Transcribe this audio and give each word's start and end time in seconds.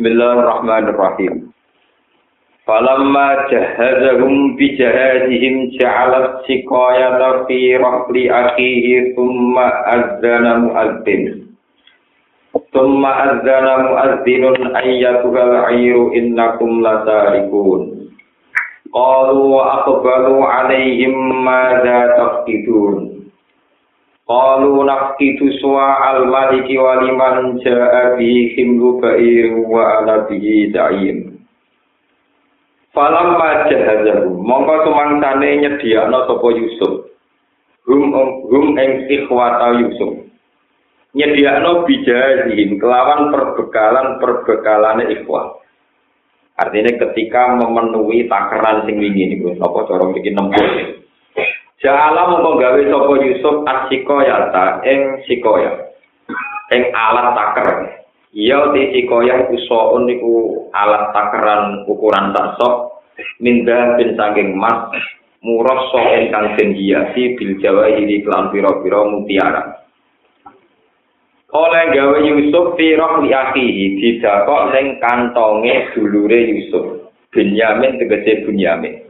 Bismillahirrahmanirrahim. 0.00 1.52
Falamma 2.64 3.52
jahazahum 3.52 4.56
bi 4.56 4.72
jahazihim 4.80 5.76
ja'alat 5.76 6.40
siqayata 6.48 7.44
fi 7.44 7.76
rahli 7.76 8.32
akhihi 8.32 9.12
thumma 9.12 9.68
azzana 9.92 10.64
mu'adzin. 10.64 11.52
Thumma 12.72 13.12
azzana 13.12 13.92
mu'adzinun 13.92 14.72
ayyatuhal 14.72 15.68
ayru 15.68 16.16
innakum 16.16 16.80
lasarikun. 16.80 18.08
Qalu 18.88 19.42
wa 19.52 19.84
aqbalu 19.84 20.40
alaihim 20.48 21.44
madza 21.44 22.16
tafqidun. 22.16 23.09
Qalu 24.30 24.86
nafkitu 24.86 25.58
suwa 25.58 26.14
al-maliki 26.14 26.78
wa 26.78 27.02
liman 27.02 27.58
ja'a 27.66 28.14
bihi 28.14 28.54
himlu 28.54 29.02
ba'ir 29.02 29.58
wa 29.66 29.98
ala 29.98 30.30
bihi 30.30 30.70
da'im. 30.70 31.34
Falam 32.94 33.42
jahazahu, 33.66 34.38
mongko 34.38 34.86
sumangsane 34.86 35.66
nyediakno 35.66 36.30
sapa 36.30 36.46
Yusuf. 36.46 37.10
Hum 37.90 38.14
hum 38.46 38.78
ing 38.78 39.10
ikhwata 39.10 39.74
Yusuf. 39.82 40.22
Nyediakno 41.10 41.90
bijazihim 41.90 42.78
kelawan 42.78 43.34
perbekalan-perbekalane 43.34 45.10
ikhwah. 45.10 45.58
Artinya 46.54 46.94
ketika 47.02 47.58
memenuhi 47.58 48.30
takaran 48.30 48.86
sing 48.86 48.94
wingi 48.94 49.26
niku, 49.26 49.58
apa 49.58 49.90
cara 49.90 50.06
bikin 50.14 50.38
nempur. 50.38 51.02
Ja'ala 51.80 52.28
mongko 52.28 52.60
gawe 52.60 52.80
sapa 52.92 53.14
Yusuf 53.24 53.56
asikoya 53.64 54.52
ta 54.52 54.84
ing 54.84 55.24
sikoya. 55.24 55.72
Ing 56.76 56.92
alat 56.92 57.32
taker. 57.32 57.68
Iya 58.36 58.68
di 58.76 58.92
sikoya 58.92 59.48
iku 59.48 59.56
soun 59.64 60.04
niku 60.04 60.68
alat 60.76 61.08
takeran 61.16 61.88
ukuran 61.88 62.36
tak 62.36 62.60
sok 62.60 63.00
minda 63.40 63.96
bin 63.96 64.12
saking 64.12 64.60
mas 64.60 64.92
murah 65.40 65.88
sok 65.88 66.04
ingkang 66.04 66.52
den 66.60 66.76
hiasi 66.76 67.34
bil 67.40 67.56
jawa 67.64 67.88
ini 67.96 68.28
kelam 68.28 68.52
piro-piro 68.52 69.08
mutiara. 69.16 69.80
Oleh 71.50 71.84
gawe 71.96 72.18
Yusuf 72.22 72.76
firah 72.76 73.24
li 73.24 73.32
akhihi 73.32 73.84
didakok 73.98 74.76
ning 74.76 75.00
kantonge 75.00 75.96
dulure 75.96 76.38
Yusuf. 76.44 77.08
Benyamin 77.32 77.96
tegese 77.96 78.44
Benyamin. 78.44 79.09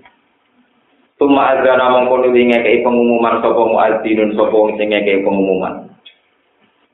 Tuma 1.20 1.52
azana 1.52 1.92
mongko 1.92 2.24
nuli 2.24 2.48
ngekei 2.48 2.80
pengumuman 2.80 3.44
sapa 3.44 3.60
muadzinun 3.60 4.32
sapa 4.32 4.56
wong 4.56 4.80
sing 4.80 4.88
ngekei 4.88 5.20
pengumuman. 5.20 5.92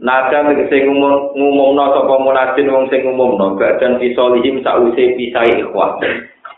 Nada 0.03 0.51
tegese 0.51 0.83
ngumumno 0.83 1.95
sapa 1.95 2.15
munadzin 2.19 2.75
wong 2.75 2.91
sing 2.91 3.07
ngumumno 3.07 3.55
badan 3.55 4.03
fisolihim 4.03 4.67
sause 4.67 5.15
pisai 5.15 5.63
ikhwah. 5.63 6.03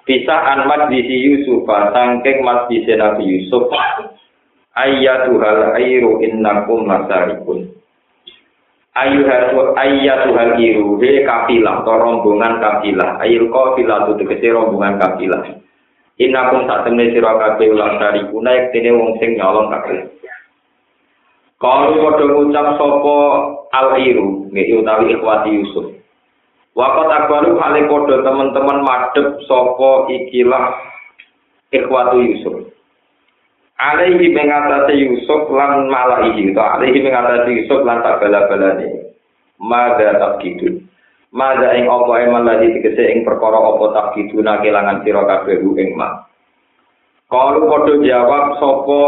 Pisah 0.09 0.41
an 0.57 0.65
majlisi 0.65 1.13
Yusuf 1.13 1.69
sangking 1.69 2.41
majlisi 2.41 2.97
Nabi 2.97 3.37
Yusuf. 3.37 3.69
Ayyatuhal 4.73 5.77
airu 5.77 6.25
innakum 6.25 6.89
lasarikun. 6.89 7.69
Ayyuhal 8.97 9.77
ayyatuhal 9.77 10.57
iru 10.57 10.97
he 11.05 11.21
kafilah 11.23 11.85
atau 11.85 12.01
rombongan 12.01 12.65
kafilah. 12.65 13.21
Ayil 13.21 13.53
kafilah 13.53 14.09
itu 14.09 14.25
tegese 14.25 14.57
rombongan 14.57 14.97
kafilah. 14.97 15.58
Innakum 16.19 16.67
sak 16.67 16.83
temne 16.83 17.15
sira 17.15 17.39
kabeh 17.39 17.71
ulang 17.71 17.95
dari 18.03 18.27
kuna 18.27 18.51
yektene 18.51 18.91
wong 18.91 19.23
sing 19.23 19.39
nyolong 19.39 19.71
kabeh. 19.71 20.19
Kalau 21.59 21.95
padha 21.95 22.27
ngucap 22.27 22.67
sapa 22.75 23.17
al-iru, 23.75 24.51
nggih 24.51 24.83
utawi 24.83 25.15
ikhwati 25.15 25.51
Yusuf. 25.59 25.95
Wakat 26.75 27.07
akbaru 27.11 27.59
hale 27.59 27.87
padha 27.87 28.23
teman-teman 28.27 28.83
madhep 28.83 29.43
sapa 29.47 30.11
ikilah 30.11 30.75
ikhwatu 31.71 32.19
Yusuf. 32.19 32.67
Alaihi 33.79 34.35
mengatasi 34.35 34.99
Yusuf 34.99 35.47
lan 35.55 35.87
malaihi, 35.87 36.51
to 36.51 36.59
alaihi 36.59 36.99
mengatasi 36.99 37.63
Yusuf 37.63 37.87
lan 37.87 38.03
tak 38.03 38.19
bala-balane. 38.19 39.15
Mada 39.63 40.19
tak 40.19 40.43
gitu. 40.43 40.83
Mada 41.29 41.77
ing 41.77 41.85
apa 41.85 42.13
eman 42.25 42.49
lagi 42.49 42.73
tegese 42.81 43.05
ing 43.13 43.21
perkara 43.21 43.61
apa 43.61 43.85
tak 43.93 44.07
kiduna 44.17 44.65
kelangan 44.65 45.05
sira 45.05 45.29
kabeh 45.29 45.61
ing 45.61 45.93
ma. 45.93 46.25
Kalu 47.29 47.69
padha 47.69 47.95
jawab 48.01 48.57
sapa 48.57 49.01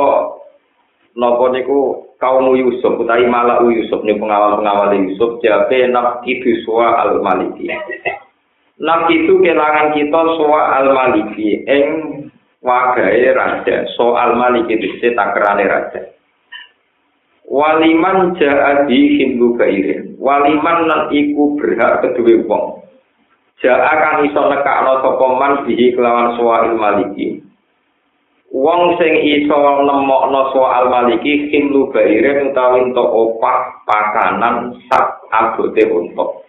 napa 1.17 1.45
niku 1.57 2.13
kaum 2.21 2.53
Yusuf 2.53 3.01
utawi 3.01 3.25
malah 3.25 3.65
Yusuf 3.65 4.05
niku 4.05 4.29
pengawal-pengawal 4.29 4.93
Yusuf 5.01 5.41
jabe 5.41 5.89
nak 5.89 6.21
kitu 6.21 6.61
suwa 6.69 7.01
al 7.01 7.25
maliki. 7.25 7.73
Nak 8.77 9.09
itu 9.09 9.41
kelangan 9.41 9.97
kita 9.97 10.21
suwa 10.37 10.77
al 10.77 10.93
maliki 10.93 11.65
ing 11.65 11.85
wagae 12.61 13.33
raja 13.33 13.89
soal 13.97 14.37
maliki 14.37 14.77
dise 14.77 15.17
takrane 15.17 15.65
raja. 15.65 16.20
Waliman 17.51 18.39
ja'adi 18.39 19.19
hindu 19.19 19.59
gairin. 19.59 20.15
Waliman 20.23 20.87
lan 20.87 21.03
iku 21.11 21.59
berhak 21.59 21.99
kedua 22.07 22.47
wong. 22.47 22.87
Ja'a 23.59 23.93
kan 23.99 24.23
iso 24.23 24.39
nekakno 24.39 25.03
sapa 25.03 25.27
man 25.35 25.67
bihi 25.67 25.99
kelawan 25.99 26.39
soal 26.39 26.79
maliki. 26.79 27.43
Wong 28.55 28.95
sing 29.03 29.19
iso 29.27 29.59
nemokno 29.83 30.55
soal 30.55 30.95
maliki 30.95 31.51
hindu 31.51 31.91
gairin 31.91 32.55
utawi 32.55 32.87
entuk 32.87 33.11
opah 33.11 33.83
pakanan 33.83 34.79
sak 34.87 35.27
abote 35.35 35.83
untuk. 35.91 36.47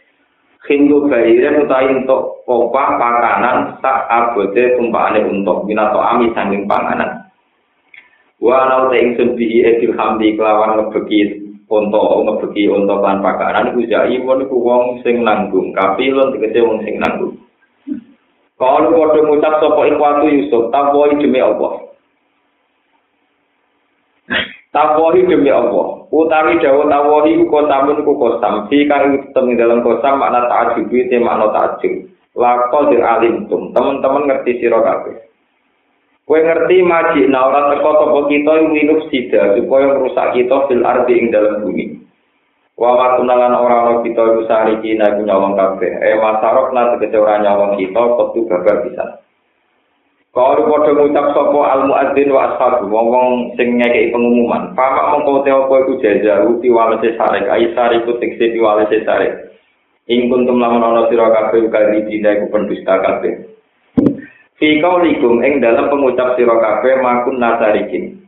Hindu 0.69 1.09
gairin 1.09 1.65
utawi 1.65 1.97
entuk 1.97 2.45
opah 2.45 3.01
pakanan 3.01 3.73
sak 3.81 4.05
abote 4.05 4.77
tumpakane 4.77 5.25
untuk. 5.25 5.65
Minato 5.65 5.97
ami 5.97 6.29
sanging 6.37 6.69
panganan. 6.69 7.30
Wa 8.41 8.57
nau 8.65 8.89
te 8.89 8.97
ingsun 8.97 9.37
bihi 9.37 9.61
edil 9.61 9.93
hamdi 9.93 10.33
kelawan 10.33 10.81
ngebeki 10.81 11.45
unta 11.69 12.01
ngebeki 12.25 12.67
unta 12.73 12.97
lan 12.97 13.21
pakaran 13.21 13.69
iku 13.69 13.85
jai 13.85 14.17
pun 14.25 14.41
iku 14.41 14.57
wong 14.57 14.83
sing 15.05 15.21
nanggung 15.21 15.71
kapilon 15.77 16.33
tegese 16.33 16.59
wong 16.65 16.81
sing 16.81 16.97
nanggung. 16.97 17.37
Kalau 18.57 18.93
padha 18.93 19.25
ngucap 19.25 19.53
sapa 19.57 19.81
ikwatu 19.89 20.25
Yusuf 20.29 20.69
takwoi 20.69 21.17
demi 21.17 21.41
Allah. 21.41 21.81
Takwoi 24.75 25.25
demi 25.25 25.49
Allah. 25.49 26.05
Utawi 26.13 26.61
dawuh 26.61 26.85
takwoi 26.85 27.33
iku 27.33 27.49
kosamun 27.49 28.05
iku 28.05 28.13
kosam. 28.21 28.69
Fi 28.69 28.85
kang 28.85 29.17
temi 29.33 29.57
dalam 29.57 29.81
kosam 29.81 30.21
makna 30.21 30.45
ta'ajub 30.45 30.93
te 30.93 31.17
makna 31.17 31.49
ta'ajub 31.49 32.05
lakon 32.35 32.95
alim 33.01 33.49
tum 33.51 33.75
teman-teman 33.75 34.29
ngerti 34.29 34.63
sira 34.63 34.79
kabeh 34.79 35.30
Kue 36.31 36.39
ngerti 36.47 36.79
maji 36.79 37.27
nah 37.27 37.51
orang 37.51 37.75
teko 37.75 37.91
toko 37.91 38.31
kita 38.31 38.55
yang 38.55 39.03
sida 39.11 39.51
supaya 39.51 39.91
merusak 39.91 40.31
kita 40.31 40.63
fil 40.71 40.79
ardi 40.79 41.19
ing 41.19 41.27
dalam 41.27 41.59
bumi. 41.59 41.91
Wa 42.79 42.95
matunalan 42.95 43.51
orang 43.51 43.79
orang 43.83 43.99
kita 44.07 44.23
itu 44.31 44.47
sehari 44.47 44.79
kina 44.79 45.11
itu 45.11 45.27
nyawang 45.27 45.59
kafe. 45.59 45.91
Eh 45.91 46.15
masarok 46.23 46.71
na 46.71 46.95
tegese 46.95 47.19
orang 47.19 47.43
nyawang 47.43 47.75
kita 47.75 47.99
kotu 48.15 48.47
gagal 48.47 48.79
bisa. 48.87 49.19
Kalau 50.31 50.71
podo 50.71 51.03
ngucap 51.03 51.35
sopo 51.35 51.67
al 51.67 51.91
muadzin 51.91 52.31
wa 52.31 52.55
ashabu 52.55 52.87
ngomong 52.87 53.51
sing 53.59 53.75
ngekei 53.75 54.15
pengumuman. 54.15 54.71
Pamak 54.71 55.11
mengkau 55.11 55.43
teo 55.43 55.67
apa 55.67 55.83
iku 55.83 55.99
jajaru 55.99 56.63
tiwalese 56.63 57.11
sarek 57.19 57.51
ai 57.51 57.75
sariku 57.75 58.15
tekse 58.23 58.55
tiwalese 58.55 59.03
sarek. 59.03 59.51
Ing 60.07 60.31
kuntum 60.31 60.63
lamun 60.63 60.79
ana 60.79 61.11
sira 61.11 61.27
kabeh 61.27 61.67
kali 61.67 62.07
dina 62.07 62.39
iku 62.39 62.47
pendusta 62.55 63.03
kabeh. 63.03 63.51
Fi 64.61 64.77
kaulikum 64.77 65.41
ing 65.41 65.57
dalam 65.57 65.89
pengucap 65.89 66.37
sira 66.37 66.53
kabeh 66.53 67.01
makun 67.01 67.41
nasarikin. 67.41 68.21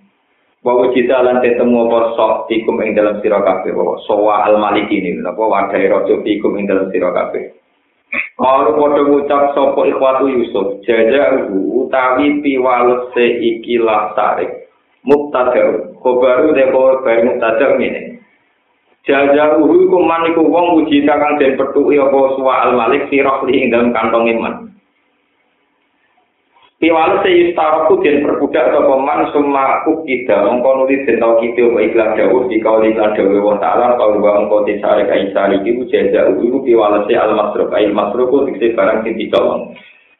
Bahwa 0.66 0.90
kita 0.90 1.22
lan 1.22 1.46
ketemu 1.46 1.86
apa 1.86 2.18
sok 2.18 2.50
fikum 2.50 2.82
ing 2.82 2.98
dalam 2.98 3.22
sira 3.22 3.38
kabeh 3.46 3.70
bahwa 3.70 4.02
sowa 4.10 4.50
al 4.50 4.58
maliki 4.58 4.98
ini 4.98 5.22
apa 5.22 5.38
wadai 5.38 5.86
rojo 5.94 6.26
fikum 6.26 6.58
ing 6.58 6.66
dalam 6.66 6.90
sira 6.90 7.14
kabeh. 7.14 7.54
Kalau 8.34 8.74
padha 8.82 9.02
ngucap 9.06 9.54
sapa 9.54 9.81
ikhwatu 9.86 10.25
Yusuf, 10.25 10.81
jaja 10.90 11.46
utawi 11.54 12.42
piwalese 12.42 13.25
ikilah 13.38 14.18
tarik. 14.18 14.74
Mubtada, 15.06 15.94
khobaru 16.02 16.57
de 16.57 16.66
khobar 16.74 17.30
mubtada 17.30 17.78
ngene. 17.78 18.25
Jaja 19.06 19.62
uhu 19.62 19.86
iku 19.86 20.02
man 20.02 20.25
iku 20.34 20.50
wong 20.50 20.81
uji 20.81 21.06
kang 21.06 21.38
den 21.38 21.62
petuki 21.62 22.02
apa 22.02 22.18
suwa 22.34 22.66
al 22.66 22.74
malik 22.74 23.06
sirah 23.13 23.46
ing 23.54 23.69
dalam 23.69 23.94
kantong 23.94 24.34
iman. 24.34 24.73
Piwal 26.83 27.24
se 27.24 27.31
yustaroku 27.31 28.03
den 28.03 28.27
perbudak 28.27 28.75
sapa 28.75 29.00
man 29.00 29.31
summa 29.31 29.88
ukida 29.88 30.44
mongko 30.44 30.83
nuli 30.83 31.00
den 31.07 31.15
tau 31.15 31.39
kite 31.39 31.63
apa 31.63 31.80
iklan 31.80 32.12
dawuh 32.19 32.44
di 32.51 32.59
kauli 32.59 32.91
lan 32.91 33.15
dawuh 33.15 33.39
wa 33.39 33.56
ta'ala 33.56 33.95
kau 33.95 34.19
wa 34.19 34.44
mongko 34.44 34.68
disare 34.68 35.07
kai 35.07 35.31
sari 35.31 35.63
iki 35.63 35.80
jaza 35.88 36.27
ulu 36.27 36.59
piwal 36.59 37.07
se 37.07 37.15
al 37.15 37.39
masruk. 37.39 37.71
Ai 37.71 37.88
masruk 37.88 38.51
dikse 38.51 38.75
barang 38.75 39.00
sing 39.07 39.15
ditolong 39.15 39.71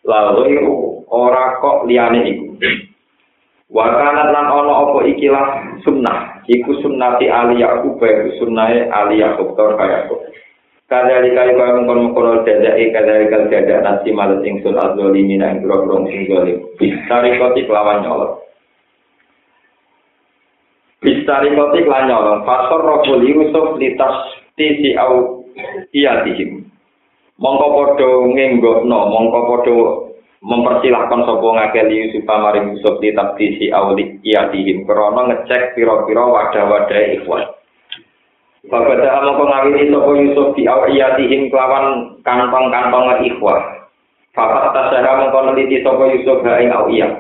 lalu 0.08 0.64
ora 1.12 1.60
kok 1.60 1.84
liyane 1.84 2.32
iku. 2.32 2.56
Wa 3.68 4.00
kanat 4.00 4.32
lan 4.32 4.48
ana 4.48 4.74
apa 4.88 5.00
ikilah 5.04 5.48
sunnah. 5.84 6.48
Iku 6.48 6.80
sunnati 6.80 7.28
ali 7.28 7.60
yakub 7.60 8.00
iku 8.00 8.40
sunnahe 8.40 8.88
ali 8.88 9.20
yakub 9.20 9.52
tor 9.60 9.76
kaya 9.76 10.08
Kadali 10.94 11.34
kali 11.34 11.58
kau 11.58 11.74
mengkon 11.74 12.14
mengkon 12.14 12.46
jajai 12.46 12.94
kadali 12.94 13.26
kali 13.26 13.50
jajak 13.50 13.82
nasi 13.82 14.14
malas 14.14 14.46
ingsun 14.46 14.78
azolimi 14.78 15.42
na 15.42 15.50
ingkro 15.50 15.90
krong 15.90 16.06
sing 16.06 16.30
zolim. 16.30 16.62
Bistari 16.78 17.34
koti 17.42 17.66
kelawan 17.66 18.06
nyolong. 18.06 18.38
Bistari 21.02 21.50
koti 21.58 21.82
kelawan 21.82 22.06
nyolong. 22.14 22.40
Fasor 22.46 22.86
rokul 22.86 23.26
Yusuf 23.26 23.74
litas 23.82 24.38
tisi 24.54 24.94
au 24.94 25.42
iya. 25.98 26.22
Mongko 27.42 27.68
podo 27.74 28.30
ngenggokno, 28.30 29.00
mongko 29.10 29.40
podo 29.50 29.76
mempersilahkan 30.46 31.26
sapa 31.26 31.48
ngakeh 31.58 31.90
Yusuf 31.90 32.22
maring 32.30 32.78
Yusuf 32.78 33.02
litas 33.02 33.34
tisi 33.42 33.74
au 33.74 33.98
iya 33.98 34.46
tihim. 34.54 34.86
Krono 34.86 35.26
ngecek 35.26 35.74
piro-piro 35.74 36.30
wadah-wadah 36.30 37.02
ikhwan. 37.18 37.63
Bapak 38.64 38.96
dah 39.04 39.20
mau 39.28 39.44
ngawini 39.44 39.92
sopo 39.92 40.16
Yusuf 40.16 40.56
di 40.56 40.64
awiyatihim 40.64 41.52
kelawan 41.52 42.16
kantong-kantong 42.24 43.20
ikhwah. 43.28 43.60
Bapak 44.32 44.72
tasara 44.72 45.20
mau 45.20 45.52
neliti 45.52 45.84
sopo 45.84 46.08
Yusuf 46.08 46.40
ha 46.48 46.64
ing 46.64 46.72
awiyah. 46.72 47.12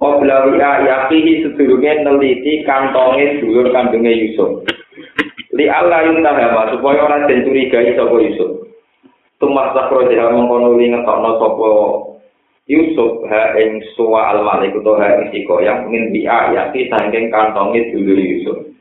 Obla 0.00 0.48
wiya 0.48 0.80
yakihi 0.88 1.44
sedurunge 1.44 1.92
neliti 2.08 2.64
kantongnya 2.64 3.36
dulur 3.44 3.68
kandungnya 3.68 4.16
Yusuf. 4.16 4.64
Li 5.52 5.68
Allah 5.68 6.08
yuntahama 6.08 6.72
supaya 6.72 7.04
orang 7.04 7.28
den 7.28 7.44
curigai 7.44 7.92
sopo 7.92 8.16
Yusuf. 8.24 8.64
Tumas 9.36 9.76
sakro 9.76 10.08
jaha 10.08 10.32
mengkono 10.32 10.80
li 10.80 10.88
ngetokno 10.88 11.36
sopo 11.36 11.68
Yusuf 12.64 13.28
ha 13.28 13.60
ing 13.60 13.84
suwa 13.92 14.40
al-malik 14.40 14.72
utawa 14.72 15.04
ha 15.04 15.20
ing 15.20 15.36
sikoyang 15.36 15.92
min 15.92 16.16
bi'a 16.16 16.56
yaki 16.56 16.88
sangking 16.88 17.28
kantongnya 17.28 17.92
dulur 17.92 18.16
Yusuf. 18.16 18.72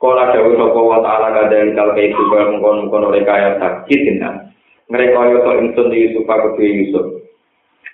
Kala 0.00 0.32
dawuh 0.32 0.56
sapa 0.56 0.80
wa 0.80 0.98
ta'ala 1.04 1.28
kadang 1.36 1.76
kal 1.76 1.92
kai 1.92 2.08
juga 2.16 2.48
mengkon-mengkon 2.48 3.12
oleh 3.12 3.20
kaya 3.20 3.60
sakit 3.60 4.00
dina. 4.00 4.48
Mereka 4.88 5.28
yo 5.28 5.44
to 5.76 5.92
di 5.92 6.08
Yusuf 6.08 6.24
aku 6.24 6.56
Yusuf. 6.56 7.20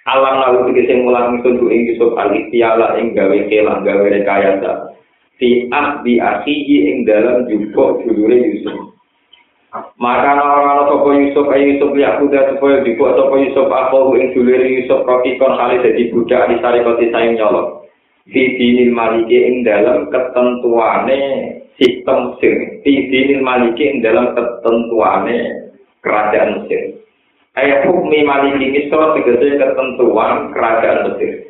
Alam 0.06 0.38
lalu 0.38 0.78
iki 0.78 1.02
mulang 1.02 1.42
ingsun 1.42 1.58
ku 1.58 1.66
Yusuf 1.66 2.14
al-istiala 2.14 2.94
ing 3.02 3.10
gawe 3.10 3.34
kelang 3.50 3.82
gawe 3.82 4.06
rekayasa. 4.06 4.94
Fi 5.34 5.66
ahdi 5.74 6.22
akhihi 6.22 6.76
ing 6.94 6.96
dalam 7.10 7.50
jupo 7.50 7.98
dulure 8.06 8.38
Yusuf. 8.38 8.94
Maka 9.98 10.30
orang-orang 10.38 10.86
sopo 10.86 11.08
Yusuf 11.10 11.44
ayo 11.50 11.74
Yusuf 11.74 11.90
liak 11.90 12.22
kuda 12.22 12.54
supaya 12.54 12.86
dibuat 12.86 13.18
sopo 13.18 13.34
Yusuf 13.34 13.66
aku 13.66 14.14
ing 14.14 14.30
dulure 14.30 14.62
Yusuf 14.62 15.02
roki 15.02 15.34
kon 15.42 15.58
kali 15.58 15.82
jadi 15.82 16.06
budak 16.14 16.54
di 16.54 16.56
sari 16.62 16.86
koti 16.86 17.10
sayang 17.10 17.34
nyolok. 17.34 17.90
Fi 18.30 18.42
dinil 18.54 18.94
maliki 18.94 19.42
ing 19.42 19.66
dalam 19.66 20.06
ketentuane 20.14 21.20
sistem 21.76 22.34
Mesir. 22.34 22.82
Tidinil 22.82 23.40
maliki 23.44 24.00
dalam 24.00 24.32
ketentuannya 24.36 25.72
kerajaan 26.04 26.64
Mesir. 26.64 27.00
Ayat 27.56 27.88
hukmi 27.88 28.20
maliki 28.24 28.68
misro 28.68 29.16
segede 29.16 29.56
ketentuan 29.56 30.52
kerajaan 30.52 31.12
Mesir. 31.12 31.46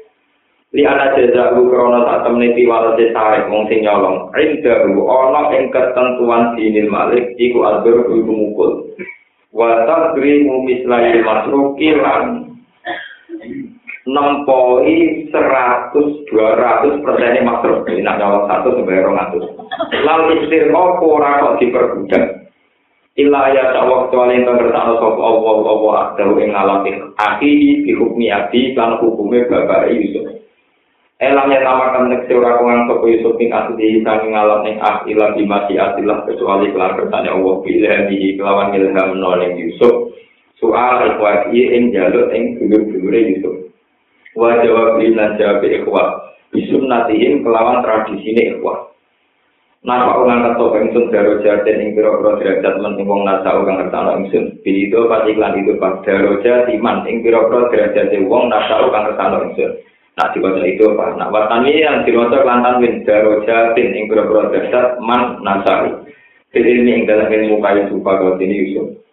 Li 0.75 0.83
ana 0.83 1.15
jazaku 1.15 1.71
krana 1.71 2.05
tak 2.05 2.21
temne 2.27 2.53
piwalase 2.53 3.15
sarek 3.15 3.49
wong 3.49 3.71
sing 3.71 3.87
nyolong. 3.87 4.29
Indahu 4.35 5.09
ana 5.09 5.55
ing 5.55 5.71
ketentuan 5.71 6.59
dinil 6.59 6.91
malik 6.91 7.33
iku 7.39 7.65
albur 7.65 8.11
iku 8.11 8.33
mukul. 8.35 8.71
Wa 9.55 9.87
tadrimu 9.89 10.67
mislai 10.67 11.23
masruki 11.23 11.97
lan 11.97 12.46
nempoi 14.07 15.27
100 15.35 16.31
200 16.31 17.03
persen 17.03 17.31
ini 17.35 17.43
mas 17.43 17.59
terus 17.61 17.83
ini 17.91 18.07
nak 18.07 18.23
nyawa 18.23 18.47
satu 18.47 18.79
sampai 18.79 19.03
orang 19.03 19.19
atas 19.19 19.45
lalu 20.07 20.47
istirahat 20.47 21.03
aku 21.03 21.07
kok 21.19 21.59
diperbudak? 21.59 22.25
Ilah 23.17 23.49
ya 23.49 23.73
tak 23.73 23.89
waktu 23.89 24.13
alih 24.13 24.45
itu 24.45 24.53
bertanya 24.61 24.93
Allah 25.01 25.57
Allah 25.73 25.93
adalu 26.13 26.45
yang 26.45 26.53
ngalamin 26.53 27.17
aki 27.17 27.81
dihukumi 27.89 28.29
abdi 28.29 28.77
dan 28.77 29.01
hukumnya 29.01 29.49
bapak 29.49 29.89
Yusuf. 29.89 30.37
Elang 31.17 31.49
yang 31.49 31.65
namakan 31.65 32.13
neksi 32.13 32.37
orang 32.37 32.61
kongan 32.61 32.81
sopoh 32.93 33.09
Yusuf 33.09 33.41
ini 33.41 33.49
kasih 33.49 33.73
dihisangi 33.81 34.37
ngalam 34.37 34.69
ini 34.69 34.77
ah 34.85 35.01
ilah 35.09 35.33
dimasi 35.33 35.81
asilah 35.81 36.29
kecuali 36.29 36.69
kelar 36.77 36.93
bertanya 36.93 37.33
Allah 37.33 37.57
pilih 37.65 37.89
yang 37.89 38.05
dihikilawan 38.13 38.77
ilham 38.77 39.17
noling 39.17 39.65
Yusuf. 39.65 40.13
Soal 40.61 41.17
ikhwati 41.17 41.57
yang 41.57 41.89
jalur 41.97 42.29
ing 42.37 42.61
dulu-dulu 42.61 43.17
Yusuf. 43.17 43.66
Wa 44.37 44.61
jawab 44.61 45.01
lan 45.01 45.35
jawab 45.41 45.65
ikhwah 45.65 46.09
bisunatihim 46.53 47.43
kelawan 47.43 47.83
tradisi 47.83 48.31
ini 48.31 48.43
ikhwah 48.57 48.87
Napa 49.87 50.19
orang 50.19 50.43
ketok 50.43 50.83
ingsun 50.83 51.15
daro 51.15 51.39
jaten 51.47 51.79
ing 51.79 51.95
pira-pira 51.95 52.43
derajat 52.43 52.75
men 52.83 52.99
wong 53.07 53.23
nasa 53.23 53.55
kang 53.55 53.79
ngertano 53.79 54.19
ingsun. 54.19 54.59
Bido 54.67 55.07
pati 55.07 55.39
lan 55.39 55.55
itu 55.63 55.79
pas 55.79 56.03
daro 56.03 56.43
man 56.83 57.07
ing 57.07 57.23
pira-pira 57.23 57.71
derajat 57.71 58.11
wong 58.27 58.51
nasa 58.51 58.83
kang 58.83 59.05
ngertano. 59.07 59.55
Nah 60.19 60.27
diwaca 60.35 60.67
itu 60.67 60.91
apa? 60.91 61.07
Nah 61.23 61.31
watani 61.31 61.87
yang 61.87 62.03
diwaca 62.03 62.43
lantan 62.43 62.83
win 62.83 63.07
daro 63.07 63.47
jatin 63.47 63.95
ing 63.95 64.11
pira-pira 64.11 64.51
derajat 64.51 64.99
man 64.99 65.39
nasa. 65.47 66.03
Ini 66.51 66.83
ing 66.83 67.07
dalam 67.07 67.31
ilmu 67.31 67.63
kayu 67.63 67.87
supa 67.87 68.19
kau 68.19 68.35
ini 68.43 68.67
Yusuf. 68.67 69.06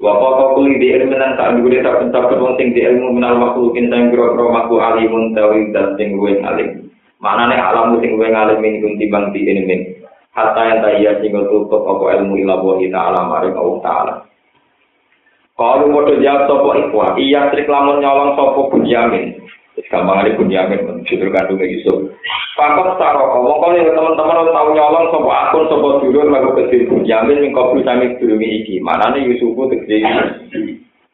Wa 0.00 0.16
qala 0.16 0.56
kulli 0.56 0.80
di 0.80 0.96
ilmu 0.96 1.12
nang 1.12 1.36
sak 1.36 1.60
dhuwure 1.60 1.84
sak 1.84 2.00
pencap 2.00 2.32
wong 2.32 2.56
sing 2.56 2.72
di 2.72 2.80
ilmu 2.88 3.20
minal 3.20 3.36
makhlukin 3.36 3.92
sing 3.92 4.08
kira-kira 4.08 4.48
makhluk 4.48 4.80
alimun 4.80 5.36
tawi 5.36 5.68
dan 5.76 5.92
sing 6.00 6.16
luwih 6.16 6.40
alim. 6.40 6.88
Maknane 7.20 7.60
alam 7.60 8.00
sing 8.00 8.16
luwih 8.16 8.32
alim 8.32 8.64
min 8.64 8.80
kun 8.80 8.96
timbang 8.96 9.28
di 9.36 9.44
ilmu. 9.44 9.76
Hatta 10.32 10.60
yang 10.72 10.80
tayya 10.80 11.12
sing 11.20 11.36
tutup 11.36 11.84
apa 11.84 12.16
ilmu 12.16 12.32
ila 12.40 12.64
wa 12.64 12.80
ta'ala 12.80 13.20
maring 13.28 13.56
Allah 13.60 13.78
ta'ala. 13.84 14.14
Kalau 15.60 15.92
mau 15.92 16.08
jawab 16.08 16.48
sopo 16.48 16.72
ikhwah, 16.72 17.20
iya 17.20 17.52
trik 17.52 17.68
lamun 17.68 18.00
nyolong 18.00 18.32
sopo 18.32 18.72
bunyamin. 18.72 19.36
Gampang 19.90 20.22
ada 20.22 20.38
bunyamin, 20.38 21.02
judul 21.02 21.34
kandungnya 21.34 21.66
Yusuf. 21.66 22.14
Pakot 22.54 22.94
taro, 22.98 23.26
kalau 23.42 23.74
teman-teman 23.74 24.54
tahu 24.54 24.68
nyolong 24.74 25.06
sopo 25.10 25.30
akun 25.30 25.66
sopo 25.66 25.88
dulur 25.98 26.30
lagu 26.30 26.54
kecil 26.54 26.86
bunyamin 26.86 27.50
mingkau 27.50 27.74
sami 27.82 28.14
dulungi 28.22 28.62
iki. 28.62 28.74
Mana 28.78 29.10
nih 29.10 29.34
Yusufku 29.34 29.66
tegede 29.66 30.02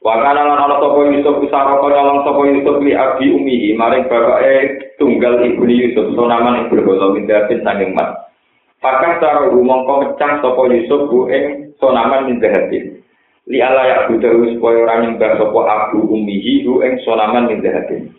Wakana 0.07 0.39
lan 0.39 0.55
ana 0.55 0.79
sapa 0.79 1.03
Yusuf 1.11 1.35
kusara 1.43 1.83
kaya 1.83 1.99
nyolong 1.99 2.23
sapa 2.23 2.41
Yusuf 2.47 2.77
li 2.79 2.95
abi 2.95 3.27
umihi 3.27 3.75
maring 3.75 4.07
bapake 4.07 4.95
tunggal 5.03 5.43
ibu 5.43 5.67
Yusuf 5.67 6.15
sonaman 6.15 6.63
ing 6.63 6.65
berhala 6.71 7.11
mindatin 7.11 7.67
sanging 7.67 7.91
mat. 7.91 8.31
Pakas 8.79 9.19
cara 9.19 9.51
rumangka 9.51 10.07
mecah 10.07 10.33
sapa 10.47 10.63
Yusuf 10.71 11.11
bu 11.11 11.27
ing 11.27 11.75
sonaman 11.83 12.31
mindatin. 12.31 13.03
Li 13.51 13.59
ala 13.59 13.83
ya 13.83 13.99
budahu 14.07 14.47
supaya 14.55 14.87
ora 14.87 14.95
nyembah 15.03 15.33
sapa 15.43 15.61
abu 15.67 15.99
umihi 16.07 16.63
bu 16.63 16.87
ing 16.87 17.03
sonaman 17.03 17.51
mindatin. 17.51 18.16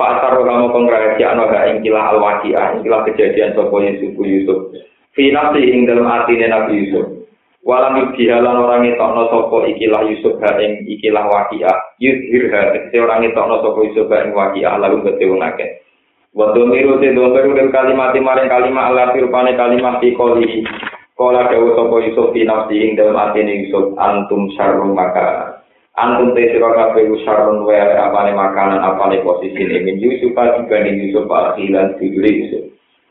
Pasar 0.00 0.32
kamu 0.32 0.72
pengrahasia 0.72 1.36
ana 1.36 1.44
ing 1.68 1.84
kilah 1.84 2.16
al-waqiah 2.16 2.80
ing 2.80 2.88
kilah 2.88 3.04
kejadian 3.04 3.52
sapa 3.52 3.76
Yusuf 3.84 4.16
Yusuf. 4.16 4.72
Fi 5.12 5.28
nafsi 5.28 5.60
ing 5.60 5.84
dalam 5.84 6.08
atine 6.08 6.48
Nabi 6.48 6.88
Yusuf. 6.88 7.20
Walam 7.60 8.00
yudhihalan 8.00 8.64
orang 8.64 8.88
ngetokno 8.88 9.28
sopo 9.28 9.68
ikilah 9.68 10.08
Yusuf 10.08 10.40
ha 10.40 10.56
ing 10.56 10.88
ikilah 10.88 11.28
wakiah. 11.28 11.76
Yudhir 12.00 12.48
ha 12.48 12.72
tekse 12.72 12.96
orang 12.96 13.28
ngetokno 13.28 13.60
sopo 13.60 13.84
Yusuf 13.84 14.08
ha 14.08 14.24
ing 14.24 14.32
wakiah 14.32 14.80
lalu 14.80 15.04
kete 15.04 15.28
wong 15.28 15.44
akeh. 15.44 15.84
Waduh 16.32 16.64
miru 16.64 16.96
te 16.96 17.12
domiru 17.12 17.52
dan 17.52 17.68
kalimat 17.68 18.16
maring 18.16 18.48
kalimat 18.48 18.88
Allah 18.88 19.12
firpane 19.12 19.52
kalimat 19.52 20.00
di 20.00 20.16
koli. 20.16 20.64
Kola 21.12 21.44
dawu 21.52 21.76
sopo 21.76 22.00
Yusuf 22.00 22.32
di 22.32 22.48
nafsi 22.48 22.80
ing 22.80 22.96
dalam 22.96 23.20
atine 23.20 23.68
Yusuf 23.68 23.92
antum 24.00 24.48
syarrum 24.56 24.96
maka. 24.96 25.59
Antum 25.98 26.36
te 26.38 26.54
sira 26.54 26.70
kabeh 26.70 27.10
syarrun 27.26 27.66
wa 27.66 27.74
apane 27.74 28.30
makanan 28.36 28.78
apane 28.78 29.26
posisi 29.26 29.66
min 29.66 29.98
Yusuf 29.98 30.36
dibanding 30.36 31.02
Yusuf 31.08 31.26
al-khilan 31.26 31.98
Yusuf. 31.98 32.70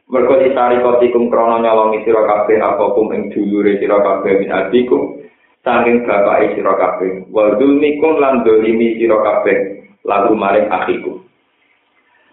Mergo 0.09 0.41
ditari 0.41 0.79
kotikum 0.81 1.27
krono 1.27 1.59
nyolongi 1.59 2.01
sira 2.07 2.24
kabeh 2.24 2.57
apa 2.57 2.95
kum 2.95 3.12
ing 3.12 3.29
dulure 3.36 3.77
sira 3.77 4.00
kabeh 4.00 4.41
min 4.41 4.50
adikum 4.50 5.21
saking 5.62 6.07
bapake 6.07 6.55
sira 6.55 6.74
kabeh. 6.79 7.27
Wa 7.29 7.59
dzulmikum 7.59 8.17
lan 8.17 8.48
dolimi 8.48 8.95
sira 8.95 9.21
kabeh 9.21 9.57
lalu 10.07 10.31
maring 10.39 10.71
akhiku 10.71 11.19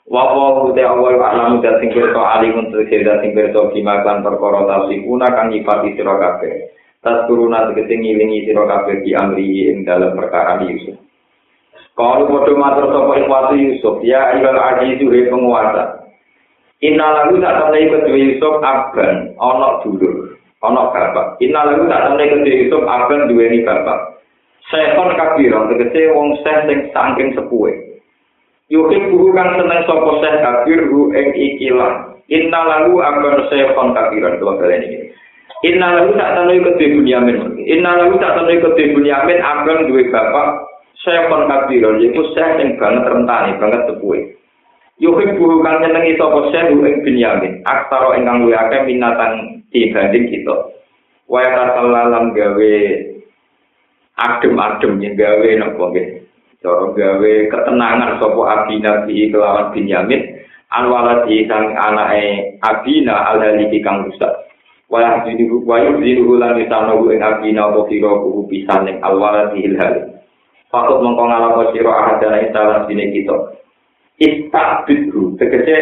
wa 0.06 0.22
wa 0.22 0.70
te 0.70 0.82
awal 0.86 1.18
alam 1.18 1.58
dan 1.58 1.82
sing 1.82 1.90
kerto 1.90 2.22
ali 2.22 2.54
untuk 2.54 2.86
sira 2.86 3.18
sing 3.18 3.34
kerto 3.34 3.74
kima 3.74 4.06
kan 4.06 4.22
perkara 4.22 4.62
tasifuna 4.62 5.26
kang 5.34 5.50
nyifati 5.50 5.98
sira 5.98 6.14
kabeh 6.14 6.75
tas 7.06 7.30
turuna 7.30 7.70
tegese 7.70 7.94
ngilingi 7.94 8.50
sira 8.50 8.66
kabeh 8.66 9.06
di 9.06 9.14
amri 9.14 9.70
ing 9.70 9.86
dalam 9.86 10.18
perkara 10.18 10.66
Yusuf 10.66 10.98
Kalau 11.96 12.28
bodoh 12.28 12.60
matur 12.60 12.92
sapa 12.92 13.24
ikhwati 13.24 13.56
Yusuf, 13.56 14.04
ya 14.04 14.36
ayyuhal 14.36 14.60
azizu 14.60 15.08
penguasa, 15.08 16.04
Inna 16.84 17.08
lagu 17.08 17.40
tak 17.40 17.72
nih 17.72 17.88
kedua 17.88 18.20
Yusuf 18.20 18.60
aban, 18.60 19.32
onok 19.40 19.80
dulur, 19.80 20.36
onok 20.60 20.92
bapak. 20.92 21.40
Inna 21.40 21.72
lagu 21.72 21.88
tak 21.88 22.20
nih 22.20 22.28
kedua 22.36 22.52
Yusuf 22.52 22.82
aban 22.84 23.32
dua 23.32 23.48
ini 23.48 23.64
bapak. 23.64 24.20
Sehon 24.68 25.16
kabiran, 25.16 25.72
tegese 25.72 26.12
wong 26.12 26.36
seh 26.44 26.68
sing 26.68 26.92
saking 26.92 27.32
sepuhe. 27.32 27.96
Yukin 28.68 29.08
buku 29.08 29.32
kang 29.32 29.56
seneng 29.56 29.88
sopo 29.88 30.20
seh 30.20 30.36
kabir 30.42 30.84
hu 30.92 31.16
ing 31.16 31.32
ikilah. 31.32 32.12
Inna 32.28 32.60
lagu 32.68 33.00
aban 33.00 33.48
sehon 33.48 33.96
kabiran, 33.96 34.36
dua 34.36 34.60
kali 34.60 34.76
ini. 34.76 34.98
Inna 35.64 35.88
lahu 35.96 36.12
tak 36.20 36.36
tanui 36.36 36.60
kedua 36.60 36.92
bunyamin. 37.00 37.36
Inna 37.64 37.96
lahu 37.96 38.20
tak 38.20 38.36
tanui 38.36 38.60
kedua 38.60 38.92
bunyamin 38.92 39.38
abang 39.40 39.88
dua 39.88 40.04
bapak 40.12 40.48
saya 41.00 41.30
kon 41.30 41.46
kabiron, 41.46 42.02
yaitu 42.02 42.18
saya 42.34 42.58
yang 42.58 42.74
banget 42.82 43.06
rentani, 43.06 43.54
banget 43.62 43.86
tepuhe. 43.86 44.36
Yuhib 44.98 45.38
buhu 45.38 45.62
kang 45.62 45.84
nyenengi 45.84 46.18
sapa 46.18 46.50
saya 46.50 46.72
ing 46.72 46.82
bunyamin. 46.82 47.62
Aktaro 47.62 48.16
ingkang 48.18 48.42
luwih 48.42 48.58
akeh 48.58 48.84
minatan 48.84 49.62
dibanding 49.70 50.24
kita. 50.28 50.56
Waya 51.28 51.50
katallalam 51.52 52.32
gawe 52.32 52.74
adem-adem 54.16 54.92
yang 55.04 55.14
gawe 55.14 55.48
napa 55.60 55.84
nggih. 55.92 56.08
Cara 56.64 56.86
gawe 56.96 57.32
ketenangan 57.52 58.16
sapa 58.18 58.42
abina 58.46 59.04
bi 59.04 59.28
kelawan 59.28 59.70
Binyamin 59.76 60.22
anwala 60.72 61.28
di 61.28 61.44
sang 61.44 61.76
anake 61.76 62.56
abina 62.64 63.30
alhaliki 63.30 63.84
kang 63.84 64.08
rusak. 64.08 64.45
Waya 64.86 65.26
dinuhu 65.26 65.66
waya 65.66 65.98
dinuhu 65.98 66.38
lan 66.38 66.62
disano 66.62 67.02
ing 67.10 67.18
abina 67.18 67.66
apa 67.66 67.90
sira 67.90 68.22
kuhu 68.22 68.46
pisan 68.46 68.86
ing 68.86 69.02
alwala 69.02 69.50
di 69.50 69.66
ilhal. 69.66 70.14
Fakut 70.70 71.02
mengko 71.02 71.26
ngalapa 71.26 71.74
sira 71.74 71.90
ahadana 71.90 72.46
instalan 72.46 72.86
dine 72.86 73.10
kita. 73.10 73.36
Istabidhu 74.22 75.34
tegese 75.42 75.76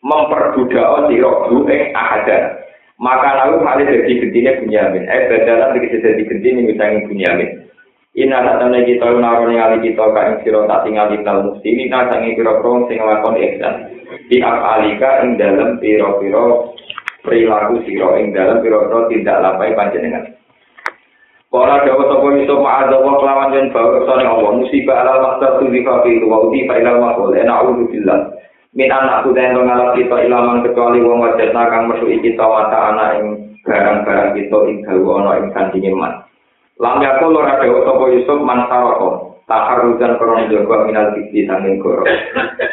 memperbudak 0.00 1.12
sira 1.12 1.30
ing 1.68 1.82
ahadana. 1.92 2.56
Maka 2.96 3.28
lalu 3.44 3.60
hal 3.68 3.84
jadi 3.84 4.08
gentine 4.08 4.64
Bunyamin. 4.64 5.04
Eh 5.04 5.28
badalan 5.28 5.76
tegese 5.76 6.00
jadi 6.00 6.22
gentine 6.24 6.64
misangi 6.64 7.04
Bunyamin. 7.04 7.68
Ina 8.16 8.40
satana 8.40 8.80
kita 8.80 9.12
naroni 9.12 9.60
ali 9.60 9.92
kita 9.92 10.08
ka 10.16 10.20
ing 10.32 10.36
sira 10.40 10.64
tak 10.64 10.88
tinggal 10.88 11.12
di 11.12 11.20
dalam 11.20 11.52
musti 11.52 11.68
ini 11.68 11.92
sangi 11.92 12.32
pira-pira 12.32 12.88
sing 12.88 12.96
lakon 12.96 13.36
ihsan. 13.36 13.74
Di 14.32 14.40
alika 14.40 15.20
ing 15.20 15.36
dalam 15.36 15.76
pira-pira 15.76 16.72
perilaku 17.26 17.82
sira 17.82 18.22
ing 18.22 18.30
dalam 18.30 18.62
pira-pira 18.62 19.10
tindak 19.10 19.42
panjenengan. 19.74 20.24
Kala 21.50 21.82
dawa 21.88 22.04
sapa 22.10 22.26
iso 22.36 22.54
ma'adza 22.60 22.96
wa 23.00 23.16
kelawan 23.16 23.54
yen 23.54 23.72
bawa 23.72 23.96
kersane 23.96 24.28
Allah? 24.28 24.50
Musibah 24.60 24.98
ala 25.02 25.14
maksa 25.24 25.56
tu 25.56 25.72
di 25.72 25.80
kafi 25.80 26.20
wa 26.26 26.44
uti 26.46 26.68
fa 26.68 26.76
ilal 26.76 27.00
maqul 27.00 27.32
ana 27.32 27.64
a'udzu 27.64 27.86
min 28.76 28.92
anak 28.92 29.24
aku 29.24 29.32
dan 29.32 29.56
ngalap 29.56 29.96
kita 29.96 30.28
ilaman 30.28 30.60
kecuali 30.60 31.00
wong 31.00 31.24
wajah 31.24 31.48
kang 31.48 31.88
mesu 31.88 32.12
kita 32.20 32.44
mata 32.44 32.92
anak 32.92 33.08
ing 33.16 33.26
barang-barang 33.64 34.36
kita 34.36 34.58
ing 34.68 34.76
dawa 34.84 35.12
ana 35.16 35.32
ing 35.40 35.48
kandinge 35.56 35.96
man. 35.96 36.12
Lam 36.76 37.00
yakul 37.00 37.40
ora 37.40 37.56
dawa 37.56 37.78
sapa 37.88 38.04
Yusuf 38.12 38.38
man 38.44 38.68
saroko 38.68 39.25
taharujan 39.46 40.18
krono 40.18 40.42
jaga 40.50 40.76
minal 40.90 41.14
fitri 41.14 41.46
sanging 41.46 41.78
goro 41.78 42.02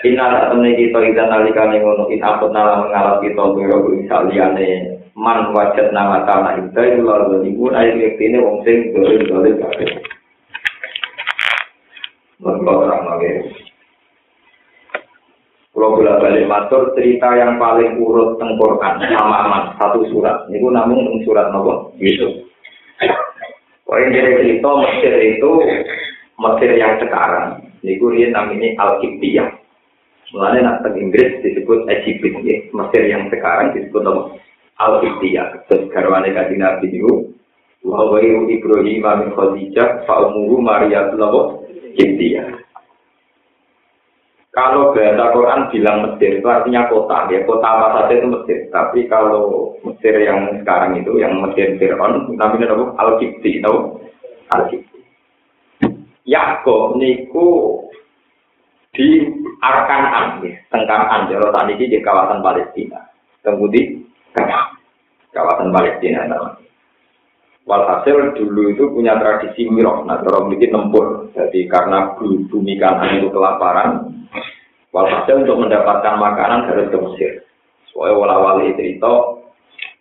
inna 0.02 0.26
tak 0.34 0.46
temne 0.50 0.74
kita 0.74 1.00
idan 1.06 1.30
nalikane 1.30 1.78
ngono 1.78 2.10
in 2.10 2.22
apot 2.26 2.50
nala 2.50 2.82
mengalap 2.82 3.22
kita 3.22 3.44
goro 3.46 3.94
ing 3.94 4.10
saliyane 4.10 4.98
man 5.14 5.54
wajat 5.54 5.94
nama 5.94 6.26
tanah 6.26 6.58
itu 6.58 6.74
itu 6.74 7.02
lalu 7.06 7.54
ibu 7.54 7.70
air 7.78 7.94
ini 7.94 8.38
wong 8.42 8.66
sing 8.66 8.90
dolim 8.92 9.22
dolim 9.30 9.62
kabeh 9.62 9.90
Mereka 12.44 12.72
terang 12.76 13.04
lagi. 13.08 13.32
Kalau 15.72 15.96
bolak 15.96 16.20
balik 16.20 16.44
matur 16.52 16.92
cerita 16.92 17.40
yang 17.40 17.56
paling 17.56 17.96
urut 18.04 18.36
tengkorkan 18.36 19.00
sama 19.00 19.48
aman 19.48 19.64
satu 19.80 20.04
surat. 20.12 20.44
Ini 20.52 20.60
namun 20.60 21.24
surat 21.24 21.56
nopo 21.56 21.96
Yusuf. 22.04 22.44
Poin 23.88 24.12
dari 24.12 24.44
cerita 24.44 24.70
Mesir 24.76 25.14
itu 25.24 25.52
Mesir 26.44 26.76
yang 26.76 27.00
sekarang. 27.00 27.64
Ini 27.80 28.00
gue 28.00 28.28
namanya 28.32 28.70
Al-Qibtiyah. 28.84 29.64
Mulanya 30.34 30.82
nak 30.82 30.98
Inggris 30.98 31.46
disebut 31.46 31.86
Egypt, 31.86 32.26
ya. 32.42 32.58
Mesir 32.74 33.06
yang 33.06 33.30
sekarang 33.30 33.70
disebut 33.78 34.02
nopo 34.02 34.34
al-Iqtiyah. 34.82 35.70
Terus 35.70 35.94
garwane 35.94 36.34
kaji 36.34 36.58
Nabi 36.58 36.90
itu, 36.90 37.38
wa 37.86 38.18
Ibrahim 38.18 39.06
min 39.06 39.30
Khadijah, 39.30 40.10
fa 40.10 40.26
umuru 40.26 40.58
Maria 40.58 41.14
Tulawo 41.14 41.70
Iqtiyah. 41.94 42.66
Kalau 44.54 44.94
bahasa 44.94 45.34
Quran 45.34 45.62
bilang 45.74 45.98
Mesir 46.06 46.38
itu 46.38 46.46
artinya 46.46 46.86
kota, 46.86 47.26
ya 47.34 47.42
kota 47.42 47.66
apa 47.66 48.06
saja 48.06 48.22
itu 48.22 48.28
Mesir. 48.30 48.70
Tapi 48.70 49.10
kalau 49.10 49.74
Mesir 49.82 50.14
yang 50.22 50.62
sekarang 50.62 51.02
itu, 51.02 51.18
yang 51.18 51.42
Mesir 51.42 51.74
Fir'aun, 51.82 52.38
namanya 52.38 52.74
apa? 52.74 52.86
Al-Qibti, 53.02 53.66
tahu? 53.66 53.98
Al-Qibti. 54.54 54.93
Yakob 56.24 56.96
niku 56.96 57.80
di 58.94 59.26
Arkanan, 59.60 60.44
ya, 60.46 60.54
Tengkanan, 60.70 61.28
Jawa 61.32 61.50
Tani 61.52 61.80
di 61.80 61.98
kawasan 62.00 62.44
Palestina. 62.46 63.00
Kemudian 63.42 64.06
kawasan 65.34 65.74
Palestina 65.74 66.30
namanya. 66.30 66.64
Walhasil 67.64 68.36
dulu 68.36 68.76
itu 68.76 68.92
punya 68.92 69.16
tradisi 69.16 69.64
mirok, 69.72 70.04
nah 70.04 70.20
kalau 70.20 70.52
memiliki 70.52 70.68
tempur. 70.68 71.32
Jadi 71.32 71.64
karena 71.72 72.12
bumi 72.20 72.76
kanan 72.76 73.24
itu 73.24 73.32
kelaparan, 73.32 74.12
walhasil 74.92 75.48
untuk 75.48 75.64
mendapatkan 75.64 76.20
makanan 76.20 76.68
harus 76.68 76.92
ke 76.92 76.98
Mesir. 77.00 77.32
Soalnya 77.88 78.20
wala-wali 78.20 78.76
cerita, 78.76 79.40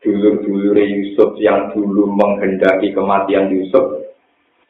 dulur-dulur 0.02 0.74
Yusuf 0.74 1.38
yang 1.38 1.70
dulu 1.70 2.10
menghendaki 2.10 2.90
kematian 2.90 3.46
Yusuf, 3.54 4.01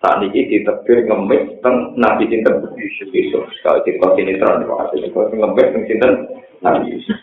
saat 0.02 0.18
ini 0.26 0.50
ditebir 0.50 1.06
ngemis 1.06 1.62
teng 1.62 1.94
Nabi 1.94 2.26
Sinten 2.26 2.58
Yusuf. 2.74 3.46
Kalau 3.62 3.86
cerita 3.86 4.10
terang, 4.18 4.66
ngemis 4.66 5.86
teng 6.02 6.14
Nabi 6.58 6.82
Yusuf. 6.90 7.18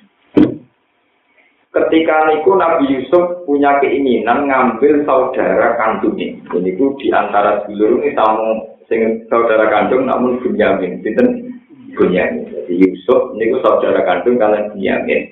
Ketika 1.70 2.26
niku 2.26 2.58
Nabi 2.58 2.90
Yusuf 2.90 3.46
punya 3.46 3.78
keinginan 3.78 4.50
ngambil 4.50 5.06
saudara 5.06 5.78
kandungnya. 5.78 6.34
Ini 6.50 6.74
ku 6.82 6.98
di 6.98 7.14
antara 7.14 7.62
dulur 7.70 8.02
ini 8.02 8.18
tamu 8.18 8.74
sing 8.90 9.22
saudara 9.30 9.70
kandung 9.70 10.10
namun 10.10 10.42
Bunyamin. 10.42 10.98
Sinten 11.06 11.46
Bunyamin. 11.94 12.50
Jadi 12.50 12.74
Yusuf 12.74 13.38
niku 13.38 13.62
saudara 13.62 14.02
kandung 14.02 14.42
kalian 14.42 14.74
Bunyamin. 14.74 15.30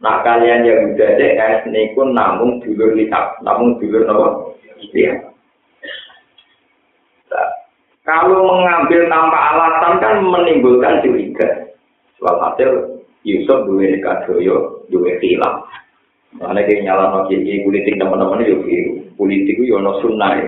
Nah 0.00 0.24
kalian 0.24 0.64
yang 0.64 0.96
udah 0.96 1.10
DS 1.20 1.68
niku 1.68 2.00
namun 2.16 2.64
dulur 2.64 2.96
lihat, 2.96 3.36
namun 3.44 3.76
dulur 3.76 4.08
nopo. 4.08 4.56
Iya. 4.96 5.27
Kalau 8.08 8.40
mengambil 8.48 9.04
tanpa 9.12 9.36
alasan 9.52 10.00
kan 10.00 10.24
menimbulkan 10.24 11.04
curiga. 11.04 11.68
Soal 12.16 12.40
hasil 12.40 13.04
Yusuf 13.20 13.68
duwe 13.68 14.00
kadoyo, 14.00 14.80
duwe 14.88 15.20
hilang. 15.20 15.60
Mana 16.40 16.64
kayak 16.64 16.88
nyala 16.88 17.12
no 17.12 17.28
kiai 17.28 17.60
politik 17.68 18.00
teman-teman 18.00 18.40
itu 18.40 18.64
biru. 18.64 18.92
Politik 19.20 19.60
itu 19.60 19.76
yono 19.76 20.00
sunnah 20.00 20.40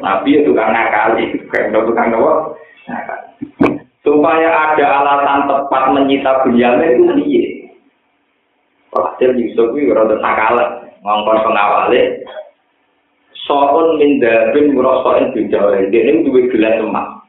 Nabi 0.00 0.40
itu 0.40 0.56
kan 0.56 0.72
ngakali, 0.72 1.36
kayak 1.52 1.76
udah 1.76 1.82
tukang 1.84 2.08
nawa. 2.16 2.32
Supaya 4.00 4.48
ada 4.48 4.86
alasan 5.02 5.40
tepat 5.52 5.84
menyita 5.92 6.48
Bunyamin 6.48 6.96
itu 6.96 7.04
piye? 7.12 7.44
Hasil 8.96 9.36
Yusuf 9.36 9.76
itu 9.76 9.92
rada 9.92 10.16
sakalan, 10.16 10.88
ngongkon 11.04 11.44
pengawalnya. 11.44 12.24
Soon 13.46 14.02
min 14.02 14.18
dabin 14.18 14.74
murosoin 14.74 15.30
bijawai. 15.30 15.86
Dia 15.94 16.02
ini 16.02 16.26
duwe 16.26 16.50
gelas 16.50 16.82
emas. 16.82 17.22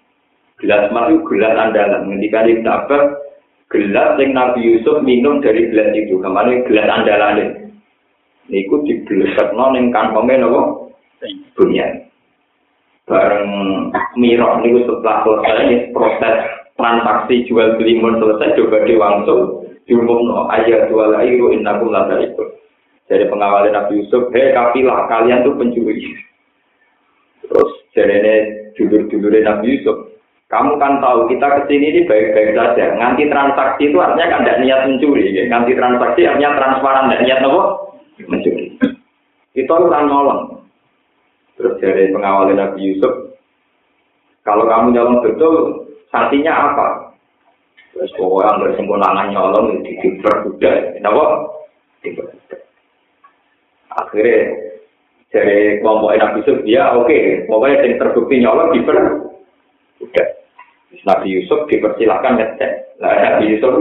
Gelas 0.57 0.89
emas 0.89 1.13
itu 1.13 1.21
gelas 1.29 1.53
andalan. 1.53 2.09
Ketika 2.17 2.49
di 2.49 2.53
Abbas, 2.65 3.03
gelas 3.69 4.17
yang 4.17 4.33
Nabi 4.33 4.59
Yusuf 4.65 5.05
minum 5.05 5.43
dari 5.45 5.69
gelas 5.69 5.93
itu 5.93 6.17
kemana 6.17 6.65
gelas 6.65 6.89
andalan 6.89 7.67
niku 8.47 8.83
diblesakno 8.87 9.75
ning 9.75 9.91
kantonge 9.91 10.39
napa 10.39 10.87
bunyan 11.55 12.07
bareng 13.07 13.47
mirok 14.15 14.63
niku 14.63 14.87
setelah 14.87 15.23
selesai 15.23 15.91
proses 15.91 16.35
transaksi 16.79 17.43
jual 17.47 17.75
beli 17.75 17.99
selesai 17.99 18.55
coba 18.55 18.77
diwangsung 18.87 19.41
diumumno 19.87 20.47
ayat 20.51 20.87
jual 20.91 21.15
airu 21.15 21.51
innakum 21.55 21.91
la 21.91 22.07
itu 22.19 22.43
dari 23.07 23.25
pengawal 23.27 23.67
Nabi 23.71 24.03
Yusuf 24.03 24.29
hei 24.35 24.51
kafilah 24.51 25.07
kalian 25.07 25.43
tuh 25.47 25.55
pencuri 25.55 26.15
terus 27.43 27.71
jadi 27.95 28.51
dulur-dulur 28.75 29.33
Nabi 29.43 29.79
Yusuf 29.79 30.17
kamu 30.47 30.79
kan 30.79 31.03
tahu 31.03 31.27
kita 31.27 31.43
ke 31.43 31.61
sini 31.67 31.91
ini 31.91 32.01
baik-baik 32.07 32.55
saja. 32.55 32.95
Nganti 32.95 33.27
transaksi 33.27 33.91
itu 33.91 33.99
artinya 33.99 34.31
kan 34.31 34.41
tidak 34.47 34.59
niat 34.63 34.79
mencuri. 34.87 35.35
Ya. 35.35 35.43
Nganti 35.51 35.75
transaksi 35.75 36.23
artinya 36.23 36.55
transparan, 36.55 37.11
tidak 37.11 37.23
niat 37.27 37.39
apa? 37.43 37.63
Mencuri. 38.31 38.65
Kita 39.51 39.73
orang 39.75 40.07
nolong. 40.07 40.41
Terus 41.59 41.75
dari 41.83 42.15
pengawal 42.15 42.55
Nabi 42.55 42.79
Yusuf, 42.79 43.35
kalau 44.47 44.63
kamu 44.71 44.95
nyolong 44.95 45.19
betul, 45.19 45.55
sanksinya 46.15 46.53
apa? 46.53 46.87
Terus 47.91 48.13
pokoknya 48.15 48.61
bersempurna 48.61 49.27
nyolong 49.27 49.83
di 49.83 49.99
diper 49.99 50.47
udah, 50.47 50.95
kenapa? 50.95 51.23
Akhirnya 53.97 54.37
dari 55.33 55.81
kelompok 55.81 56.13
Nabi 56.15 56.39
Yusuf, 56.45 56.57
ya 56.63 56.93
oke, 56.93 57.09
okay. 57.09 57.43
pokoknya 57.49 57.83
yang 57.83 57.99
terbukti 57.99 58.35
nyolong 58.39 58.69
diper 58.71 58.97
udah. 59.99 60.27
Nabi 61.03 61.27
Yusuf 61.35 61.67
dipersilakan 61.67 62.39
ngecek. 62.39 62.71
Nah, 63.03 63.11
Nabi 63.11 63.53
Yusuf 63.53 63.73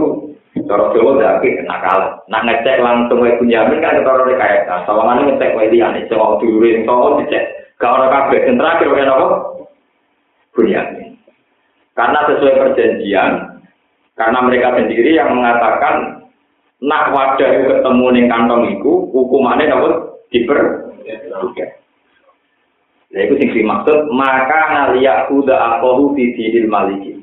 itu 0.57 0.65
cara 0.65 0.91
Jawa 0.91 1.11
ndake 1.17 1.49
nakal. 1.63 2.19
Nak 2.27 2.45
ngecek 2.45 2.81
langsung 2.83 3.23
wae 3.23 3.37
Bunyamin 3.39 3.79
kan 3.79 3.99
ketara 4.01 4.25
rekayasa. 4.27 4.83
Sawangane 4.85 5.33
ngecek 5.33 5.55
wae 5.55 5.71
liyane 5.71 6.05
cewek 6.09 6.41
dulure 6.41 6.69
sing 6.73 6.83
sono 6.83 7.21
dicek. 7.21 7.43
Gak 7.77 7.93
ora 7.93 8.07
kabeh 8.09 8.41
sing 8.43 8.55
terakhir 8.57 8.87
wae 8.89 9.03
napa? 9.05 9.27
Bunyamin. 10.57 11.09
Karena 11.97 12.19
sesuai 12.29 12.57
perjanjian, 12.61 13.31
karena 14.13 14.39
mereka 14.45 14.77
sendiri 14.77 15.17
yang 15.17 15.33
mengatakan 15.33 16.16
nak 16.83 17.09
wadah 17.09 17.51
ketemu 17.65 18.05
ning 18.13 18.25
kantong 18.29 18.63
iku 18.77 19.09
hukumannya 19.09 19.71
dapat 19.71 19.93
diper 20.29 20.59
Nah, 23.07 23.23
itu 23.23 23.39
sing 23.39 23.49
dimaksud 23.55 24.11
maka 24.11 24.61
ngaliak 24.67 25.31
kuda 25.31 25.55
akohu 25.55 26.11
di 26.19 26.35
dihil 26.35 26.67
maliki. 26.67 27.15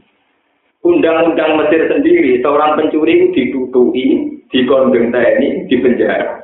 Undang-undang 0.80 1.60
Mesir 1.60 1.88
sendiri, 1.88 2.40
seorang 2.40 2.76
pencuri 2.76 3.20
itu 3.20 3.26
ditutui, 3.36 4.04
dikondeng 4.48 5.12
TNI, 5.12 5.68
di 5.68 5.76
penjara. 5.80 6.40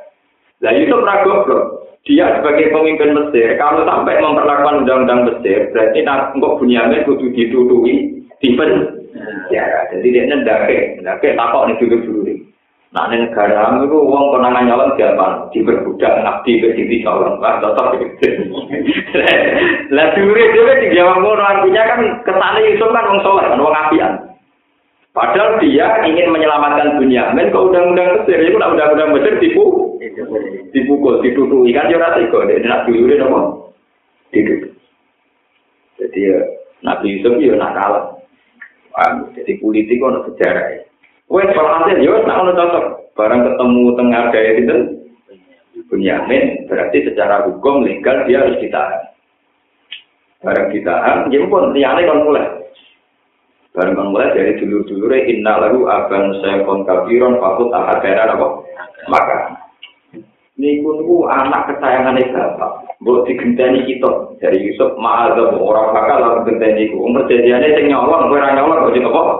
Nah 0.60 0.72
itu 0.76 0.92
goblok. 0.92 1.88
Dia 2.04 2.40
sebagai 2.40 2.72
pemimpin 2.72 3.16
Mesir, 3.16 3.56
kalau 3.56 3.84
sampai 3.84 4.20
memperlakukan 4.20 4.84
undang-undang 4.84 5.20
Mesir, 5.28 5.72
berarti 5.72 6.04
kok 6.04 6.56
Bunyamin 6.60 7.04
kudu 7.08 7.32
ditutui, 7.32 8.24
di 8.44 8.48
penjara. 8.56 9.88
Jadi 9.92 10.06
dia 10.08 10.36
ndake, 10.36 11.00
ndake 11.00 11.32
takok 11.32 11.64
nih 11.64 11.76
dulu-dulu. 11.80 12.49
Nah, 12.90 13.06
ini 13.06 13.22
negara 13.22 13.70
itu 13.86 13.94
uang 13.94 14.34
konangan 14.34 14.66
nyolong 14.66 14.98
siapa? 14.98 15.46
Diperbudak, 15.54 16.26
ngabdi, 16.26 16.58
berdiri 16.58 17.06
nyolong. 17.06 17.38
Wah, 17.38 17.62
tetap 17.62 17.94
Lah, 19.94 20.06
dure 20.18 20.44
dia 20.50 20.74
di 20.82 20.98
Jawa 20.98 21.22
Ngono 21.22 21.38
artinya 21.38 21.86
kan 21.86 22.00
kesannya 22.26 22.66
Yusuf 22.66 22.90
kan 22.90 23.06
wong 23.06 23.22
soleh, 23.22 23.46
kan 23.46 23.62
wong 23.62 23.70
apian. 23.78 24.12
Padahal 25.14 25.62
dia 25.62 26.02
ingin 26.02 26.34
menyelamatkan 26.34 26.98
dunia. 26.98 27.30
Men 27.30 27.54
ke 27.54 27.58
undang-undang 27.62 28.26
Mesir, 28.26 28.42
itu 28.42 28.58
undang-undang 28.58 29.14
Mesir 29.14 29.38
tipu, 29.38 29.94
dipukul, 30.74 31.22
ditutui 31.22 31.70
kan 31.70 31.90
ya 31.90 31.98
kok. 32.10 32.46
Dia 32.46 32.58
nak 32.66 32.90
dulu 32.90 33.06
dia 33.06 33.22
nopo, 33.22 33.40
ditutup. 34.34 34.74
Jadi 35.98 36.20
ya, 36.26 36.38
Nabi 36.82 37.06
Yusuf 37.18 37.38
ya 37.38 37.54
nakal. 37.54 38.18
Jadi 39.38 39.62
politik 39.62 40.02
kok 40.02 40.26
sejarah 40.34 40.66
ya. 40.74 40.89
Wes 41.30 41.54
walhasil 41.54 42.02
yo 42.02 42.26
nak 42.26 42.42
ono 42.42 42.52
cocok. 42.58 43.14
Barang 43.14 43.46
ketemu 43.46 43.82
tengah 43.94 44.22
daya 44.34 44.52
itu 44.58 44.76
Bunyamin 45.90 46.70
berarti 46.70 47.02
secara 47.06 47.46
hukum 47.50 47.82
legal 47.82 48.26
dia 48.26 48.46
harus 48.46 48.58
ditahan. 48.62 49.10
Barang 50.42 50.70
ditahan, 50.70 51.26
ya 51.34 51.42
pun 51.50 51.74
liane 51.74 52.06
kan 52.06 52.18
mulai. 52.22 52.46
Barang 53.74 53.94
kan 53.98 54.06
mulai 54.10 54.34
dari 54.34 54.54
dulur-dulure 54.58 55.26
inna 55.26 55.58
lalu 55.66 55.90
aban 55.90 56.38
sayfon 56.42 56.86
kabiron 56.86 57.42
fakut 57.42 57.74
ahadana 57.74 58.38
apa? 58.38 58.48
Maka 59.10 59.38
niku 60.58 61.02
niku 61.02 61.26
anak 61.26 61.74
kesayangan 61.74 62.22
bapak. 62.30 62.72
Mbok 63.02 63.26
digenteni 63.26 63.86
kita 63.88 64.38
dari 64.38 64.60
Yusuf 64.60 64.94
ma'adzab 64.94 65.58
orang 65.58 65.90
bakal 65.90 66.18
lalu 66.22 66.40
genteni 66.54 66.90
ku. 66.90 67.06
Umur 67.06 67.26
jadiane 67.26 67.74
sing 67.74 67.90
nyolong 67.90 68.30
kowe 68.30 68.38
ora 68.38 68.54
nyolong 68.54 68.94
kok 68.94 69.10
apa? 69.10 69.34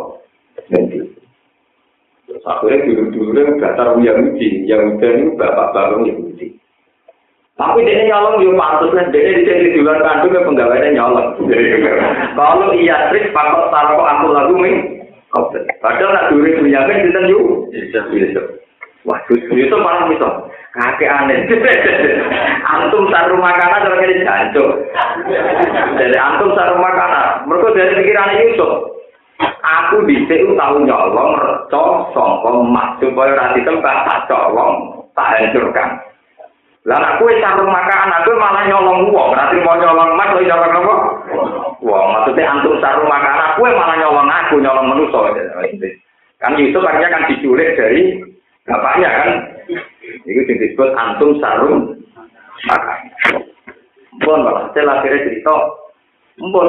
Terus 2.41 2.57
akhirnya 2.57 2.89
dulu-dulu 2.89 3.61
datar 3.61 4.01
Yahudi, 4.01 4.65
Yahudi 4.65 5.07
itu 5.13 5.37
bapak-bapak 5.37 6.09
Yahudi. 6.09 6.57
Tapi 7.61 7.85
dia 7.85 8.09
nyolong 8.09 8.41
juga 8.41 8.57
pantas 8.57 9.13
dia 9.13 9.37
di 9.37 9.45
sini 9.45 9.85
luar 9.85 10.01
kandung 10.01 10.33
yang 10.33 10.49
penggawainya 10.49 10.97
nyolong. 10.97 11.37
Kalau 12.41 12.73
iya 12.73 13.13
trik, 13.13 13.29
pakot 13.37 13.69
taruh 13.69 14.01
aku 14.01 14.27
lagu 14.33 14.57
nih. 14.57 15.05
Padahal 15.85 16.17
nak 16.17 16.27
duri 16.33 16.57
punya 16.57 16.81
kan 16.89 17.05
kita 17.05 17.21
yuk. 17.29 17.69
Wah, 19.05 19.21
itu 19.29 19.77
malah 19.77 20.09
bisa. 20.09 20.29
Kakek 20.73 21.13
aneh. 21.13 21.45
antum 22.73 23.13
saru 23.13 23.37
makanan 23.37 23.85
cara 23.85 23.97
kiri 24.01 24.25
jancuk. 24.25 24.71
Jadi 26.01 26.17
antum 26.17 26.57
saru 26.57 26.81
makanan. 26.81 27.45
Mereka 27.45 27.77
dari 27.77 28.01
pikiran 28.01 28.33
Yusuf. 28.41 29.00
Aku 29.41 30.05
dhisik 30.05 30.45
tahu 30.57 30.77
nyolong 30.85 31.33
reca 31.41 31.83
sangka 32.13 32.51
emas 32.53 32.97
supaya 33.01 33.33
ora 33.33 33.57
ditembak 33.57 33.97
tak 34.05 34.29
colong, 34.29 35.05
tak 35.17 35.33
hancurkan. 35.37 35.89
Lah 36.89 36.97
aku 36.97 37.29
wis 37.29 37.41
sarung 37.45 37.69
makan, 37.69 38.09
aku 38.21 38.37
malah 38.41 38.65
nyolong 38.65 39.13
wong, 39.13 39.33
berarti 39.33 39.61
mau 39.61 39.77
nyolong 39.77 40.17
emas 40.17 40.33
kok 40.33 40.45
nyolong 40.45 40.73
apa? 40.81 40.95
Wong, 41.85 42.07
maksudnya 42.17 42.49
antum 42.53 42.81
sarung 42.81 43.09
makan, 43.09 43.37
aku 43.53 43.69
malah 43.69 43.97
nyolong 44.01 44.29
aku, 44.29 44.55
nyolong 44.61 44.87
manusia. 44.89 45.45
Kan 46.41 46.57
itu 46.57 46.81
akhirnya 46.81 47.13
kan 47.13 47.29
diculik 47.29 47.77
dari 47.77 48.17
bapaknya 48.65 49.09
kan. 49.13 49.29
Itu 50.25 50.41
disebut 50.49 50.91
antum 50.97 51.37
sarung 51.41 51.97
makan. 52.65 52.99
Mpun 54.21 54.41
malah, 54.45 54.69
saya 54.73 55.01
akhirnya 55.01 55.25
cerita, 55.29 55.57
mpun, 56.41 56.69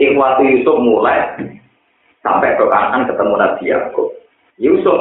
Ikhwati 0.00 0.48
Yusuf 0.48 0.80
mulai 0.80 1.28
sampai 2.20 2.56
ke 2.56 2.64
kanan 2.68 3.08
ketemu 3.08 3.34
Nabi 3.36 3.62
Yakub. 3.68 4.08
Yusuf 4.60 5.00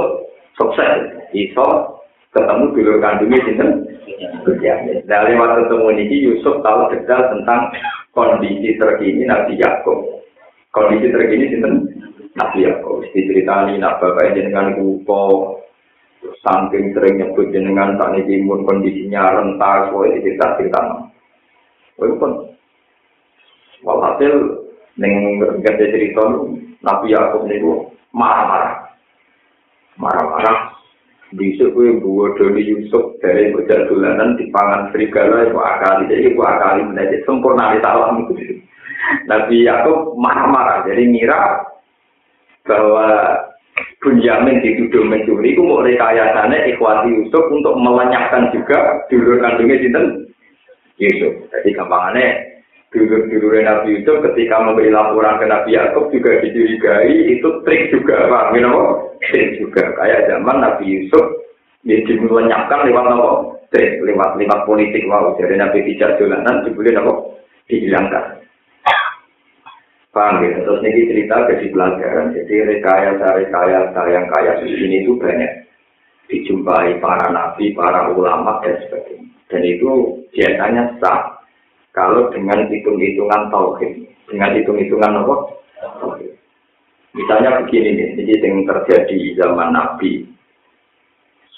sukses, 0.56 1.20
iso 1.36 2.00
ketemu 2.32 2.72
dulu 2.72 2.92
kandungnya 3.04 3.40
sinten. 3.44 3.70
Nah 5.08 5.22
lewat 5.28 5.50
ketemu 5.66 5.88
ini 6.00 6.16
Yusuf 6.32 6.64
tahu 6.64 6.92
detail 6.96 7.32
tentang 7.32 7.72
kondisi 8.16 8.80
terkini 8.80 9.28
Nabi 9.28 9.60
Yakub. 9.60 10.24
Kondisi 10.72 11.12
terkini 11.12 11.52
sinten 11.52 11.74
Nabi 12.40 12.68
Yakub. 12.68 13.04
Diceritani 13.12 13.82
nak 13.82 14.00
bapak 14.00 14.38
dengan 14.38 14.80
kupo, 14.80 15.60
saking 16.44 16.96
sering 16.96 17.20
nyebut 17.20 17.52
jenengan 17.52 18.00
tak 18.00 18.16
niki 18.16 18.44
mun 18.44 18.64
kondisinya 18.64 19.40
rentas, 19.40 19.92
woi 19.92 20.20
cerita 20.24 20.56
cerita. 20.60 20.82
Woi 22.00 22.16
pun, 22.16 22.32
walhasil 23.84 24.64
neng 25.00 25.40
gede 25.64 25.86
cerita 25.96 26.24
Nabi 26.84 27.16
Yakub 27.16 27.48
niku 27.48 27.88
marah-marah. 28.12 28.92
Marah-marah. 29.96 30.76
Bisa 31.30 31.70
kue 31.78 32.02
buat 32.02 32.42
dari 32.42 32.66
Yusuf 32.66 33.22
dari 33.22 33.54
bocah 33.54 33.86
dolanan 33.86 34.34
di 34.34 34.50
pangan 34.50 34.90
serigala 34.90 35.46
itu 35.46 35.62
akali 35.62 36.10
jadi 36.10 36.34
itu 36.34 36.42
akali 36.42 36.82
menjadi 36.90 37.22
sempurna 37.22 37.78
di 37.78 37.80
salam 37.86 38.26
itu. 38.26 38.34
Nabi 39.30 39.62
Yakub 39.64 40.18
marah-marah 40.18 40.90
jadi 40.90 41.06
ngira 41.06 41.64
bahwa 42.66 43.08
Bunyamin 44.00 44.64
dituduh 44.64 45.04
mencuri, 45.04 45.56
itu 45.56 45.60
mau 45.60 45.84
rekayasanya 45.84 46.72
ikhwati 46.72 47.20
Yusuf 47.20 47.52
untuk 47.52 47.76
melenyapkan 47.76 48.48
juga 48.56 49.04
dulur 49.12 49.44
kandungnya 49.44 49.76
sinten 49.84 50.06
Yusuf. 51.00 51.36
Jadi 51.52 51.76
gampangannya 51.76 52.49
dulur-dulur 52.89 53.54
Nabi 53.62 54.02
Yusuf 54.02 54.17
ketika 54.25 54.65
memberi 54.65 54.89
laporan 54.89 55.38
ke 55.38 55.45
Nabi 55.45 55.78
Yakub 55.78 56.10
juga 56.10 56.41
dicurigai 56.41 57.38
itu 57.38 57.47
trik 57.62 57.93
juga 57.93 58.25
pak 58.25 58.58
you 58.58 58.73
trik 59.30 59.62
juga. 59.62 59.93
Kayak 59.93 60.25
zaman 60.25 60.58
Nabi 60.58 60.86
Yusuf 60.89 61.25
dia 61.86 62.02
dilenyapkan 62.04 62.89
lewat 62.89 63.06
apa 63.13 63.30
trik 63.69 64.02
lewat 64.02 64.36
lewat 64.41 64.60
politik 64.65 65.06
wow 65.06 65.38
jadi 65.38 65.62
Nabi 65.62 65.86
tidak 65.93 66.17
jalanan 66.17 66.65
dibeli 66.65 66.97
apa 66.97 67.13
dihilangkan. 67.69 68.25
Paham 70.10 70.41
ya? 70.41 70.58
Terus 70.65 70.82
ini 70.82 71.06
cerita 71.06 71.45
jadi 71.45 71.65
pelajaran 71.69 72.34
jadi 72.34 72.54
rekayasa 72.65 73.28
rekayasa 73.45 74.02
yang 74.10 74.25
kayak 74.34 74.65
ini 74.65 75.06
itu 75.06 75.13
banyak. 75.21 75.69
Dijumpai 76.30 77.02
para 77.02 77.30
nabi 77.34 77.73
para 77.73 78.10
ulama 78.13 78.62
dan 78.62 78.78
sebagainya. 78.86 79.30
Dan 79.49 79.62
itu 79.65 80.21
biasanya 80.30 80.93
sah 81.02 81.38
kalau 82.00 82.32
dengan 82.32 82.64
hitung-hitungan 82.72 83.52
tauhid, 83.52 84.08
dengan 84.32 84.56
hitung-hitungan 84.56 85.20
apa? 85.20 85.36
Misalnya 87.12 87.60
begini 87.60 87.90
nih, 88.00 88.10
ini 88.24 88.34
yang 88.40 88.64
terjadi 88.64 89.36
zaman 89.36 89.76
Nabi. 89.76 90.24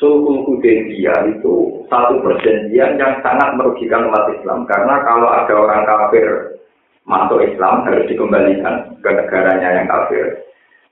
Suhu 0.02 0.42
Hudaybiyah 0.50 1.30
itu 1.38 1.86
satu 1.86 2.26
perjanjian 2.26 2.98
yang 2.98 3.22
sangat 3.22 3.54
merugikan 3.54 4.10
umat 4.10 4.34
Islam. 4.34 4.66
Karena 4.66 5.06
kalau 5.06 5.30
ada 5.30 5.54
orang 5.54 5.86
kafir 5.86 6.58
masuk 7.06 7.46
Islam 7.46 7.86
harus 7.86 8.10
dikembalikan 8.10 8.98
ke 8.98 9.10
negaranya 9.14 9.78
yang 9.78 9.86
kafir. 9.86 10.42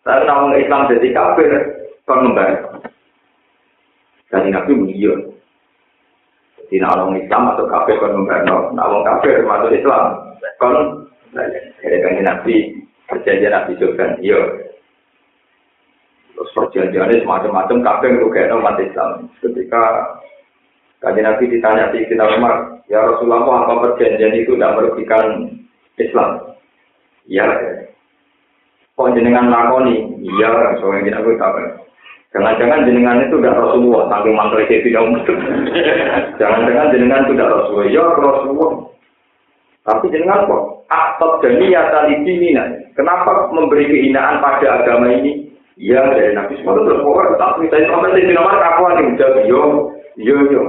Tapi 0.05 0.29
namun 0.29 0.61
Islam 0.61 0.85
jadi 0.93 1.09
kafir, 1.09 1.49
membayar. 2.05 2.85
Jadi 4.29 4.53
Nabi 4.53 4.71
mengiyon. 4.77 5.33
Di 6.69 6.77
orang 6.85 7.17
Islam 7.17 7.57
atau 7.57 7.65
kafir 7.65 7.97
kon 7.97 8.13
membarno, 8.13 8.69
nah 8.77 8.85
orang 8.85 9.01
kafir 9.01 9.41
masuk 9.41 9.73
Islam 9.73 10.37
kon 10.61 11.09
dari 11.33 11.97
kanji 12.01 12.21
Nabi 12.21 12.55
perjanjian 13.09 13.53
Nabi 13.53 13.73
Sufyan, 13.81 14.21
iya. 14.21 14.37
Terus 16.37 16.53
perjanjiannya 16.53 17.25
semacam-macam 17.25 17.77
kafir 17.81 18.11
kayak 18.21 18.53
umat 18.53 18.77
Islam. 18.77 19.27
Ketika 19.41 19.83
kanji 21.01 21.21
Nabi 21.25 21.43
ditanya 21.49 21.89
di 21.89 22.05
kita 22.05 22.23
Umar, 22.37 22.85
ya 22.85 23.01
Rasulullah 23.01 23.65
apa 23.65 23.73
perjanjian 23.89 24.37
itu 24.37 24.53
tidak 24.53 24.77
merugikan 24.77 25.57
Islam? 25.97 26.53
Iya. 27.25 27.45
Kok 28.93 29.15
jenengan 29.17 29.49
lakoni? 29.49 30.05
Iya, 30.21 30.77
soalnya 30.79 31.07
kita 31.07 31.19
tahu. 31.23 31.88
Jangan-jangan 32.29 32.85
jenengan 32.85 33.25
itu 33.25 33.41
tidak 33.41 33.57
Rasulullah, 33.57 34.05
saking 34.05 34.35
mantel 34.37 34.61
itu 34.61 34.85
tidak 34.85 35.01
Jangan-jangan 36.37 36.93
jenengan 36.93 37.25
itu 37.25 37.33
tidak 37.33 37.51
Rasulullah, 37.57 37.89
ya 37.89 38.05
Rasulullah. 38.05 38.71
Tapi 39.89 40.05
jenengan 40.13 40.45
kok 40.45 40.63
aktor 40.93 41.41
dan 41.41 41.57
niat 41.57 41.89
Kenapa 42.93 43.49
memberi 43.49 43.89
kehinaan 43.89 44.43
pada 44.43 44.83
agama 44.83 45.09
ini? 45.09 45.49
Ya 45.79 46.03
dari 46.11 46.35
Nabi 46.35 46.59
Muhammad 46.59 46.91
terus 46.91 46.99
pokoknya 47.07 47.39
tapi 47.39 47.71
saya 47.71 47.87
sampai 47.87 48.11
di 48.11 48.35
nomor 48.35 48.51
aku 48.51 48.99
nih 48.99 49.15
jawab 49.15 49.47
yo 49.47 49.61
yo 50.19 50.35
yo. 50.51 50.63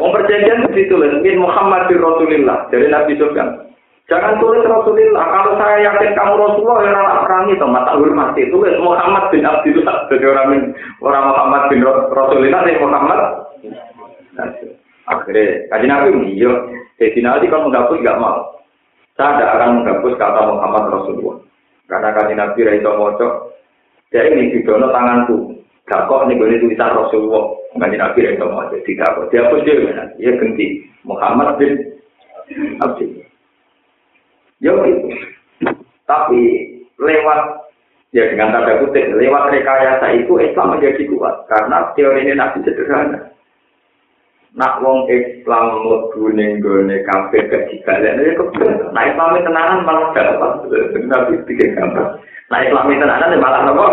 Wong 0.00 0.10
perjanjian 0.16 0.64
begitu 0.64 0.96
lah, 0.96 1.12
Muhammad 1.36 1.92
Rasulullah 1.92 2.72
dari 2.72 2.88
Nabi 2.88 3.20
Sufyan. 3.20 3.67
Jangan 4.08 4.40
tulis 4.40 4.64
Rasulullah. 4.64 5.24
Kalau 5.28 5.52
saya 5.60 5.84
yakin 5.84 6.16
kamu 6.16 6.34
Rasulullah, 6.40 6.80
ya 6.80 6.96
orang 6.96 7.20
perangi 7.28 7.52
itu 7.60 7.66
mata 7.68 7.92
hormat 7.92 8.32
itu. 8.40 8.48
Tulis 8.56 8.80
Muhammad 8.80 9.28
bin 9.28 9.44
Abdullah. 9.44 10.08
Jadi 10.08 10.24
orang 10.24 10.72
orang 11.04 11.24
Muhammad 11.28 11.62
bin 11.68 11.84
Rasulullah, 11.84 12.60
ini 12.64 12.80
Muhammad. 12.80 13.20
Akhirnya, 15.08 15.44
kaji 15.68 15.86
Nabi 15.88 16.08
iya. 16.40 16.52
Jadi 16.96 17.20
nanti 17.20 17.52
kalau 17.52 17.68
menghapus 17.68 18.00
nggak 18.00 18.20
mau. 18.20 18.64
Saya 19.12 19.36
tidak 19.36 19.52
akan 19.60 19.70
menghapus 19.84 20.14
kata 20.16 20.40
Muhammad 20.56 20.84
Rasulullah. 20.88 21.36
Karena 21.88 22.08
kaji 22.16 22.32
Nabi 22.32 22.60
Raito 22.64 22.90
Mojo, 22.96 23.28
jadi 24.08 24.32
ini 24.32 24.56
di 24.56 24.58
dono 24.64 24.88
tanganku. 24.88 25.36
Gak 25.88 26.04
kok 26.04 26.28
ini 26.28 26.36
boleh 26.36 26.60
tulisan 26.60 26.96
Rasulullah. 26.96 27.44
Kaji 27.76 27.96
Nabi 27.96 28.18
Raito 28.24 28.46
Mojo. 28.48 28.76
Tidak 28.88 29.08
kok. 29.08 29.28
Dia 29.28 29.48
pun 29.52 29.64
dia, 29.68 29.76
dia 30.16 30.32
ganti. 30.36 30.66
Muhammad 31.04 31.60
bin 31.60 31.76
Abdullah. 32.80 33.27
Gitu. 34.58 34.82
Tapi 36.08 36.42
lewat 36.98 37.40
ya 38.10 38.24
dengan 38.32 38.56
tanda 38.56 38.80
kutip 38.80 39.04
lewat 39.14 39.52
rekayasa 39.52 40.06
itu 40.16 40.32
Islam 40.40 40.76
menjadi 40.76 41.02
kuat 41.12 41.44
karena 41.46 41.92
teori 41.94 42.24
ini 42.24 42.32
nabi 42.34 42.64
sederhana. 42.64 43.30
Nak 44.56 44.80
wong 44.80 45.06
Islam 45.12 45.84
mlebu 45.84 46.34
ning 46.34 46.58
gone 46.64 46.96
kafir 47.04 47.46
kejibalen 47.52 48.24
ya 48.24 48.32
kebel. 48.34 48.90
Nah 48.90 49.04
Islam 49.06 49.36
tenanan 49.44 49.84
malah 49.84 50.10
dapat 50.16 50.52
nabi 51.04 51.36
bikin 51.44 51.76
gambar. 51.76 52.18
Nah 52.48 52.58
Islam 52.64 52.90
tenanan 52.90 53.38
malah 53.38 53.60
nopo? 53.68 53.86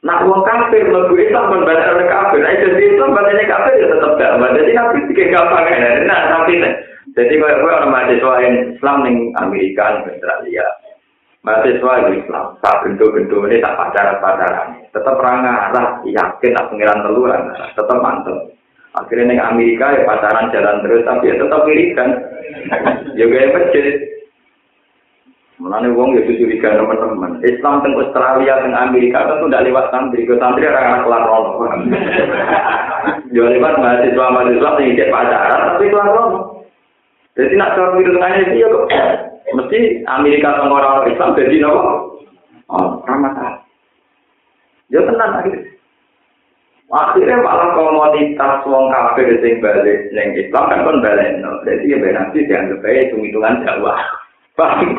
Nak 0.00 0.24
wong 0.24 0.40
kafir 0.48 0.88
mlebu 0.88 1.14
Islam 1.20 1.44
men 1.52 1.68
balik 1.68 2.08
kafir. 2.08 2.40
Nah 2.40 2.56
jadi 2.56 2.84
Islam 2.96 3.12
balik 3.12 3.46
kafir 3.46 3.74
ya 3.76 3.86
tetap 3.92 4.12
dapat. 4.16 4.50
Jadi 4.56 4.72
nabi 4.72 4.98
bikin 5.12 5.30
gambar 5.36 5.62
nah 6.08 6.20
tapi 6.40 6.56
Jadi 7.10 7.42
kalau 7.42 7.58
gue 7.58 7.72
orang 7.74 7.90
mahasiswa 7.90 8.34
Islam 8.70 8.96
ning 9.02 9.16
Amerika, 9.42 9.98
ning 9.98 10.14
Australia, 10.14 10.66
mahasiswa 11.42 11.92
Islam, 12.14 12.46
tak 12.62 12.76
bentuk-bentuk 12.86 13.50
ini 13.50 13.58
tak 13.58 13.74
pacaran-pacaran, 13.74 14.78
tetap 14.94 15.16
rangarah, 15.18 15.98
yakin 16.06 16.54
tak 16.54 16.68
pengiran 16.70 17.02
teluran, 17.02 17.42
tetap 17.74 17.98
mantep. 17.98 18.54
Akhirnya 18.94 19.26
ning 19.26 19.40
Amerika 19.42 19.90
ya 19.94 20.06
pacaran 20.06 20.54
jalan 20.54 20.82
terus, 20.86 21.02
tapi 21.02 21.30
ya 21.30 21.34
tetap 21.38 21.60
wiridan. 21.66 22.10
Juga 23.18 23.36
ya 23.38 23.48
masjid. 23.54 23.86
Mulane 25.60 25.92
wong 25.92 26.16
ya 26.16 26.24
curiga 26.24 26.72
teman-teman. 26.78 27.42
Islam 27.44 27.84
teng 27.84 27.98
Australia 27.98 28.64
teng 28.64 28.72
Amerika 28.72 29.28
tuh 29.28 29.46
tidak 29.50 29.66
lewat 29.68 29.86
santri, 29.92 30.24
ke 30.24 30.34
santri 30.40 30.64
orang 30.64 30.88
anak 30.88 31.02
kelar 31.04 31.22
rono. 31.26 31.52
Yo 33.36 33.44
lewat 33.44 33.76
mahasiswa 33.76 34.24
mahasiswa 34.30 34.70
yang 34.78 35.12
pacaran 35.12 35.60
tapi 35.74 35.86
kelar. 35.92 36.59
Jadi 37.40 37.56
nak 37.56 37.72
cara 37.72 37.96
tengahnya 37.96 38.52
itu 38.52 38.60
ya 38.60 38.68
kok 38.68 38.84
mesti 39.56 39.80
Amerika 40.04 40.60
sama 40.60 40.76
orang 40.76 41.08
Islam 41.08 41.32
jadi 41.32 41.56
nopo. 41.64 41.80
Oh, 42.68 43.00
ramah 43.08 43.32
Ya 44.92 45.00
tenang 45.06 45.40
akhirnya. 45.40 45.70
Akhirnya 46.90 47.38
malah 47.38 47.70
komoditas 47.78 48.66
wong 48.66 48.90
kafir 48.90 49.38
sing 49.38 49.62
balik 49.62 50.10
neng 50.10 50.34
Islam 50.34 50.66
kan 50.66 50.82
kon 50.82 50.98
balik 50.98 51.38
no. 51.38 51.62
Jadi 51.62 51.86
ya 51.86 51.96
nanti 52.10 52.42
dianggap 52.44 52.82
aja 52.82 53.06
hitung-hitungan 53.06 53.62
Jawa. 53.62 53.94
Paham? 54.58 54.98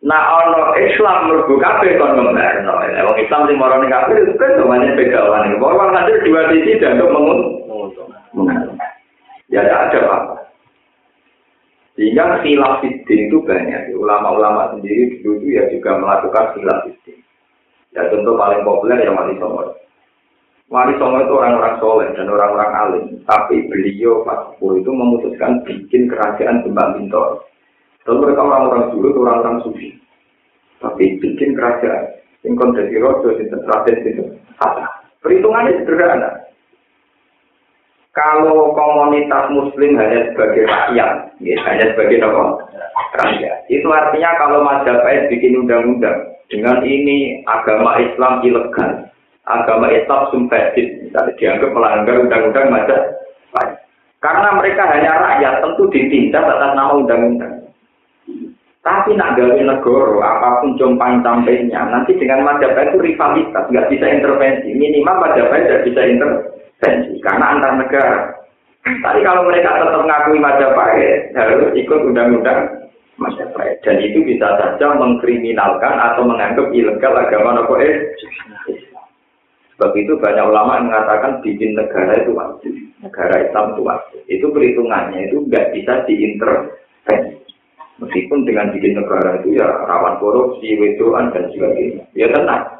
Nah, 0.00 0.22
ono 0.40 0.72
Islam 0.80 1.28
merbu 1.28 1.60
kafir 1.60 2.00
kon 2.00 2.16
ngembar 2.16 2.64
no. 2.64 2.80
Wong 2.80 3.16
Islam 3.20 3.44
sing 3.44 3.60
marane 3.60 3.92
kafir 3.92 4.24
itu 4.24 4.32
kan 4.40 4.56
semuanya 4.56 4.96
pegawan. 4.96 5.52
Bahwa 5.60 5.92
nanti 5.92 6.16
dua 6.24 6.48
sisi 6.48 6.80
dianggap 6.80 7.12
mengun. 7.12 7.38
Ya 9.52 9.60
ada 9.60 10.00
apa? 10.00 10.39
Sehingga 11.98 12.42
khilaf 12.42 12.80
itu 12.86 13.36
banyak. 13.42 13.94
Ulama-ulama 13.98 14.74
sendiri 14.76 15.18
dulu 15.20 15.42
ya 15.46 15.66
juga 15.74 15.98
melakukan 15.98 16.54
khilaf 16.54 16.86
Ya 17.90 18.06
contoh 18.06 18.38
paling 18.38 18.62
populer 18.62 19.02
yang 19.02 19.18
Wali 19.18 19.34
Songo. 19.42 19.74
Wali 20.70 20.94
Songo 21.02 21.18
itu 21.26 21.34
orang-orang 21.34 21.74
soleh 21.82 22.08
dan 22.14 22.30
orang-orang 22.30 22.70
alim. 22.70 23.06
Tapi 23.26 23.66
beliau 23.66 24.22
pas 24.22 24.54
itu 24.54 24.90
memutuskan 24.94 25.66
bikin 25.66 26.06
kerajaan 26.06 26.62
Demak 26.62 26.94
Bintor. 26.94 27.42
Lalu 28.06 28.30
mereka 28.30 28.46
orang-orang 28.46 28.94
dulu 28.94 29.06
itu 29.10 29.20
orang-orang 29.26 29.56
sufi. 29.66 29.88
Tapi 30.78 31.18
bikin 31.18 31.58
kerajaan. 31.58 32.16
Yang 32.40 32.54
kondisi 32.56 32.96
rojo, 32.96 33.28
yang 33.36 34.00
itu. 34.00 34.24
Perhitungannya 35.20 35.84
sederhana 35.84 36.30
kalau 38.20 38.76
komunitas 38.76 39.48
muslim 39.48 39.96
hanya 39.96 40.28
sebagai 40.28 40.68
rakyat, 40.68 41.32
ya, 41.40 41.56
hanya 41.64 41.84
sebagai 41.96 42.20
apa? 42.20 42.68
rakyat, 43.10 43.56
itu 43.72 43.88
artinya 43.88 44.30
kalau 44.36 44.60
Majapahit 44.60 45.32
bikin 45.32 45.64
undang-undang 45.64 46.36
dengan 46.52 46.84
ini 46.84 47.40
agama 47.48 47.96
Islam 47.96 48.44
ilegal, 48.44 49.08
agama 49.48 49.88
Islam 49.88 50.28
sumpahit, 50.28 51.00
misalnya 51.00 51.32
dianggap 51.40 51.70
melanggar 51.72 52.16
undang-undang 52.20 52.66
Majapahit. 52.68 53.80
Karena 54.20 54.48
mereka 54.52 54.84
hanya 54.84 55.12
rakyat, 55.16 55.54
tentu 55.64 55.88
ditindak 55.88 56.44
atas 56.44 56.76
nama 56.76 56.92
undang-undang. 56.92 57.54
Tapi 58.80 59.16
nak 59.16 59.36
gawe 59.36 59.60
negoro, 59.60 60.20
apa 60.20 60.60
pun 60.60 60.76
jompang 60.76 61.24
sampainya, 61.24 61.88
nanti 61.88 62.14
dengan 62.20 62.44
Majapahit 62.44 62.92
itu 62.92 63.00
rivalitas, 63.00 63.64
nggak 63.72 63.88
bisa 63.88 64.06
intervensi. 64.12 64.76
Minimal 64.76 65.16
Majapahit 65.24 65.64
tidak 65.66 65.84
bisa 65.88 66.00
intervensi 66.04 66.59
tensi 66.80 67.20
karena 67.22 67.56
antar 67.56 67.72
negara. 67.76 68.20
Tapi 68.80 69.20
kalau 69.20 69.44
mereka 69.44 69.76
tetap 69.76 70.00
mengakui 70.00 70.40
Majapahit 70.40 71.36
harus 71.36 71.68
ikut 71.76 72.00
undang-undang 72.00 72.88
Majapahit 73.20 73.84
dan 73.84 74.00
itu 74.00 74.24
bisa 74.24 74.56
saja 74.56 74.96
mengkriminalkan 74.96 76.00
atau 76.00 76.24
menganggap 76.24 76.72
ilegal 76.72 77.12
agama 77.12 77.60
nopo 77.60 77.76
eh. 77.76 78.16
Sebab 79.76 79.96
itu 79.96 80.12
banyak 80.20 80.44
ulama 80.44 80.76
yang 80.76 80.92
mengatakan 80.92 81.40
bikin 81.40 81.72
negara 81.72 82.12
itu 82.20 82.36
wajib, 82.36 82.72
negara 83.00 83.48
Islam 83.48 83.72
itu 83.72 83.82
wajib. 83.84 84.20
Itu 84.28 84.46
perhitungannya 84.52 85.20
itu 85.28 85.36
nggak 85.48 85.72
bisa 85.72 86.04
diintervensi. 86.04 87.40
Meskipun 88.00 88.44
dengan 88.48 88.72
bikin 88.76 88.96
negara 88.96 89.40
itu 89.40 89.56
ya 89.56 89.68
rawan 89.88 90.20
korupsi, 90.20 90.76
wedoan 90.76 91.32
dan 91.32 91.48
sebagainya. 91.52 92.04
Ya 92.12 92.28
tenang 92.28 92.79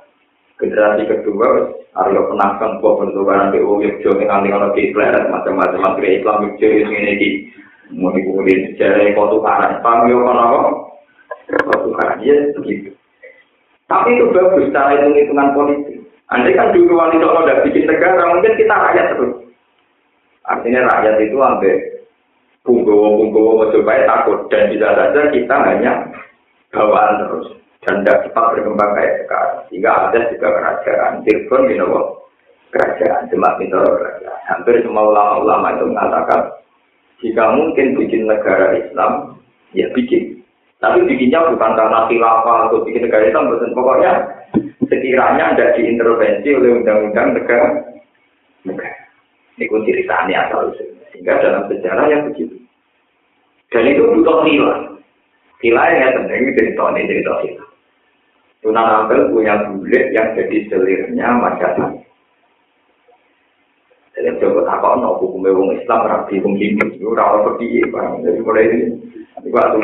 generasi 0.60 1.08
kedua 1.08 1.72
Aryo 1.90 2.30
penangkan 2.30 2.78
buah 2.78 3.02
bentukan 3.02 3.50
BU 3.50 3.82
Yogyo 3.82 4.14
yang 4.22 4.30
nanti 4.30 4.54
kalau 4.54 4.70
di 4.76 4.94
pleret 4.94 5.26
macam-macam. 5.26 5.80
Menteri 5.80 6.22
Islam 6.22 6.46
Yogyo 6.46 6.68
yang 6.70 6.92
ini 6.94 7.12
di 7.18 7.28
mau 7.98 8.14
kemudian 8.14 8.70
sejarah 8.70 9.10
kota 9.18 9.36
karan 9.42 9.72
paham 9.82 10.06
ya 10.06 10.16
kan 10.22 10.38
apa? 10.38 10.60
Kota 11.66 11.88
karan 11.98 12.22
ya 12.22 12.36
begitu. 12.54 12.94
Tapi 13.90 14.08
itu 14.14 14.30
bagus 14.30 14.70
cara 14.70 14.94
hitung 14.94 15.18
hitungan 15.18 15.50
politik. 15.50 15.98
Andai 16.30 16.54
kan 16.54 16.70
dulu 16.70 16.94
wali 16.94 17.18
songo 17.18 17.42
udah 17.42 17.58
bikin 17.66 17.90
negara 17.90 18.22
mungkin 18.30 18.54
kita 18.54 18.70
rakyat 18.70 19.06
terus. 19.18 19.34
Artinya 20.46 20.86
rakyat 20.86 21.14
itu 21.26 21.36
ambil 21.42 21.76
punggowo 22.62 23.06
punggowo 23.18 23.50
mau 23.58 23.70
coba 23.74 24.06
takut. 24.06 24.38
Dan 24.46 24.70
bisa 24.70 24.94
saja 24.94 25.20
kita 25.34 25.56
hanya 25.66 26.06
bawaan 26.70 27.18
terus 27.26 27.59
dan 27.80 28.04
tidak 28.04 28.28
cepat 28.28 28.44
berkembang 28.56 28.92
kayak 28.92 29.14
sekarang. 29.24 29.58
Sehingga 29.68 29.90
ada 30.08 30.20
juga 30.28 30.48
kerajaan, 30.52 31.12
Tirgon 31.24 31.62
you 31.72 31.76
know, 31.80 32.20
kerajaan, 32.70 33.28
Demak 33.32 33.56
Mintoro 33.56 33.96
kerajaan. 33.96 34.40
Hampir 34.46 34.84
semua 34.84 35.08
ulama-ulama 35.08 35.68
itu 35.76 35.84
mengatakan, 35.88 36.40
jika 37.20 37.44
mungkin 37.56 37.86
bikin 37.96 38.28
negara 38.28 38.76
Islam, 38.76 39.40
ya 39.72 39.88
bikin. 39.96 40.44
Tapi 40.80 41.04
bikinnya 41.04 41.44
bukan 41.52 41.76
karena 41.76 42.08
khilafah 42.08 42.58
atau 42.68 42.84
bikin 42.84 43.04
negara 43.08 43.28
Islam, 43.28 43.52
betul. 43.52 43.72
pokoknya 43.76 44.12
sekiranya 44.88 45.52
tidak 45.56 45.76
diintervensi 45.76 46.48
oleh 46.56 46.70
undang-undang 46.80 47.28
negara. 47.36 47.68
negara. 48.64 48.98
Ini 49.60 49.68
ceritanya 49.68 50.48
asal 50.48 50.72
Sehingga 51.12 51.36
dalam 51.36 51.68
sejarah 51.68 52.06
yang 52.08 52.32
begitu. 52.32 52.56
Dan 53.68 53.92
itu 53.92 54.02
butuh 54.08 54.40
nilai. 54.48 54.88
Nilai 55.60 55.90
yang 56.00 56.12
penting 56.16 56.56
cerita 56.56 56.84
ini 56.96 57.08
cerita 57.12 57.32
kita. 57.44 57.64
Sunan 58.60 59.08
Ampel 59.08 59.32
punya 59.32 59.56
bulet 59.72 60.12
yang 60.12 60.36
jadi 60.36 60.68
selirnya 60.68 61.28
masyarakat. 61.40 61.90
Jadi 64.12 64.36
coba 64.36 64.60
tak 64.68 64.78
kau 64.84 65.16
hukumnya 65.16 65.56
wong 65.56 65.72
Islam 65.80 66.04
rapi 66.04 66.44
wong 66.44 66.60
Hindu 66.60 66.92
itu 66.92 67.08
rawat 67.08 67.56
seperti 67.56 67.88
bang. 67.88 68.20
Jadi 68.20 68.38
mulai 68.44 68.68
ini, 68.68 68.78
nanti 69.32 69.48
waktu 69.48 69.78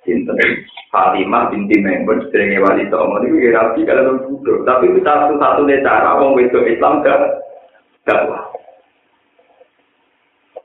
Sinten 0.00 0.40
Fatimah 0.88 1.52
binti 1.52 1.76
Maimun 1.76 2.24
sedherenge 2.24 2.58
wali 2.64 2.88
songo 2.88 3.20
niku 3.20 3.36
ya 3.36 3.56
rapi 3.56 3.84
kalau 3.84 4.16
budo. 4.24 4.64
Tapi 4.64 4.88
itu 4.88 5.00
satu-satunya 5.04 5.84
cara 5.84 6.16
wong 6.16 6.40
wedok 6.40 6.64
Islam 6.64 7.04
gak 7.04 7.20
dakwah. 8.08 8.48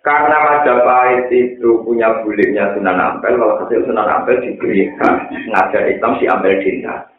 Karena 0.05 0.37
Majapahit 0.37 1.33
itu 1.33 1.81
punya 1.81 2.21
buliknya 2.21 2.77
Sunan 2.77 3.01
Ampel, 3.01 3.41
kalau 3.41 3.57
hasil 3.57 3.89
Sunan 3.89 4.05
Ampel 4.05 4.37
diberi 4.37 4.85
hak 5.01 5.33
ngajar 5.49 5.89
Islam 5.89 6.21
si 6.21 6.29
Ampel 6.29 6.61
cinta. 6.61 7.09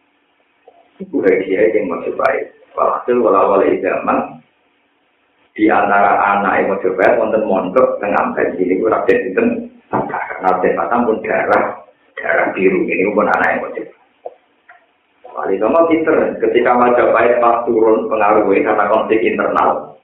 Itu 1.03 1.18
dia 1.18 1.66
yang 1.66 1.90
Majapahit. 1.90 2.55
Walhasil 2.79 3.18
walau-walau 3.18 3.75
zaman 3.83 4.38
di 5.59 5.66
antara 5.66 6.38
anak 6.38 6.62
yang 6.62 6.79
Majapahit 6.79 7.18
wonten 7.18 7.42
mondok 7.42 7.99
tengah 7.99 8.22
Ampel 8.22 8.55
ini, 8.55 8.79
Raden 8.79 9.18
Sinten 9.18 9.49
karena 9.90 10.46
Raden 10.46 10.79
Batam 10.79 11.11
pun 11.11 11.18
darah 11.27 11.83
darah 12.14 12.55
biru 12.55 12.87
ini 12.87 13.11
pun 13.11 13.27
anak 13.27 13.51
yang 13.51 13.62
wajib. 13.66 13.87
Wali 15.35 15.59
Songo 15.59 15.90
pinter, 15.90 16.38
ketika 16.38 16.70
Majapahit 16.70 17.42
pas 17.42 17.66
turun 17.66 18.07
pengaruhnya 18.07 18.62
karena 18.62 18.85
konflik 18.94 19.27
internal. 19.27 19.95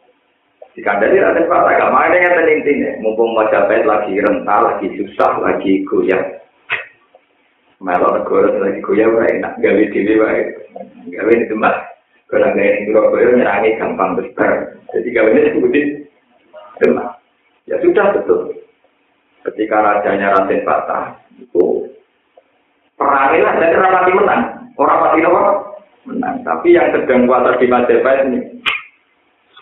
Jika 0.72 0.96
dari 1.04 1.20
ada 1.20 1.44
Pak 1.44 1.68
agak 1.68 1.92
mana 1.92 2.16
yang 2.16 2.48
intinya, 2.48 2.90
mumpung 3.04 3.36
Majapahit 3.36 3.84
lagi 3.84 4.16
rental, 4.16 4.72
lagi 4.72 4.88
susah, 4.96 5.36
lagi 5.44 5.84
goyah. 5.84 6.40
Melo 7.76 8.16
negara 8.16 8.56
lagi 8.56 8.80
goyah, 8.80 9.12
enak, 9.12 9.60
gawe 9.60 9.82
dewi 9.92 10.16
gawe 11.12 11.32
itu 11.36 11.54
mas. 11.60 11.76
Kalau 12.32 12.48
nggak 12.48 12.64
yang 12.64 12.80
Surabaya 12.88 13.28
nyerangi 13.36 13.76
gampang 13.76 14.16
besar, 14.16 14.80
jadi 14.96 15.08
gawe 15.12 15.28
ini 15.28 15.52
sebutin 15.52 15.86
demam. 16.80 17.12
Ya 17.68 17.76
sudah 17.84 18.16
betul. 18.16 18.56
Ketika 19.44 19.76
rajanya 19.76 20.40
Raden 20.40 20.64
Fatah 20.64 21.20
itu 21.36 21.92
Perangnya 23.02 23.58
jadi 23.58 23.76
mati 23.82 24.12
menang. 24.14 24.42
Orang 24.78 25.10
apa? 25.10 25.42
Menang. 26.06 26.34
Tapi 26.46 26.78
yang 26.78 26.94
sedang 26.94 27.26
kuasa 27.26 27.58
di 27.58 27.66
Majapahit 27.66 28.30
ini 28.30 28.40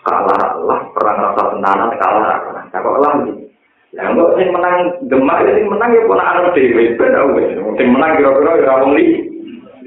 kalah 0.01 0.57
lah 0.65 0.79
perang 0.93 1.17
rasa 1.17 1.41
tenanan 1.53 1.89
kalah 1.97 2.37
kalah. 2.45 2.63
Kok 2.71 2.99
lah 3.01 3.13
gitu. 3.25 3.43
Ya 3.91 4.07
enggak 4.07 4.39
sing 4.39 4.47
menang 4.55 4.75
Demak 5.11 5.43
ya 5.43 5.51
sing 5.51 5.67
menang 5.67 5.91
ya 5.91 6.07
pola 6.07 6.23
anak 6.23 6.55
dhewe 6.55 6.95
ben 6.95 7.15
wis. 7.35 7.49
Sing 7.75 7.87
menang 7.91 8.15
kira-kira 8.17 8.51
ya 8.63 8.79
wong. 8.79 8.95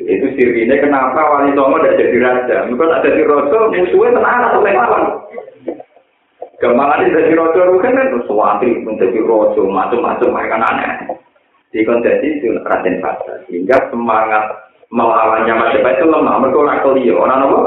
Itu 0.05 0.27
sirine 0.37 0.77
kenapa 0.83 1.17
Wali 1.17 1.57
Songo 1.57 1.81
tidak 1.81 1.97
jadi 1.97 2.17
raja. 2.21 2.57
Mungkin 2.69 2.93
ada 2.93 3.09
di 3.09 3.23
raja 3.25 3.59
musuhnya 3.73 4.17
tenanan 4.21 4.49
atau 4.53 4.61
lawan. 4.61 5.05
Gampangan 6.61 7.01
ini 7.07 7.15
jadi 7.15 7.33
raja 7.33 7.61
kan 7.81 7.97
kan 7.97 8.13
sesuatu 8.21 8.69
menjadi 8.85 9.19
raja 9.25 9.63
macam-macam 9.65 10.29
mereka 10.35 10.57
aneh. 10.61 10.93
dikondisi 11.75 12.39
itu 12.39 12.55
Raden 12.63 13.03
Fasa 13.03 13.43
sehingga 13.51 13.91
semangat 13.91 14.47
melawannya 14.95 15.59
Majapahit 15.59 15.99
itu 15.99 16.07
lemah 16.07 16.39
mereka 16.39 16.63
orang 16.63 16.81
kelio 16.87 17.15
orang 17.19 17.51
apa? 17.51 17.61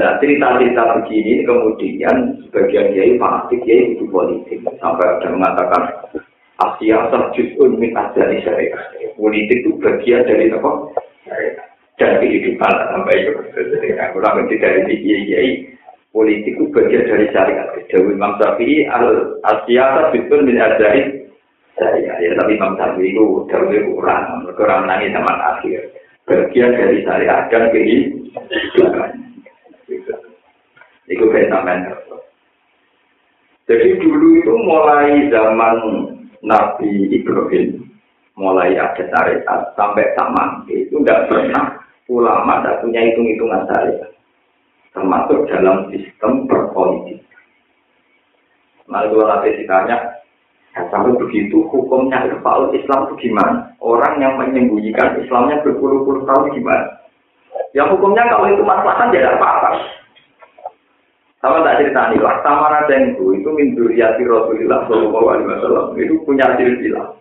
Nah 0.00 0.16
cerita-cerita 0.16 0.96
begini 0.96 1.44
kemudian 1.44 2.16
sebagian 2.48 2.88
kiai 2.96 3.20
fanatik 3.20 3.60
kiai 3.68 3.92
itu 3.92 4.08
politik 4.08 4.64
sampai 4.80 5.12
ada 5.12 5.28
mengatakan 5.28 5.92
Asia 6.56 7.04
terjun 7.12 7.76
min 7.76 7.92
ajari 7.92 8.40
syariah 8.40 8.80
politik 9.20 9.60
itu 9.60 9.76
bagian 9.76 10.24
dari 10.24 10.48
apa? 10.48 10.72
dan 12.00 12.16
kehidupan 12.16 12.74
sampai 12.96 13.28
itu 13.28 13.32
kurang 14.16 14.40
lebih 14.40 14.56
dari 14.56 14.88
kiai 14.88 15.50
politik 16.16 16.56
itu 16.56 16.64
bagian 16.72 17.04
dari 17.04 17.28
syariat. 17.28 17.68
Dewi 17.92 18.16
Imam 18.16 18.40
Syafi'i 18.40 18.88
al 18.88 19.36
asyata 19.44 20.16
bitun 20.16 20.48
min 20.48 20.56
ajari 20.56 21.28
saya 21.76 22.16
ya 22.24 22.32
tapi 22.40 22.56
Imam 22.56 22.72
Syafi'i 22.80 23.12
itu 23.12 23.44
Dewi 23.52 23.84
kurang, 23.92 24.48
kurang 24.56 24.88
nangis 24.88 25.12
zaman 25.12 25.38
akhir. 25.44 25.92
Bagian 26.24 26.72
dari 26.72 27.04
syariat 27.04 27.52
dan 27.52 27.68
kehidupan. 27.68 29.29
Itu 31.10 31.26
fenomen. 31.34 31.90
Jadi 33.66 33.88
dulu 33.98 34.26
itu 34.38 34.52
mulai 34.66 35.30
zaman 35.30 35.76
Nabi 36.42 37.10
Ibrahim, 37.10 37.86
mulai 38.38 38.74
ada 38.78 38.98
syariat 38.98 39.60
sampai 39.74 40.10
sama 40.14 40.64
itu 40.70 40.96
tidak 41.02 41.28
pernah 41.30 41.78
ulama 42.10 42.62
tidak 42.62 42.82
punya 42.82 43.00
hitung-hitungan 43.06 43.62
syariat 43.70 44.10
termasuk 44.90 45.46
dalam 45.46 45.86
sistem 45.94 46.50
berpolitik. 46.50 47.22
Nah, 48.90 49.06
kalau 49.06 49.22
nanti 49.22 49.54
ditanya, 49.54 49.96
ya, 50.74 50.82
kalau 50.90 51.14
begitu 51.14 51.62
hukumnya 51.70 52.26
Irfaul 52.26 52.74
Islam 52.74 53.06
itu 53.06 53.30
gimana? 53.30 53.70
Orang 53.78 54.18
yang 54.18 54.34
menyembunyikan 54.34 55.14
Islamnya 55.22 55.62
berpuluh-puluh 55.62 56.26
tahun 56.26 56.50
gimana? 56.58 57.06
Ya 57.70 57.86
hukumnya 57.86 58.26
kalau 58.26 58.50
itu 58.50 58.66
masalah 58.66 59.06
tidak 59.14 59.38
apa-apa. 59.38 59.78
Sama 61.40 61.64
tak 61.64 61.80
cerita 61.80 62.12
nih, 62.12 62.20
Laksamana 62.20 62.84
Dengku 62.84 63.32
itu 63.32 63.48
min 63.48 63.72
duriyati 63.72 64.28
Rasulullah 64.28 64.84
Shallallahu 64.84 65.26
Alaihi 65.32 65.48
Wasallam 65.48 65.86
itu 65.96 66.14
punya 66.28 66.46
silsilah 66.60 67.20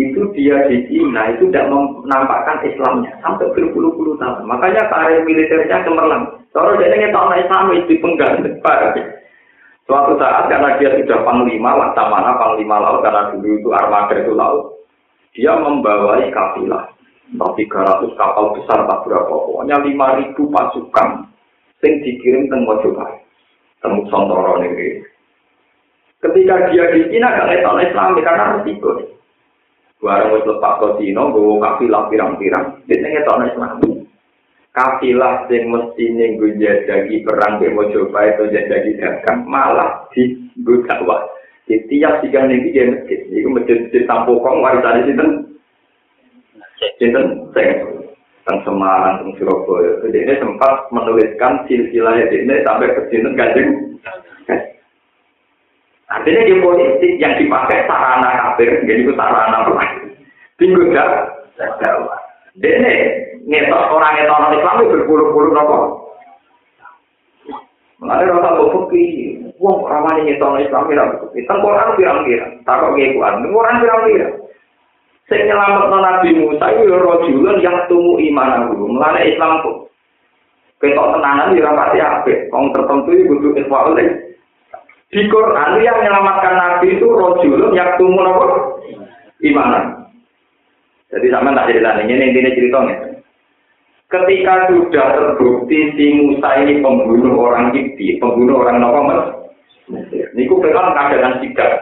itu 0.00 0.22
dia 0.32 0.70
di 0.70 0.86
Cina 0.88 1.34
itu 1.34 1.50
tidak 1.50 1.68
menampakkan 1.68 2.64
Islamnya 2.64 3.12
sampai 3.20 3.52
berpuluh-puluh 3.52 4.16
tahun. 4.16 4.48
Makanya 4.48 4.88
karir 4.88 5.26
militernya 5.26 5.82
cemerlang. 5.84 6.24
Kalau 6.56 6.78
dia 6.80 6.94
ingin 6.94 7.12
tahu 7.12 7.34
Islam 7.36 7.74
itu 7.76 7.94
pengganti 8.00 8.50
Suatu 9.90 10.14
saat 10.22 10.46
karena 10.46 10.78
dia 10.78 10.94
sudah 11.02 11.26
panglima, 11.26 11.74
mana 11.74 12.32
panglima 12.38 12.78
laut 12.78 13.02
karena 13.02 13.34
dulu 13.34 13.58
itu 13.58 13.68
armada 13.74 14.14
itu 14.14 14.30
laut, 14.38 14.86
dia 15.34 15.50
membawai 15.58 16.30
kafilah. 16.30 16.94
Tiga 17.30 17.80
ratus 17.86 18.14
kapal 18.14 18.54
besar 18.54 18.86
tak 18.86 19.02
berapa, 19.06 19.30
pokoknya 19.30 19.82
lima 19.82 20.18
ribu 20.18 20.50
pasukan 20.50 21.29
yang 21.80 21.92
dikirim 22.04 22.48
ke 22.48 22.56
Mojopahit, 22.60 23.24
temu 23.80 24.04
Sontoro 24.12 24.60
ini. 24.60 25.00
Ketika 26.20 26.68
dia 26.68 26.84
di 26.92 27.08
Cina 27.08 27.32
gak 27.32 27.64
tahu 27.64 27.80
Islam 27.80 28.20
karena 28.20 28.60
resiko. 28.60 28.92
Barang 30.00 30.32
wis 30.32 30.48
lepas 30.48 30.80
ke 30.80 30.88
Cina, 31.00 31.28
gue 31.28 31.60
kafilah 31.60 32.08
pirang-pirang, 32.08 32.84
dia 32.88 33.04
ngetok 33.04 33.52
Islam. 33.52 33.80
Kafilah 34.72 35.44
sing 35.48 35.68
mesti 35.68 36.04
ning 36.08 36.40
gue 36.40 36.56
jadi 36.56 37.14
perang 37.24 37.60
ke 37.60 37.68
coba 37.72 38.20
itu 38.32 38.44
jadi 38.48 38.90
dagang, 38.96 39.44
malah 39.44 40.08
di 40.12 40.40
gue 40.60 40.84
dakwah. 40.88 41.24
Di 41.68 41.84
tiap 41.88 42.24
tiga 42.24 42.48
nih 42.48 42.72
dia 42.72 42.88
masjid, 42.88 43.20
itu 43.28 43.48
masjid 43.48 43.78
di 43.92 44.00
Tampokong 44.08 44.64
warisan 44.64 45.04
di 45.04 45.12
sini. 45.12 45.26
Sinten, 46.96 47.52
saya 47.52 47.84
tentang 48.50 48.66
Semarang, 48.66 49.22
tentang 49.22 49.38
Surabaya. 49.38 50.02
Jadi 50.02 50.18
ini 50.26 50.34
sempat 50.42 50.90
menuliskan 50.90 51.62
silsilahnya 51.70 52.26
ini 52.34 52.66
sampai 52.66 52.90
ke 52.98 53.06
sini 53.06 53.30
gajeng. 53.38 53.70
Artinya 56.18 56.42
di 56.42 56.54
politik 56.58 57.12
yang 57.22 57.38
dipakai 57.38 57.86
sarana 57.86 58.30
kafir, 58.34 58.82
jadi 58.82 59.06
itu 59.06 59.14
sarana 59.14 59.70
perang. 59.70 60.18
Tinggal 60.58 60.90
dah, 60.90 61.10
dakwah. 61.78 62.18
Dene 62.58 62.92
ngetok 63.46 63.94
orang 63.94 64.18
ngetok 64.18 64.34
orang 64.42 64.54
Islam 64.58 64.74
itu 64.82 64.90
berpuluh-puluh 64.98 65.50
nopo. 65.54 65.78
Mengenai 68.02 68.26
rasa 68.26 68.58
bukti, 68.58 69.38
wong 69.62 69.86
ramai 69.86 70.26
ngetok 70.26 70.50
orang 70.58 70.66
Islam 70.66 70.90
tidak 70.90 71.10
bukti. 71.22 71.38
Tengkorak 71.46 71.94
pirang-pirang, 71.94 72.52
taruh 72.66 72.90
ngekuan, 72.98 73.46
tengkorak 73.46 73.78
pirang-pirang. 73.78 74.34
Sing 75.30 75.46
nyelamat 75.46 75.94
Nabi 75.94 76.34
Musa 76.34 76.74
itu 76.74 76.90
rojulun 76.90 77.62
yang 77.62 77.86
tumu 77.86 78.18
iman 78.18 78.66
aku. 78.66 78.82
Mengenai 78.82 79.30
Islam 79.30 79.62
kok. 79.62 79.76
Ketok 80.82 81.14
tenanan 81.14 81.54
di 81.54 81.62
rapati 81.62 82.02
apik. 82.02 82.50
Wong 82.50 82.74
tertentu 82.74 83.14
itu 83.14 83.30
butuh 83.30 83.54
ikhwal 83.62 83.94
Di 85.10 85.22
Quran 85.30 85.78
yang 85.86 86.02
menyelamatkan 86.02 86.54
Nabi 86.58 86.98
itu 86.98 87.06
rojulun 87.06 87.78
yang 87.78 87.94
tumbuh 87.94 88.26
apa? 88.26 88.46
Imanan. 89.38 89.84
Jadi 91.14 91.26
sama 91.30 91.54
tak 91.54 91.70
cerita 91.70 91.98
ini, 92.02 92.30
intinya 92.30 92.50
ceritanya. 92.54 92.96
Ketika 94.10 94.70
sudah 94.70 95.06
terbukti 95.14 95.94
si 95.94 96.06
Musa 96.18 96.58
ini 96.62 96.82
pembunuh 96.82 97.38
orang 97.38 97.70
Kipti, 97.70 98.18
pembunuh 98.18 98.62
orang 98.62 98.82
Nokomer, 98.82 99.40
Niku 100.34 100.62
memang 100.62 100.94
keadaan 100.94 101.42
sidang. 101.42 101.74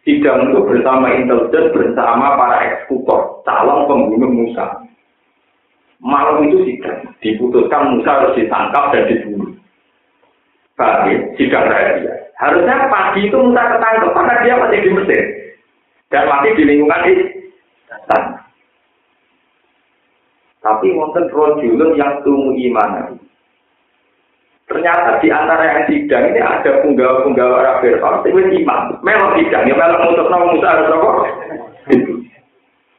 Sidang 0.00 0.48
itu 0.48 0.64
bersama 0.64 1.12
intelijen, 1.12 1.76
bersama 1.76 2.32
para 2.40 2.56
eksekutor, 2.64 3.44
calon 3.44 3.84
pembunuh 3.84 4.32
Musa. 4.32 4.80
Malam 6.00 6.48
itu 6.48 6.64
sidang, 6.64 7.04
diputuskan 7.20 7.92
Musa 7.92 8.08
harus 8.08 8.36
ditangkap 8.40 8.96
dan 8.96 9.04
dibunuh. 9.12 9.52
Bagi 10.72 11.36
sidang 11.36 11.68
rahasia. 11.68 12.32
Harusnya 12.40 12.88
pagi 12.88 13.28
itu 13.28 13.36
Musa 13.36 13.76
ketangkep 13.76 14.10
karena 14.16 14.34
dia 14.40 14.54
masih 14.56 14.78
di 14.80 14.90
Mesir 14.96 15.22
dan 16.08 16.24
masih 16.24 16.50
di 16.56 16.62
lingkungan 16.64 17.04
istana. 17.12 18.40
Tapi 20.60 20.92
wonten 20.92 21.28
rojulun 21.28 21.96
yang 21.96 22.20
tumu 22.24 22.56
iman. 22.56 23.16
Ternyata 24.70 25.18
di 25.18 25.28
antara 25.34 25.66
yang 25.66 25.82
sidang 25.90 26.30
ini 26.30 26.38
ada 26.38 26.70
penggawa-penggawa 26.86 27.54
Arab 27.58 27.76
Fir'aun, 27.82 28.22
itu 28.22 28.62
imam. 28.62 29.02
Memang 29.02 29.34
sidang, 29.34 29.66
ya 29.66 29.74
memang 29.74 30.14
untuk 30.14 30.30
nama 30.30 30.46
Musa 30.46 30.68
harus 30.70 30.94
apa? 30.94 31.10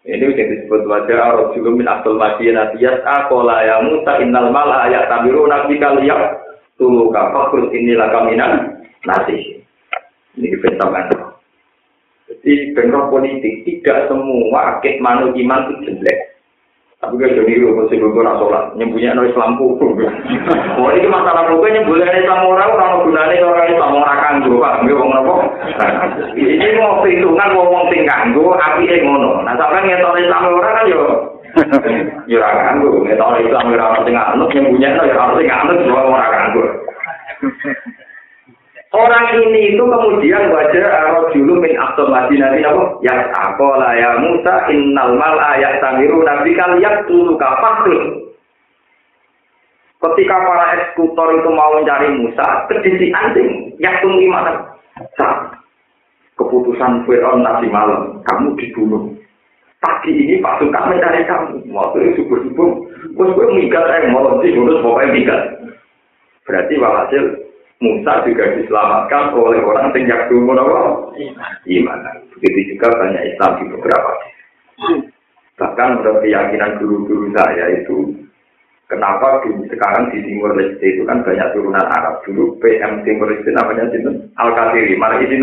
Ini 0.01 0.25
yang 0.35 0.49
disebut 0.51 0.83
wajah 0.83 1.15
Arab 1.15 1.55
juga 1.55 1.71
min 1.71 1.87
asal 1.87 2.19
madinah 2.19 2.75
tiyas 2.75 2.99
akola 3.07 3.63
ya 3.63 3.79
Musa 3.87 4.19
innal 4.19 4.51
mala 4.51 4.83
ayat 4.89 5.07
tabiru 5.07 5.47
nabi 5.47 5.79
kaliyak 5.79 6.41
tulu 6.75 7.07
kafakur 7.13 7.71
inilah 7.71 8.09
kaminan 8.11 8.81
nasi. 9.07 9.63
Ini 10.35 10.57
pentamkan. 10.59 11.37
Jadi 12.27 12.75
bentrok 12.75 13.15
politik 13.15 13.63
tidak 13.63 14.11
semua 14.11 14.75
akid 14.75 14.99
manu 14.99 15.31
iman 15.31 15.71
itu 15.71 15.93
jelek. 15.93 16.30
Tapi 17.01 17.17
gak 17.17 17.33
jadi 17.33 17.57
lu 17.57 17.73
mesti 17.73 17.97
gue 17.97 18.13
ora 18.13 18.37
sholat, 18.37 18.77
nyembunyi 18.77 19.09
no 19.17 19.25
Islam 19.25 19.57
hukum. 19.57 19.97
Oh 20.77 20.93
ini 20.93 21.09
masalah 21.09 21.49
gue 21.49 21.73
nyembunyi 21.73 22.05
Islam 22.05 22.45
orang 22.45 22.77
orang 22.77 23.01
gunanya 23.01 23.41
orang 23.41 23.73
Islam 23.73 23.97
orang 23.97 24.21
kanggo, 24.21 24.61
pak. 24.61 24.85
Gue 24.85 24.93
ngomong 24.93 25.17
apa? 25.17 25.33
Ini 26.37 26.77
mau 26.77 27.01
perhitungan 27.01 27.57
ngomong 27.57 27.89
sing 27.89 28.05
kanggo, 28.05 28.53
api 28.53 28.85
yang 28.85 29.01
ngono. 29.09 29.41
Nah 29.41 29.57
sampai 29.57 29.81
ngetok 29.81 30.21
Islam 30.21 30.45
orang 30.45 30.75
kan 30.77 30.85
yo. 30.93 31.01
Yo 32.29 32.37
ora 32.37 32.69
kanggo, 32.69 32.89
ngetok 33.01 33.49
Islam 33.49 33.73
orang 33.73 34.05
sing 34.05 34.13
anut 34.13 34.53
nyembunyi 34.53 34.87
no 34.93 35.01
ya 35.01 35.15
harus 35.17 35.37
sing 35.41 35.49
anut 35.49 35.81
semua 35.81 36.05
orang 36.05 36.29
kanggo. 36.29 36.63
Orang 38.91 39.39
ini 39.39 39.71
itu 39.71 39.83
kemudian 39.87 40.51
wajah 40.51 40.83
arah 40.83 41.31
dulu 41.31 41.63
min 41.63 41.79
abdul 41.79 42.11
madinah 42.11 42.59
apa? 42.59 42.83
Ya 42.99 43.23
akola 43.31 43.95
ya 43.95 44.19
Musa 44.19 44.67
innal 44.67 45.15
mal 45.15 45.39
ayat 45.39 45.79
tamiru 45.79 46.19
nabi 46.27 46.51
kalian 46.51 47.07
tulu 47.07 47.39
kafahrun. 47.39 48.35
Ketika 50.01 50.35
para 50.43 50.75
eksekutor 50.75 51.39
itu 51.39 51.49
mau 51.55 51.71
mencari 51.79 52.11
Musa, 52.19 52.67
kedisi 52.67 53.15
anjing 53.15 53.71
yang 53.79 53.95
tunggu 54.03 54.27
mana? 54.27 54.59
Keputusan 56.35 57.05
Fir'aun 57.07 57.45
tadi 57.47 57.69
malam, 57.69 58.19
kamu 58.25 58.57
dibunuh. 58.59 59.13
Pagi 59.77 60.09
ini 60.09 60.41
pasukan 60.41 60.89
mencari 60.89 61.21
kamu. 61.29 61.69
Waktu 61.69 61.97
itu 62.01 62.25
subuh-subuh, 62.25 62.69
gue 63.13 63.47
minggat, 63.53 63.85
eh, 63.93 64.09
mau 64.09 64.41
dibunuh, 64.41 64.81
pokoknya 64.81 65.13
minggat. 65.13 65.41
Berarti 66.49 66.73
walhasil 66.81 67.23
Musa 67.81 68.21
juga 68.29 68.45
diselamatkan 68.53 69.33
oleh 69.33 69.57
orang 69.65 69.89
yang 69.97 70.29
dulu 70.29 70.53
apa? 70.53 71.17
Iman. 71.65 71.99
Begitu 72.37 72.77
juga 72.77 72.93
banyak 72.93 73.33
Islam 73.33 73.51
di 73.57 73.65
beberapa. 73.73 74.11
Bahkan 75.57 75.89
menurut 75.97 76.21
keyakinan 76.21 76.77
guru-guru 76.77 77.33
saya 77.33 77.81
itu, 77.81 78.13
kenapa 78.85 79.41
sekarang 79.45 80.13
di 80.13 80.21
Timur 80.25 80.53
Leste 80.53 80.85
itu 80.85 81.05
kan 81.09 81.25
banyak 81.25 81.57
turunan 81.57 81.85
Arab. 81.89 82.21
Dulu 82.21 82.61
PM 82.61 83.01
Timur 83.01 83.33
Leste 83.33 83.49
namanya 83.49 83.89
itu 83.89 84.29
Al-Qadiri. 84.37 84.93
Mana 85.01 85.17
itu? 85.21 85.37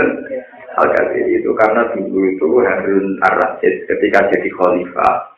Al-Qadiri 0.79 1.43
itu 1.43 1.51
karena 1.59 1.91
dulu 1.91 2.23
itu 2.23 2.47
Harun 2.63 3.19
Ar-Rasyid 3.27 3.91
ketika 3.91 4.31
jadi 4.31 4.47
khalifah 4.55 5.38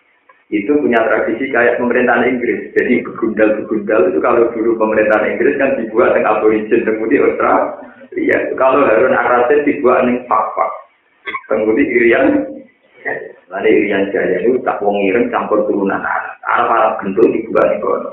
itu 0.50 0.74
punya 0.82 0.98
tradisi 1.06 1.46
kayak 1.54 1.78
pemerintahan 1.78 2.26
Inggris. 2.26 2.74
Jadi 2.74 3.06
begundal-begundal 3.06 4.10
itu 4.10 4.18
kalau 4.18 4.50
dulu 4.50 4.74
pemerintahan 4.82 5.30
Inggris 5.30 5.54
kan 5.62 5.78
dibuat 5.78 6.18
dengan 6.18 6.42
aborigin, 6.42 6.82
kemudian 6.82 7.22
Australia. 7.30 8.38
Kalau 8.58 8.82
Harun 8.82 9.14
Ar-Rasyid 9.14 9.62
dibuat 9.62 10.02
dengan 10.02 10.26
fak-fak. 10.26 10.70
Kemudian 11.46 11.86
Irian, 11.86 12.26
lalu 13.46 13.70
Irian 13.70 14.10
Jaya 14.10 14.42
itu 14.42 14.58
tak 14.66 14.82
wong 14.82 14.98
ireng 15.06 15.30
campur 15.30 15.62
turunan 15.70 16.02
Arab. 16.02 16.34
Arab 16.42 16.98
dibuat 17.06 17.66
di 17.70 17.78
kono. 17.78 18.10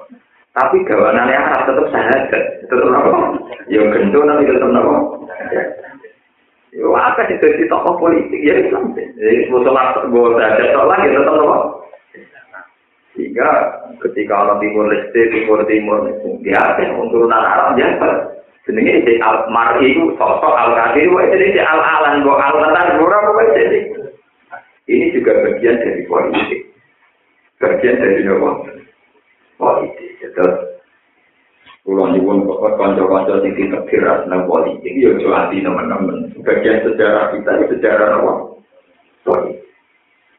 Tapi 0.54 0.86
gawanannya 0.86 1.42
Arab 1.42 1.62
tetap 1.66 1.86
sahabat, 1.90 2.44
tetap 2.70 2.86
apa? 2.86 3.34
Ya 3.66 3.82
gendut 3.90 4.30
nanti 4.30 4.46
tetap 4.46 4.70
apa? 4.70 4.96
Ya 6.78 6.86
apa 6.86 7.22
sih 7.26 7.42
jadi 7.42 7.66
tokoh 7.66 7.98
politik 7.98 8.46
ya 8.46 8.62
Islam. 8.62 8.94
Jadi 8.94 9.50
musuh 9.50 9.74
gue 10.06 10.26
ada 10.38 10.86
lagi 10.86 11.10
tetap 11.10 11.34
apa? 11.34 11.87
Sehingga 13.18 13.50
ketika 14.06 14.46
orang 14.46 14.62
timur 14.62 14.86
leste, 14.94 15.22
timur 15.34 15.66
timur, 15.66 16.06
biasa 16.46 16.94
untuk 16.94 17.26
turunan 17.26 17.42
Arab 17.42 17.74
biasa. 17.74 18.38
Jenenge 18.70 19.02
si 19.08 19.18
al 19.24 19.50
mar 19.50 19.80
itu 19.82 20.14
sosok 20.20 20.54
al 20.54 20.78
kadir, 20.78 21.10
wah 21.10 21.26
jadi 21.26 21.56
si 21.56 21.60
al 21.64 21.82
alan, 21.82 22.22
gua 22.22 22.38
al 22.38 22.54
tentang 22.62 23.00
gua 23.02 23.18
apa 23.18 23.42
jadi. 23.58 23.80
Ini 24.86 25.16
juga 25.18 25.40
bagian 25.40 25.82
dari 25.82 26.04
politik, 26.06 26.62
bagian 27.58 27.96
dari 27.98 28.22
apa? 28.28 28.50
Politik. 29.58 30.20
Terus 30.36 30.78
Pulau 31.88 32.12
nyuwun 32.12 32.44
pokok 32.44 32.76
kanca-kanca 32.76 33.40
sing 33.40 33.56
ditekiras 33.56 34.28
nang 34.28 34.44
politik, 34.44 34.92
ya 35.00 35.08
aja 35.16 35.48
anti 35.48 35.64
teman-teman. 35.64 36.36
Bagian 36.44 36.84
sejarah 36.84 37.32
kita, 37.32 37.64
sejarah 37.72 38.20
apa? 38.20 38.34
Politik. 39.24 39.67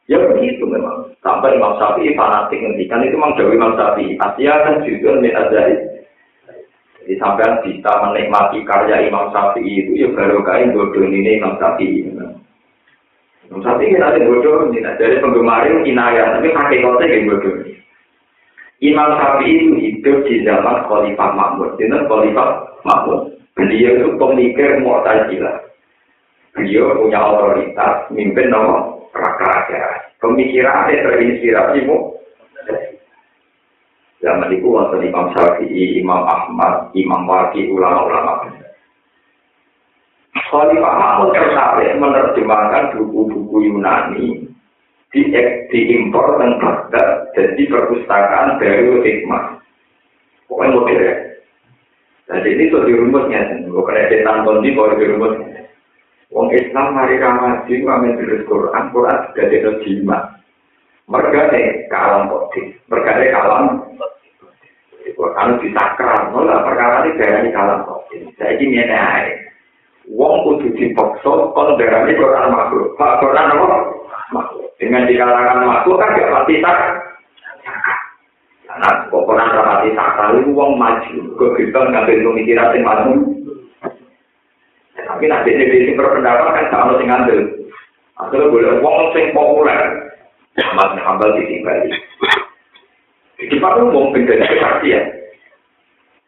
Ya 0.09 0.17
begitu 0.25 0.65
memang. 0.65 1.13
Sampai 1.21 1.61
Imam 1.61 1.77
Syafi'i 1.77 2.17
fanatik 2.17 2.57
ngendikan 2.57 3.05
itu 3.05 3.21
memang 3.21 3.37
Dewi 3.37 3.61
Imam 3.61 3.77
Syafi'i. 3.77 4.17
Asia 4.17 4.55
kan 4.65 4.81
juga 4.81 5.21
min 5.21 5.37
azari. 5.37 5.77
Jadi 7.05 7.15
sampai 7.21 7.61
bisa 7.69 7.93
menikmati 8.01 8.65
karya 8.65 9.05
Imam 9.05 9.29
Syafi'i 9.29 9.85
itu 9.85 9.93
ya 10.01 10.09
baru 10.17 10.41
kain 10.49 10.73
bodoh 10.73 11.05
ini 11.05 11.37
Imam 11.37 11.61
Syafi'i. 11.61 12.09
Imam 12.09 13.61
Syafi'i 13.61 13.93
kita 13.93 14.17
ada 14.17 14.25
bodoh 14.25 14.73
ini. 14.73 14.81
Dari 14.81 15.21
penggemar 15.21 15.69
itu 15.69 15.85
kinaya, 15.85 16.41
tapi 16.41 16.57
hakikatnya 16.57 17.05
kayak 17.05 17.27
bodoh. 17.29 17.55
Imam 18.81 19.09
Syafi'i 19.13 19.53
itu 19.61 19.73
hidup 19.77 20.17
di 20.25 20.35
zaman 20.49 20.89
Khalifah 20.89 21.31
Mahmud. 21.37 21.77
Ini 21.77 22.09
Khalifah 22.09 22.49
Mahmud. 22.81 23.37
Beliau 23.53 23.93
itu 23.93 24.09
pemikir 24.17 24.81
Mu'tazilah. 24.81 25.69
Beliau 26.57 26.97
punya 26.97 27.21
otoritas, 27.21 28.09
mimpin 28.09 28.49
nomor 28.49 28.98
raka 29.19 29.51
Pemikirannya 30.19 31.03
terinspirasi 31.03 31.87
mu. 31.87 32.19
Zaman 34.19 34.51
itu 34.51 34.67
waktu 34.67 35.07
Imam 35.07 35.31
Syafi'i, 35.31 36.03
Imam 36.03 36.27
Ahmad, 36.27 36.91
Imam 36.99 37.23
Waki, 37.31 37.71
ulama-ulama. 37.71 38.51
Khalifah 40.35 40.95
Mahmud 40.99 41.31
tertarik 41.39 41.95
menerjemahkan 42.03 42.99
buku-buku 42.99 43.69
Yunani 43.71 44.49
di 45.15 45.23
diimpor 45.71 46.37
dan 46.41 46.59
Baghdad 46.59 47.31
jadi 47.37 47.63
perpustakaan 47.71 48.59
dari 48.59 48.91
hikmah. 49.07 49.61
Pokoknya 50.51 50.75
modern. 50.75 51.19
Jadi 52.29 52.49
ini 52.53 52.65
tuh 52.69 52.85
dirumusnya, 52.85 53.41
bukan 53.73 53.97
ada 53.97 54.17
tanton 54.21 54.61
di 54.61 54.77
bawah 54.77 54.97
dirumusnya. 55.01 55.48
Wong 56.29 56.53
Islam 56.53 56.93
mari 56.93 57.17
ramaji 57.17 57.75
ngamen 57.81 58.21
terus 58.21 58.45
Quran, 58.45 58.93
Quran 58.93 59.17
juga 59.33 59.43
jadi 59.49 59.71
jimat. 59.81 60.23
Mereka 61.09 61.41
nih 61.57 61.89
kalam 61.89 62.29
kodik, 62.29 62.77
mereka 62.93 63.17
nih 63.17 63.33
kalam. 63.33 63.65
Quran 65.17 65.57
disakral, 65.65 66.31
nolah 66.37 66.69
perkara 66.69 67.09
ini 67.09 67.17
darah 67.17 67.41
ini 67.41 67.51
kalam 67.51 67.81
kodik. 67.89 68.29
Saya 68.37 68.61
ini 68.61 68.85
aja. 68.85 69.25
Wong 70.13 70.45
kudu 70.45 70.69
dipaksa, 70.77 71.33
kon 71.57 71.81
darah 71.81 72.05
ini 72.05 72.21
Quran 72.21 72.53
makhluk. 72.53 72.93
Pak 73.01 73.25
Quran 73.25 73.49
apa? 73.57 73.67
Makhluk. 74.29 74.69
Dengan 74.77 75.09
dikatakan 75.09 75.65
makhluk 75.65 75.97
kan 75.97 76.13
gak 76.13 76.29
pasti 76.29 76.55
tak. 76.61 76.79
Nah, 78.79 79.09
kok 79.09 79.25
Quran 79.25 79.49
rapati 79.49 79.97
sakral 79.97 80.45
wong 80.53 80.77
maju. 80.77 81.19
Gue 81.41 81.51
kita 81.57 81.89
ngambil 81.89 82.21
pemikiran 82.21 82.77
yang 82.77 82.85
maju. 82.85 83.13
Tapi 85.19 85.27
nanti 85.27 85.51
ini 85.51 85.83
sing 85.83 85.99
berpendapat 85.99 86.47
kan 86.55 86.71
gak 86.71 86.79
harus 86.79 87.03
ngambil. 87.03 87.39
Akhirnya 88.23 88.55
boleh 88.55 88.73
wong 88.79 89.11
sing 89.19 89.35
populer. 89.35 90.15
Mas 90.79 90.95
Hambal 90.95 91.35
di 91.35 91.59
Bali. 91.59 91.91
Di 93.43 93.59
Pak 93.59 93.83
umum 93.83 94.15
beda 94.15 94.39
ya. 94.39 95.03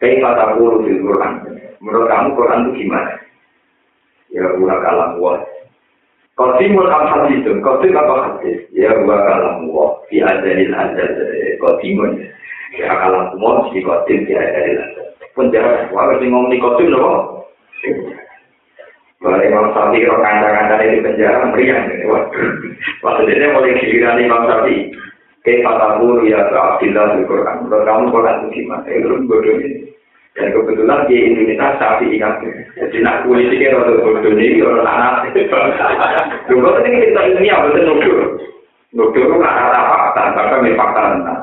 Kayak 0.02 0.18
kata 0.26 0.58
guru 0.58 0.90
di 0.90 0.98
Quran. 0.98 1.38
Menurut 1.78 2.10
kamu 2.10 2.34
Quran 2.34 2.62
itu 2.66 2.70
gimana? 2.82 3.14
Ya 4.34 4.58
gua 4.58 4.82
kalam 4.82 5.22
gua. 5.22 5.38
Qatimul 6.34 6.90
am 6.90 7.06
hadis, 7.14 7.46
qatim 7.46 7.94
apa 7.94 8.14
hadis? 8.26 8.58
Ya 8.74 8.90
gua 9.06 9.22
kalam 9.22 9.70
gua. 9.70 10.02
Fi 10.10 10.18
adalil 10.18 10.74
adal 10.74 11.14
qatimun. 11.62 12.26
Ya 12.74 12.90
kalam 12.90 13.38
gua 13.38 13.70
si 13.70 13.86
qatim 13.86 14.26
fi 14.26 14.34
adalil 14.34 14.82
adal. 14.82 15.06
Penjara, 15.38 15.86
wah 15.94 16.10
sing 16.18 16.34
ngomong 16.34 16.50
di 16.50 16.58
qatim 16.58 16.90
loh. 16.90 17.46
Kalau 19.20 19.36
Imam 19.36 19.68
Syafi'i 19.76 20.08
kalau 20.08 20.24
kanda-kanda 20.24 20.80
di 20.80 21.04
penjara 21.04 21.52
meriang. 21.52 21.92
Waktu 23.04 23.22
itu 23.28 23.46
mulai 23.52 23.76
giliran 23.76 24.16
Imam 24.16 24.48
Syafi'i. 24.48 24.96
Kayak 25.44 25.64
kataku 25.68 26.24
ya 26.24 26.40
ke 26.48 26.56
Abdillah 26.56 27.16
di 27.16 27.24
Quran. 27.28 27.68
Kalau 27.68 27.84
kamu 27.84 28.12
Quran 28.12 28.36
itu 28.40 28.48
gimana? 28.64 28.88
Itu 28.88 29.16
bodoh 29.28 29.56
ini. 29.60 29.88
Dan 30.36 30.56
kebetulan 30.56 31.04
di 31.04 31.16
Indonesia 31.20 31.76
Syafi'i 31.76 32.16
kan. 32.16 32.40
Jadi 32.80 32.96
nak 33.04 33.28
politiknya 33.28 33.76
rada 33.76 33.92
bodoh 34.00 34.32
ini 34.32 34.64
orang 34.64 34.88
anak. 34.88 35.36
Dulu 36.48 36.68
ini 36.80 37.12
kita 37.12 37.20
ini 37.36 37.48
apa 37.52 37.66
itu 37.76 37.80
nudur. 37.84 38.18
Nudur 38.96 39.20
itu 39.20 39.36
nggak 39.36 39.52
ada 39.68 39.80
fakta, 39.84 40.22
bahkan 40.32 40.64
fakta 40.80 41.00
tentang. 41.12 41.42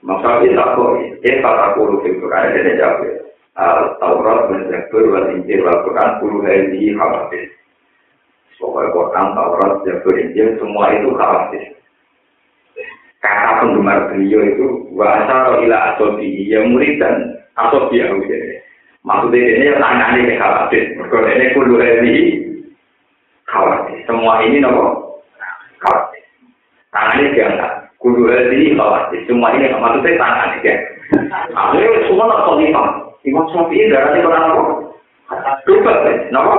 Syafi'i 0.00 0.56
tak 0.56 0.68
kok. 0.80 0.96
Kayak 1.20 1.44
kataku 1.44 1.80
di 2.08 2.10
Quran 2.16 2.56
ada 2.56 2.72
jawab. 2.80 3.29
Taurat, 3.54 4.48
Zabur, 4.50 5.04
wal 5.10 5.26
Injil, 5.34 5.66
wal 5.66 5.82
Quran, 5.82 6.10
puluh 6.22 6.40
hari 6.46 6.94
khawatir. 6.94 7.44
Pokoknya 8.60 8.94
Quran, 8.94 9.26
Taurat, 9.34 9.72
Zabur, 9.82 10.14
Injil, 10.14 10.48
semua 10.62 10.94
itu 10.94 11.08
khawatir. 11.14 11.64
Kata 13.20 13.60
penggemar 13.60 14.08
beliau 14.08 14.40
itu, 14.48 14.66
wa'asa 14.96 15.60
ila 15.60 15.76
asobi, 15.92 16.48
ya 16.48 16.64
murid 16.64 16.96
dan 16.96 17.36
asobi 17.52 18.00
ya 18.00 18.08
Maksudnya 19.00 19.40
ini 19.40 19.64
yang 19.72 19.80
tangannya 19.80 20.20
ini 20.28 20.34
khawatir. 20.36 20.84
Mereka 20.92 21.16
ini 21.32 21.46
puluh 21.56 21.76
hari 21.80 22.16
khawatir. 23.48 23.96
Semua 24.04 24.44
ini 24.44 24.60
nopo 24.60 25.16
khawatir. 25.80 26.22
Tangannya 26.92 27.32
diangkat. 27.32 27.72
Kudu 27.96 28.28
hari 28.28 28.76
khawatir. 28.76 29.20
Semua 29.24 29.56
ini 29.56 29.72
maksudnya 29.72 30.20
tangannya. 30.20 30.74
Akhirnya 31.56 32.00
semua 32.12 32.28
nak 32.28 32.44
khalifah. 32.44 33.09
Imam 33.28 33.44
Syafi'i 33.52 33.92
darahnya 33.92 34.24
orang 34.24 34.44
apa? 34.48 34.62
Dupat, 35.68 35.96
kenapa? 36.32 36.56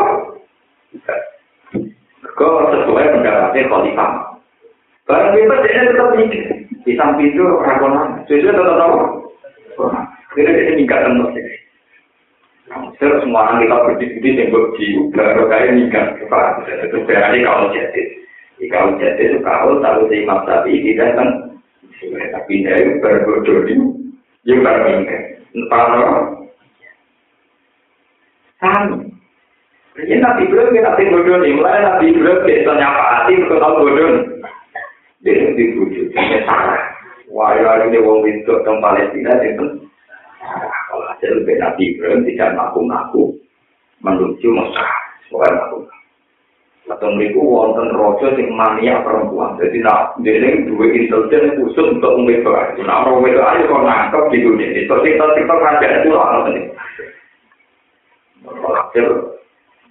Kau 2.38 2.70
sesuai 2.70 3.12
pendapatnya 3.18 3.68
khalifah. 3.68 4.12
Barang 5.09 5.34
bebas 5.34 5.59
dia 5.66 5.89
tetap 5.89 6.14
mikir. 6.16 6.43
Di 6.86 6.93
samping 6.97 7.34
itu 7.34 7.43
rakonan. 7.43 8.22
Sesuai 8.30 8.53
tetap 8.53 8.78
apa? 8.78 9.01
Kira 10.38 10.53
dia 10.53 11.09
musik. 11.12 11.45
Terus 13.01 13.20
semua 13.26 13.51
orang 13.51 13.68
kita 13.68 13.78
berdiri 13.84 14.30
yang 14.32 14.47
berji, 14.53 14.88
baru 15.12 15.43
kayak 15.51 15.76
minggat. 15.76 16.07
Itu 16.24 16.97
berarti 17.03 17.38
kalau 17.43 17.68
jadi. 17.76 18.03
Kalau 18.70 18.95
jadi 19.01 19.22
itu 19.28 19.38
kalau 19.41 19.82
tahu 19.82 20.07
si 20.07 20.22
Imam 20.22 20.45
Syafi'i 20.45 20.86
tidak 20.86 21.18
kan. 21.18 21.30
Tapi 22.05 22.53
dia 22.64 23.01
berbodoh 23.01 23.66
ini. 23.68 24.16
Yang 24.47 24.59
baru 24.64 24.82
minggat. 24.88 25.24
Entah 25.51 26.41
Kami. 28.62 29.09
Ini 29.97 30.24
Nabi 30.24 30.47
Ibrahim, 30.47 30.72
ini 30.72 30.86
Nabi 30.86 31.03
Bodoh 31.12 31.38
nih. 31.41 31.51
Mulai 31.57 31.84
Nabi 31.84 32.05
Ibrahim, 32.14 32.45
biasa 32.47 32.72
nyapa 32.78 33.03
hati, 33.03 33.34
itu 33.36 33.55
tahu 33.57 33.76
Bodoh. 33.84 34.09
Dia 35.22 35.34
itu 35.38 35.49
dibujuk, 35.57 36.07
ini 36.14 36.38
salah. 36.47 36.82
Wah, 37.32 37.53
ya 37.55 37.88
ini 37.88 37.99
wong 38.01 38.28
itu 38.28 38.53
di 38.53 38.72
Palestina, 38.84 39.32
itu 39.45 39.66
kalau 40.89 41.07
hasil 41.14 41.32
lebih 41.41 41.55
Nabi 41.62 41.84
Ibrahim 41.95 42.28
tidak 42.28 42.59
ngaku-ngaku 42.59 43.24
menuju 44.03 44.47
Mekah, 44.51 44.91
bukan 45.32 45.51
ngaku. 45.55 45.80
Atau 46.91 47.14
mereka 47.16 47.39
wonten 47.39 47.95
rojo 47.95 48.36
sing 48.36 48.51
mania 48.51 48.99
perempuan. 48.99 49.55
Jadi 49.55 49.80
nak 49.80 50.20
dia 50.26 50.59
dua 50.68 50.91
intelijen 50.91 51.55
khusus 51.55 51.88
untuk 51.95 52.20
membebas. 52.20 52.76
Nah 52.84 53.07
orang 53.07 53.32
itu 53.32 53.39
aja 53.39 53.64
kok 53.64 53.86
nangkep 53.86 54.24
di 54.34 54.43
dunia 54.43 54.68
ini. 54.76 54.89
Terus 54.89 55.05
kita 55.05 55.26
kita 55.39 55.53
kerajaan 55.55 55.99
itu 56.03 56.09
lah 56.12 56.43
Hasil 58.42 59.08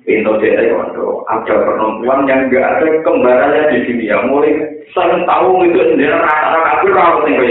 pintu 0.03 0.33
jadi 0.43 0.75
waktu 0.75 1.07
ada 1.29 1.55
perempuan 1.61 2.27
yang 2.27 2.49
nggak 2.49 2.67
ada 2.67 2.87
kembarannya 3.05 3.63
di 3.71 3.79
sini 3.87 4.11
ya 4.11 4.25
mulai 4.27 4.59
saya 4.97 5.23
tahu 5.29 5.63
itu 5.69 5.77
sendiri 5.77 6.11
rata-rata 6.11 6.59
kafir 6.67 6.91
kalau 6.97 7.23
tinggal 7.23 7.47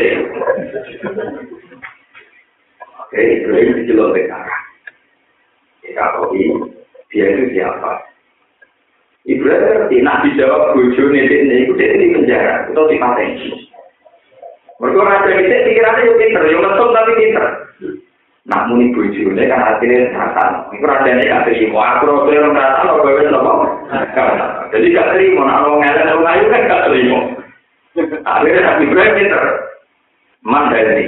Oke, 3.10 3.20
itu 3.26 3.50
yang 3.50 3.74
dijelaskan 3.74 4.22
sekarang. 4.22 4.64
Kalau 5.98 6.30
dia 7.10 7.26
itu 7.26 7.44
siapa? 7.58 8.06
Ibrahim 9.26 9.62
ngerti, 9.66 9.98
nah 10.06 10.22
dijawab 10.22 10.78
bojo 10.78 11.04
ini, 11.10 11.66
itu 11.66 11.74
dia 11.74 11.98
di 11.98 12.14
penjara, 12.14 12.70
atau 12.70 12.86
di 12.86 13.02
patensi. 13.02 13.50
Mereka 14.80 15.02
raja 15.02 15.30
itu 15.34 15.58
pikirannya 15.70 16.06
yang 16.08 16.18
pinter, 16.22 16.44
yang 16.48 16.62
mesum 16.64 16.90
tapi 16.96 17.12
pinter. 17.20 17.46
Nak 18.50 18.66
muni 18.66 18.90
bojone 18.98 19.46
kan 19.46 19.62
hasilnya 19.62 20.10
rasa. 20.10 20.74
Iku 20.74 20.82
rasane 20.82 21.22
gak 21.22 21.46
terima. 21.46 22.02
Aku 22.02 22.10
ora 22.10 22.34
orang 22.34 22.58
rasa 22.58 22.82
lo 22.82 23.06
gawe 23.06 23.24
nopo. 23.30 23.54
Jadi 24.74 24.90
gak 24.90 25.10
terima 25.14 25.46
nak 25.46 25.70
wong 25.70 25.86
elek 25.86 26.18
wong 26.18 26.26
ayu 26.26 26.50
kan 26.50 26.66
gak 26.66 26.84
terima. 26.90 27.20
Akhirnya 28.26 28.66
Nabi 28.66 28.84
Ibrahim 28.90 29.18
pinter. 29.22 29.44
Mandali. 30.42 31.06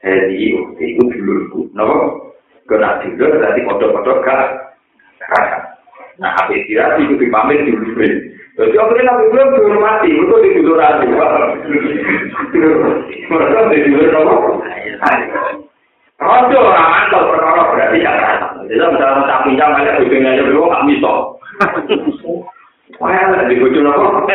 Hedi 0.00 0.56
itu 0.80 1.04
dulurku. 1.12 1.68
Nopo? 1.76 2.32
Kena 2.64 3.04
dulur 3.04 3.36
berarti 3.36 3.60
kodok-kodok 3.68 4.24
gak. 4.24 4.48
Nah, 6.18 6.34
habis 6.40 6.64
tidak 6.72 7.04
itu 7.04 7.20
dipamit 7.20 7.68
dulu. 7.68 8.00
Jadi 8.56 8.76
akhirnya 8.80 9.12
Nabi 9.12 9.28
Ibrahim 9.28 9.60
dihormati. 9.60 10.08
Itu 10.08 10.34
di 10.40 10.56
dulur 10.56 10.80
aja. 10.80 11.04
Mereka 13.28 13.60
di 13.76 13.78
dulur 13.92 14.08
nopo. 14.08 14.64
Rojo 16.18 16.58
ora 16.58 16.82
mantul 16.82 17.30
perkara 17.30 17.62
berarti 17.70 18.02
ya 18.02 18.10
rasa. 18.10 18.46
Jadi 18.66 18.74
misalnya 18.74 19.22
tak 19.30 19.42
pinjam 19.46 19.70
aja 19.70 20.02
bojone 20.02 20.26
aja 20.26 20.42
dulu 20.42 20.66
nggak 20.66 20.84
miso. 20.90 21.14
Wah, 22.98 23.14
ada 23.14 23.46
di 23.46 23.60
bojo 23.62 23.78
nopo? 23.78 24.26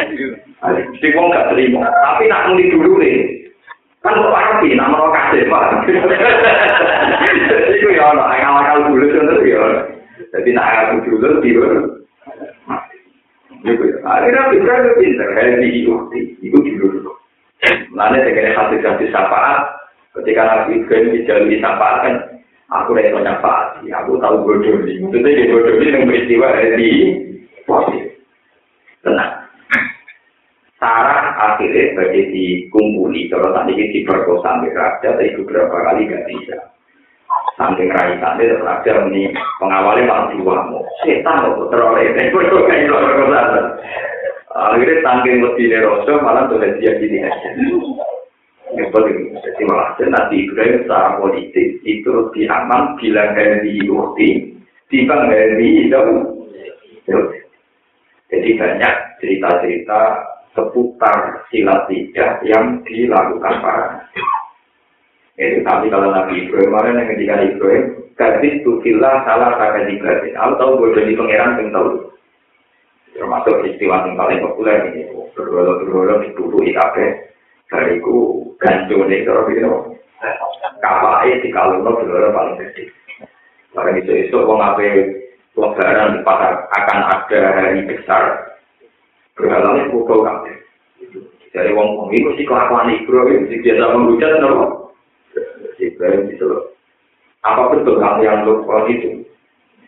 Si 1.02 1.08
wong 1.12 1.34
gak 1.36 1.52
terima. 1.52 1.84
Tapi 1.84 2.32
nak 2.32 2.48
muni 2.48 2.72
dulu 2.72 3.02
nih. 3.02 3.44
Kan 4.00 4.16
kok 4.16 4.32
pasti 4.32 4.78
nak 4.78 4.92
mau 4.96 5.12
kasih 5.12 5.52
pak. 5.52 5.84
Iku 7.76 7.88
ya 7.92 8.16
ono 8.16 8.24
akal-akal 8.24 8.88
dulu 8.88 9.04
itu 9.04 9.48
ya. 9.52 9.64
Jadi 10.32 10.50
nak 10.56 10.68
akal 10.70 11.04
dulu 11.04 11.28
tiba. 11.44 11.68
Iku 13.68 13.84
ya. 13.84 13.98
Akhirnya 14.08 14.52
pintar 14.56 14.88
pintar. 14.96 15.30
Hadi 15.36 15.68
itu 15.84 15.94
itu 16.40 16.58
dulu. 16.80 17.12
Lalu 17.96 18.18
dengan 18.24 18.56
hati-hati 18.56 19.12
syafaat 19.12 19.83
Ketika 20.14 20.42
Nabi 20.46 20.78
Ibrahim 20.78 21.10
dijalui 21.18 21.58
syafaat 21.58 21.98
kan, 22.06 22.16
aku 22.70 22.94
udah 22.94 23.18
mau 23.18 23.26
nyafaat, 23.26 23.82
aku 23.82 24.22
tahu 24.22 24.36
bodoh 24.46 24.86
ini. 24.86 25.02
Maksudnya 25.02 25.34
di 25.34 25.50
bodoh 25.50 25.74
ini 25.82 25.90
yang 25.90 26.06
peristiwa 26.06 26.48
di 26.78 26.90
posisi. 27.66 28.14
Tenang. 29.02 29.34
Sarah 30.78 31.34
akhirnya 31.40 31.98
bagi 31.98 32.22
dikumpuli, 32.30 33.32
kalau 33.34 33.56
tadi 33.58 33.74
kita 33.74 33.90
diperkosa 34.04 34.48
ambil 34.60 34.76
raja, 34.78 35.16
tapi 35.16 35.34
beberapa 35.34 35.76
kali 35.82 36.12
gak 36.12 36.26
bisa. 36.30 36.58
Saking 37.58 37.90
rai 37.90 38.20
tadi 38.22 38.54
raja 38.54 38.92
ini 39.10 39.34
pengawalnya 39.58 40.06
malah 40.06 40.26
diwamu. 40.30 40.86
Setan 41.02 41.42
kok 41.42 41.74
teroleh, 41.74 42.14
ini 42.14 42.30
bodoh 42.36 42.70
kayak 42.70 42.86
perkosa. 42.86 43.40
Akhirnya 44.54 45.02
saking 45.02 45.42
lebih 45.42 45.66
nerosok 45.74 46.22
malah 46.22 46.46
tuh 46.46 46.62
dia 46.62 47.02
gini 47.02 47.26
aja. 47.26 47.50
Yang 48.74 48.90
paling 48.90 49.34
jadi 49.38 49.62
malah 49.70 49.94
nanti 50.00 50.36
Ibrahim 50.46 50.86
secara 50.86 51.22
politik 51.22 51.68
itu 51.86 52.10
lebih 52.10 52.46
aman 52.50 52.98
bila 52.98 53.24
dari 53.38 53.74
ukti 53.86 54.30
timbang 54.90 55.30
dari 55.30 55.90
jauh 55.90 56.22
jadi 58.34 58.50
banyak 58.58 58.96
cerita-cerita 59.22 60.02
seputar 60.54 61.46
silat 61.50 61.86
tiga 61.90 62.42
yang 62.46 62.82
dilakukan 62.86 63.56
para 63.62 64.06
itu 65.34 65.66
tapi 65.66 65.90
kalau 65.90 66.14
Nabi 66.14 66.46
Ibrahim 66.46 66.70
kemarin 66.70 67.00
yang 67.02 67.10
ketika 67.10 67.36
Ibrahim 67.42 67.84
gadis 68.14 68.62
tukillah 68.62 69.26
salah 69.26 69.58
kata 69.58 69.90
di 69.90 69.98
gadis. 69.98 70.38
Aku 70.38 70.54
tahu 70.62 70.72
gue 70.78 71.02
jadi 71.02 71.18
pangeran 71.18 71.58
yang 71.58 71.70
tahu. 71.74 71.90
Termasuk 73.18 73.66
istilah 73.66 74.06
yang 74.06 74.14
paling 74.14 74.42
populer 74.46 74.94
ini. 74.94 75.10
Berdoa-doa 75.34 76.22
di 76.22 76.30
IKP 76.70 76.98
bariku 77.74 78.46
gancune 78.62 79.26
kalau 79.26 79.50
gitu 79.50 79.74
kapake 80.78 81.42
di 81.42 81.50
kalungno 81.50 81.98
gelora 81.98 82.30
paling 82.30 82.62
gede 82.62 82.94
barang 83.74 83.98
itu 84.06 84.30
itu 84.30 84.38
wong 84.46 84.62
ape 84.62 84.86
lebaran 85.58 86.22
akan 86.70 87.00
ada 87.10 87.40
hari 87.58 87.86
besar. 87.90 88.54
Berhalangan 89.34 89.90
foto 89.90 90.22
kabeh. 90.22 90.56
Dari 91.54 91.74
wong 91.74 91.98
wong 91.98 92.10
itu 92.14 92.30
sih 92.38 92.46
kelakuan 92.46 92.94
ibro 92.94 93.26
itu 93.30 93.62
biasa 93.62 93.94
menghujat 93.94 94.42
nopo 94.42 94.94
Ibrahim 95.82 96.30
itu 96.30 96.50
apa 97.42 97.74
betul 97.74 97.98
kamu 97.98 98.22
yang 98.26 98.46
lupa 98.46 98.86
itu? 98.90 99.26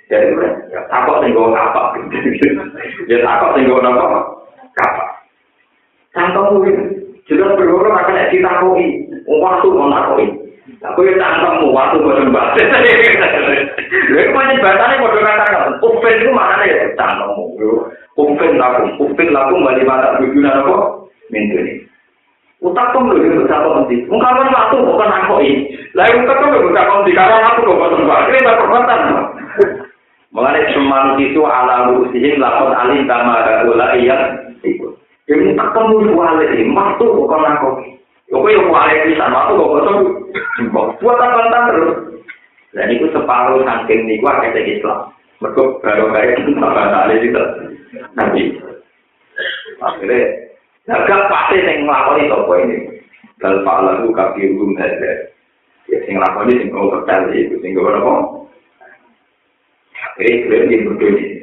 Jadi 0.09 0.38
ya 0.69 0.81
takut 0.89 1.21
tinggal 1.21 1.53
apa? 1.53 1.97
Ya 3.09 3.17
takut 3.21 3.57
tinggal 3.57 3.81
apa 3.86 4.05
apa 4.77 5.03
Cantong 6.13 6.61
itu 6.65 6.95
Jelas 7.26 7.57
berdoa 7.57 7.89
akan 7.89 8.13
ada 8.13 8.30
ditakoi. 8.30 8.88
Waktu 9.26 9.67
mau 9.73 9.89
nakoi. 9.89 10.28
Aku 10.86 11.01
ya 11.01 11.17
tangkapmu 11.17 11.73
waktu 11.73 11.97
mau 12.01 12.13
sembah. 12.13 12.45
Lalu 14.13 14.30
macam 14.34 14.61
bahasanya 14.61 14.95
mau 15.01 15.09
katakan, 15.13 15.78
upin 15.82 16.13
itu 16.21 16.30
mana 16.30 16.63
ya 16.69 16.93
tangkapmu. 16.93 17.43
Upin 18.15 18.61
laku, 18.61 18.93
upin 19.01 19.34
laku 19.34 19.57
balik 19.59 19.84
mata 19.89 20.21
berguna 20.21 20.61
apa? 20.61 20.76
Mintu 21.34 21.57
ini. 21.57 21.73
Utak 22.63 22.93
pun 22.93 23.11
lebih 23.11 23.43
besar 23.43 23.61
kok 23.61 23.76
nanti. 23.78 24.05
Mungkin 24.07 24.53
waktu 24.53 24.78
bukan 24.80 25.09
nakoi. 25.09 25.51
Lalu 25.97 26.23
utak 26.23 26.38
pun 26.39 26.49
besar 26.69 26.84
kok 26.86 26.95
nanti. 27.01 27.11
Karena 27.17 27.38
aku 27.49 27.59
kok 27.65 27.78
mau 27.82 27.89
sembah. 27.89 28.17
Ini 28.30 28.45
berperbuatan. 28.45 28.99
Mengenai 30.36 30.67
semangat 30.76 31.15
itu 31.23 31.41
ala 31.47 31.89
rusihim 31.89 32.43
lakon 32.43 32.76
alim 32.76 33.07
tamara 33.07 33.63
ulai 33.65 34.03
yang 34.03 34.23
ikut. 34.67 34.93
Ini 35.26 35.57
ketemu 35.57 36.13
wali 36.13 36.45
ini, 36.53 36.69
matuh 36.69 37.09
kok 37.09 37.30
kena 37.34 37.57
kopi. 37.57 37.97
Kok 38.30 38.45
yang 38.45 38.69
wali 38.69 38.93
ini 39.09 39.17
sama 39.17 39.49
tuh 39.49 39.57
kok 39.57 39.71
kosong? 39.73 39.99
Jumbok, 40.61 41.01
buat 41.01 41.17
apa 41.17 41.65
terus? 41.73 41.97
Dan 42.78 42.93
itu 42.93 43.09
separuh 43.09 43.65
saking 43.65 44.05
niku 44.05 44.30
gua 44.30 44.38
kata 44.45 44.61
Islam. 44.61 45.09
Mereka 45.41 45.63
baru 45.82 46.05
kayak 46.13 46.32
gitu, 46.45 46.51
sama 46.61 46.93
kali 46.93 47.26
gitu. 47.26 47.41
Nanti, 48.13 48.41
akhirnya, 49.82 50.19
gak 50.86 51.26
pasti 51.28 51.57
yang 51.59 51.89
ngelakoni 51.89 52.30
toko 52.30 52.53
ini. 52.61 52.78
Dan 53.41 53.65
Pak 53.65 53.82
Lalu 53.82 54.13
kaki. 54.13 54.45
Ya, 55.89 55.97
sing 56.05 56.13
ngelakoni, 56.21 56.53
sing 56.55 56.69
ngomong 56.69 57.01
kecil, 57.03 57.34
itu 57.34 57.55
sing 57.65 57.71
ngomong 57.73 57.97
apa? 57.97 58.13
Akhirnya, 59.95 60.34
kira-kira 60.45 60.71
yang 60.71 60.82
berdua 60.88 61.34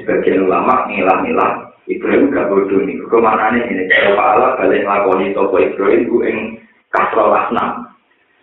Sebagian 0.00 0.48
ulama 0.48 0.88
ngilah-ngilah. 0.88 1.52
Ibrahim 1.90 2.30
gak 2.32 2.48
bodoh 2.48 2.80
nih. 2.86 2.96
Kemana 3.10 3.52
nih 3.52 3.62
ini? 3.66 3.84
Kalau 3.90 4.20
Allah 4.20 4.50
balik 4.56 4.84
ngelakoni 4.86 5.34
toko 5.36 5.56
Ibrahim, 5.58 6.06
gue 6.06 6.24
yang 6.24 6.38
kasro 6.94 7.34
asnam. 7.34 7.90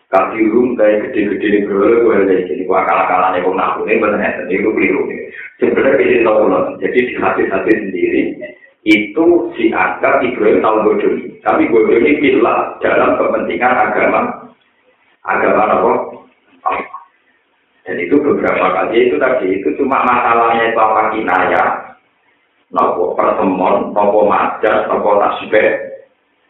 kafirum 0.07 0.79
kayak 0.79 1.11
gede-gede 1.11 1.47
di 1.51 1.59
berolo 1.67 2.07
gue 2.07 2.15
ada 2.15 2.35
jadi 2.47 2.63
gua 2.63 2.87
kalah-kalah 2.87 3.35
nih 3.35 3.43
kok 3.43 3.55
ngaku 3.59 3.79
nih 3.83 3.99
bener 3.99 4.19
nih 4.47 4.55
itu 4.55 4.69
keliru 4.71 5.01
nih 5.03 5.19
sebenarnya 5.59 6.03
ini 6.07 6.17
tahu 6.23 6.41
loh 6.47 6.63
jadi 6.79 6.99
di 7.03 7.13
hati-hati 7.19 7.71
sendiri 7.75 8.21
itu 8.87 9.25
si 9.59 9.67
Aga 9.75 10.23
Ibrahim 10.23 10.63
tahu 10.63 10.77
bodoh 10.87 11.11
tapi 11.43 11.67
bodoh 11.67 11.97
ini 11.99 12.23
bila 12.23 12.79
dalam 12.79 13.19
kepentingan 13.19 13.75
agama 13.91 14.21
agama 15.27 15.63
apa 15.75 15.91
dan 17.87 17.95
itu 18.03 18.19
beberapa 18.19 18.67
kali 18.75 19.07
itu 19.07 19.15
tadi 19.15 19.47
itu 19.47 19.71
cuma 19.79 20.03
masalahnya 20.03 20.75
itu 20.75 20.75
apa 20.75 21.15
kinaya 21.15 21.63
nopo 22.75 23.15
pertemuan 23.15 23.95
nopo 23.95 24.27
majas 24.27 24.83
nopo 24.91 25.23
tasbih 25.23 25.79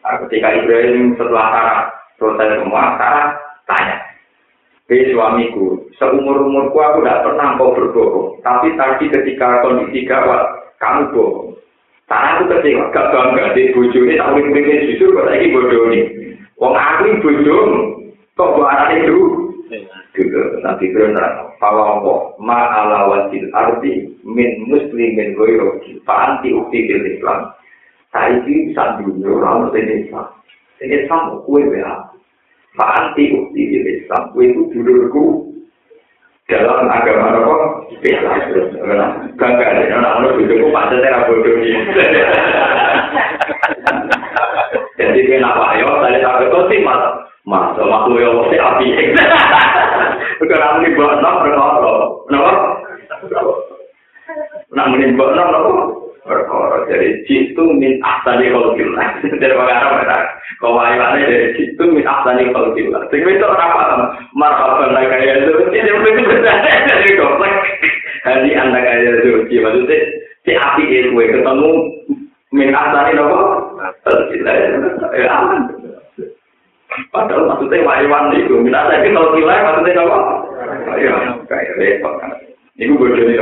nah, 0.02 0.18
ketika 0.26 0.58
Ibrahim 0.58 1.14
setelah 1.14 1.46
tarak 1.54 1.80
selesai 2.18 2.58
semua 2.58 2.98
tarak 2.98 3.38
tanya. 3.70 3.96
Hei 4.88 5.12
suamiku, 5.12 5.84
seumur-umurku 6.00 6.80
aku 6.80 7.04
tidak 7.04 7.20
pernah 7.20 7.60
kau 7.60 7.76
berbohong. 7.76 8.40
Tapi 8.40 8.72
tadi 8.72 9.12
ketika 9.12 9.60
kondisi 9.60 10.08
gawat, 10.08 10.72
kamu 10.80 11.12
bohong. 11.12 11.60
Karena 12.08 12.40
aku 12.40 12.42
kecewa, 12.56 12.88
gak 12.88 13.12
bangga. 13.12 13.52
Di 13.52 13.68
bojo 13.76 14.00
ini 14.00 14.16
boleh 14.16 14.48
pilih 14.48 14.88
jujur, 14.88 15.12
kok 15.12 15.28
lagi 15.28 15.52
bodoh 15.52 15.92
ini. 15.92 16.00
Wong 16.56 16.72
aku 16.72 17.20
ini 17.20 17.52
kok 18.32 18.52
buat 18.56 18.72
anak 18.72 19.04
itu? 19.04 19.18
juga 20.18 20.58
nanti 20.66 20.90
kena 20.90 21.46
apa 21.62 22.14
ma 22.42 22.58
ala 22.82 22.98
wasil 23.06 23.46
arti 23.54 24.18
min 24.26 24.66
muslimin 24.66 25.14
min 25.14 25.28
goy 25.38 25.54
roji 25.54 26.02
fa'anti 26.02 26.50
ukti 26.50 26.90
bil 26.90 27.06
islam. 27.06 27.54
Saiki 28.10 28.74
sandung 28.74 29.22
yoram 29.22 29.70
sini 29.70 30.10
islam. 30.10 30.26
Sini 30.82 31.06
islam 31.06 31.38
kue 31.46 31.62
beha 31.70 32.10
fa'anti 32.74 33.30
ukti 33.30 33.62
bil 33.70 33.86
islam. 33.86 34.34
Kue 34.34 34.50
itu 34.50 34.62
dulurku. 34.74 35.46
Dalam 36.48 36.88
agama 36.88 37.28
apa? 37.38 37.56
Bela. 38.00 39.06
Bangga 39.38 39.64
ada 39.68 39.82
yang 39.86 40.02
nama 40.02 40.34
dulurku 40.34 40.74
pasal 40.74 40.98
tera 40.98 41.30
bodoh. 41.30 41.54
Jadi 44.98 45.20
kena 45.30 45.54
pak 45.54 45.78
yo 45.78 45.86
tadi 46.02 46.18
sampai 46.18 46.50
kosim 46.50 46.82
malam 46.82 47.17
mas. 47.48 47.72
Mas, 47.72 47.80
makhluk 47.80 48.20
yang 48.20 48.36
mesti 48.36 48.56
api. 48.60 48.86
Sekarang 50.38 50.84
ini 50.84 50.94
buat 50.94 51.16
enam 51.18 51.34
berapa? 51.48 51.92
Kenapa? 52.28 52.52
Nak 54.76 54.88
menimbang 54.92 55.32
enam, 55.32 55.48
kenapa? 55.48 55.72
perkara 56.28 56.84
dari 56.86 57.24
jitu 57.24 57.64
min 57.72 57.98
asani 58.04 58.52
kolkillah 58.52 59.08
dari 59.40 59.54
pengarang 59.56 59.92
mereka 59.96 60.18
kewailannya 60.60 61.24
dari 61.24 61.48
jitu 61.56 61.82
min 61.88 62.04
asani 62.04 62.52
kolkillah 62.52 63.02
sing 63.08 63.24
itu 63.24 63.46
apa 63.48 64.12
marhaban 64.36 64.92
lah 64.92 65.08
kaya 65.08 65.40
itu 65.40 65.52
ini 65.72 65.88
itu 65.88 66.22
benar 66.28 66.56
dari 66.84 67.10
komplek 67.16 67.54
hari 68.28 68.52
anda 68.52 68.78
kaya 68.84 69.10
itu 69.24 69.56
maksudnya 69.64 69.98
si 70.44 70.52
api 70.52 70.84
itu 70.84 71.16
ketemu 71.16 71.70
min 72.52 72.70
asani 72.76 73.16
nopo 73.16 73.40
kolkillah 74.04 74.54
ya 75.16 75.28
aman 75.32 75.77
padahal 77.12 77.48
maksudnya 77.52 77.84
waiwan 77.84 78.32
itu 78.34 78.54
min 78.58 78.74
asani 78.74 79.12
kolkillah 79.12 79.56
maksudnya 79.64 79.98
nopo 80.00 80.18
ya 80.98 81.14
kayak 81.46 81.76
repot 81.76 82.14
kan 82.20 82.32
ini 82.78 82.94
gue 82.94 83.08
jadi 83.14 83.34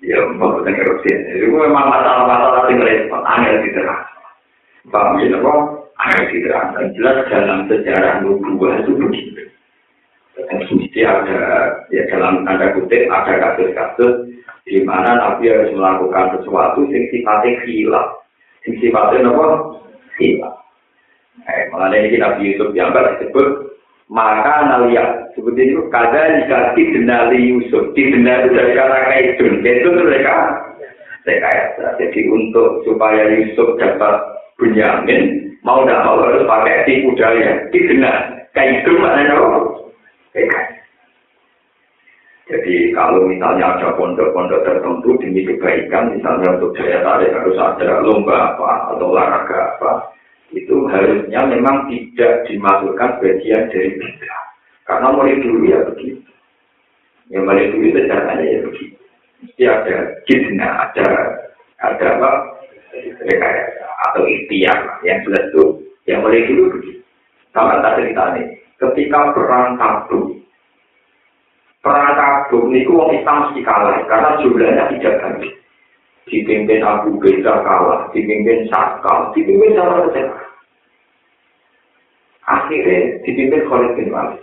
Ya, 0.00 0.16
maksudnya 0.32 0.80
erupsi. 0.80 1.12
Itu 1.12 1.52
memang 1.52 1.92
masalah-masalah 1.92 2.72
yang 2.72 2.80
repot, 2.80 3.20
angel 3.20 3.60
diterang. 3.60 4.04
Paham 4.88 5.20
ya, 5.20 5.36
apa? 5.36 5.52
Angel 6.00 6.24
diterang. 6.32 6.68
Jelas 6.96 7.16
dalam 7.28 7.68
sejarah 7.68 8.24
nubuah 8.24 8.80
itu 8.80 8.96
begitu. 8.96 9.44
Mesti 10.40 11.00
ada, 11.04 11.40
ya 11.92 12.08
dalam 12.08 12.48
tanda 12.48 12.72
kutip, 12.72 13.12
ada 13.12 13.32
kasus-kasus 13.36 14.40
di 14.64 14.80
mana 14.88 15.20
Nabi 15.20 15.52
harus 15.52 15.76
melakukan 15.76 16.40
sesuatu 16.40 16.88
yang 16.88 17.04
sifatnya 17.12 17.60
hilang. 17.68 18.10
Yang 18.64 18.88
sifatnya 18.88 19.28
apa? 19.28 19.46
Hilang. 20.16 20.56
Eh, 21.48 21.72
malah 21.72 21.88
ini 21.96 22.20
Nabi 22.20 22.52
Yusuf 22.52 22.76
yang 22.76 22.92
disebut 22.92 23.70
maka 24.10 24.66
naliat 24.66 25.30
seperti 25.38 25.70
itu 25.70 25.86
kada 25.88 26.42
jika 26.42 26.74
didenda 26.74 27.30
Yusuf. 27.30 27.94
Didenda 27.94 28.42
itu 28.42 28.48
dari 28.58 28.72
kata 28.74 28.98
kaidun. 29.06 29.54
Itu 29.62 29.88
mereka? 29.94 30.34
Rekayasa 31.20 32.00
jadi 32.00 32.20
untuk 32.32 32.82
supaya 32.82 33.28
Yusuf 33.28 33.76
dapat 33.76 34.24
Bunyamin 34.56 35.52
mau 35.60 35.84
tidak 35.84 36.04
mau 36.08 36.16
harus 36.24 36.48
pakai 36.48 36.88
tipu 36.88 37.12
daya 37.14 37.60
didenda 37.70 38.40
kaidun 38.56 38.98
maknanya 38.98 39.36
apa? 39.36 39.58
Rekayasa 40.32 40.80
jadi 42.50 42.90
kalau 42.98 43.30
misalnya 43.30 43.78
ada 43.78 43.94
pondok-pondok 43.94 44.66
tertentu 44.66 45.14
demi 45.22 45.46
kebaikan 45.46 46.18
misalnya 46.18 46.58
untuk 46.58 46.74
daya 46.74 46.98
tarik 47.06 47.30
harus 47.30 47.54
ada 47.54 48.02
lomba 48.02 48.56
apa 48.56 48.90
atau 48.90 49.06
olahraga 49.14 49.58
apa 49.78 49.92
itu 50.50 50.76
harusnya 50.90 51.46
memang 51.46 51.86
tidak 51.86 52.46
dimasukkan 52.50 53.10
bagian 53.22 53.70
dari 53.70 53.90
bid'ah. 53.94 54.44
Karena 54.82 55.14
mulai 55.14 55.38
dulu 55.38 55.62
ya 55.70 55.78
begitu. 55.86 56.18
Yang 57.30 57.42
mulai 57.46 57.70
dulu 57.70 57.84
itu 57.86 58.00
caranya 58.10 58.44
ya 58.44 58.58
begitu. 58.66 58.96
Mesti 59.40 59.62
ada 59.64 59.96
jidna, 60.26 60.68
ada 60.90 61.06
ada 61.80 62.06
apa? 62.18 62.30
Rekayasa 63.00 63.86
atau 64.10 64.26
ikhtiar 64.26 64.98
yang 65.06 65.22
jelas 65.22 65.46
itu 65.54 65.64
yang 66.10 66.26
mulai 66.26 66.42
dulu 66.50 66.74
begitu. 66.74 67.00
Sama 67.54 67.78
tak 67.82 68.02
cerita 68.02 68.34
ini. 68.34 68.58
Ketika 68.82 69.30
perang 69.30 69.78
kabur, 69.78 70.34
perang 71.84 72.14
kabur 72.18 72.66
ini 72.74 72.82
uang 72.90 73.14
Islam 73.14 73.36
mesti 73.46 73.60
kalah 73.62 74.02
karena 74.10 74.30
jumlahnya 74.42 74.84
tidak 74.98 75.14
banyak 75.22 75.54
dipimpin 76.30 76.80
Abu 76.86 77.18
Beza 77.18 77.60
kalah, 77.66 78.08
dipimpin 78.14 78.70
Sakal, 78.70 79.34
dipimpin 79.34 79.74
sama 79.74 80.06
saja. 80.08 80.22
Akhirnya 82.50 83.22
dipimpin 83.22 83.62
Khalid 83.70 83.94
bin 83.94 84.10
Walid. 84.10 84.42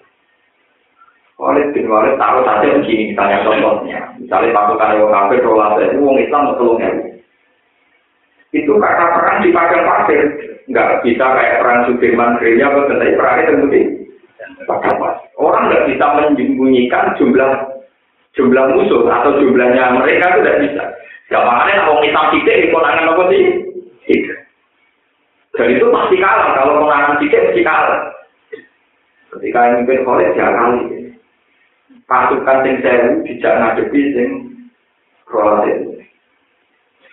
Khalid 1.35 1.67
bin 1.75 1.91
Walid 1.91 2.15
tahu 2.15 2.39
saja 2.47 2.67
begini, 2.79 3.11
misalnya 3.11 3.43
contohnya. 3.43 3.99
Misalnya 4.15 4.55
pasukan 4.55 4.95
yang 4.95 5.11
kafir, 5.11 5.43
rolas 5.43 5.75
itu, 5.83 5.99
uang 5.99 6.17
Islam 6.23 6.55
tolong 6.55 6.79
Itu 8.55 8.71
karena 8.79 9.05
perang 9.11 9.43
di 9.43 9.49
padang 9.51 9.83
pasir. 9.83 10.21
Nggak 10.71 11.03
bisa 11.03 11.25
kayak 11.35 11.59
perang 11.59 11.79
Sudirman, 11.87 12.39
Gereja, 12.39 12.71
tapi 12.71 13.15
perangnya 13.15 13.47
terbukti. 13.51 13.81
Orang 15.37 15.67
nggak 15.67 15.85
bisa 15.91 16.05
menyembunyikan 16.15 17.15
jumlah 17.19 17.51
jumlah 18.37 18.65
musuh 18.77 19.01
atau 19.09 19.41
jumlahnya 19.41 19.97
mereka 19.97 20.31
itu 20.31 20.39
tidak 20.45 20.59
bisa. 20.63 20.83
Gampangnya 21.27 21.83
kalau 21.83 21.99
kita 21.99 22.21
tidak 22.39 22.57
di 22.63 22.67
konangan 22.71 23.11
apa 23.11 23.23
sih? 23.33 23.43
Tidak. 24.07 24.36
Dan 25.57 25.73
itu 25.73 25.85
pasti 25.89 26.15
kalah. 26.21 26.53
Kalau 26.53 26.85
konangan 26.85 27.17
tidak 27.17 27.49
pasti 27.49 27.61
kalah. 27.65 28.01
Ketika 29.33 29.59
yang 29.65 29.73
mimpin 29.83 30.05
Khalid 30.05 30.37
ya 30.37 30.47
kali. 30.53 30.81
Pasukan 32.07 32.57
sing 32.63 32.75
sewu 32.79 33.09
tidak 33.25 33.53
ngadepi 33.57 34.01
sing 34.13 34.29
Khalid. 35.25 35.81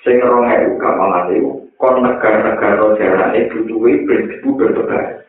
Sing 0.05 0.17
rong 0.21 0.47
ewu 0.47 0.77
gampang 0.77 1.33
itu. 1.33 1.51
Kon 1.81 2.05
negara-negara 2.05 2.95
jarane 3.01 3.51
butuhi 3.51 4.05
beribu 4.07 4.49
berdebat. 4.55 5.25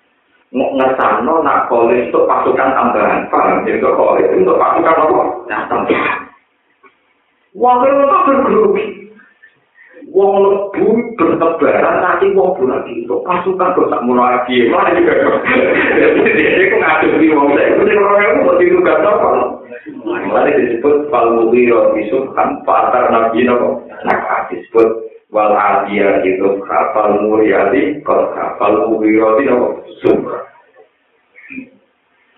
Mau 0.51 0.75
ngesano 0.75 1.41
nak 1.41 1.71
Khalid 1.71 2.11
untuk 2.11 2.27
pasukan 2.27 2.69
tambahan. 2.75 3.31
Paham? 3.31 3.63
Jadi 3.63 3.79
Khalid 3.79 4.27
untuk 4.43 4.59
pasukan 4.59 5.01
apa? 5.07 5.23
Nah, 5.47 5.61
tambahan. 5.71 6.19
Wong 7.55 7.79
itu 7.87 8.03
bergrogi. 8.27 9.04
Wong 10.15 10.47
lebu 10.47 11.11
bertebaran 11.19 11.99
nanti 11.99 12.31
wong 12.31 12.55
lagi 12.71 13.03
untuk 13.03 13.27
pasukan 13.27 13.75
kok 13.75 13.91
tak 13.91 14.03
mulai 14.07 14.39
lagi. 14.39 14.71
Mana 14.71 14.95
juga. 14.95 15.11
Jadi 16.23 16.43
aku 16.71 16.75
ngadu 16.79 17.07
di 17.19 17.27
wong 17.35 17.51
saya. 17.51 17.75
Itu 17.75 17.99
orang 17.99 18.23
yang 18.23 18.35
mau 18.47 18.55
diduga 18.55 18.93
apa? 19.03 19.27
Mulai 19.99 20.55
disebut 20.55 21.11
fal 21.11 21.35
mubiro 21.35 21.91
bisuk 21.91 22.31
kan 22.31 22.63
patar 22.63 23.11
nabi 23.11 23.43
nopo. 23.43 23.83
Nah 24.07 24.47
disebut 24.47 24.87
wal 25.35 25.51
adia 25.51 26.23
itu 26.23 26.63
kapal 26.63 27.19
muriati 27.19 27.99
kalau 28.07 28.31
kapal 28.39 28.87
mubiro 28.87 29.35
itu 29.35 29.51
nopo 29.51 29.67
sumber. 29.99 30.47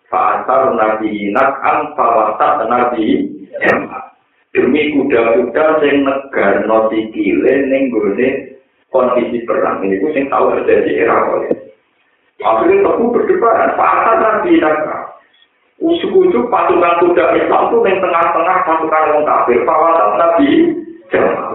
Fa'asar 0.10 0.74
nabi 0.74 1.30
nak'am 1.30 1.94
fawasat 1.94 2.66
nabi 2.66 3.22
Demi 4.56 4.96
kuda-kuda 4.96 5.66
sing 5.84 6.08
negar 6.08 6.64
no 6.66 6.88
sikile 6.88 7.54
ning 7.68 7.92
gone 7.92 8.28
kondisi 8.90 9.44
perang 9.44 9.84
ini 9.84 10.00
ku 10.00 10.08
sing 10.16 10.32
tahu 10.32 10.56
terjadi 10.56 11.08
era 11.08 11.18
oleh. 11.36 11.52
Akhirnya 12.38 12.86
aku 12.86 13.12
berdebat, 13.12 13.74
fa'asar 13.74 14.16
nabi 14.22 14.62
nak'am 14.62 15.10
Ujuk-ujuk 15.78 16.50
pasukan 16.50 17.06
kuda 17.06 17.38
Islam 17.38 17.70
itu 17.70 17.78
yang 17.86 18.02
tengah-tengah 18.02 18.58
pasukan 18.66 19.10
orang 19.14 19.26
kafir. 19.30 19.62
Fawasat 19.62 20.10
nabi 20.18 20.50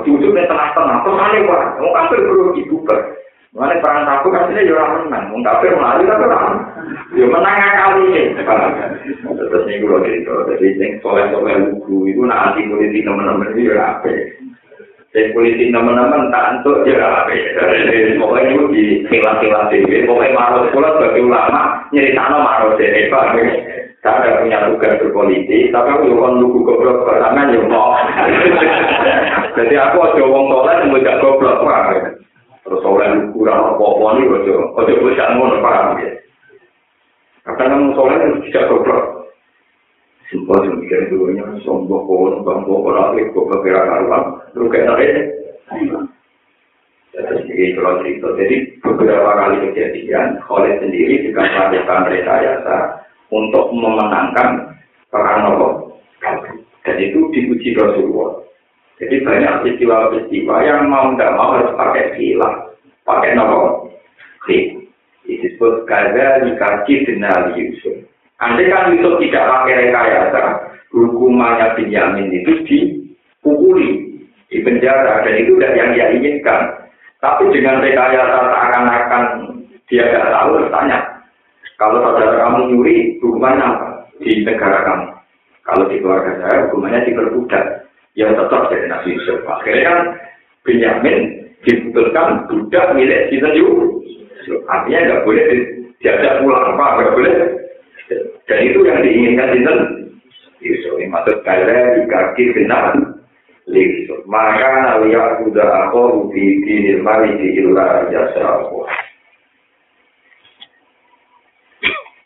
Ujuk-ujuk 0.03 0.31
yang 0.35 0.47
tengah-tengah. 0.47 0.97
Terus 1.03 1.23
aneh 1.23 1.41
wah, 1.51 1.63
orang 1.79 1.95
kafir 2.07 2.19
belum 2.23 2.55
dibubar. 2.55 3.01
Mulai 3.53 3.85
perang 3.85 4.09
tabu 4.09 4.33
kan 4.33 4.49
yo 4.57 4.81
ora 4.81 5.05
menang, 5.05 5.29
mau 5.29 5.45
tapi 5.45 5.69
melalui 5.69 6.09
tapi 6.09 6.25
orang, 6.25 6.57
yo 7.13 7.29
menang 7.29 7.53
yang 7.61 7.77
kali 7.77 8.01
ini. 8.09 8.23
Terus 9.29 9.69
ini 9.69 9.85
gue 9.85 10.01
jadi 10.09 10.19
tuh, 10.25 10.49
jadi 10.57 10.97
soleh 11.05 11.29
soleh 11.29 11.61
lugu 11.61 12.09
itu 12.09 12.25
nanti 12.25 12.65
polisi 12.65 13.05
teman-teman 13.05 13.53
itu 13.53 13.69
jurang 13.69 14.01
apa? 14.01 14.09
Yang 15.13 15.37
polisi 15.37 15.69
teman-teman 15.69 16.33
tak 16.33 16.65
untuk 16.65 16.81
jurang 16.89 17.13
apa? 17.13 17.33
Pokoknya 18.17 18.49
itu 18.57 18.65
di 18.73 18.85
kilat-kilat 19.13 19.69
TV, 19.69 20.09
pokoknya 20.09 20.33
marah 20.33 20.65
sekolah 20.73 20.93
bagi 20.97 21.21
ulama 21.21 21.61
nyeritano 21.93 22.41
tanah 22.41 22.45
marah 22.49 22.73
sih, 22.81 22.89
apa? 23.13 23.21
Tak 24.01 24.17
ada 24.17 24.41
punya 24.41 24.65
tugas 24.65 24.97
berpolitik, 24.97 25.69
tapi 25.77 25.89
aku 25.93 26.09
juga 26.09 26.41
lugu 26.41 26.65
goblok 26.65 27.05
pertama, 27.05 27.53
yo 27.53 27.69
mau. 27.69 28.01
Jadi 29.61 29.75
aku 29.77 29.97
aja 30.01 30.25
wong 30.25 30.45
soleh, 30.49 30.75
mau 30.89 31.05
goblok 31.21 31.61
wae. 31.69 32.22
Terus 32.63 32.83
soleh 32.87 33.11
kurang 33.35 33.75
apa-apa 33.75 34.23
nih, 34.23 34.31
aja, 34.31 34.55
aja 34.79 34.93
bisa 35.03 35.25
ngono, 35.35 35.59
paham 35.59 35.99
ya. 35.99 36.11
Karena 37.43 37.91
soleh 37.99 38.17
itu 38.23 38.39
tidak 38.51 38.71
goblok. 38.71 39.05
Sumpah 40.31 40.65
sih 40.65 40.73
mikir 40.73 41.13
dulunya, 41.13 41.45
sombong 41.61 42.09
pohon, 42.09 42.41
bangko, 42.41 42.89
orang 42.89 43.13
klik, 43.13 43.37
kok 43.37 43.53
kira 43.61 43.85
karuan, 43.85 44.41
lu 44.57 44.65
kayak 44.73 44.89
tadi. 44.89 45.07
Jadi 47.13 47.77
kalau 47.77 48.01
cerita, 48.01 48.29
jadi 48.41 48.57
beberapa 48.81 49.31
kali 49.37 49.57
kejadian, 49.69 50.41
Khalid 50.49 50.81
sendiri 50.81 51.29
juga 51.29 51.45
melakukan 51.45 52.09
rekayasa 52.09 52.77
untuk 53.29 53.69
memenangkan 53.77 54.73
perang 55.13 55.41
Nopo. 55.45 55.69
Dan 56.83 56.97
itu 56.97 57.29
dipuji 57.31 57.77
Rasulullah. 57.77 58.42
Jadi 59.01 59.17
banyak 59.25 59.65
peristiwa-peristiwa 59.65 60.55
yang 60.65 60.89
mau 60.91 61.13
tidak 61.15 61.35
mau 61.39 61.57
harus 61.57 61.73
pakai 61.75 62.05
silah, 62.17 62.55
pakai 63.07 63.33
Nopo. 63.37 63.89
disebut 65.23 65.87
gaza 65.87 66.43
dikaji 66.43 66.95
dengan 67.07 67.55
Yusuf. 67.55 67.95
Andai 68.43 68.67
kan 68.67 68.91
Yusuf 68.91 69.23
tidak 69.23 69.47
pakai 69.47 69.87
rekayasa, 69.87 70.43
hukumannya 70.91 71.79
Benyamin 71.79 72.35
itu 72.35 72.53
dipukuli, 72.67 74.19
di 74.51 74.59
penjara, 74.67 75.23
dan 75.23 75.35
itu 75.39 75.55
tidak 75.57 75.79
yang 75.79 75.91
dia 75.95 76.07
inginkan. 76.11 76.61
Tapi 77.23 77.55
dengan 77.55 77.79
rekayasa 77.79 78.39
seakan-akan 78.51 79.25
dia 79.87 80.11
tidak 80.11 80.31
tahu, 80.35 80.59
bertanya, 80.59 80.99
kalau 81.79 81.99
saudara 81.99 82.47
kamu 82.47 82.59
nyuri, 82.71 82.97
hukumannya 83.19 83.67
apa? 83.67 83.89
Di 84.23 84.47
negara 84.47 84.87
kamu. 84.87 85.07
Kalau 85.63 85.85
di 85.91 85.99
keluarga 85.99 86.33
saya, 86.39 86.67
hukumannya 86.67 87.07
diperbudak. 87.11 87.82
Ya 88.13 88.29
tetap 88.29 88.69
jadi 88.69 88.87
Nabi 88.93 89.17
Yusuf. 89.17 89.41
Akhirnya 89.49 89.89
kan 89.89 90.01
Benyamin 90.69 91.19
diputuskan 91.65 92.45
budak 92.49 92.93
milik 92.97 93.33
Sinten 93.33 93.57
Yusuf. 93.57 94.61
Artinya 94.69 95.01
nggak 95.09 95.23
boleh 95.25 95.47
diajak 96.03 96.45
pulang 96.45 96.77
apa, 96.77 96.85
nggak 97.01 97.15
boleh. 97.17 97.35
Dan 98.45 98.59
itu 98.69 98.79
yang 98.85 99.01
diinginkan 99.01 99.51
Sinten 99.57 99.79
Yusuf. 100.61 100.93
Ini 101.01 101.09
maksud 101.09 101.41
kalian 101.47 101.87
di 101.97 102.01
kaki 102.11 102.45
benar. 102.53 102.93
Yusuf. 103.71 104.21
Maka 104.27 104.71
nawiya 104.83 105.39
sudah 105.47 105.89
aku 105.89 106.35
di 106.35 106.61
dinil 106.67 106.99
mali 107.01 107.31
di 107.39 107.63
ilah 107.63 108.11
jasa 108.11 108.43
aku. 108.43 108.85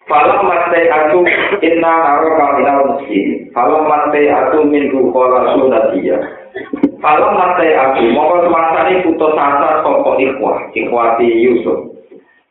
Falam 0.07 0.47
mate 0.47 0.87
aku 0.87 1.27
inna 1.67 1.95
aro 2.15 2.39
kaminal 2.39 2.95
muslim. 2.95 3.51
Falam 3.51 3.91
mate 3.91 4.31
aku 4.31 4.63
minggu 4.63 5.11
kola 5.11 5.51
sunatia. 5.59 6.23
Falam 7.03 7.35
mate 7.35 7.75
aku 7.75 8.15
mongko 8.15 8.47
semasani 8.47 9.03
putus 9.03 9.35
asa 9.35 9.83
soko 9.83 10.15
ikhwah, 10.23 10.63
ikhwati 10.79 11.27
Yusuf. 11.27 11.91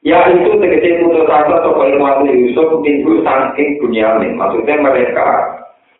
Ya 0.03 0.27
itu 0.35 0.51
tegese 0.59 0.99
putus 0.99 1.31
asa 1.31 1.63
soko 1.63 1.87
ikhwati 1.87 2.27
Yusuf 2.27 2.83
minggu 2.83 3.23
saking 3.23 3.79
bunyamin. 3.79 4.35
Maksudnya 4.35 4.75
mereka 4.83 5.27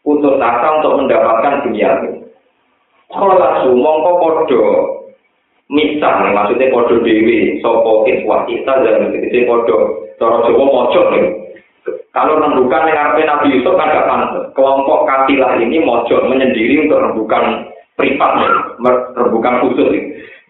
putus 0.04 0.36
asa 0.36 0.84
untuk 0.84 1.08
mendapatkan 1.08 1.64
bunyamin. 1.64 2.28
Kola 3.08 3.64
su 3.64 3.72
mongko 3.80 4.12
podo 4.20 4.64
misah, 5.72 6.20
maksudnya 6.36 6.68
podo 6.68 7.00
dewi, 7.00 7.64
soko 7.64 8.04
ikhwah 8.12 8.44
kita 8.44 8.84
dan 8.84 9.08
tegese 9.16 9.48
podo 9.48 10.04
Cara 10.16 10.48
Jawa 10.48 10.64
mojok 10.64 11.06
nih. 11.12 11.45
Kalau 12.16 12.40
rembukan 12.40 12.88
yang 12.88 13.12
Nabi 13.12 13.60
Yusuf 13.60 13.76
kan 13.76 13.92
gak. 13.92 14.08
Kelompok 14.56 15.04
katilah 15.04 15.60
ini 15.60 15.84
mojok 15.84 16.32
menyendiri 16.32 16.88
untuk 16.88 17.04
rembukan 17.04 17.68
privat 18.00 18.40
rembukan 19.20 19.60
khusus. 19.68 19.92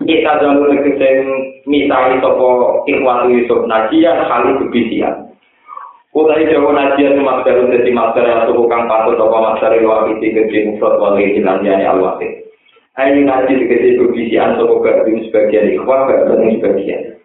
Kita 0.05 0.37
jalur 0.45 0.69
negeri 0.69 1.25
misalnya 1.65 2.21
sopo 2.21 2.85
ikhwatu 2.85 3.33
Yusuf 3.33 3.65
najian 3.65 4.29
kali 4.29 4.61
kebisian. 4.61 5.33
Utai 6.13 6.45
Jawa 6.47 6.69
najian 6.71 7.17
masker 7.25 7.73
jadi 7.73 7.91
masker 7.91 8.23
yang 8.23 8.45
suku 8.45 8.69
kang 8.69 8.85
patut 8.85 9.17
sopo 9.17 9.35
masker 9.41 9.73
luar 9.81 10.05
isi 10.13 10.37
gede 10.37 10.69
mufrad 10.69 11.01
wali 11.01 11.33
hilang 11.33 11.65
jani 11.65 11.89
al 11.89 11.97
wasik. 11.97 12.45
Ayo 12.95 13.25
naji 13.25 13.57
dikasih 13.57 14.05
kebisian 14.05 14.61
gabung 14.61 15.17
sebagian 15.27 15.73
ikhwat 15.73 16.13
gabung 16.13 16.61
sebagian. 16.61 17.17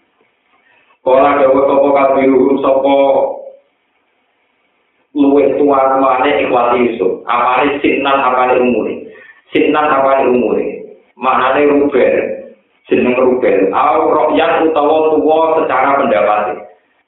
Kala 1.05 1.45
dawa 1.45 1.61
sopo 1.69 1.89
kabiru 1.93 2.57
sopo 2.65 2.97
tua 5.61 5.93
rumahnya 5.93 6.41
ikhwati 6.41 6.89
Yusuf. 6.89 7.21
Apane 7.29 7.77
sinan 7.85 8.17
apane 8.17 8.57
umure. 8.57 8.97
Sinan 9.53 9.87
apane 9.93 10.33
umure. 10.33 10.65
Maknane 11.21 11.69
rubel. 11.69 12.17
Jeneng 12.89 13.15
rubel. 13.21 13.69
Au 13.77 14.09
rokyan 14.09 14.65
utawa 14.65 15.13
tuwa 15.13 15.61
secara 15.61 16.01
pendapat. 16.01 16.57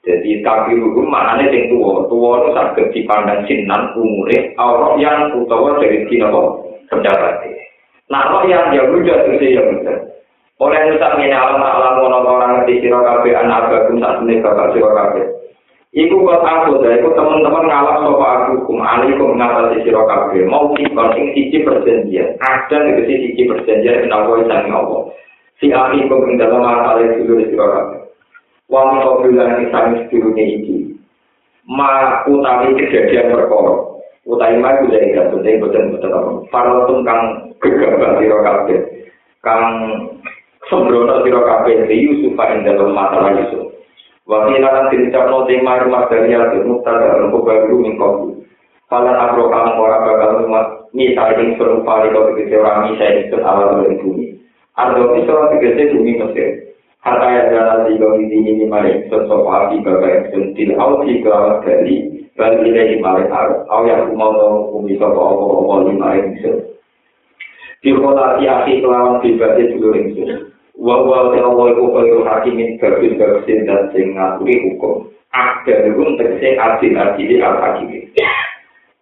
Jadi 0.05 0.45
kaki 0.45 0.77
hukum 0.77 1.09
maknanya 1.09 1.49
sing 1.49 1.73
tua. 1.73 2.05
Tua 2.05 2.31
itu 2.45 2.49
saged 2.53 2.87
dipandang 2.93 3.41
sinan 3.49 3.97
umure. 3.97 4.53
Au 4.61 4.77
rokyan 4.77 5.33
utawa 5.41 5.81
dari 5.81 6.05
sini 6.05 6.29
pendapat. 6.93 7.33
Nah 8.13 8.29
rokyan 8.29 8.77
ya 8.77 8.85
rujak 8.85 9.25
itu 9.33 9.57
ya 9.57 9.65
rujak. 9.65 10.13
Oleh 10.61 10.79
nusak 10.85 11.17
ini 11.17 11.33
alam 11.33 11.59
alam 11.59 11.99
orang 12.05 12.61
ngerti 12.61 12.85
siro 12.85 13.01
kabe 13.01 13.33
anak 13.33 13.73
bagum 13.73 13.99
ini 13.99 14.37
bapak 14.39 14.71
siro 14.71 14.93
kabe. 14.93 15.42
Iku 15.93 16.25
kok 16.25 16.41
aku, 16.41 16.81
iku 16.81 17.13
teman-teman 17.13 17.69
ngalap 17.69 18.01
sopa 18.01 18.49
aku 18.49 18.65
kum 18.65 18.81
alikum 18.81 19.37
ngatasi 19.37 19.85
siro 19.85 20.09
kabe. 20.09 20.41
Mau 20.49 20.73
kikon 20.73 21.13
ing 21.13 21.37
sisi 21.37 21.61
perjanjian. 21.61 22.33
Ada 22.41 22.81
negesi 22.81 23.29
sisi 23.29 23.45
perjanjian 23.45 24.09
kenapa 24.09 24.41
isani 24.41 24.73
Allah. 24.73 25.13
Si 25.61 25.69
ahli 25.69 26.09
kum 26.09 26.25
ing 26.25 26.41
di 26.41 26.49
siro 26.49 27.65
kabe. 27.69 28.09
Wang 28.73 29.05
kau 29.05 29.21
bilang 29.21 29.61
isani 29.61 30.09
sedulurnya 30.09 30.43
iki. 30.57 30.97
Ma 31.69 32.25
utawi 32.25 32.73
kejadian 32.73 33.29
perkara. 33.29 33.77
Utawi 34.25 34.57
ma 34.57 34.81
itu 34.81 34.97
jadi 34.97 35.13
gak 35.13 35.29
penting 35.29 35.61
betul-betul 35.61 36.09
apa. 36.09 36.31
Farotum 36.49 37.05
kang 37.05 37.53
gegabah 37.61 38.17
siro 38.17 38.41
kabe. 38.41 38.75
Kang 39.45 39.65
sembrono 40.73 41.21
siro 41.21 41.45
kabe 41.45 41.85
Yusuf 41.85 42.33
ing 42.33 42.65
dalam 42.65 42.97
masalah 42.97 43.37
Yusuf. 43.37 43.62
Wati 44.23 44.55
nalang 44.55 44.87
dirisap 44.87 45.27
no 45.27 45.43
ting 45.43 45.67
mahir 45.67 45.91
mas 45.91 46.07
dari 46.07 46.31
alat 46.31 46.55
ilmu 46.55 46.79
tanda 46.87 47.19
nunggu 47.19 47.43
bagu 47.43 47.75
mingkong. 47.75 48.39
Palan 48.87 49.19
agro 49.19 49.51
kamu 49.51 49.75
orang 49.75 50.05
bakal 50.07 50.31
rumah 50.47 50.65
nisa 50.95 51.35
ing 51.35 51.59
sulung 51.59 51.83
pari 51.83 52.07
kau 52.15 52.31
dikisi 52.31 52.55
orang 52.55 52.87
nisa 52.87 53.03
ing 53.03 53.35
awal 53.43 53.83
beli 53.83 53.99
bumi. 53.99 54.25
Ardo 54.79 55.11
nisa 55.11 55.27
orang 55.27 55.59
dikisi 55.59 55.91
bumi 55.91 56.11
mesir. 56.23 56.49
Harta 57.03 57.27
yang 57.35 57.51
jalan 57.51 57.79
di 57.83 57.99
kau 57.99 58.15
di 58.15 58.25
sini 58.31 58.63
ini 58.63 58.65
mahir 58.71 59.03
sesuap 59.11 59.43
api 59.43 59.83
bapak 59.83 60.07
yang 60.07 60.23
sentil 60.31 60.69
au 60.79 61.03
si 61.03 61.19
kelawat 61.19 61.59
gali. 61.67 61.95
Bagi 62.39 62.63
ini 62.63 62.95
di 62.95 62.97
mahir. 63.03 63.27
Au 63.67 63.83
yang 63.83 64.07
umau 64.15 64.31
no 64.31 64.47
sopa 64.87 65.19
opo 65.19 65.67
opo 65.67 65.75
di 65.83 65.99
mahir 65.99 66.31
nisa. 66.31 66.51
Dikotasi 67.83 68.47
aki 68.47 68.79
kelawat 68.79 69.19
dulu 69.19 69.99
nisa. 69.99 70.52
Wa 70.77 70.95
wa 71.05 71.33
ta 71.33 71.45
wa 71.45 71.69
iku 71.69 71.85
kaya 71.93 72.17
hakimin 72.25 72.77
kabeh 72.81 73.13
kabeh 73.17 73.57
dan 73.65 73.89
sing 73.93 74.17
ngaturi 74.17 74.55
hukum 74.69 75.07
ada 75.33 75.73
hukum 75.89 76.17
tegese 76.17 76.57
adil 76.57 76.93
adil 76.97 77.31
al 77.41 77.57
hakim 77.61 77.91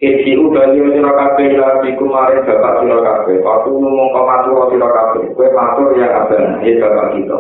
Eki 0.02 0.34
ubali 0.34 0.82
sira 0.82 1.14
kabeh 1.14 1.54
ya 1.54 1.78
iku 1.86 2.10
mare 2.10 2.42
bapak 2.42 2.82
sira 2.82 2.98
kabeh 3.06 3.38
ngomong 3.70 4.08
kok 4.10 4.26
matur 4.26 4.66
sira 4.74 4.90
kabeh 4.90 5.30
kowe 5.38 5.48
matur 5.54 5.94
ya 5.94 6.10
abang 6.26 6.58
ya 6.66 6.74
bapak 6.82 7.08
kita 7.14 7.40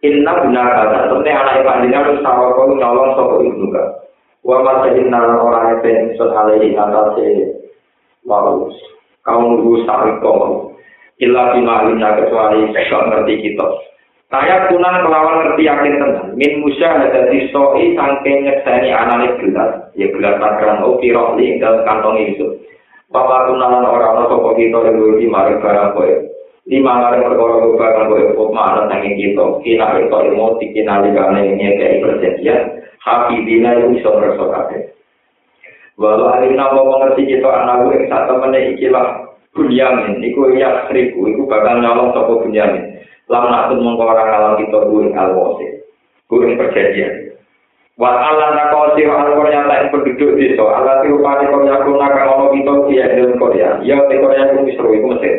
Inna 0.00 0.32
benar 0.32 0.64
kata, 0.64 1.12
sebenarnya 1.12 1.40
anak 1.44 1.56
panjenengan 1.60 2.04
harus 2.08 2.24
tahu 2.24 2.56
kau 2.56 2.72
nyolong 2.72 3.12
sopo 3.20 3.36
ibnu 3.44 3.68
ka. 3.68 3.84
Wa 4.40 4.64
masahin 4.64 5.12
nalan 5.12 5.36
orang 5.36 5.76
itu 5.76 5.92
ingsun 5.92 6.32
alaihi 6.32 6.72
ngatasi 6.72 7.28
waru. 8.24 8.72
Kaum 9.20 9.60
nunggu 9.60 9.84
sariko. 9.84 10.69
Illa 11.20 11.52
bima 11.52 11.84
alina 11.84 12.16
kecuali 12.16 12.72
sekal 12.72 13.12
ngerti 13.12 13.34
kita. 13.44 13.66
Saya 14.30 14.70
kunan 14.72 15.04
kelawan 15.04 15.36
ngerti 15.42 15.68
yakin 15.68 16.00
tenang. 16.00 16.28
Min 16.38 16.64
musya 16.64 16.96
ada 16.96 17.28
di 17.28 17.50
soi 17.52 17.92
sangking 17.92 18.48
nyekseni 18.48 18.88
analik 18.88 19.36
gelas. 19.42 19.92
Ya 19.98 20.08
gelas 20.08 20.40
takran 20.40 20.80
o 20.80 20.96
piroli 20.96 21.60
dalam 21.60 21.84
kantong 21.84 22.16
itu. 22.24 22.46
Bapak 23.10 23.52
kunalan 23.52 23.84
orang 23.84 24.30
sopo 24.30 24.54
kita 24.54 24.80
yang 24.86 25.18
di 25.18 25.26
mari 25.26 25.58
barang 25.58 25.98
kowe. 25.98 26.12
Lima 26.70 26.92
kali 27.02 27.26
perkara 27.26 27.68
barang 27.74 28.06
kowe 28.06 28.22
pop 28.38 28.48
mana 28.54 28.88
sanging 28.88 29.18
kita. 29.18 29.44
Kina 29.66 29.86
itu 29.98 30.14
ilmu 30.14 30.56
tikina 30.62 31.04
ligane 31.04 31.58
nyekei 31.58 32.00
perjanjian. 32.00 32.80
hafidina 33.00 33.80
yang 33.80 33.96
bisa 33.96 34.12
kabeh. 34.12 34.92
Walau 36.00 36.32
alina 36.32 36.72
mau 36.72 36.96
mengerti 36.96 37.28
kita 37.28 37.48
anak 37.48 37.88
gue 37.88 38.08
saat 38.08 38.24
temennya 38.24 38.72
ikilah 38.72 39.29
bunyamin, 39.56 40.22
iku 40.22 40.54
ya 40.54 40.86
seribu, 40.86 41.26
iku 41.30 41.42
bakal 41.46 41.78
nyolong 41.78 42.10
toko 42.14 42.46
bunyamin. 42.46 43.02
Lam 43.30 43.46
nakut 43.46 43.78
mengkorang 43.78 44.26
alam 44.26 44.58
kita 44.58 44.78
gue 44.90 45.14
alwasi, 45.14 45.66
gue 46.26 46.58
perjanjian. 46.58 47.30
Wa 47.94 48.16
Allah 48.16 48.56
nakawasi 48.56 49.06
wa 49.06 49.28
al-Korea 49.28 49.68
lain 49.68 49.92
penduduk 49.92 50.34
desa, 50.40 50.64
Allah 50.64 51.04
tirupani 51.04 51.52
korea 51.52 51.84
kuna 51.84 52.08
kalau 52.16 52.48
kita 52.50 52.72
kia 52.88 53.06
dalam 53.12 53.36
Korea, 53.36 53.70
ya 53.84 54.02
di 54.08 54.16
Korea 54.18 54.50
pun 54.50 54.64
misru, 54.64 54.88
itu 54.96 55.06
Mesir. 55.06 55.34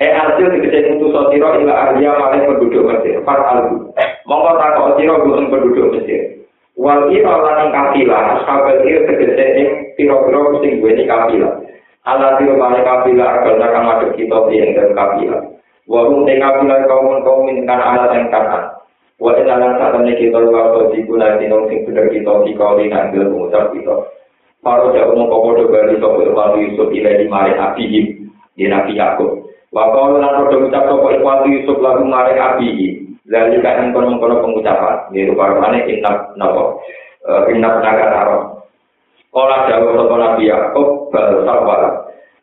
Eh 0.00 0.10
hasil 0.16 0.48
dikecil 0.48 0.96
itu 0.96 1.06
sotiro 1.12 1.60
ila 1.60 1.74
ahliya 1.76 2.16
maling 2.16 2.48
penduduk 2.48 2.88
Mesir, 2.88 3.20
fat 3.22 3.40
albu. 3.46 3.92
Mongko 4.24 4.52
takut 4.58 4.96
siro 4.96 5.22
gue 5.22 5.44
penduduk 5.52 5.92
Mesir. 6.00 6.40
wal 6.80 7.12
ira 7.12 7.34
lan 7.44 7.68
kapila 7.76 8.40
ashabul 8.40 8.80
ir 8.88 9.04
tegese 9.04 9.44
ing 9.60 9.68
pira-pira 10.00 10.40
sing 10.64 10.80
duweni 10.80 11.04
kapila 11.04 11.60
ala 12.06 12.38
tiro 12.40 12.54
male 12.56 12.80
kapila 12.80 13.26
agal 13.40 13.60
kang 13.60 13.84
madhep 13.84 14.10
kita 14.16 14.38
ing 14.52 14.72
dalem 14.76 14.92
kapila 14.96 15.38
wa 15.90 16.00
hum 16.06 16.24
te 16.24 16.40
kaum 16.40 16.68
kaum 17.24 17.40
min 17.44 17.66
kan 17.68 17.80
ala 17.80 18.08
sing 18.14 18.28
kata 18.32 18.78
wa 19.20 19.30
ila 19.36 19.54
lan 19.60 19.72
satene 19.76 20.12
kita 20.16 20.38
waktu 20.38 20.80
diguna 20.96 21.36
dino 21.36 21.68
sing 21.68 21.84
bener 21.84 22.08
kita 22.08 22.32
di 22.46 22.52
kauli 22.56 22.88
nang 22.88 23.12
dalem 23.12 23.36
ngucap 23.36 23.72
kita 23.76 23.96
Paro 24.60 24.92
jauh 24.92 25.16
kau 25.16 25.40
bodoh 25.40 25.72
bali 25.72 25.96
sopo 25.96 26.20
Yusuf 26.60 26.92
ilai 26.92 27.24
di 27.24 27.26
mare 27.32 27.56
abihim 27.56 28.28
di 28.52 28.68
Nabi 28.68 28.92
Yakub. 28.92 29.48
Wakau 29.72 30.20
lan 30.20 30.36
bodoh 30.36 30.68
ucap 30.68 30.84
sopo 30.84 31.08
ikhwatu 31.16 31.48
Yusuf 31.48 31.80
lagu 31.80 32.04
mare 32.04 32.36
abihim. 32.36 33.16
Lalu 33.24 33.62
kan 33.64 33.88
mengkono-kono 33.88 34.42
pengucapan, 34.42 35.06
di 35.14 35.22
rupa 35.22 35.54
rupanya 35.54 35.86
inap 35.86 36.34
nopo, 36.34 36.82
inap 37.54 37.78
naga 37.78 38.06
taro. 38.10 38.38
Kala 39.30 39.70
jauh 39.70 39.94
sopa 39.94 40.14
Nabi 40.18 40.50
Yakub 40.50 41.14
bahasa 41.14 41.38
sawal. 41.46 41.82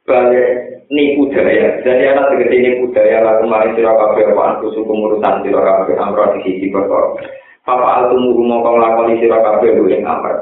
Bahasa 0.08 0.68
niku 0.88 1.28
budaya. 1.28 1.84
Jadi 1.84 2.04
anak 2.08 2.32
segede 2.32 2.58
ni 2.64 2.70
budaya 2.80 3.20
lah 3.20 3.34
kemarin 3.44 3.76
sirakabe 3.76 4.24
apaan 4.24 4.64
kusuh 4.64 4.84
pengurusan 4.88 5.44
sirakabe 5.44 5.94
amrah 6.00 6.32
di 6.36 6.40
sisi 6.48 6.72
betul. 6.72 7.20
Papa 7.68 7.88
altu 8.00 8.16
muru 8.16 8.48
mongkong 8.48 8.80
sira 9.20 9.44
kabeh 9.44 9.76
lu 9.76 9.92
yang 9.92 10.08
amr. 10.08 10.40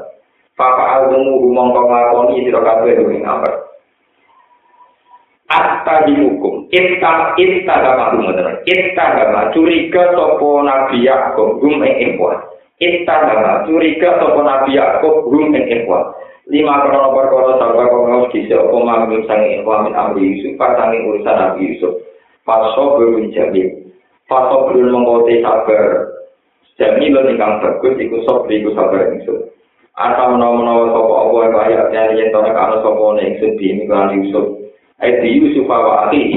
Papa 0.54 0.84
altu 1.02 1.18
muru 1.18 1.50
mongkong 1.50 2.38
sira 2.38 2.62
kabeh 2.62 3.02
lu 3.02 3.10
yang 3.10 3.26
amr. 3.26 3.66
Atta 5.46 6.06
dihukum. 6.06 6.66
Itta, 6.74 7.38
itta 7.38 7.74
dama 7.78 8.14
rumah 8.14 8.34
Itta 8.66 9.04
dama 9.14 9.50
curiga 9.54 10.10
sopa 10.14 10.66
Nabi 10.66 11.06
Yakub 11.06 11.62
rumah 11.62 11.86
yang 11.86 12.14
ikhwan. 12.14 12.38
Itta 12.82 13.14
dama 13.30 13.62
curiga 13.66 14.18
sopa 14.18 14.42
Nabi 14.42 14.74
Yakub 14.74 15.26
rumah 15.30 15.54
yang 15.54 15.82
ikhwan. 15.82 16.02
Lima 16.46 16.78
krono 16.86 17.10
perkara 17.10 17.58
sarwa 17.58 17.90
kongos 17.90 18.30
kisi 18.30 18.54
opo 18.54 18.78
mamim 18.86 19.26
sangi 19.26 19.58
ikhwan 19.58 19.90
min 19.90 19.98
amri 19.98 20.30
Yusuf, 20.30 20.54
pasangi 20.54 21.02
urusan 21.02 21.34
nabi 21.34 21.74
Yusuf. 21.74 21.98
Paso 22.46 22.94
berun 22.94 23.34
jamil, 23.34 23.90
paso 24.30 24.70
berun 24.70 24.94
mengkote 24.94 25.42
sabar, 25.42 26.06
jamil 26.78 27.18
ingkang 27.26 27.58
bagus, 27.58 27.98
iku 27.98 28.22
sobri 28.22 28.62
iku 28.62 28.70
sabar 28.78 29.10
Yusuf. 29.18 29.50
Asa 29.98 30.30
menawa-menawa 30.30 30.94
sopo 30.94 31.12
opo 31.18 31.36
yang 31.42 31.56
kaya, 31.56 31.82
yang 31.90 32.14
yen 32.14 32.30
tonek 32.30 32.54
ana 32.54 32.78
sopo 32.78 33.18
ne 33.18 33.32
ingsun 33.32 33.58
di 33.58 33.66
ini 33.66 33.90
Yusuf. 34.22 34.46
Aidi 35.02 35.42
Yusuf 35.42 35.66
wa 35.66 36.06
akhi 36.06 36.30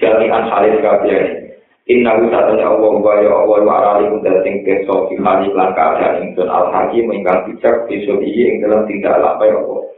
jami'an 0.00 0.48
halis 0.48 0.80
kabeh. 0.80 1.39
Inna 1.90 2.22
wisatanya 2.22 2.70
Allah 2.70 2.92
wa 3.02 3.14
ya 3.18 3.34
Allah 3.34 3.58
wa 3.66 3.74
arali 3.82 4.14
kunda 4.14 4.30
sing 4.46 4.62
keso 4.62 5.10
fi 5.10 5.18
hali 5.18 5.50
lan 5.50 5.74
keadaan 5.74 6.22
ingsun 6.22 6.46
al 6.46 6.70
hakim 6.70 7.10
ingkang 7.10 7.50
bijak 7.50 7.90
besok 7.90 8.22
iki 8.22 8.46
ing 8.46 8.62
dalam 8.62 8.86
tindak 8.86 9.18
lapai 9.18 9.50
Allah. 9.50 9.90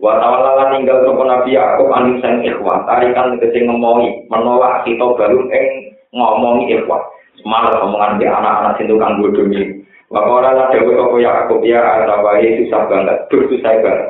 Wa 0.00 0.16
ta'ala 0.16 0.50
lan 0.56 0.68
ninggal 0.72 1.04
sapa 1.04 1.22
Nabi 1.28 1.52
Yakub 1.52 1.92
aning 1.92 2.16
sang 2.24 2.40
ikhwan 2.40 2.80
tarikan 2.88 3.36
tegese 3.36 3.60
ngemohi 3.60 4.24
menolak 4.32 4.88
kita 4.88 5.04
baru 5.04 5.44
ing 5.52 5.68
ngomongi 6.16 6.80
ikhwan. 6.80 7.02
Semangat 7.44 7.76
omongan 7.76 8.16
di 8.16 8.24
anak-anak 8.24 8.72
sing 8.80 8.88
tukang 8.88 9.20
bodoni. 9.20 9.84
Wa 10.08 10.24
ora 10.24 10.56
lan 10.56 10.72
dewe 10.72 10.96
apa 10.96 11.16
Yakub 11.20 11.60
ya 11.60 12.08
arawahi 12.08 12.64
susah 12.64 12.88
banget, 12.88 13.28
bersusah 13.28 13.74
banget. 13.84 14.08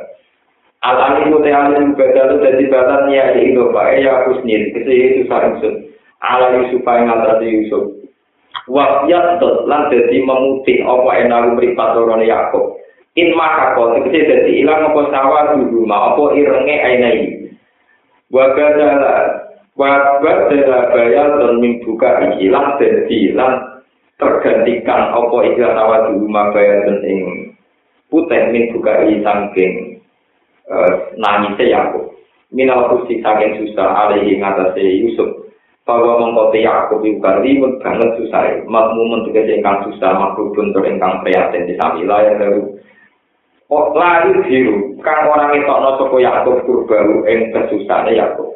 Itu 1.27 1.35
teh 1.43 1.51
alim 1.51 1.99
badal 1.99 2.39
jadi 2.39 2.63
badan 2.71 3.11
ya 3.11 3.35
itu 3.35 3.67
pak 3.75 3.99
ya 3.99 4.23
sendiri 4.31 4.71
kese 4.71 5.27
itu 5.27 5.27
ala 6.23 6.47
Yusufa 6.59 6.91
yang 6.99 7.07
ngatasi 7.11 7.47
Yusuf. 7.47 7.85
Wafiat 8.69 9.41
tuh 9.41 9.65
lan 9.65 9.89
jadi 9.89 10.21
memutih 10.21 10.85
apa 10.85 11.09
enak 11.25 11.57
beri 11.57 11.73
patoron 11.73 12.21
Yakob. 12.21 12.77
In 13.17 13.33
maka 13.33 13.73
kau 13.73 13.97
sekecil 13.97 14.29
jadi 14.29 14.51
hilang 14.61 14.93
apa 14.93 15.09
sawah 15.09 15.57
di 15.57 15.65
rumah 15.65 16.13
apa 16.13 16.23
irenge 16.37 16.75
ainai. 16.77 17.21
Wagadala 18.29 19.13
wagadala 19.73 20.93
bayal 20.93 21.27
dan 21.41 21.53
mimbuka 21.57 22.29
ikilah 22.29 22.77
dan 22.77 22.95
hilang 23.09 23.55
tergantikan 24.21 25.17
apa 25.17 25.37
ikilah 25.49 25.73
sawah 25.73 25.99
di 26.05 26.13
rumah 26.21 26.53
bayal 26.53 26.79
dan 26.85 26.99
ing 27.01 27.19
putih 28.13 28.53
mimbuka 28.53 29.09
i 29.09 29.17
sangking 29.25 29.97
uh, 30.69 30.77
eh, 30.77 30.91
nangisnya 31.17 31.65
Yakob. 31.73 32.13
Minal 32.53 32.89
kusti 32.93 33.21
saking 33.21 33.65
susah 33.65 34.09
alih 34.09 34.29
ngatasi 34.37 35.05
Yusuf. 35.05 35.48
Bahwa 35.89 36.21
mengkoti 36.21 36.61
Yakub 36.61 37.01
itu 37.01 37.17
ribut 37.17 37.81
banget 37.81 38.13
susah. 38.21 38.61
Makmu 38.69 39.09
mentugas 39.09 39.49
ingkang 39.49 39.89
susah, 39.89 40.13
makhluk 40.21 40.53
buntur 40.53 40.85
ingkang 40.85 41.25
prihatin 41.25 41.65
di 41.65 41.73
samila 41.81 42.29
baru. 42.37 42.77
Oh, 43.73 43.93
lari 43.97 44.37
biru, 44.45 44.97
kan 45.01 45.29
orang 45.29 45.57
itu 45.57 45.65
no 45.65 45.97
soko 45.97 46.21
Yakub 46.21 46.61
kurbaru 46.65 47.25
ing 47.25 47.49
kesusahannya 47.49 48.17
Yakub. 48.21 48.53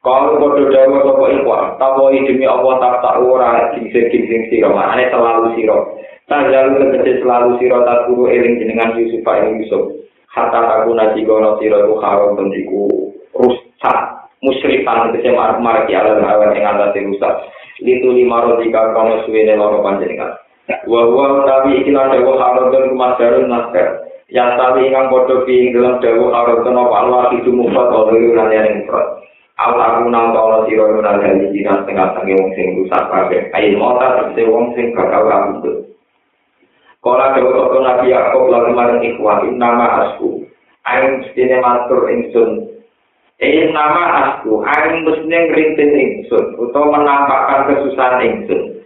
Kalau 0.00 0.40
bodoh 0.40 0.68
dawa 0.72 1.04
soko 1.04 1.24
ikhwan, 1.32 1.76
tahu 1.76 2.12
demi 2.12 2.48
Allah 2.48 2.80
tak 2.80 3.00
tak 3.04 3.16
ora 3.20 3.72
gingsing 3.76 4.08
gingsing 4.08 4.48
siro, 4.48 4.72
maknanya 4.72 5.12
selalu 5.16 5.52
siro. 5.56 5.96
Tak 6.28 6.48
jalu 6.48 6.92
selalu 7.04 7.60
siro 7.60 7.84
tak 7.84 8.08
guru 8.08 8.24
eling 8.32 8.56
jenengan 8.56 8.96
Yusuf 8.96 9.20
ing 9.20 9.60
Yusuf. 9.64 10.04
hatta 10.34 10.82
aku 10.82 10.90
nasi 10.98 11.22
gono 11.22 11.56
siro 11.62 11.78
itu 11.86 11.94
tendiku 12.34 12.82
rusak 13.38 13.98
musyrikan 14.44 15.16
kese 15.16 15.32
marak-marak 15.32 15.88
ya 15.88 16.04
Allah 16.04 16.20
ngawet 16.20 16.52
yang 16.60 16.64
ngalah 16.68 16.88
dirusak 16.92 17.32
litu 17.80 18.12
lima 18.12 18.44
roti 18.44 18.68
kono 18.68 19.24
suwe 19.24 19.40
ne 19.48 19.56
loro 19.56 19.80
panjenengan 19.80 20.36
wa 20.84 21.00
huwa 21.08 21.48
nabi 21.48 21.80
ikilah 21.80 22.12
dewa 22.12 22.36
harodun 22.36 22.92
kumadarun 22.92 23.48
nasker 23.48 24.04
yang 24.28 24.56
tadi 24.60 24.92
ingang 24.92 25.08
bodoh 25.08 25.48
di 25.48 25.72
dalam 25.72 25.96
dewa 26.04 26.28
harodun 26.36 26.76
apa 26.76 26.94
Allah 27.00 27.22
itu 27.40 27.48
mufat 27.48 27.88
oleh 27.88 28.20
yunan 28.20 28.52
yang 28.52 28.68
ingkrat 28.68 29.24
Aku 29.54 29.78
aku 29.78 30.10
nang 30.10 30.34
kono 30.34 30.66
sira 30.66 30.82
yo 30.82 30.98
nang 30.98 31.22
dadi 31.22 31.46
dina 31.54 31.78
setengah 31.78 32.10
sange 32.18 32.34
wong 32.34 32.50
sing 32.58 32.74
rusak 32.74 33.06
kabeh. 33.06 33.54
Ayo 33.54 33.78
mota 33.78 34.18
sepse 34.18 34.42
wong 34.50 34.74
sing 34.74 34.90
kakawu 34.98 35.30
aku. 35.30 35.94
Kala 36.98 37.38
dewe 37.38 37.54
kok 37.54 37.78
nabi 37.78 38.10
aku 38.10 38.50
lagi 38.50 38.70
marang 38.74 38.98
ikhwan 39.06 39.54
nama 39.54 40.10
asku. 40.10 40.42
Ayo 40.90 41.22
dene 41.38 41.62
matur 41.62 42.10
ingsun 42.10 42.73
Eh 43.42 43.66
nama 43.74 44.02
asku, 44.22 44.62
aing 44.62 45.02
mestine 45.02 45.50
ngrintis 45.50 45.90
ingsun 45.90 46.54
utawa 46.54 47.02
menampakkan 47.02 47.66
kesusahan 47.66 48.22
ingsun. 48.22 48.78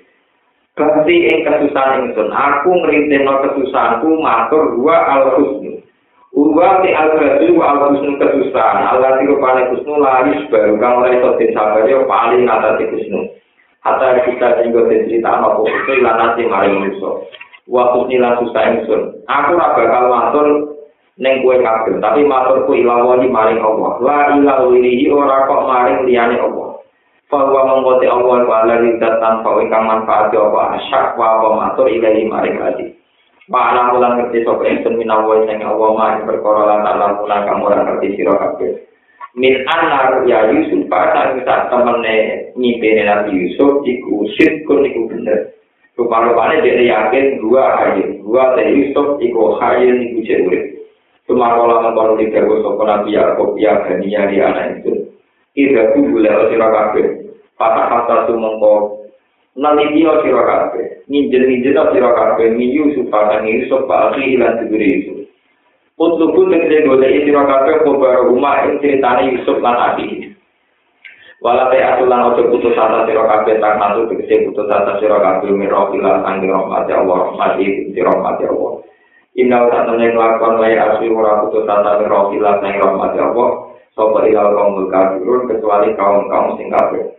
Berarti 0.72 1.14
ing 1.28 1.44
kesusahan 1.44 2.08
ingsun, 2.08 2.32
aku 2.32 2.70
ngrintino 2.80 3.44
kesusahanku 3.44 4.08
matur 4.24 4.72
dua 4.72 4.96
al 5.04 5.36
husnu. 5.36 5.84
Uwa 6.32 6.80
ti 6.80 6.96
al 6.96 7.20
husnu 7.20 7.60
wa 7.60 7.76
al 7.76 7.78
husnu 7.92 8.16
kesusahan. 8.16 8.88
Allah 8.88 9.20
ti 9.20 9.28
rupane 9.28 9.68
husnu 9.68 10.00
laris 10.00 10.40
baru 10.48 10.80
kang 10.80 11.04
ora 11.04 11.12
iso 11.12 11.28
disabar 11.36 11.84
yo 11.84 12.08
paling 12.08 12.48
ngatasi 12.48 12.88
husnu. 12.88 13.20
Hatta 13.84 14.24
kita 14.24 14.64
tinggal 14.64 14.88
cerita 14.88 15.28
apa 15.28 15.60
itu 15.60 15.92
lanasi 16.00 16.42
maring 16.48 16.88
manusia. 16.88 17.10
waktu 17.68 18.00
nila 18.08 18.40
susah 18.40 18.64
ingsun. 18.64 19.02
Aku 19.28 19.60
ora 19.60 19.76
bakal 19.76 20.04
matur 20.08 20.46
ning 21.18 21.42
kowe 21.42 21.58
kabeh, 21.58 21.98
tapi 21.98 22.22
maturku 22.22 22.78
ilawani 22.78 23.26
maring 23.26 23.58
Allah. 23.58 23.98
La 23.98 24.38
ilaha 24.38 24.70
illallah 24.70 25.18
ora 25.18 25.36
kok 25.50 25.64
maring 25.66 25.98
liyane 26.06 26.38
Allah. 26.38 26.78
Fawa 27.28 27.60
mengkote 27.68 28.06
Allah 28.08 28.38
wa 28.46 28.64
la 28.64 28.80
ridat 28.80 29.20
tanpa 29.20 29.50
ingkang 29.60 29.84
manfaat 29.84 30.32
apa 30.32 30.80
asyak 30.80 31.18
wa 31.18 31.42
apa 31.42 31.48
matur 31.58 31.90
ilahi 31.90 32.24
maring 32.24 32.56
adi. 32.62 32.86
Ma'ala 33.50 33.92
mulan 33.92 34.16
ngerti 34.16 34.46
sapa 34.46 34.62
ingsun 34.64 34.96
minawa 34.96 35.42
sing 35.44 35.58
Allah 35.60 35.90
mah 35.92 36.20
perkara 36.22 36.62
lan 36.68 36.84
tak 36.86 36.96
lamun 36.96 37.32
kamu 37.32 37.62
ora 37.66 37.78
ngerti 37.84 38.08
sira 38.14 38.34
kabeh. 38.38 38.72
Min 39.36 39.54
anar 39.66 40.22
ya 40.24 40.48
Yusuf 40.54 40.86
pada 40.88 41.34
saat 41.44 41.68
temene 41.68 42.48
nyimpene 42.56 43.02
Nabi 43.04 43.30
Yusuf 43.34 43.82
iku 43.84 44.24
sirkun 44.38 44.86
iku 44.86 45.00
bener. 45.10 45.52
Rupa-rupanya 45.98 46.62
dia 46.62 46.78
yakin 46.78 47.42
dua 47.42 47.74
hayat, 47.74 48.22
dua 48.22 48.54
dari 48.54 48.86
Yusuf 48.86 49.18
iku 49.18 49.58
hayat 49.58 49.98
iku 49.98 50.18
jauh. 50.22 50.77
Cuma 51.28 51.52
kalau 51.60 51.84
mengkono 51.84 52.16
di 52.16 52.32
dagu 52.32 52.64
sopo 52.64 52.88
Nabi 52.88 53.12
Yaakob 53.12 53.60
ya 53.60 53.84
gania 53.84 54.32
di 54.32 54.40
anak 54.40 54.80
itu. 54.80 55.12
Ida 55.52 55.92
tu 55.92 56.08
gula 56.08 56.48
sira 56.48 56.72
kabeh. 56.72 57.28
Patah 57.60 57.84
kata 57.92 58.32
tu 58.32 58.40
mengko 58.40 59.04
naliti 59.52 60.08
sira 60.24 60.42
kabeh. 60.48 61.04
nginjil-nginjil 61.08 61.76
tak 61.76 61.92
sira 61.92 62.10
kabeh 62.16 62.56
mi 62.56 62.72
Yusuf 62.72 63.12
padang 63.12 63.44
Yusuf 63.44 63.84
pak 63.84 64.16
akhi 64.16 64.40
lan 64.40 64.56
diberi 64.64 64.88
Yusuf. 64.88 65.18
Utlubu 66.00 66.48
tegese 66.48 66.88
golek 66.88 67.28
sira 67.28 67.44
kabeh 67.44 67.84
kobar 67.84 68.24
rumah 68.24 68.64
ing 68.64 68.80
critane 68.80 69.36
Yusuf 69.36 69.60
lan 69.60 69.76
akhi. 69.76 70.32
Walate 71.44 71.76
atulan 71.76 72.32
ojo 72.32 72.56
putus 72.56 72.72
asa 72.72 73.04
sira 73.04 73.28
kabeh 73.28 73.60
tak 73.60 73.76
tegese 74.08 74.48
putus 74.48 74.64
asa 74.72 74.96
sira 74.96 75.20
kabeh 75.20 75.52
miro 75.52 75.92
ilang 75.92 76.24
sanging 76.24 76.56
rahmat 76.56 76.88
Allah 76.88 77.36
rahmati 77.36 77.92
sira 77.92 78.16
rahmat 78.16 78.40
Allah. 78.48 78.87
Inna 79.36 79.68
usah 79.68 79.84
temen 79.84 80.16
ngelakuan 80.16 80.56
wa 80.56 80.66
ya 80.70 80.96
asli 80.96 81.12
wa 81.12 81.20
rabu 81.20 81.52
tu 81.52 81.60
tata 81.68 82.00
mirau 82.00 82.32
neng 82.32 82.64
naik 82.64 82.80
rahmat 82.80 83.12
ya 83.12 83.28
Allah. 83.28 83.68
Sopo 83.98 84.22
ilal 84.22 84.54
kaum 84.54 84.78
berkabirun 84.78 85.50
kecuali 85.50 85.90
kaum-kaum 85.98 86.54
singkabir 86.54 87.18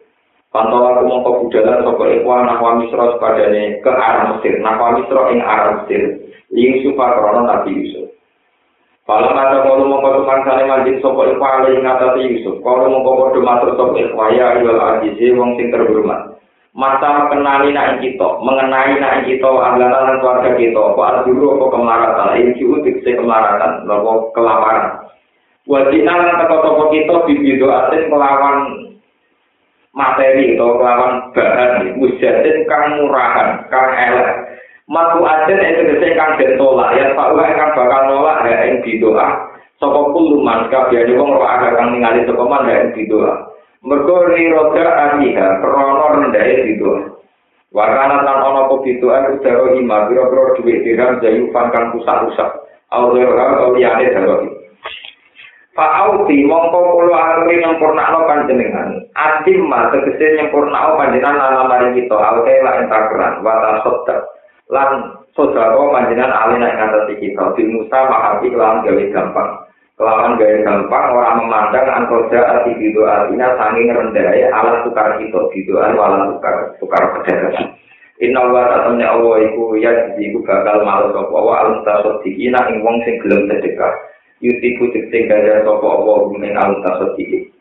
Pantau 0.50 0.82
aku 0.82 1.06
mau 1.06 1.22
ke 1.22 1.32
budalan 1.46 1.86
sopo 1.86 2.10
ikwa 2.10 2.42
nahwa 2.42 2.82
misro 2.82 3.14
sepadanya 3.14 3.84
ke 3.86 3.92
arah 3.94 4.34
Mesir. 4.34 4.58
Nahwa 4.64 4.98
misro 4.98 5.30
ing 5.30 5.44
arah 5.46 5.84
Mesir. 5.84 6.24
Ying 6.50 6.82
supa 6.82 7.14
krono 7.14 7.46
Nabi 7.46 7.78
Yusuf. 7.78 8.10
Kalau 9.06 9.30
ada 9.30 9.62
kalau 9.62 9.86
mau 9.86 10.02
tukang 10.02 10.42
sana 10.48 10.66
majid 10.66 10.98
sopo 11.06 11.22
ikwa 11.28 11.62
ala 11.62 11.70
ingat 11.70 12.18
Yusuf. 12.18 12.58
Kalau 12.66 12.90
mau 12.90 13.06
kodoh 13.06 13.46
matur 13.46 13.78
sopo 13.78 13.94
ikwa 14.00 14.34
ya 14.34 14.58
ayol 14.58 14.82
adisi 14.82 15.30
wong 15.38 15.54
sing 15.60 15.70
terhormat. 15.70 16.39
Masa 16.80 17.28
kenali 17.28 17.76
nak 17.76 18.00
kita, 18.00 18.40
mengenai 18.40 18.96
nak 19.04 19.28
kita, 19.28 19.52
anggota 19.52 20.00
dan 20.00 20.16
keluarga 20.24 20.52
kita, 20.56 20.80
apa 20.80 21.28
dulu 21.28 21.60
apa 21.60 21.66
kemaratan, 21.76 22.40
ini 22.40 22.56
juga 22.56 22.88
kemaratan, 23.04 23.84
lalu 23.84 24.32
kelaparan. 24.32 25.04
Wajib 25.68 26.08
lan 26.08 26.40
teko 26.40 26.88
kita 26.88 27.16
bibido 27.28 27.68
asin 27.68 28.08
melawan 28.08 28.58
materi 29.94 30.56
atau 30.56 30.80
kelawan 30.80 31.14
bahan 31.36 32.00
mujatin 32.00 32.58
kang 32.66 32.98
murahan 32.98 33.68
kang 33.68 33.92
elek. 33.94 34.30
Matu 34.90 35.22
aden 35.22 35.62
itu 35.62 35.82
tegese 35.86 36.18
kang 36.18 36.42
den 36.42 36.58
tolak 36.58 36.98
ya 36.98 37.14
pak 37.14 37.38
wae 37.38 37.54
kang 37.54 37.78
bakal 37.78 38.02
nolak 38.10 38.42
ya 38.42 38.66
ing 38.66 38.82
bidoa 38.82 39.54
sapa 39.78 40.02
kuluman 40.10 40.66
kabehane 40.74 41.14
wong 41.14 41.38
ora 41.38 41.62
ada 41.62 41.78
kang 41.78 41.94
ningali 41.94 42.26
sapa 42.26 42.42
man 42.42 42.66
ya 42.66 42.90
ing 42.90 42.98
bidoa 42.98 43.49
mergo 43.84 44.18
ni 44.32 44.52
roda 44.52 44.86
aniha 44.88 45.48
krana 45.64 46.06
rendahe 46.20 46.56
bidoa 46.68 47.20
Wakana 47.70 48.26
tan 48.26 48.42
ono 48.42 48.66
po 48.66 48.76
bidoa 48.82 49.30
kudaro 49.30 49.78
ima 49.78 50.10
biro-biro 50.10 50.58
duit 50.58 50.82
dirham 50.82 51.22
jayu 51.22 51.54
kang 51.54 51.70
rusak-rusak 51.70 52.50
kau 52.90 53.14
liyane 53.14 54.10
darohi 54.10 54.50
Fa'auti 55.80 56.44
mongko 56.44 56.76
kulo 56.76 57.16
aluri 57.16 57.64
nyempurnakno 57.64 58.28
panjenengan. 58.28 59.00
Atim 59.16 59.64
ma 59.72 59.88
tegese 59.88 60.36
nyempurnakno 60.36 61.00
panjenengan 61.00 61.40
ala 61.40 61.72
mari 61.72 61.96
kita 61.96 62.20
alte 62.20 62.52
la 62.60 62.84
entakeran 62.84 63.40
wata 63.40 63.80
sodda. 63.88 64.18
Lan 64.68 65.16
sodako 65.32 65.96
panjenengan 65.96 66.36
alina 66.36 66.68
ing 66.68 66.78
ngatasi 66.84 67.14
kita. 67.24 67.56
Bil 67.56 67.70
Musa 67.72 67.96
mahati 68.12 68.52
kelawan 68.52 68.84
gawe 68.84 69.04
gampang. 69.14 69.52
Kelawan 70.00 70.40
gawe 70.40 70.58
gampang 70.64 71.12
orang 71.12 71.44
memandang 71.44 71.92
angkoja 71.92 72.40
ati 72.40 72.72
bido 72.80 73.04
artinya 73.04 73.52
sanging 73.60 73.92
rendahnya 73.92 74.48
ala 74.48 74.80
tukar 74.88 75.20
kita. 75.20 75.52
Bidoan 75.52 76.00
wala 76.00 76.32
tukar 76.32 76.72
tukar 76.80 77.04
pedagang. 77.20 77.76
Inna 78.24 78.48
wa 78.48 78.64
ta'ala 78.64 78.96
Allah 78.96 79.36
iku 79.44 79.76
ya 79.76 79.92
jadi 79.92 80.32
iku 80.32 80.40
bakal 80.48 80.88
malu 80.88 81.12
sapa 81.12 81.36
wa 81.36 81.52
alam 81.52 81.84
tasodikina 81.84 82.64
ing 82.72 82.80
wong 82.80 83.04
sing 83.04 83.20
gelem 83.20 83.52
sedekah. 83.52 83.92
yutiku 84.40 84.88
cipting 84.96 85.28
gaya 85.28 85.68
sopo 85.68 85.88
apa 85.88 86.12
min 86.40 86.56
al 86.56 86.80
tasodiki. 86.80 87.52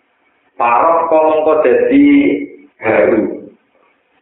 Parok 0.55 1.11
kolong 1.11 1.43
kok 1.43 1.63
jadi 1.67 2.07
haru 2.79 3.51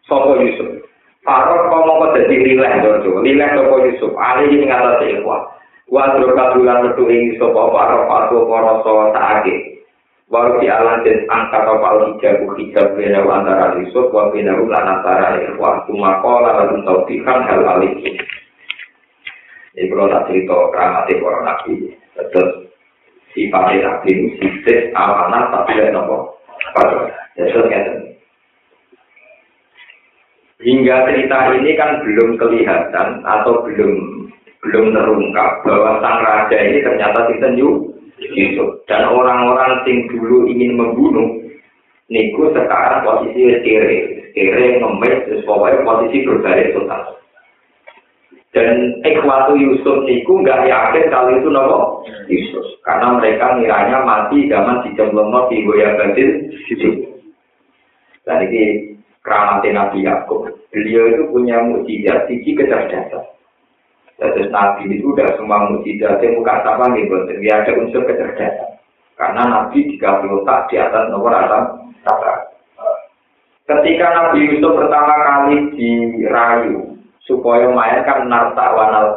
sopo 0.09 0.41
Yusuf. 0.41 0.85
Parok 1.21 1.69
kolong 1.69 1.97
kok 2.01 2.13
jadi 2.21 2.37
lileh 2.49 2.73
jojo, 2.81 3.21
lileh 3.21 3.49
sopo 3.61 3.77
Yusuf. 3.85 4.13
Ali 4.17 4.57
ini 4.57 4.73
ngata 4.73 5.05
seikhwa. 5.05 5.56
Wadro 5.87 6.35
kabulan 6.35 6.83
metu 6.83 7.07
ing 7.07 7.39
sopo 7.39 7.71
parok 7.71 8.11
patu 8.11 8.43
koroso 8.43 9.15
saake. 9.15 9.79
Walau 10.27 10.59
di 10.59 10.67
alam 10.67 11.07
dan 11.07 11.23
angkat 11.31 11.63
apa 11.63 12.03
hijab 12.03 12.43
hijab 12.59 12.99
bina 12.99 13.23
antara 13.23 13.79
Yusuf 13.79 14.11
wa 14.11 14.27
bina 14.35 14.59
ulan 14.59 14.83
antara 14.83 15.39
ikhwa. 15.39 15.87
Cuma 15.87 16.19
lalu 16.19 16.83
taufikan 16.83 17.47
hal 17.47 17.63
alih. 17.63 17.95
Ini 19.79 19.87
kalau 19.87 20.11
tak 20.11 20.27
cerita 20.27 20.57
keramati 20.75 21.23
para 21.23 21.39
nabi. 21.47 21.73
Terus 22.35 22.51
sifatnya 23.31 23.87
nabi 23.87 24.09
ini 24.11 24.29
sifat 24.43 24.91
amanah 24.99 25.55
tapi 25.55 25.79
ada 25.79 25.95
nopo. 25.95 26.35
Terus 27.39 27.71
Hingga 30.57 30.97
cerita 31.05 31.53
ini 31.53 31.77
kan 31.77 32.01
belum 32.01 32.41
kelihatan 32.41 33.21
atau 33.23 33.61
belum 33.63 34.16
belum 34.67 34.91
terungkap 34.99 35.63
bahwa 35.63 36.03
sang 36.03 36.19
raja 36.27 36.57
ini 36.59 36.83
ternyata 36.83 37.31
sinten 37.31 37.55
Yusuf 38.19 38.83
dan 38.91 39.07
orang-orang 39.07 39.87
yang 39.87 39.99
dulu 40.11 40.51
ingin 40.51 40.75
membunuh 40.75 41.47
niku 42.11 42.51
sekarang 42.51 43.07
posisi 43.07 43.63
kere 43.63 43.99
kere 44.35 44.83
ngemis 44.83 45.23
terus 45.31 45.47
pokoknya 45.47 45.87
posisi 45.87 46.27
berbalik 46.27 46.75
total 46.75 47.15
Dan 48.57 49.05
ikhwatu 49.05 49.53
Yusuf 49.53 50.09
niku 50.09 50.41
nggak 50.41 50.65
yakin 50.65 51.13
kalau 51.13 51.29
itu 51.37 51.53
nopo 51.53 52.09
Yusuf. 52.25 52.65
Karena 52.89 53.21
mereka 53.21 53.53
ngiranya 53.53 54.01
mati 54.01 54.49
zaman 54.49 54.81
di 54.81 54.97
Jemlomo 54.97 55.45
di 55.53 55.61
Goya 55.61 55.93
Yusuf. 56.17 56.97
Dan 58.25 58.49
ini 58.49 58.97
keramatnya 59.21 59.77
Nabi 59.77 60.09
Yakub. 60.09 60.49
Beliau 60.73 61.05
itu 61.05 61.23
punya 61.37 61.61
mujizat 61.69 62.33
sisi 62.33 62.57
kecerdasan. 62.57 63.36
Terus 64.17 64.49
Nabi 64.49 64.89
itu 64.89 65.13
udah 65.13 65.29
semua 65.37 65.69
mujizat 65.69 66.25
yang 66.25 66.41
bukan 66.41 66.59
sama 66.65 66.89
gitu. 66.97 67.15
Dia 67.37 67.61
ada 67.61 67.73
unsur 67.77 68.01
kecerdasan. 68.09 68.81
Karena 69.17 69.43
Nabi 69.45 69.85
dikasih 69.93 70.29
otak 70.41 70.73
di 70.73 70.77
atas 70.81 71.09
nomor 71.13 71.33
atas 71.33 71.73
kata. 72.05 72.35
Ketika 73.67 74.07
Nabi 74.15 74.47
Yusuf 74.47 74.79
pertama 74.79 75.15
kali 75.27 75.75
dirayu 75.75 76.97
supaya 77.27 77.67
main 77.73 78.07
kan 78.07 78.29
narta 78.31 78.73
wanal. 78.73 79.17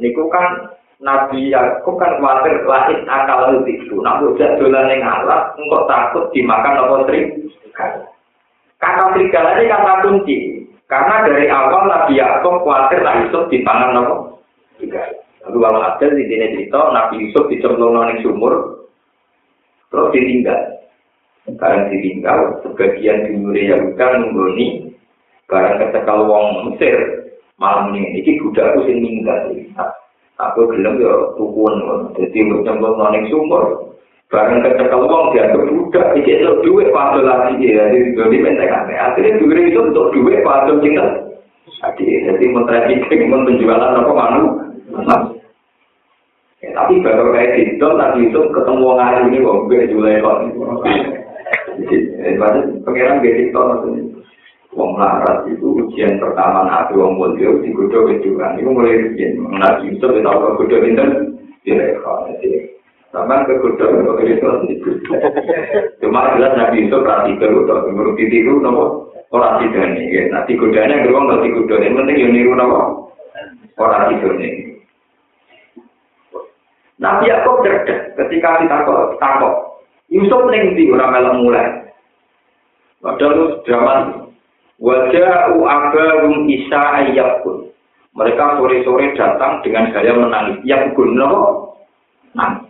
Niku 0.00 0.32
kan 0.32 0.72
Nabi 1.00 1.52
Yakub 1.52 2.00
kan 2.00 2.16
khawatir 2.16 2.64
lahir 2.64 3.04
akal 3.04 3.60
itu. 3.68 3.96
Nah, 4.00 4.20
udah 4.20 4.50
dolan 4.56 4.92
yang 4.92 5.04
alat, 5.04 5.52
engkau 5.56 5.84
takut 5.88 6.28
dimakan 6.32 6.80
apa 6.80 6.94
serigala. 7.08 8.04
Kata 8.80 9.04
serigala 9.12 9.60
ini 9.60 9.68
kata 9.68 9.92
kunci. 10.04 10.36
Karena 10.88 11.24
dari 11.24 11.46
awal 11.48 11.88
Nabi 11.88 12.16
Yakub 12.16 12.64
khawatir 12.64 13.00
lah 13.04 13.20
Yusuf 13.24 13.48
dipangan 13.52 13.96
apa. 14.00 14.29
Lalu 15.40 15.56
kalau 15.56 15.80
ada 15.80 16.06
di 16.12 16.24
sini 16.28 16.46
cerita 16.52 16.80
Nabi 16.92 17.24
Yusuf 17.24 17.48
dicemplung 17.48 17.96
nang 17.96 18.16
sumur, 18.20 18.84
terus 19.88 20.12
ditinggal. 20.12 20.60
Karena 21.56 21.88
ditinggal, 21.88 22.62
sebagian 22.62 23.26
dimuri 23.26 23.72
Yahuda 23.72 24.06
menggoni, 24.20 24.92
barang 25.48 25.80
kecekal 25.80 26.28
wong 26.28 26.70
Mesir, 26.70 27.20
malam 27.60 27.96
ini 27.96 28.24
ini 28.24 28.40
budak 28.40 28.72
aku 28.72 28.88
sing 28.88 29.04
minggat 29.04 29.52
aku 30.40 30.72
gelem 30.72 30.96
ya 30.96 31.12
tukun 31.36 31.74
jadi 32.16 32.38
mencemplung 32.48 32.96
noning 32.96 33.28
sumur 33.28 33.92
bareng 34.32 34.64
kecekel 34.64 35.04
wong 35.04 35.36
dianggap 35.36 35.68
budak 35.68 36.06
iki 36.16 36.40
itu 36.40 36.52
duit 36.64 36.88
padha 36.94 37.20
lagi. 37.20 37.60
Ya 37.60 37.90
jadi 37.92 38.16
jadi 38.16 38.36
mentekane 38.40 38.94
akhirnya 38.96 39.38
duit 39.42 39.58
itu 39.68 39.80
untuk 39.92 40.08
duit 40.16 40.40
padha 40.40 40.72
cinta 40.80 41.06
jadi 41.68 42.32
jadi 42.32 42.44
menteri 42.48 43.26
men 43.28 43.44
penjualan 43.44 44.00
apa 44.00 44.12
manu 44.12 44.59
ya, 46.60 46.68
tapi 46.76 47.00
baru 47.00 47.32
kayak 47.32 47.54
gitu 47.56 47.86
tadi 47.96 48.20
itu 48.28 48.40
ketemu 48.52 48.84
orang 48.84 49.08
hari 49.08 49.20
ini 49.32 49.44
kok 49.44 49.58
gue 49.66 49.88
jual 49.90 50.06
kok. 50.20 50.38
Jadi 51.80 52.84
pengiran 52.84 53.24
gitu 53.24 53.56
maksudnya. 53.56 54.20
Wong 54.70 54.94
larat 55.02 55.50
itu 55.50 55.82
ujian 55.82 56.22
pertama 56.22 56.62
nabi 56.62 56.94
wong 56.94 57.18
mulia 57.18 57.50
di 57.58 57.74
kudo 57.74 58.06
kejuran 58.06 58.54
itu 58.54 58.70
mulai 58.70 59.02
ujian 59.02 59.34
nabi 59.58 59.90
itu 59.90 60.06
kita 60.06 60.22
tahu 60.22 60.62
kudo 60.62 60.76
itu 60.86 61.04
jadi. 61.66 62.58
Sama 63.10 63.42
ke 63.50 63.58
kudo 63.58 64.14
itu 64.22 64.46
itu 64.70 64.90
cuma 65.98 66.38
jelas 66.38 66.54
nabi 66.54 66.86
itu 66.86 66.96
berarti 67.02 67.34
kalau 67.42 67.66
tahu 67.66 67.90
menurut 67.90 68.14
itu 68.14 68.62
nopo? 68.62 69.10
Orang 69.34 69.58
tidak 69.58 69.98
nih 69.98 70.30
nanti 70.30 70.54
kudanya 70.54 71.02
gerbang 71.02 71.26
nanti 71.26 71.50
kudo 71.50 71.74
yang 71.82 71.98
penting 71.98 72.16
yang 72.22 72.30
niru 72.30 72.52
nopo? 72.54 73.10
Orang 73.74 74.14
tidak 74.14 74.38
nih 74.38 74.69
Nabi 77.00 77.32
Yakub 77.32 77.64
cerdas 77.64 78.12
ketika 78.12 78.60
ditakok 78.60 79.16
takok. 79.16 79.80
Yusuf 80.12 80.44
ning 80.52 80.76
ndi 80.76 80.92
ora 80.92 81.08
melok 81.08 81.38
mulai. 81.40 81.68
Padahal 83.00 83.64
zaman 83.64 84.28
wajah 84.76 85.48
abarum 85.56 86.44
isa 86.52 86.80
ayyakun. 87.00 87.72
Mereka 88.12 88.60
sore-sore 88.60 89.16
datang 89.16 89.64
dengan 89.64 89.88
gaya 89.96 90.12
menangis. 90.12 90.60
Yang 90.68 90.92
guna 90.98 91.30
nangis. 92.36 92.68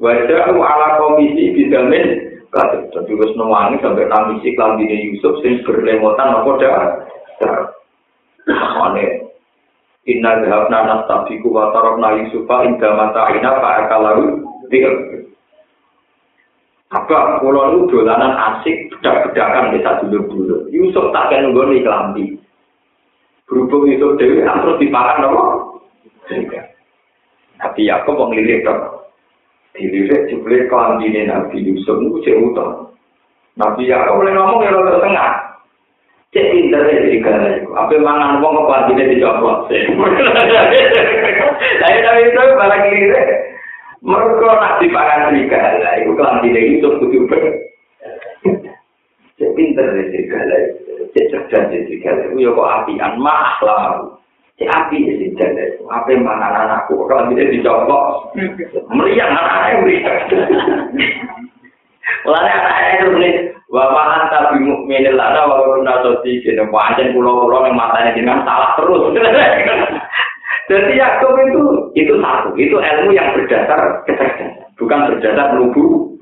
Wajah 0.00 0.50
ala 0.50 0.88
komisi 0.98 1.52
bidamin 1.52 2.34
Kata 2.54 2.86
jadi 2.94 3.12
wis 3.18 3.34
nuwangi 3.34 3.82
sampai 3.82 4.06
nangisi 4.06 4.54
kelambine 4.54 4.94
Yusuf 5.10 5.42
sing 5.42 5.66
berlemotan 5.66 6.38
apa 6.38 6.50
dah. 6.62 6.78
Ane 8.78 9.23
inna 10.04 10.44
dhabna 10.44 10.78
nastabiku 10.84 11.48
wa 11.48 11.72
tarabna 11.72 12.20
yusufa 12.20 12.68
inda 12.68 12.88
mata'ina 12.92 13.50
fa'akalaru 13.60 14.26
dil 14.68 14.92
apa 16.94 17.42
kula 17.42 17.74
lu 17.74 17.90
dolanan 17.90 18.38
asik 18.38 18.86
bedak-bedakan 18.94 19.74
desa 19.74 19.98
dulur-dulur. 19.98 20.70
Yusuf 20.70 21.10
tak 21.10 21.32
kena 21.32 21.50
nunggu 21.50 21.74
di 21.74 21.82
kelambi 21.82 22.24
berhubung 23.50 23.90
Yusuf 23.90 24.14
Dewi 24.14 24.46
terus 24.46 24.78
diparan 24.78 25.26
apa? 25.26 25.44
Nabi 27.60 27.80
Yaakob 27.88 28.14
mau 28.14 28.30
ngelirik 28.30 28.62
dong 28.62 29.04
dilirik 29.74 30.30
jubilir 30.30 30.70
kelambi 30.70 31.10
ini 31.10 31.26
Nabi 31.26 31.66
Yusuf 31.66 31.98
itu 31.98 32.22
cek 32.22 32.38
utang 32.38 32.94
Nabi 33.58 33.90
Yaakob 33.90 34.22
boleh 34.22 34.32
ngomong 34.32 34.62
ya 34.62 34.70
tengah 35.02 35.30
Cek 36.34 36.50
pinter 36.50 36.82
ya 36.82 36.98
jadi 36.98 37.18
kala 37.22 37.48
itu. 37.62 37.70
Apa 37.78 37.94
mangan 38.02 38.42
wong 38.42 38.58
kok 38.58 38.66
kelambine 38.66 39.14
dicopot. 39.14 39.70
Saya 41.78 41.96
tahu 42.02 42.18
itu 42.26 42.42
malah 42.58 42.78
kiri 42.82 43.06
deh. 43.06 43.26
Mereka 44.02 44.48
nak 44.58 44.82
dipakan 44.82 45.30
serigala, 45.30 45.90
itu 46.02 46.10
kelambine 46.18 46.60
Yusuf 46.74 46.98
kudu 46.98 47.30
ber. 47.30 47.38
Cek 49.38 49.50
pinter 49.54 49.86
ya 49.94 50.20
kala 50.26 50.56
itu. 50.74 50.92
Cek 51.14 51.26
cerdas 51.30 51.70
ya 51.70 51.96
kala 52.02 52.22
itu. 52.26 52.42
Ya 52.42 52.50
kok 52.50 52.70
apian 52.82 53.14
mah 53.22 53.54
lah. 53.62 54.18
Si 54.58 54.66
api 54.66 55.06
ya 55.06 55.14
si 55.18 55.26
janda 55.34 55.66
Apa 55.86 56.14
yang 56.14 56.26
mana 56.26 56.66
anakku? 56.66 56.98
Kalau 57.06 57.30
tidak 57.30 57.50
dicopot. 57.54 58.34
Meriang 58.90 59.30
anaknya 59.38 59.82
meriang. 59.86 60.18
Mulanya 62.24 62.52
anaknya 62.52 62.90
itu 62.94 63.06
menulis. 63.10 63.36
Bapak 63.74 64.06
anta 64.06 64.38
bimuk 64.54 64.86
menil 64.86 65.18
lana 65.18 65.50
walaupun 65.50 65.82
nasoti. 65.82 66.38
Jadi 66.46 66.62
wajan 66.70 67.10
pulau-pulau 67.10 67.66
yang 67.66 67.74
matanya 67.74 68.14
dengan 68.14 68.46
salah 68.46 68.70
terus. 68.78 69.10
Jadi 70.64 70.96
Yakub 70.96 71.36
itu 71.44 71.62
itu 71.92 72.14
satu, 72.24 72.56
itu 72.56 72.76
ilmu 72.80 73.12
yang 73.12 73.36
berdasar 73.36 74.00
kecerdasan, 74.08 74.64
bukan 74.80 75.12
berdasar 75.12 75.60
nubu. 75.60 76.16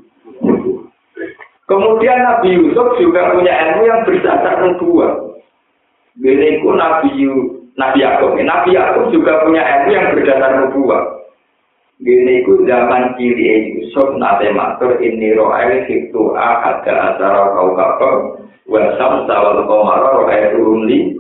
Kemudian 1.71 2.19
Nabi 2.27 2.59
Yusuf 2.59 2.99
juga 2.99 3.39
punya 3.39 3.55
ilmu 3.55 3.83
yang 3.87 4.03
berdasar 4.03 4.59
nubuah. 4.67 5.15
Ini 6.19 6.59
Nabi 6.59 7.11
Nabi 7.79 7.99
Yakub. 8.03 8.35
Nabi 8.43 8.71
Yakub 8.75 9.15
juga 9.15 9.47
punya 9.47 9.63
ilmu 9.63 9.91
yang 9.95 10.07
berdasar 10.11 10.51
nubuah. 10.59 11.22
Gini 12.03 12.43
ku 12.43 12.67
zaman 12.67 13.15
kiri 13.15 13.79
Yusuf 13.79 14.19
nate 14.19 14.51
matur 14.51 14.99
ini 14.99 15.39
ro'el 15.39 15.87
hitu 15.87 16.35
ada 16.35 17.15
acara 17.15 17.55
kau 17.55 17.79
kapal 17.79 18.43
wasam 18.67 19.23
sawal 19.31 19.63
komaro 19.71 20.27
ro'el 20.27 20.51
rumli 20.59 21.15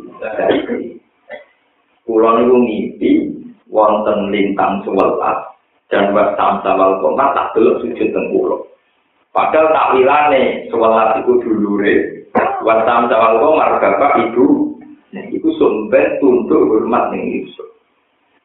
Pulau 2.02 2.34
niku 2.34 2.56
ngimpi 2.66 3.10
wonten 3.70 4.34
lintang 4.34 4.82
sewelas 4.82 5.54
dan 5.86 6.10
wasam 6.10 6.58
sawal 6.66 6.98
komar 6.98 7.30
tak 7.30 7.54
belum 7.54 7.78
sujud 7.78 8.08
tengkulo. 8.10 8.66
Padahal 9.30 9.70
takwilane 9.70 10.66
sewelas 10.66 11.22
itu 11.22 11.46
dulure 11.46 12.26
wasam 12.66 13.06
sawal 13.06 13.38
komar 13.38 13.78
bapak 13.78 14.18
ibu 14.18 14.74
itu 15.30 15.48
sumber 15.62 16.18
tunduk 16.18 16.66
hormat 16.66 17.14
ning 17.14 17.38
Yusuf. 17.38 17.71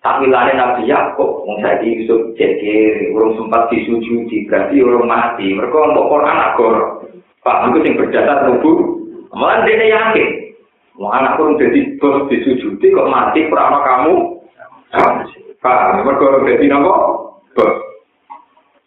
Tamilane 0.07 0.55
Nabi 0.55 0.87
Yakub, 0.87 1.43
wong 1.43 1.59
saiki 1.59 1.99
Yusuf 1.99 2.31
jadi 2.39 3.11
urung 3.11 3.35
sempat 3.35 3.67
disujudi, 3.67 4.47
berarti 4.47 4.79
urung 4.79 5.03
mati. 5.03 5.51
Mereka 5.51 5.75
untuk 5.75 6.07
Quran 6.07 6.37
agor. 6.47 6.75
Pak, 7.43 7.67
itu 7.67 7.83
yang 7.83 7.99
berdasar 7.99 8.47
nubu. 8.47 9.03
Malah 9.35 9.67
dia 9.67 9.83
yakin. 9.83 10.55
Mau 10.95 11.11
anak 11.11 11.35
kurang 11.35 11.59
jadi 11.59 11.99
bos 11.99 12.31
disujudi 12.31 12.95
kok 12.95 13.11
mati 13.11 13.51
perama 13.51 13.83
kamu. 13.83 14.15
Pak, 15.59 16.07
mereka 16.07 16.23
orang 16.23 16.47
jadi 16.55 16.65
nopo 16.71 16.95
bos. 17.51 17.75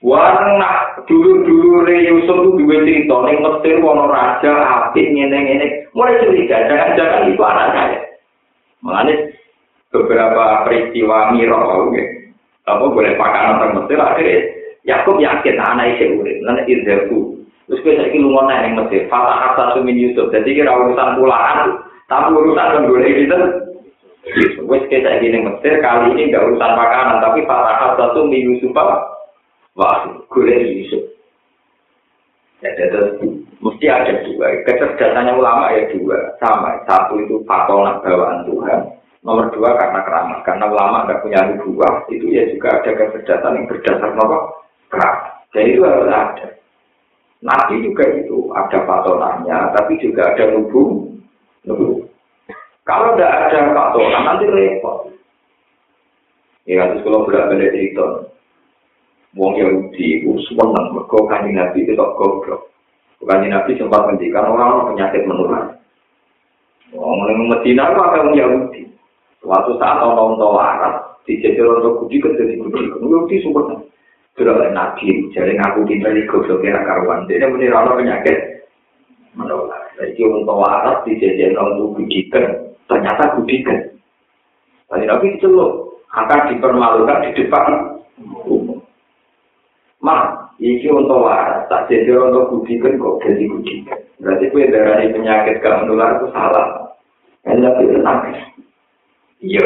Warna 0.00 1.04
dulu-dulu 1.04 1.84
Re 1.84 2.08
Yusuf 2.08 2.32
itu 2.32 2.64
dua 2.64 2.80
cerita, 2.88 3.16
ning 3.28 3.44
Mesir 3.44 3.76
wono 3.84 4.08
raja 4.08 4.52
apik 4.88 5.04
ngene-ngene. 5.04 5.92
Mulai 5.92 6.24
curiga, 6.24 6.64
jangan-jangan 6.64 7.28
itu 7.28 7.42
anak 7.44 7.68
saya. 7.76 8.00
Mengenai 8.80 9.28
beberapa 9.90 10.64
peristiwa 10.66 11.34
miro, 11.34 11.90
okay. 11.90 12.30
apa 12.66 12.84
boleh 12.86 13.18
pakai 13.18 13.42
orang 13.50 13.74
Mesir 13.82 13.98
akhirnya 13.98 14.38
Yakub 14.86 15.20
yakin 15.20 15.60
anak 15.60 15.98
itu 15.98 16.16
urip, 16.16 16.38
nanti 16.46 16.72
irzaku. 16.72 17.36
Terus 17.68 17.82
gue 17.86 17.94
saiki 17.98 18.18
lunga 18.18 18.50
nang 18.50 18.60
ning 18.64 18.72
Mesir, 18.80 19.06
fatah 19.06 19.54
kata 19.54 19.78
sumin 19.78 19.94
Yusuf. 19.94 20.32
Jadi 20.34 20.58
kira 20.58 20.74
urusan 20.74 21.20
pulaan, 21.20 21.84
tapi 22.10 22.34
urusan 22.34 22.82
menggolek 22.82 23.28
itu. 23.28 23.38
Wes 24.66 24.84
kita 24.90 25.22
ini 25.22 25.38
Mesir 25.42 25.78
kali 25.78 26.16
ini 26.16 26.30
enggak 26.30 26.50
urusan 26.50 26.72
makanan, 26.74 27.22
tapi 27.22 27.46
fatah 27.46 27.76
kata 27.78 28.04
sumin 28.16 28.42
Yusuf 28.42 28.74
Wah, 29.78 30.02
gue 30.26 30.56
Yusuf. 30.66 31.02
Ya, 32.60 32.76
jadi 32.76 33.24
mesti 33.64 33.86
ada 33.88 34.20
dua. 34.20 34.52
Kecerdasannya 34.68 35.32
ulama 35.32 35.72
ya 35.72 35.88
dua, 35.96 36.36
sama. 36.36 36.76
Satu 36.84 37.16
itu 37.16 37.40
fatona 37.48 38.04
bawaan 38.04 38.44
Tuhan. 38.44 38.80
Nomor 39.20 39.52
dua 39.52 39.76
karena 39.76 40.00
keramat. 40.00 40.40
Karena 40.48 40.64
ulama 40.68 41.04
nggak 41.04 41.20
punya 41.20 41.40
dua, 41.60 41.88
itu 42.08 42.26
ya 42.32 42.48
juga 42.48 42.80
ada 42.80 42.90
kecerdasan 42.96 43.56
yang 43.60 43.66
berdasar 43.68 44.10
nomor 44.16 44.64
keramat. 44.88 45.44
Jadi 45.52 45.68
itu 45.76 45.82
harus 45.84 46.08
ada. 46.08 46.48
Nabi 47.40 47.74
juga 47.84 48.04
itu 48.16 48.52
ada 48.52 48.78
patonannya, 48.84 49.58
tapi 49.72 49.96
juga 50.00 50.32
ada 50.32 50.44
nubu. 50.52 51.08
nubu. 51.64 52.04
Kalau 52.84 53.16
tidak 53.16 53.32
ada 53.48 53.58
patonan 53.72 54.22
nanti 54.24 54.44
repot. 54.48 55.08
Ya, 56.68 56.86
terus 56.92 57.02
kalau 57.02 57.24
berat-berat 57.24 57.72
itu, 57.72 58.06
Wong 59.38 59.54
Yahudi 59.54 60.20
itu 60.20 60.34
senang 60.50 60.90
mergo 60.90 61.22
kanjeng 61.30 61.54
Nabi 61.54 61.86
itu 61.86 61.94
kok 61.94 62.18
goblok. 62.18 62.66
Kanjeng 63.22 63.54
Nabi 63.54 63.78
sempat 63.78 64.10
mendikan 64.10 64.50
orang 64.50 64.90
penyakit 64.90 65.22
menular. 65.22 65.78
Wong 66.90 67.30
ning 67.30 67.46
Medina 67.46 67.94
itu 67.94 68.00
ada 68.02 68.18
wong 68.26 68.34
Yahudi. 68.34 68.82
Suatu 69.40 69.76
saat 69.80 70.04
orang 70.04 70.36
tua 70.36 70.52
waras 70.52 70.96
dijajal 71.24 71.80
orang 71.80 71.96
Budi 72.00 72.16
ke 72.20 72.28
jadi 72.36 72.54
Budi. 72.60 72.92
Yahudi 72.92 73.36
super. 73.40 73.80
Sudah 74.38 74.56
oleh 74.56 74.70
Nabi, 74.72 75.26
jadi 75.34 75.58
ngaku 75.58 75.84
kita 75.90 76.12
di 76.16 76.22
goblok 76.30 76.62
kira 76.62 76.80
karuan. 76.86 77.26
Dia 77.26 77.50
menira 77.50 77.82
orang 77.82 78.04
penyakit 78.04 78.36
menular. 79.34 79.90
Jadi 79.98 80.20
orang 80.22 80.44
tua 80.44 80.56
waras 80.60 80.96
dijajal 81.08 81.56
orang 81.56 81.96
Budi 81.96 82.28
ternyata 82.88 83.36
Budi 83.36 83.56
kan. 83.64 83.80
Kanjeng 84.90 85.06
Nabi 85.06 85.26
itu 85.38 85.46
loh 85.46 86.02
akan 86.10 86.50
dipermalukan 86.50 87.22
di 87.22 87.30
depan 87.38 87.66
umum. 88.42 88.82
Mak, 90.02 90.56
iki 90.58 90.90
untuk 90.90 91.22
waras, 91.22 91.70
tak 91.70 91.86
jadi 91.86 92.18
untuk 92.18 92.50
budikan 92.50 92.98
kok 92.98 93.22
jadi 93.22 93.44
budikan. 93.46 94.00
Berarti 94.18 94.44
kue 94.50 94.66
darah 94.66 95.00
penyakit 95.00 95.62
gak 95.62 95.78
menular 95.84 96.18
itu 96.18 96.26
salah. 96.34 96.96
Yang 97.46 97.58
lebih 97.70 97.86
tenang. 97.96 98.20
Iya, 99.40 99.64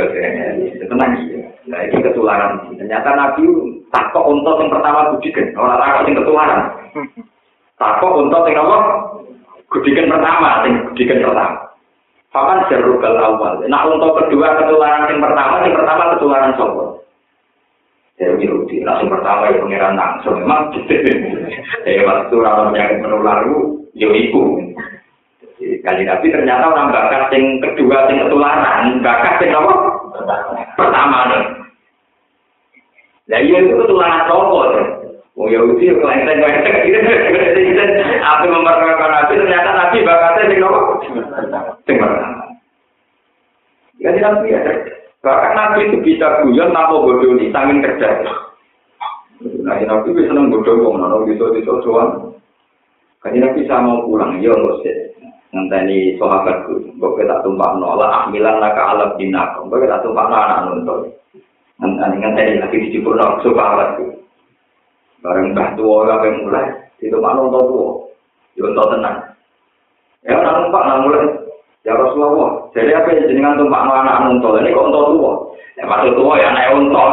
tenang 0.87 1.13
iya. 1.27 1.51
Nah, 1.67 1.81
ini 1.83 1.99
ketularan. 1.99 2.71
Ternyata 2.79 3.11
Nabi 3.17 3.43
takut 3.91 4.25
untuk 4.31 4.63
yang 4.63 4.71
pertama 4.71 5.11
budikan. 5.11 5.51
Orang 5.59 5.83
takut 5.83 6.05
yang 6.07 6.19
ketularan. 6.23 6.61
Takut 7.75 8.13
untuk 8.23 8.47
yang 8.47 8.63
apa? 8.63 8.79
Budikan 9.73 10.07
pertama, 10.07 10.63
yang 10.63 10.75
budikan 10.93 11.25
pertama. 11.27 11.59
Papan 12.31 12.67
jarukal 12.71 13.19
awal. 13.19 13.63
Nah, 13.67 13.83
untuk 13.91 14.15
kedua 14.15 14.59
ketularan 14.63 15.11
yang 15.11 15.23
pertama, 15.23 15.67
yang 15.67 15.75
pertama 15.75 16.13
ketularan 16.15 16.55
sombong. 16.55 16.95
Jadi 18.15 18.47
Yahudi, 18.47 18.87
langsung 18.87 19.11
pertama 19.11 19.51
ya 19.51 19.59
pengiran 19.59 19.99
langsung 19.99 20.39
memang. 20.39 20.71
Jadi 20.71 21.99
waktu 22.07 22.35
orang 22.39 22.71
penyakit 22.71 22.99
menular 23.03 23.43
itu, 23.43 23.59
ya 23.99 24.07
ibu. 24.07 24.43
Kali 25.55 26.03
Nabi 26.03 26.27
ternyata 26.35 26.67
orang 26.67 26.91
bakat 26.91 27.31
yang 27.31 27.63
kedua, 27.63 28.11
yang 28.11 28.27
ketularan, 28.27 28.99
bakat 29.05 29.39
yang 29.45 29.63
apa? 29.63 29.75
Pertama 30.75 31.19
nih. 31.31 31.43
Nah 33.31 33.39
iya 33.39 33.57
itu 33.63 33.79
ketularan 33.79 34.27
cowok. 34.27 34.67
Oh 35.35 35.47
Yahudi 35.51 35.91
ya 35.91 35.95
kelenteng 35.99 36.43
kelenteng. 36.43 37.99
Apa 38.23 38.43
memperkenalkan 38.51 39.11
Nabi 39.15 39.33
ternyata 39.39 39.71
Nabi 39.75 40.07
bakatnya 40.07 40.43
yang 40.51 40.67
apa? 40.67 40.81
Yang 41.87 41.99
pertama. 42.03 42.45
Jadi 44.03 44.19
Nabi 44.19 44.47
ya. 44.51 44.61
Bahkan 45.25 45.53
Nabi 45.57 45.81
itu 45.89 45.97
bisa 46.03 46.27
guyon 46.43 46.75
tanpa 46.75 46.99
bodoh 46.99 47.39
di 47.39 47.49
samping 47.55 47.81
kerja. 47.81 48.11
Nah, 49.65 49.77
nabi 49.77 50.13
itu 50.13 50.25
seneng 50.25 50.49
bodoh 50.49 50.73
kok, 50.73 50.95
nono 50.97 51.27
bisa 51.29 51.53
bisa 51.53 51.73
doang. 51.85 52.33
Kaji 53.21 53.41
nabi 53.41 53.69
sama 53.69 54.05
pulang, 54.05 54.41
ya 54.41 54.53
sih. 54.81 55.04
ngenteni 55.55 56.19
sahabat 56.19 56.67
ku 56.67 56.83
kok 56.99 57.23
tak 57.23 57.47
tumpak 57.47 57.79
nolak 57.79 58.27
amilan 58.27 58.59
laka 58.59 58.83
alab 58.91 59.15
dinak 59.15 59.55
kok 59.55 59.71
tak 59.71 60.03
tumpak 60.03 60.27
anak 60.27 60.67
nonton 60.67 61.15
ngenteni 61.79 62.17
ngenteni 62.19 62.53
lagi 62.59 62.83
di 62.83 62.89
cipur 62.91 63.15
nolak 63.15 63.39
sahabat 63.47 63.89
ku 64.03 64.11
bareng 65.23 65.55
bah 65.55 65.71
tua 65.79 66.11
lah 66.11 66.19
yang 66.27 66.43
mulai 66.43 66.67
di 66.99 67.07
tumpak 67.07 67.33
nonton 67.39 67.63
tua 67.71 67.89
nonton 68.59 68.91
tenang. 68.99 69.19
Ya 70.27 70.37
nak 70.43 70.59
tumpak 70.67 70.83
nak 70.85 71.01
mulai. 71.07 71.27
Ya 71.87 71.93
Rasulullah 71.95 72.51
jadi 72.75 72.91
apa 72.99 73.09
yang 73.15 73.31
jenengan 73.31 73.59
tumpak 73.63 73.87
anak 73.87 74.27
nonton 74.27 74.59
ini 74.59 74.75
kok 74.75 74.85
nonton 74.91 75.07
tua 75.15 75.33
ya 75.79 75.85
masuk 75.87 76.13
tua 76.19 76.35
ya 76.43 76.49
naik 76.51 76.71
nonton 76.75 77.11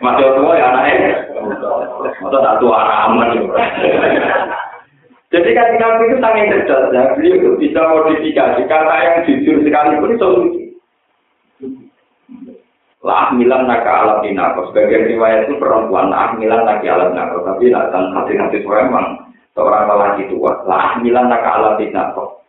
masuk 0.00 0.28
tuwa 0.34 0.52
ya 0.56 0.68
naik 0.72 0.96
nonton 1.36 1.84
masuk 2.20 2.40
tak 2.40 2.56
tua 2.58 2.78
ramen 2.80 3.28
Jadi 5.32 5.50
kan 5.56 5.80
Nabi 5.80 6.12
itu 6.12 6.16
sangat 6.20 6.52
cerdas 6.68 6.92
ya. 6.92 7.02
Beliau 7.16 7.36
itu 7.40 7.50
bisa 7.56 7.80
modifikasi 7.88 8.60
kata 8.68 8.94
yang 9.00 9.16
jujur 9.24 9.64
sekalipun 9.64 10.12
itu 10.12 10.28
lucu. 10.28 10.62
Lah 13.00 13.32
milan 13.32 13.64
naka 13.64 13.92
alat 14.04 14.18
dinako. 14.28 14.68
Sebagian 14.70 15.08
riwayat 15.08 15.48
itu 15.48 15.56
perempuan. 15.56 16.12
Lah 16.12 16.36
milan 16.36 16.68
naki 16.68 16.84
alat 16.84 17.16
dinako. 17.16 17.48
Tapi 17.48 17.72
datang 17.72 18.12
hati-hati 18.12 18.60
seorang 18.60 18.92
memang 18.92 19.06
seorang 19.56 19.88
lelaki 19.88 20.22
tua. 20.28 20.52
Lah 20.68 21.00
milan 21.00 21.32
naka 21.32 21.48
alat 21.56 21.74
dinako. 21.80 22.44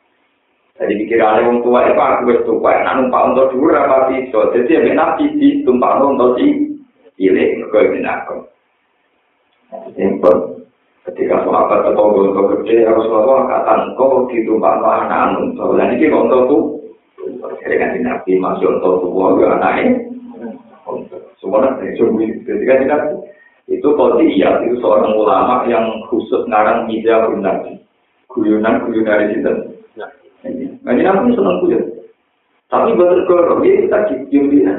Jadi 0.75 0.93
pikirannya 1.05 1.47
orang 1.47 1.59
tua 1.63 1.79
itu 1.88 2.01
aku 2.03 2.21
wis 2.27 2.43
tua. 2.43 2.71
Nah 2.84 2.93
numpak 2.99 3.25
untuk 3.31 3.49
dulu 3.55 3.71
apa 3.71 4.11
bisa. 4.11 4.39
Jadi 4.51 4.75
ya 4.75 4.91
nabi 4.91 5.25
di 5.39 5.63
tumpah 5.63 6.03
untuk 6.03 6.36
si 6.36 6.75
cilik 7.15 7.63
mereka 7.63 7.79
ingin 7.79 8.11
aku. 8.11 8.38
Simpel. 9.95 10.62
Ketika 11.04 11.43
sahabat 11.43 11.84
atau 11.91 12.16
untuk 12.16 12.64
gede 12.64 12.88
harus 12.88 13.12
bawa 13.12 13.43
kata 13.51 13.91
engkau 13.91 14.24
ditumpah 14.32 14.80
no 14.80 14.88
anak 14.88 15.36
untuk 15.36 15.76
dan 15.76 15.99
ini 15.99 16.08
untuk 16.08 16.47
tuh. 16.47 16.64
Jadi 17.60 17.76
kan 17.76 17.99
nabi 17.99 18.39
masuk 18.39 18.80
untuk 18.80 19.12
tua 19.12 19.36
ke 19.36 19.43
anaknya. 19.51 19.99
Semua 21.43 21.60
nanti 21.60 21.91
sungguh 21.99 22.47
ketika 22.47 22.80
kita 22.80 22.97
itu 23.68 23.89
iya 24.32 24.64
itu 24.64 24.80
seorang 24.80 25.12
ulama 25.20 25.68
yang 25.68 26.08
khusus 26.08 26.47
ngarang 26.47 26.88
media 26.88 27.20
nabi. 27.36 27.84
Guyunan 28.32 28.88
guyunan 28.88 29.28
dari 29.28 29.36
situ. 29.36 29.51
Nah 29.99 30.12
ini 30.47 31.04
nabi 31.04 31.36
senang 31.36 31.60
guyon. 31.60 31.84
Tapi 32.72 32.95
betul 32.95 33.28
kalau 33.28 33.60
dia 33.60 33.84
kita 33.84 33.99
cium 34.32 34.47
dia. 34.47 34.72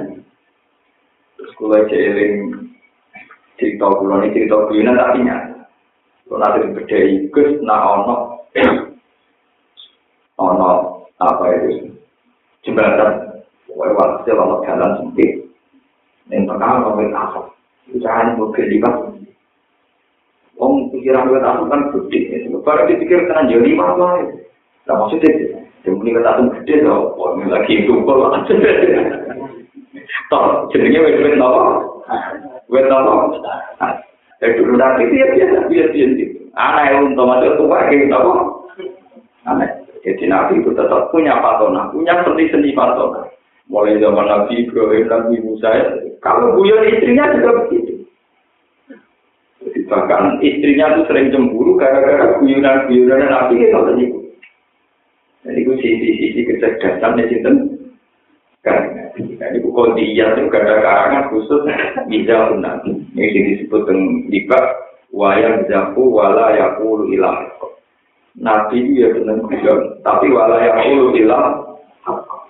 kula 1.60 1.84
jeeling 1.92 2.64
cerita 3.60 3.86
kula 3.92 4.24
ini 4.24 4.32
cerita 4.32 4.56
kuyunan 4.72 4.96
tapi 4.96 5.20
nyata. 5.20 5.43
Kalau 6.24 6.40
ada 6.40 6.56
yang 6.64 6.72
beda 6.72 6.98
ikut, 7.20 7.48
nah 7.68 8.00
ono, 8.00 8.14
ono 10.40 10.70
apa 11.20 11.44
itu? 11.52 11.92
Jembatan, 12.64 13.44
wajib 13.68 13.96
waktu 14.00 14.32
kalau 14.32 14.64
jalan 14.64 14.90
sempit, 14.96 15.52
yang 16.32 16.48
pertama 16.48 16.80
kalau 16.80 16.96
kita 16.96 17.20
asal, 17.28 17.44
kita 17.92 18.08
hanya 18.08 18.32
mobil 18.40 18.64
lima. 18.64 18.90
Om 20.56 20.88
pikiran 20.96 21.28
kita 21.28 21.44
asal 21.44 21.64
kan 21.68 21.80
gede, 21.92 22.48
baru 22.64 22.82
dipikir 22.88 23.28
kan 23.28 23.52
jadi 23.52 23.60
lima 23.60 23.84
apa 23.92 24.06
itu? 24.24 24.36
Tidak 24.84 24.96
maksudnya, 24.96 25.30
yang 25.84 25.94
punya 26.00 26.12
kita 26.16 26.30
asal 26.32 26.46
gede, 26.56 26.74
kalau 26.88 27.36
ini 27.36 27.46
lagi 27.52 27.72
itu 27.84 27.92
kalau 28.08 28.32
asal. 28.32 28.56
Tol, 30.32 30.72
jadinya 30.72 31.04
wajib 31.04 31.20
wajib 31.20 31.36
wajib 32.72 32.96
wajib 32.96 34.13
Ya 34.42 34.46
dulu 34.58 34.74
nanti 34.74 35.10
dia 35.14 35.26
biasa 35.30 35.70
biasa 35.70 35.92
biasa. 35.94 36.38
Anak 36.54 36.84
yang 36.86 37.10
untuk 37.10 37.26
masuk 37.26 37.52
tua 37.58 37.78
kayak 37.90 38.06
napa? 38.10 38.32
Anak. 39.46 39.70
Jadi 40.04 40.24
Nabi 40.28 40.60
itu 40.60 40.70
tetap 40.76 41.08
punya 41.10 41.40
patona, 41.40 41.88
punya 41.88 42.20
seni 42.22 42.46
seni 42.52 42.70
patona. 42.76 43.24
Mulai 43.72 43.96
zaman 43.96 44.28
Nabi 44.28 44.68
Ibrahim, 44.68 45.08
Nabi 45.08 45.40
Musa, 45.40 45.72
kalau 46.20 46.52
guyon 46.60 46.84
istrinya 46.84 47.32
juga 47.32 47.64
begitu. 47.64 48.04
Jadi 49.64 49.80
bahkan 49.88 50.36
istrinya 50.44 51.00
tuh 51.00 51.08
sering 51.08 51.32
cemburu 51.32 51.80
gara-gara 51.80 52.36
guyonan-guyonan 52.36 53.32
Nabi 53.32 53.64
itu 53.64 53.72
tadi. 53.72 54.04
Jadi 55.48 55.58
itu 55.64 55.72
sisi-sisi 55.80 56.40
kecerdasan 56.44 57.16
di 57.16 57.24
situ. 57.32 57.50
Kan, 58.60 58.93
ini 59.18 59.58
buku 59.62 59.82
dia 59.94 60.34
itu 60.34 60.50
ada 60.50 60.74
karangan 60.82 61.30
khusus 61.30 61.62
bisa 62.10 62.50
nabi. 62.58 62.98
Ini 63.14 63.62
disebut 63.62 63.86
dengan 63.86 64.26
liba 64.26 64.60
wayang 65.14 65.66
jaku 65.70 66.10
wala 66.10 66.54
yakulu 66.54 67.06
ilah. 67.14 67.46
Nabi 68.34 68.98
ya 68.98 69.14
benar 69.14 69.38
tapi 70.02 70.26
wala 70.34 70.58
yakulu 70.58 71.14
ilah. 71.14 71.62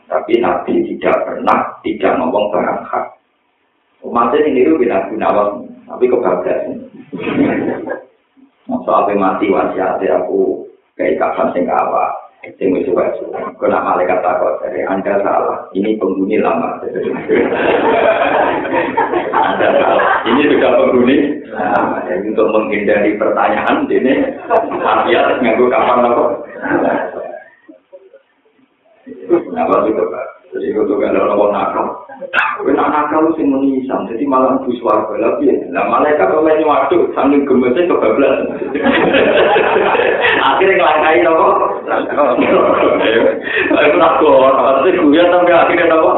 Tapi 0.08 0.40
Nabi 0.40 0.84
tidak 0.94 1.16
pernah 1.28 1.80
tidak 1.84 2.16
ngomong 2.20 2.52
barang 2.52 2.80
hak. 2.88 3.06
Umatnya 4.04 4.44
ini 4.44 4.68
itu 4.68 4.76
bina 4.76 5.08
gunawan, 5.08 5.64
tapi 5.88 6.12
kebablasan. 6.12 6.76
Masa 8.68 8.92
apa 8.92 9.12
mati 9.16 9.48
wasiatnya 9.48 10.20
aku 10.20 10.68
kayak 10.96 11.16
kapan 11.20 11.48
sing 11.56 11.64
awak. 11.68 12.23
Sing 12.60 12.76
wis 12.76 12.84
suwe 12.84 13.04
kok 13.56 13.68
nak 13.70 13.84
malaikat 13.84 14.20
takut 14.20 14.60
dari 14.60 14.84
anda 14.84 15.16
salah. 15.24 15.64
Ini 15.72 15.96
penghuni 15.96 16.36
lama. 16.38 16.80
Anda 19.32 19.68
salah. 19.80 20.06
Ini 20.28 20.40
sudah 20.52 20.70
penghuni 20.76 21.16
lama. 21.48 22.04
Jadi 22.04 22.28
untuk 22.36 22.48
menghindari 22.52 23.16
pertanyaan 23.16 23.88
ini. 23.88 24.14
Artinya 24.84 25.40
nganggu 25.40 25.66
kapan 25.72 26.04
apa? 26.04 26.24
Apa 29.54 29.74
itu 29.88 30.02
pak. 30.04 30.26
Jadi 30.54 30.66
itu 30.70 30.94
ada 31.02 31.18
orang 31.18 31.50
nakal 31.50 32.03
Kowe 32.54 32.70
nak 32.70 32.90
nakal 32.94 33.34
sing 33.34 33.50
menisam, 33.50 34.06
jadi 34.06 34.22
malam 34.24 34.62
bus 34.62 34.78
warga 34.80 35.18
lagi. 35.18 35.50
Nah 35.74 35.90
malaikat 35.90 36.30
kalau 36.30 36.46
ini 36.46 36.62
waktu 36.62 37.10
sambil 37.12 37.42
gemesnya 37.42 37.90
kebablas. 37.90 38.34
Akhirnya 40.48 40.78
kelangkai 40.78 41.26
nopo. 41.26 41.48
Aku 43.74 43.96
nak 43.98 44.14
kor, 44.22 44.54
pasti 44.54 44.94
guyon 44.94 45.28
sampai 45.34 45.54
akhirnya 45.58 45.90
nopo. 45.90 46.10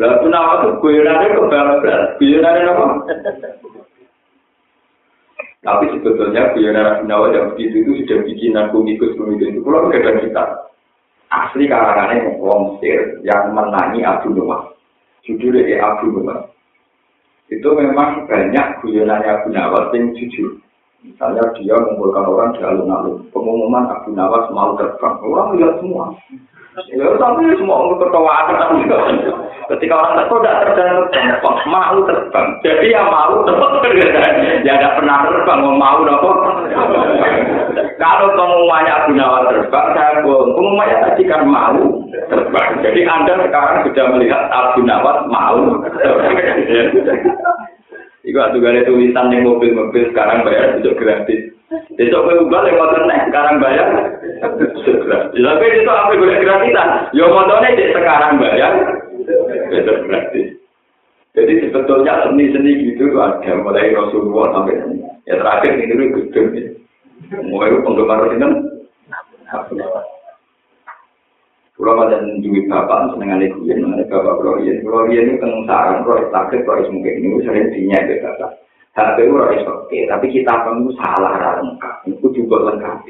Lalu 0.00 0.26
nama 0.32 0.64
tuh 0.64 0.72
guyonannya 0.80 1.36
kebablas, 1.36 2.02
guyonannya 2.16 2.62
nopo. 2.64 2.84
Tapi 5.62 5.84
sebetulnya 5.94 6.50
guyonan 6.58 7.06
Nawa 7.06 7.30
yang 7.30 7.54
begitu 7.54 7.86
itu 7.86 7.92
sudah 8.02 8.18
bikinan 8.26 8.74
komikus-komikus 8.74 9.46
itu. 9.54 9.62
Kalau 9.62 9.94
kita, 9.94 10.44
asli 11.30 11.70
karangannya 11.70 12.34
Wong 12.42 12.82
Sir 12.82 13.22
yang 13.22 13.54
menangi 13.54 14.02
Abu 14.02 14.34
Nuwah. 14.34 14.71
Judulnya 15.26 15.62
ya 15.66 15.78
Abu 15.94 16.18
Nawas. 16.18 16.50
Itu 17.52 17.68
memang 17.76 18.26
banyak 18.26 18.66
guyonannya 18.80 19.30
Abu 19.30 19.48
Nawas 19.52 19.92
yang 19.94 20.14
jujur. 20.16 20.58
Misalnya 21.02 21.42
dia 21.58 21.74
mengumpulkan 21.74 22.30
orang 22.30 22.54
di 22.54 22.62
alun-alun. 22.62 23.26
Pengumuman 23.34 23.90
Abu 23.90 24.14
Nawas 24.14 24.46
mau 24.54 24.78
terbang. 24.78 25.14
Orang 25.22 25.58
lihat 25.58 25.82
semua. 25.82 26.14
Ya 26.88 27.04
tapi 27.20 27.52
semua 27.60 27.84
orang 27.84 28.00
ketawa 28.00 28.36
Ketika 29.68 29.92
orang 29.92 30.14
terbang 30.24 30.40
tidak 30.40 30.56
terbang, 31.12 31.56
mau 31.68 31.96
terbang. 32.08 32.46
Jadi 32.64 32.86
yang 32.88 33.06
mau 33.12 33.44
terbang. 33.44 33.72
ya 34.64 34.74
tidak 34.80 34.96
pernah 34.96 35.16
terbang, 35.28 35.60
mau 35.76 35.98
nopo. 36.00 36.30
Kalau 37.98 38.32
pengumumannya 38.36 38.92
Abu 38.92 39.12
Nawas 39.16 39.48
terbang, 39.50 39.86
saya 39.96 40.20
bohong. 40.22 40.54
Pengumumannya 40.56 40.96
tadi 41.02 41.22
kan 41.26 41.42
mau 41.48 41.80
terbang. 42.30 42.70
Jadi 42.84 43.00
Anda 43.04 43.34
sekarang 43.44 43.76
sudah 43.88 44.04
melihat 44.12 44.42
Abu 44.52 44.80
Nawas 44.86 45.18
mau 45.28 45.60
Iku 48.22 48.38
atuh 48.38 48.62
gale 48.62 48.86
tulisan 48.86 49.34
ning 49.34 49.42
mobil-mobil 49.42 50.14
sekarang 50.14 50.46
bayar 50.46 50.78
itu 50.78 50.94
gratis. 50.94 51.50
Besok 51.98 52.22
kowe 52.22 52.34
ubah 52.46 52.62
lek 52.62 52.78
motor 52.78 53.02
nek 53.10 53.26
sekarang 53.26 53.58
bayar. 53.58 53.88
Tapi 55.34 55.66
itu 55.74 55.90
apa 55.90 56.14
boleh 56.14 56.38
gratisan? 56.38 57.10
Yo 57.10 57.26
motornya 57.34 57.74
cek 57.74 57.98
sekarang 57.98 58.38
bayar. 58.38 58.72
Besok 59.74 60.06
gratis. 60.06 60.54
Jadi 61.34 61.52
sebetulnya 61.66 62.22
seni-seni 62.28 62.92
gitu 62.92 63.10
ada 63.16 63.58
mulai 63.58 63.90
Rasulullah 63.90 64.52
sampai 64.52 64.78
ya 65.24 65.34
terakhir 65.40 65.72
ini 65.80 66.12
gedung 66.12 66.48
ya. 66.52 66.66
Mulai 67.30 67.78
penggemar 67.84 68.26
itu 68.32 68.48
Kalau 71.82 71.98
pada 71.98 72.22
duit 72.38 72.70
bapak 72.70 73.10
seneng 73.10 73.34
ada 73.34 73.46
kuyen, 73.58 73.82
ada 73.90 74.06
bapak 74.06 74.38
kalau 74.38 74.62
yen, 74.62 74.86
kalau 74.86 75.08
yen 75.10 75.34
itu 75.34 75.42
tentang 75.42 75.66
saran, 75.66 76.06
kalau 76.06 76.30
sakit, 76.30 76.62
kalau 76.62 76.86
mungkin 76.94 77.18
ini 77.18 77.42
sering 77.42 77.74
dinya 77.74 77.98
itu 78.06 78.22
bapak. 78.22 78.50
HP 78.92 79.16
itu 79.24 79.34
harus 79.34 79.66
oke, 79.66 79.98
tapi 80.06 80.26
kita 80.30 80.52
perlu 80.62 80.94
salah 81.00 81.58
lengkap, 81.58 82.06
itu 82.06 82.26
juga 82.38 82.70
lengkap. 82.70 83.08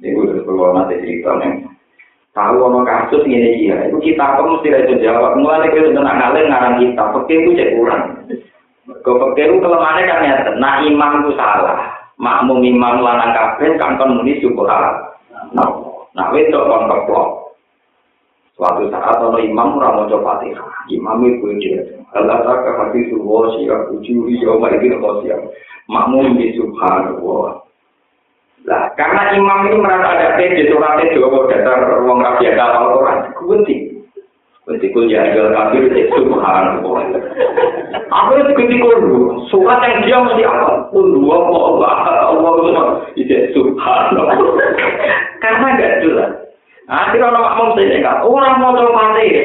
Ini 0.00 0.14
gue 0.14 0.24
terus 0.30 0.46
perlu 0.46 0.72
nanti 0.72 0.94
cerita 1.04 1.36
nih. 1.42 1.68
Tahu 2.32 2.54
ono 2.54 2.86
kasus 2.86 3.26
ini 3.26 3.66
dia, 3.66 3.76
itu 3.90 3.98
kita 3.98 4.38
perlu 4.38 4.62
mesti 4.62 4.70
itu 4.88 4.94
jawab. 5.02 5.34
Mulai 5.36 5.68
kita 5.74 5.90
sudah 5.90 6.06
ngalir 6.06 6.46
ngarang 6.46 6.78
kita, 6.78 7.02
oke 7.12 7.34
itu 7.34 7.50
cek 7.58 7.74
kurang. 7.76 8.02
Kau 9.02 9.36
itu 9.36 9.58
kelemahannya 9.58 10.08
kan 10.08 10.24
ya, 10.24 10.36
nah 10.56 10.80
imam 10.80 11.26
itu 11.26 11.36
salah. 11.36 11.97
Makmum 12.18 12.66
imam 12.66 12.98
lanang 12.98 13.30
kabeh 13.30 13.78
kan 13.78 13.94
kon 13.94 14.18
muni 14.18 14.42
syukuran. 14.42 15.06
Nah, 15.54 15.70
nah 16.18 16.34
itu 16.34 16.50
kon 16.50 16.90
keplok. 16.90 17.28
Suatu 18.58 18.90
saat 18.90 19.22
ono 19.22 19.38
imam 19.38 19.78
ora 19.78 19.94
maca 19.94 20.18
Fatihah. 20.18 20.90
Imam 20.90 21.22
itu 21.22 21.46
dia. 21.62 21.78
Allah 22.18 22.42
tak 22.42 22.66
hati 22.74 23.06
suwo 23.06 23.54
siap 23.54 23.94
ujuri 23.94 24.42
yo 24.42 24.58
mari. 24.58 24.82
Makmum 25.88 26.34
di 26.34 26.58
subhanallah. 26.58 27.64
Lah, 28.66 28.90
karena 28.98 29.32
imam 29.38 29.70
ini 29.70 29.76
merasa 29.78 30.12
ada 30.12 30.36
pede 30.36 30.68
suratnya 30.68 31.14
Jawa 31.16 31.48
datar 31.48 32.02
wong 32.04 32.18
rapi 32.20 32.50
ada 32.50 32.82
Al-Quran. 32.82 33.18
Kunti. 33.38 33.76
Kunti 34.66 34.86
kul 34.92 35.08
ya 35.08 35.32
jual 35.32 35.54
kafir 35.54 35.88
subhanallah. 36.12 37.00
Apa 38.18 38.34
itu 38.34 38.50
kunti 38.58 38.76
kul 38.82 38.98
Surat 39.46 39.78
yang 39.86 40.02
dia 40.02 40.18
mesti 40.18 40.42
apa? 40.42 40.90
Kul 40.90 41.14
dua 41.14 41.36
Allah 41.38 41.92
Allah 42.34 42.84
itu 43.14 43.34
subhanallah. 43.54 44.34
Karena 45.42 45.66
enggak 45.78 45.94
jelas. 46.02 46.32
Akhirnya 46.88 47.28
orang 47.28 47.44
makmum 47.44 47.76
saya 47.76 48.00
kan, 48.00 48.24
orang 48.24 48.64
mau 48.64 48.72
coba 48.72 49.12
mati. 49.12 49.44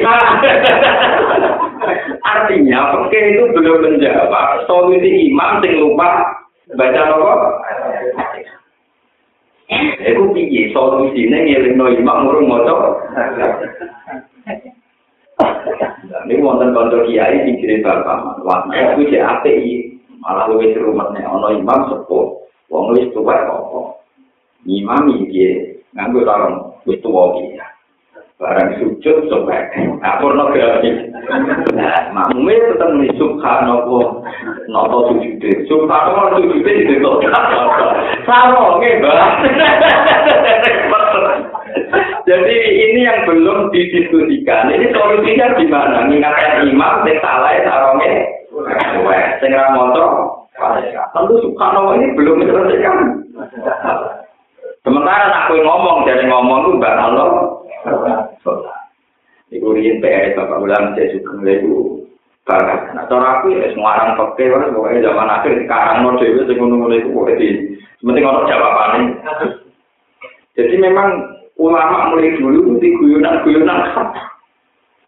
Artinya, 2.32 3.04
oke 3.04 3.12
itu 3.20 3.52
belum 3.52 3.84
menjawab 3.84 4.64
solusi 4.64 5.28
imam 5.28 5.60
sing 5.60 5.76
lupa 5.76 6.24
baca 6.72 7.00
apa? 7.04 7.32
Itu 10.08 10.24
piye 10.32 10.72
solusinya 10.72 11.44
ngirim 11.44 11.76
no 11.76 11.92
imam 11.92 12.24
ngurung 12.24 12.48
moco. 12.48 12.76
Ini 16.24 16.40
wonten 16.40 16.72
kanca 16.72 17.04
kiai 17.04 17.42
dikirim 17.44 17.82
bapak 17.82 18.22
manwa. 18.22 18.64
Aku 18.70 19.04
cek 19.10 19.22
ATI 19.22 19.98
malah 20.22 20.46
luwih 20.48 20.72
rumah 20.78 21.10
ana 21.12 21.48
imam 21.52 21.80
sepuh. 21.90 22.26
Wong 22.72 22.96
wis 22.96 23.10
tuwa 23.12 23.34
apa? 23.34 23.80
Imam 24.64 25.10
iki 25.10 25.76
nganggo 25.92 26.24
taron 26.24 26.54
wis 26.86 27.02
tuwa 27.02 27.34
iki. 27.36 27.60
Barang 28.34 28.74
sujud 28.82 29.30
sepek. 29.30 29.62
Nah, 30.02 30.18
pornografi. 30.18 30.90
Mamwe 32.10 32.54
tetap 32.58 32.90
nih, 32.98 33.14
subhanahu. 33.14 34.26
Nopo 34.66 35.14
sujud 35.14 35.38
deh. 35.38 35.62
Subhanahu 35.70 36.42
sujud 36.42 36.66
deh, 36.66 36.76
gitu. 36.82 37.10
Sarongnya, 38.26 39.00
bang. 39.06 39.30
Jadi 42.24 42.56
ini 42.72 43.00
yang 43.04 43.26
belum 43.28 43.68
didiskusikan. 43.74 44.72
Ini 44.72 44.94
solusinya 44.94 45.58
gimana? 45.58 46.06
Mengingatkan 46.06 46.70
imam, 46.70 47.04
sing 47.04 47.16
salah, 47.20 47.52
sarongnya. 47.66 48.24
Sing 49.42 49.50
ramoto. 49.52 50.06
Tentu 51.14 51.34
subhanallah 51.42 51.98
ini 51.98 52.14
belum 52.14 52.42
diselesaikan. 52.42 52.96
Sementara 54.84 55.32
nak 55.32 55.46
kue 55.50 55.64
ngomong 55.64 56.04
dari 56.06 56.28
ngomong 56.28 56.58
itu 56.64 56.70
mbak 56.78 56.94
Allah. 57.00 57.28
Iku 59.50 59.74
riyen 59.74 60.02
PR 60.02 60.34
Bapak 60.36 60.60
Ulang 60.60 60.92
saya 60.94 61.14
suka 61.14 61.40
itu 61.46 62.04
bakat. 62.44 62.92
Nah, 62.92 63.08
cara 63.08 63.40
aku 63.40 63.56
ya 63.56 63.72
semua 63.72 63.96
orang 63.96 64.18
pakai 64.20 64.52
orang 64.52 64.76
pokoknya 64.76 65.06
zaman 65.08 65.32
akhir 65.32 65.52
sekarang 65.64 65.96
mau 66.04 66.18
dewi 66.20 66.44
sing 66.44 66.56
ngono-ngono 66.60 66.94
itu 67.00 67.08
pokoknya 67.10 67.40
di 67.40 67.48
penting 68.04 68.24
orang 68.28 68.48
jawabannya. 68.50 69.02
Jadi 70.54 70.74
memang 70.78 71.08
ulama 71.58 72.10
mulai 72.12 72.34
dulu 72.34 72.76
di 72.82 72.88
guyonan-guyonan 72.98 73.94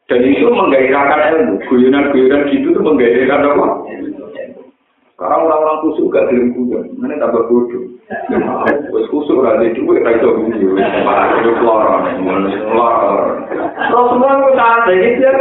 dan 0.06 0.22
itu 0.22 0.46
menggairahkan 0.46 1.20
ilmu. 1.34 1.54
Guyonan-guyonan 1.66 2.46
gitu 2.54 2.70
tuh 2.70 2.82
menggairahkan 2.82 3.42
apa? 3.42 3.66
Sekarang 5.16 5.48
orang-orang 5.48 5.80
kusuk 5.80 6.12
gak 6.12 6.28
gelem 6.28 6.52
kuyon, 6.52 6.92
mana 7.00 7.16
tambah 7.16 7.48
bodoh. 7.48 7.88
Wes 8.92 9.08
kusuk 9.08 9.40
ora 9.40 9.56
ada 9.56 9.72
duit 9.72 10.04
ra 10.04 10.12
iso 10.12 10.28
guyon, 10.36 10.76
kudu 10.76 11.50
loro, 11.64 12.04
loro. 12.70 13.14
Terus 13.50 14.06
semua 14.12 14.44
ku 14.44 14.50
saat 14.54 14.86
ya. 14.92 15.32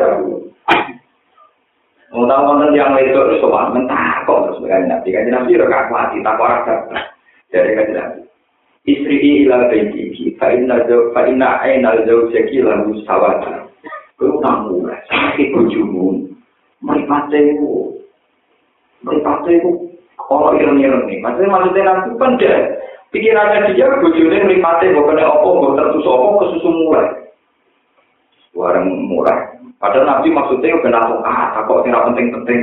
Mau 2.15 2.23
tahu 2.23 2.47
wonten 2.47 2.71
yang 2.71 2.95
itu 2.95 3.11
terus 3.11 3.43
sopan 3.43 3.75
mentah 3.75 4.23
kok 4.23 4.47
terus 4.47 4.63
kan 4.63 4.87
nabi 4.87 5.11
kan 5.11 5.27
nabi 5.27 5.59
ora 5.59 5.67
kakuati 5.67 6.23
tak 6.23 6.39
ora 6.39 6.63
dari 7.51 7.75
nabi. 7.75 8.23
Istri 8.85 9.17
ila 9.49 9.65
baiti 9.65 10.13
fa 10.37 10.53
inna 10.53 10.85
zaw 10.85 11.09
fa 11.09 11.25
inna 11.25 11.57
aina 11.65 12.05
zawjaki 12.05 12.61
lahu 12.61 12.93
sawata. 13.09 13.65
Kuwi 14.15 14.37
tamu, 14.45 14.85
sakit 15.09 15.51
bojomu. 15.51 16.29
Mripate 16.85 17.57
meripati 19.05 19.57
itu 19.57 19.71
kalau 20.17 20.53
ireng-ireng 20.53 21.09
nih. 21.09 21.17
Maksudnya 21.21 21.49
maksudnya 21.49 21.83
nanti 21.85 22.41
dia 22.41 22.55
pikirannya 23.09 23.73
dia 23.73 23.89
bojone 24.01 24.37
meripati 24.45 24.93
bukan 24.93 25.17
apa 25.17 25.45
bukan 25.45 25.77
terus 25.77 26.05
apa 26.05 26.25
kesusu 26.45 26.69
mulai. 26.69 27.07
Warang 28.53 28.85
mulai. 29.09 29.39
Padahal 29.81 30.05
Nabi 30.07 30.29
maksudnya 30.29 30.77
udah 30.77 30.91
nato 30.93 31.15
ah 31.25 31.57
kok 31.65 31.81
tidak 31.85 32.05
penting-penting. 32.13 32.59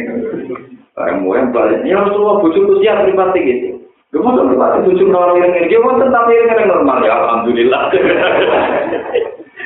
Barang 0.94 1.19
mulai 1.27 1.51
balik. 1.51 1.82
Ya 1.82 1.99
Rasulullah 1.99 2.39
bojoku 2.43 2.78
siap 2.78 3.03
meripati 3.07 3.40
gitu. 3.43 3.82
Lu 4.13 4.21
mau 4.21 4.37
meripati 4.37 4.85
bojo 4.85 5.05
orang 5.09 5.41
ireng-ireng 5.41 5.69
dia 5.73 5.81
mau 5.81 5.97
tetap 5.97 6.29
ireng-ireng 6.29 6.69
normal. 6.69 7.01
Ya 7.01 7.17
alhamdulillah. 7.17 7.83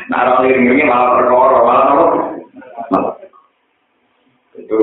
Nah 0.07 0.19
orang 0.23 0.47
ireng-ireng 0.47 0.87
malah 0.87 1.19
perkara 1.19 1.59
malah 1.67 1.87
apa? 1.91 2.05
Itu 4.55 4.79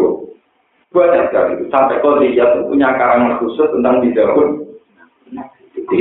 banyak 0.91 1.31
sekali. 1.31 1.51
Itu 1.57 1.65
sampai 1.71 2.03
kalau 2.03 2.19
dia 2.19 2.45
punya 2.67 2.91
karangan 2.99 3.39
khusus 3.39 3.71
tentang 3.71 4.03
bidahun 4.03 4.63
jadi 5.73 5.99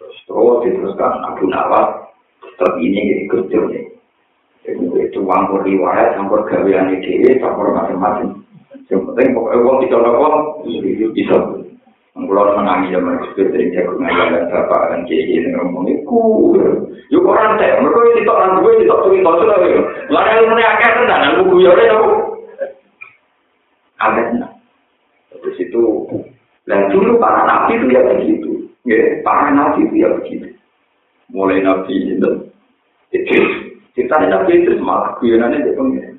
terus 0.00 0.16
terus 0.24 0.56
diteruskan 0.64 1.12
Abu 1.28 1.44
Nawas 1.50 2.08
tetap 2.40 2.78
ini 2.80 3.26
jadi 3.28 3.58
nih 3.68 3.84
itu 5.10 5.20
campur 5.26 5.60
riwayat 5.66 6.14
campur 6.14 6.46
gawean 6.46 6.94
ide 6.94 7.42
campur 7.42 7.74
macam-macam. 7.74 8.38
Yang 8.86 9.00
penting 9.10 9.28
pokoknya 9.34 9.58
uang 9.64 9.76
bisa 9.82 9.96
lakukan 9.98 10.34
bisa 11.12 11.36
Menangi 12.82 12.98
zaman 12.98 13.14
itu 13.22 13.42
sering 13.54 13.70
jago 13.78 13.94
ngajar 14.02 14.26
dan 14.34 14.44
bapak 14.50 14.82
dan 14.90 15.00
kiai 15.06 15.38
yang 15.38 15.54
ngomong 15.54 15.86
itu, 15.86 16.18
yuk 17.14 17.30
orang 17.30 17.54
teh, 17.54 17.70
mereka 17.78 18.18
itu 18.18 18.26
orang 18.26 18.58
gue 18.58 18.72
itu 18.82 18.90
tuh 18.90 19.14
itu 19.14 19.22
sudah, 19.22 19.58
lalu 20.10 20.42
yang 20.50 20.58
akar 20.58 20.92
tenan, 20.98 21.22
aku 21.30 21.42
gue 21.46 21.62
ya 21.62 21.94
Amin. 24.02 24.42
Terus 25.30 25.62
itu, 25.62 26.10
dan 26.66 26.90
dulu 26.90 27.22
para 27.22 27.46
nabi 27.46 27.78
itu 27.78 27.86
ya 27.94 28.02
begitu. 28.02 28.50
Ya, 28.82 29.22
para 29.22 29.54
nabi 29.54 29.86
itu 29.86 30.02
ya 30.02 30.10
begitu. 30.18 30.50
Mulai 31.30 31.62
nabi 31.62 32.18
itu, 32.18 32.30
itu 33.14 33.38
kita 33.94 34.26
nabi 34.26 34.58
itu 34.58 34.74
malah 34.82 35.14
kuyonannya 35.22 35.62
dia 35.62 35.78
pengen. 35.78 36.18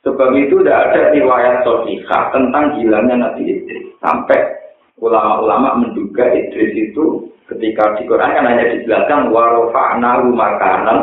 Sebab 0.00 0.32
itu 0.32 0.64
tidak 0.64 0.80
ada 0.88 1.12
riwayat 1.12 1.60
sosial 1.60 2.22
tentang 2.32 2.80
hilangnya 2.80 3.28
Nabi 3.28 3.44
Idris. 3.50 3.92
Sampai 3.98 4.57
ulama-ulama 4.98 5.82
menduga 5.82 6.26
Idris 6.30 6.90
itu 6.90 7.30
ketika 7.48 7.96
di 7.96 8.04
Quran 8.04 8.34
kan 8.34 8.44
hanya 8.46 8.64
dijelaskan 8.76 9.32
warofa'na 9.32 10.26
makanan 10.26 10.98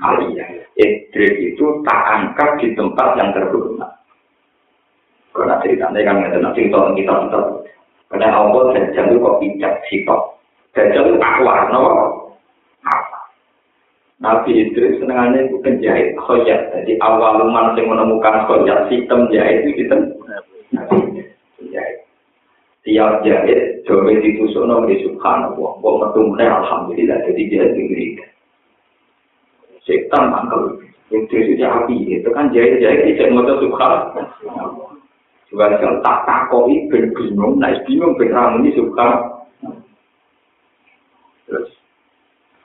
aliyah. 0.00 0.48
Idris 0.76 1.56
itu 1.56 1.80
tak 1.88 2.00
angkat 2.04 2.50
di 2.60 2.68
tempat 2.76 3.16
yang 3.16 3.32
terhormat. 3.32 3.96
Karena 5.32 5.60
ceritanya 5.60 6.00
kan 6.04 6.14
nggak 6.20 6.32
ada 6.32 6.50
cerita 6.56 6.78
kita 6.96 7.14
kita. 7.28 7.40
Karena 8.06 8.38
Allah 8.38 8.62
dan 8.72 8.92
itu 8.92 9.18
kok 9.18 9.38
bijak 9.42 9.74
sifat. 9.90 10.20
Dan 10.76 10.92
itu 10.92 11.16
akwar, 11.18 11.72
no? 11.72 11.82
Nabi 14.16 14.64
Idris 14.64 14.96
senengannya 14.96 15.44
itu 15.44 15.60
penjahit 15.60 16.16
khoyat. 16.16 16.72
Jadi 16.72 16.96
awal 17.04 17.36
luman 17.36 17.76
yang 17.76 17.92
menemukan 17.92 18.48
khoyat 18.48 18.88
sistem 18.88 19.28
jahit 19.28 19.68
itu 19.68 19.84
sistem. 19.84 20.16
Tiap 22.86 23.26
jahit, 23.26 23.82
coba 23.82 24.14
ditusuk 24.14 24.62
nomor 24.62 24.86
subhanallah. 25.02 25.72
Kok 25.82 25.96
metumnya 26.06 26.46
alhamdulillah. 26.62 27.18
Jadi 27.26 27.42
dia 27.50 27.66
diberi. 27.74 28.14
Setan 29.82 30.30
mangkel. 30.30 30.86
Idris 31.10 31.50
itu 31.50 31.66
api. 31.66 32.22
Itu 32.22 32.30
kan 32.30 32.54
jahit-jahit 32.54 33.18
tidak 33.18 33.34
mau 33.34 33.42
subhanallah. 33.42 34.94
Juga 35.50 35.78
kalau 35.82 35.98
tak 36.02 36.18
takoi 36.26 36.86
ben 36.90 37.10
bingung, 37.14 37.58
nah 37.58 37.74
bingung 37.86 38.14
ben 38.18 38.30
ramuni 38.34 38.70
suka. 38.74 39.34
Terus, 41.46 41.70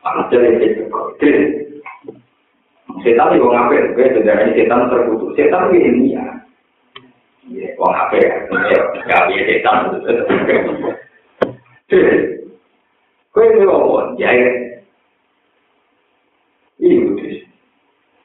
apa 0.01 0.29
jadi 0.33 0.57
itu? 0.57 0.89
Terus, 1.21 1.49
setan 3.05 3.37
itu? 3.37 3.45
Gue 3.45 4.05
saudara 4.17 4.41
ini 4.49 4.57
setan 4.57 4.89
terkutuk. 4.89 5.33
Setan 5.37 5.69
itu 5.73 5.77
ilmiah. 5.89 6.25
Ya, 6.25 6.40
Wong 7.79 7.93
apa 7.93 8.15
ya? 8.17 8.31
Gawe 9.05 9.35
setan. 9.47 9.77
Kowe 13.31 13.45
ngomong 13.59 14.15
ya. 14.19 14.31
Ibu 16.81 17.13
dis. 17.21 17.45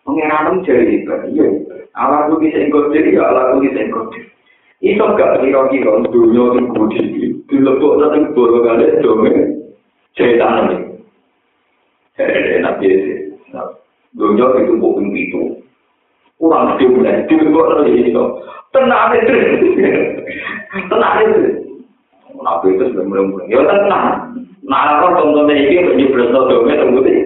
Pengenalan 0.07 0.65
jari 0.65 1.03
itu, 1.03 1.15
iya. 1.35 1.47
Alat 1.98 2.31
tulis 2.31 2.55
yang 2.55 2.70
kau 2.70 2.89
jari, 2.94 3.12
alat 3.19 3.53
tulis 3.53 3.74
yang 3.74 3.90
kau 3.90 4.07
jari. 4.15 4.31
Itu 4.81 5.03
gak 5.03 5.43
kira-kira 5.43 6.09
dunia 6.09 6.44
yang 6.57 6.66
kau 6.73 6.86
jari. 6.89 7.35
Dilebok 7.51 7.94
nanti 7.98 8.32
bolong 8.32 8.65
kali 8.65 8.86
dongeng. 9.03 9.36
Cerita 10.15 10.47
nanti. 10.47 10.77
Nabi 12.65 12.89
Dunia 14.16 14.47
itu 14.65 14.81
bukan 14.81 15.12
pintu. 15.12 15.56
Kurang 16.37 16.77
gede 16.77 16.85
mulai 16.93 17.25
dilebok 17.25 17.69
nanti 17.73 18.13
itu. 18.13 18.25
Tenang 18.77 19.17
itu, 19.17 19.33
tenang 20.93 21.17
itu. 21.25 21.41
Nabi 22.37 22.77
itu 22.77 22.85
sudah 22.93 23.05
mulai-mulai. 23.09 23.49
Ya 23.49 23.65
tenang. 23.65 24.37
Nah, 24.69 25.01
kalau 25.01 25.17
contohnya 25.17 25.57
ini 25.57 25.81
menyebut 25.81 26.29
dome 26.29 26.77
tunggu 26.77 27.01
deh. 27.01 27.19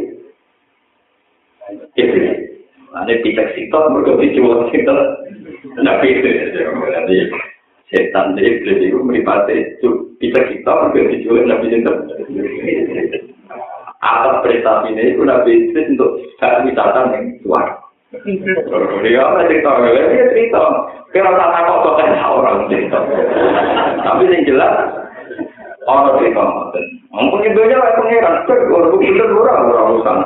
Ini 1.99 3.15
picek 3.27 3.51
sitok, 3.59 3.91
mereka 3.91 4.23
dijual 4.23 4.71
sitok. 4.71 4.99
Nabi 5.83 6.07
itu, 6.15 6.29
nanti 6.95 7.15
setan 7.91 8.39
dari 8.39 8.63
itu 8.63 9.03
meripati 9.03 9.83
picek 10.23 10.45
sitok, 10.55 10.95
mereka 10.95 11.19
dijual 11.19 11.51
Nabi 11.51 11.67
itu. 11.75 11.93
Atas 14.01 14.41
prestasi 14.47 14.95
ini, 14.95 15.13
itu 15.13 15.23
Nabi 15.27 15.51
itu 15.73 15.81
untuk 15.97 16.23
wisata 16.39 17.11
yang 17.11 17.37
luar. 17.43 17.80
Dia 18.11 19.23
apa 19.23 19.47
cerita? 19.47 19.71
Dia 19.87 20.27
cerita. 20.35 20.63
Kira 21.15 21.31
tak 21.31 21.51
takut 21.55 21.79
kok 21.87 21.97
kan 22.03 22.19
orang 22.27 22.67
cerita. 22.67 22.99
Tapi 24.03 24.27
yang 24.27 24.47
jelas, 24.51 24.75
orang 25.87 26.19
cerita. 26.19 26.43
Mungkin 27.15 27.55
itu 27.55 27.61
aja 27.71 27.99
pengiran. 28.03 28.35
Orang 28.47 28.99
itu 28.99 29.35
orang 29.35 29.63
orang 29.71 29.89
urusan. 29.95 30.19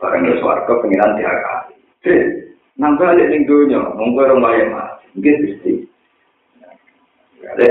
bareng 0.00 0.32
ya 0.32 0.34
swarga 0.40 0.72
pengiran 0.80 1.12
diakal. 1.20 1.58
Jadi, 2.00 2.48
nang 2.80 2.96
balik 2.96 3.28
ning 3.28 3.44
dunya, 3.44 3.84
monggo 3.92 4.24
ora 4.24 4.32
mbae 4.32 4.72
mas. 4.72 4.96
Nggih 5.12 5.36
Gusti. 5.44 5.72
Ya, 7.44 7.68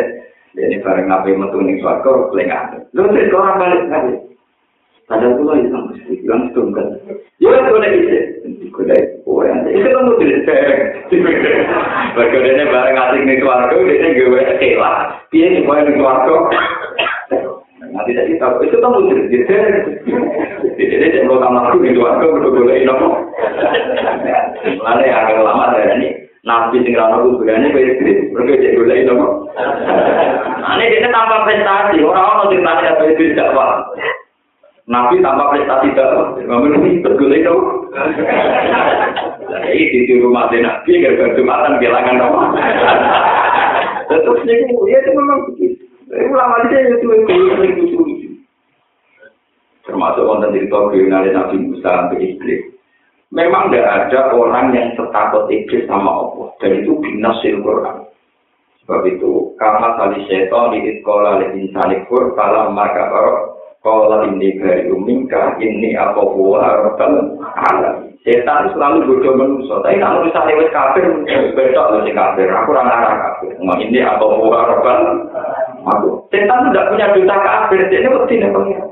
ini 0.53 0.77
nabi 1.09 1.33
metu 1.33 1.57
ning 1.57 1.81
swarga 1.81 2.29
lengan. 2.37 2.85
Lho 2.93 3.09
sik 3.09 3.33
kok 3.33 3.41
ora 3.41 3.57
balik 3.57 3.81
nabi. 3.89 4.28
Padahal 5.09 5.33
itu 5.33 5.43
lagi 5.49 5.65
sama 5.73 5.89
sih, 6.05 6.21
bilang 6.21 6.53
itu 6.53 6.61
enggak. 6.61 6.85
Ya, 7.41 7.49
itu 7.49 7.73
ada 7.73 7.89
ide. 7.89 8.19
Kudai, 8.69 9.01
oh 9.25 9.41
ya, 9.41 9.57
itu 9.65 9.89
kan 9.89 10.05
mesti 10.05 10.25
dicek. 10.29 10.61
Berkodenya 12.13 12.69
bareng 12.69 13.01
asik 13.01 13.25
nih 13.25 13.41
suara 13.41 13.73
tuh, 13.73 13.81
dia 13.89 13.97
nih 14.05 14.21
gue 14.21 14.41
kecewa. 14.53 14.91
Dia 15.33 15.45
nih 15.49 15.65
gue 15.65 15.75
nih 15.81 15.97
suara 15.97 16.19
tuh. 16.29 16.41
Nanti 17.89 18.13
tadi 18.13 18.37
tau, 18.37 18.61
itu 18.61 18.77
kan 18.77 18.93
mesti 18.93 19.33
dicek. 19.33 19.61
Jadi 20.77 21.05
dia 21.09 21.25
mau 21.25 21.41
tamat 21.41 21.73
tuh 21.73 21.81
di 21.81 21.97
suara 21.97 22.21
tuh, 22.21 22.29
udah 22.29 22.51
boleh 22.53 22.77
ini 22.77 22.85
dong. 22.85 23.17
Mana 24.85 25.01
ya, 25.01 25.25
agak 25.25 25.41
lama 25.41 25.73
dari 25.73 25.89
ini. 25.97 26.09
Nabi 26.45 26.85
sing 26.85 26.93
nunggu 26.93 27.41
sebenarnya, 27.41 27.73
gue 27.73 27.81
jadi 27.97 28.13
gue 28.29 28.41
jadi 28.45 28.77
gue 28.77 28.85
jadi 28.85 29.09
dong. 29.09 29.49
Nah, 30.61 30.77
ini 30.77 31.01
dia 31.01 31.09
tambah 31.09 31.49
prestasi, 31.49 31.97
orang-orang 32.05 32.37
mau 32.37 32.49
cerita 32.53 32.93
apa 32.93 33.03
itu 33.09 33.33
tidak. 33.33 33.57
Nabi 34.89 35.21
tanpa 35.21 35.53
prestasi 35.53 35.93
apa. 35.93 36.41
Namun 36.49 36.81
ini 36.81 37.05
bergulai 37.05 37.45
dong. 37.45 37.93
Jadi 39.49 40.09
di 40.09 40.13
rumah 40.17 40.49
nabi 40.49 40.97
gara-gara 40.97 41.37
jumatan 41.37 41.77
kehilangan 41.77 42.25
apa. 42.25 42.41
Terus 44.09 44.41
ini 44.49 44.73
ya 44.89 44.97
itu 45.05 45.11
memang 45.13 45.39
begitu. 45.45 45.85
ulama 46.09 46.65
dia 46.73 46.89
itu 46.89 47.05
yang 47.05 47.21
lucu 47.77 48.17
Termasuk 49.85 50.25
konten 50.25 50.53
cerita 50.57 50.89
kriminalnya 50.89 51.37
Nabi 51.37 51.55
Musa 51.69 51.85
sampai 51.85 52.21
iblis. 52.21 52.61
Memang 53.29 53.69
tidak 53.69 54.09
ada 54.09 54.33
orang 54.33 54.73
yang 54.73 54.93
setakut 54.97 55.49
iblis 55.53 55.85
sama 55.85 56.09
Allah. 56.09 56.49
Dan 56.61 56.81
itu 56.81 56.97
binasil 56.97 57.61
Quran. 57.61 58.09
Sebab 58.85 59.05
itu, 59.05 59.53
karena 59.61 59.97
tali 59.97 60.25
setan 60.25 60.73
di 60.73 60.97
sekolah 60.97 61.41
di 61.41 61.69
insani 61.69 62.05
kalau 62.09 62.73
maka 62.73 63.05
kalau 63.79 64.27
ini 64.27 64.59
dari 64.59 64.91
umingka, 64.91 65.55
ini 65.63 65.95
apa 65.95 66.19
buah 66.19 66.83
rabbal 66.83 67.39
alam. 67.39 68.11
Setan 68.27 68.75
selalu 68.75 69.07
bodoh 69.07 69.39
manusia. 69.39 69.79
Tapi 69.79 70.03
kalau 70.03 70.27
misalnya 70.27 70.59
wes 70.59 70.75
kafir, 70.75 71.07
besok 71.55 71.87
masih 71.95 72.11
kafir. 72.11 72.51
Aku 72.51 72.75
orang 72.75 72.91
arah 72.91 73.15
kafir. 73.15 73.55
Ini 73.55 73.99
apa 74.03 74.25
buah 74.27 74.63
rabbal 74.67 74.99
Aku. 75.87 76.27
Setan 76.27 76.69
tidak 76.69 76.91
punya 76.91 77.07
dosa 77.15 77.35
kafir, 77.39 77.79
dia 77.87 78.03
ini 78.03 78.11
nih 78.11 78.51
pengiran. 78.51 78.89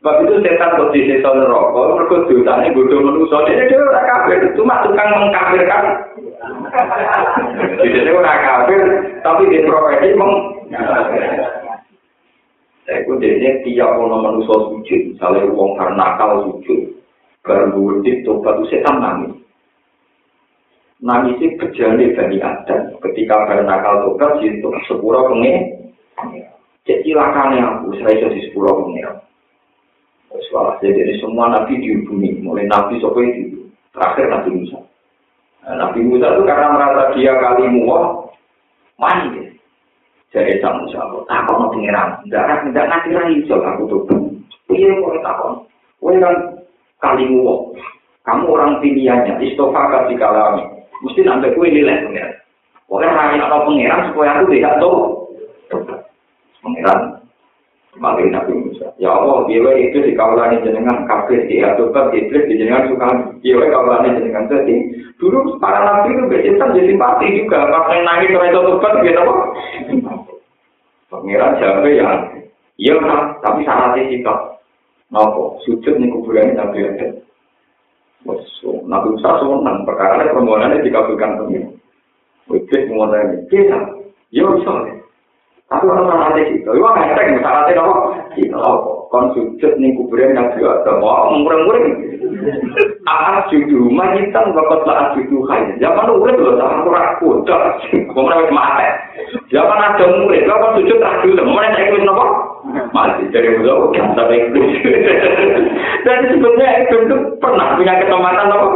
Sebab 0.00 0.16
itu 0.24 0.34
setan 0.44 0.76
bukti 0.80 1.00
setan 1.08 1.44
rokok, 1.44 1.96
mereka 1.96 2.16
dosa 2.28 2.52
ini 2.60 2.76
bodoh 2.76 3.00
manusia, 3.00 3.38
dia 3.48 3.68
dia 3.68 3.80
orang 3.80 4.04
kafir, 4.04 4.38
cuma 4.56 4.84
tukang 4.84 5.08
mengkafirkan. 5.16 5.84
Jadi 7.80 7.88
dia 8.04 8.12
orang 8.12 8.40
kafir, 8.44 8.80
tapi 9.24 9.48
dia 9.48 9.64
profesi 9.64 10.08
meng. 10.12 10.32
Saya 12.88 13.04
pun 13.04 13.20
dia 13.20 13.60
tiap 13.62 13.96
orang 14.00 14.24
manusia 14.24 14.56
sujud, 14.56 15.00
misalnya 15.14 15.46
uang 15.52 15.70
karena 15.76 15.94
nakal 16.00 16.30
sujud, 16.48 16.80
wujud 17.76 18.16
tobat 18.24 18.60
itu 18.60 18.64
setan 18.72 18.96
nangis. 18.98 19.36
Nangis 21.00 21.40
itu 21.40 21.56
berjalan 21.56 22.12
dari 22.12 22.38
Adam. 22.40 22.96
Ketika 23.00 23.46
baru 23.48 23.64
nakal 23.64 23.94
tobat, 24.04 24.40
itu 24.44 24.68
sepura 24.88 25.28
pengen 25.28 25.80
Cek 26.88 27.04
cilakannya 27.04 27.60
aku, 27.60 27.92
saya 28.00 28.28
sepuluh 28.32 28.72
pengiran. 28.82 29.20
Soalnya 30.48 30.90
jadi 30.90 31.14
semua 31.20 31.52
nabi 31.52 31.76
dihubungi, 31.76 32.40
mulai 32.40 32.64
nabi 32.66 32.96
sopo 32.98 33.20
itu, 33.20 33.68
terakhir 33.92 34.32
nabi 34.32 34.50
Musa. 34.58 34.78
Nah, 35.60 35.74
nabi 35.76 36.00
Musa 36.02 36.34
itu 36.34 36.42
karena 36.48 36.72
merasa 36.72 37.12
dia 37.14 37.36
kali 37.36 37.68
muah, 37.68 38.26
mani 38.96 39.26
deh. 39.36 39.39
Jadi 40.30 40.62
sang 40.62 40.86
Musa, 40.86 41.02
tak 41.26 41.42
mau 41.50 41.66
pengiran, 41.74 42.22
tidak 42.22 42.62
tidak 42.70 42.86
nanti 42.86 43.10
lagi 43.10 43.42
soal 43.50 43.66
aku 43.66 43.82
tuh. 43.90 44.02
Iya, 44.70 44.94
kau 45.02 45.18
takon. 45.26 45.54
Kau 45.98 46.14
kan 46.14 46.36
kali 47.02 47.26
muah, 47.26 47.58
kamu 48.22 48.46
orang 48.46 48.78
pilihannya, 48.78 49.42
istofa 49.42 49.90
kasih 49.90 50.14
kalami. 50.14 50.62
Mesti 51.02 51.26
nanti 51.26 51.50
kue 51.58 51.66
nilai 51.66 52.06
pengiran. 52.06 52.38
Pokoknya 52.86 53.10
hanya 53.10 53.46
ada 53.50 53.58
pengiran 53.66 54.06
supaya 54.10 54.30
aku 54.38 54.44
tidak 54.54 54.78
tahu. 54.78 54.94
Pengiran 56.62 57.20
Makin 57.98 58.30
Nabi 58.30 58.54
Musa. 58.54 58.94
Ya 59.02 59.10
Allah, 59.10 59.50
dia 59.50 59.66
itu 59.74 59.98
di 59.98 60.14
kawalan 60.14 60.62
jenengan 60.62 61.10
kafir, 61.10 61.42
dia 61.50 61.74
tetap 61.74 62.14
iblis 62.14 62.46
di 62.46 62.54
jenengan 62.54 62.86
suka. 62.86 63.34
Dia 63.42 63.58
kawalan 63.66 64.14
jenengan 64.14 64.46
jadi. 64.46 64.76
Dulu 65.18 65.58
para 65.58 65.82
nabi 65.82 66.14
itu 66.14 66.22
bercinta 66.30 66.70
jadi 66.70 66.94
mati 66.94 67.26
juga. 67.34 67.66
Yang 67.90 68.02
nangis 68.06 68.30
itu 68.30 68.60
tetap 68.62 68.92
gitu? 69.02 69.22
pengiran 71.20 71.58
jabe 71.60 71.90
ya 71.96 72.10
iya 72.80 72.94
mas 72.98 73.36
tapi 73.44 73.62
sama 73.68 73.94
sih 73.96 74.04
kita 74.08 74.34
nopo 75.12 75.60
sujud 75.68 75.94
nih 76.00 76.10
kuburan 76.10 76.52
ini 76.52 76.58
jambe 76.58 76.78
ya 76.80 77.08
bosom 78.24 78.84
nabi 78.88 79.16
Musa 79.16 79.40
sunan 79.40 79.84
perkara 79.88 80.20
ini 80.24 80.32
permohonannya 80.34 80.84
dikabulkan 80.84 81.36
pengiran 81.40 81.72
wajib 82.48 82.80
permohonannya 82.88 83.46
kita 83.48 83.80
iya 84.32 84.44
bisa 84.44 84.72
nih 84.84 84.96
tapi 85.70 85.84
orang 85.86 86.06
sama 86.10 86.26
sih 86.34 86.44
kita 86.56 86.70
iya 86.74 86.88
nggak 86.90 87.10
ada 87.14 87.22
yang 87.22 87.40
sama 87.44 87.60
sih 87.68 87.74
nopo 87.76 87.94
kita 88.34 88.56
nopo 88.56 88.90
kon 89.10 89.24
sujud 89.36 89.72
nih 89.76 89.94
kuburan 89.96 90.36
yang 90.36 90.48
jambe 90.56 90.82
ya 90.84 90.92
mau 91.00 91.32
ngurang-ngurang 91.36 91.84
Aat 93.08 93.50
judu, 93.50 93.90
majitan 93.90 94.54
bakal 94.54 94.86
lah 94.86 95.10
judu 95.16 95.42
kaya. 95.48 95.74
Zaman 95.82 96.14
udah 96.14 96.32
belum 96.36 96.56
sama 96.60 96.84
kurang 96.86 97.08
kuda, 97.18 97.58
kemudian 97.90 98.54
mati. 98.54 98.86
Zaman 99.50 99.78
ada 99.82 100.04
murid, 100.20 100.46
lo 100.46 100.54
kan 100.62 100.70
sujud 100.78 100.98
tak 101.02 101.26
dulu, 101.26 101.42
mana 101.50 101.74
saya 101.74 101.90
ikut 101.90 102.06
nopo? 102.06 102.26
Mati, 102.94 103.26
jadi 103.34 103.58
udah 103.58 103.90
udah 103.90 104.04
sampai 104.14 104.46
ikut. 104.46 104.62
Dan 106.06 106.18
sebetulnya 106.30 106.68
itu 106.86 106.96
pernah 107.42 107.74
punya 107.74 107.98
kesempatan 107.98 108.46
nopo? 108.46 108.68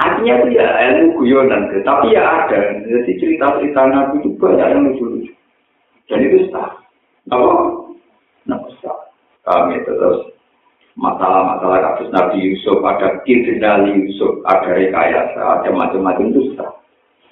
Artinya 0.00 0.32
itu 0.40 0.56
ya 0.56 0.68
ilmu 0.80 1.20
guyonan, 1.20 1.68
tapi 1.84 2.16
ya 2.16 2.24
ada. 2.24 2.80
Jadi 2.88 3.20
cerita-cerita 3.20 3.84
Nabi 3.84 4.24
itu 4.24 4.32
banyak 4.40 4.68
yang 4.72 4.88
lucu-lucu. 4.88 5.32
Dan 6.08 6.24
itu 6.24 6.48
sah. 6.48 6.72
Apa? 7.28 7.52
Nah, 8.48 8.64
sah. 8.80 8.96
Kami 9.44 9.76
terus 9.84 10.39
masalah-masalah 10.98 11.94
kasus 11.94 12.08
Nabi 12.10 12.38
Yusuf, 12.40 12.82
ada 12.82 13.22
kriminal 13.22 13.86
Yusuf, 13.86 14.42
ada 14.46 14.70
rekayasa, 14.74 15.38
ada 15.38 15.68
macam-macam 15.70 16.34
itu. 16.34 16.56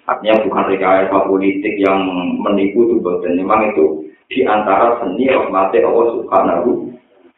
Artinya 0.08 0.40
bukan 0.46 0.64
rekayasa 0.72 1.16
politik 1.28 1.74
yang 1.78 2.00
menipu 2.40 2.86
itu, 2.88 3.02
dan 3.02 3.32
memang 3.36 3.74
itu 3.74 4.08
di 4.28 4.44
antara 4.44 5.00
seni 5.02 5.28
rahmatnya 5.28 5.84
Allah 5.88 6.06
Subhanahu 6.16 6.70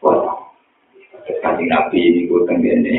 wa 0.03 0.15
ta'ala. 0.19 1.61
Nabi 1.61 1.99
ini 2.01 2.21
gue 2.27 2.43
tenggene 2.51 2.99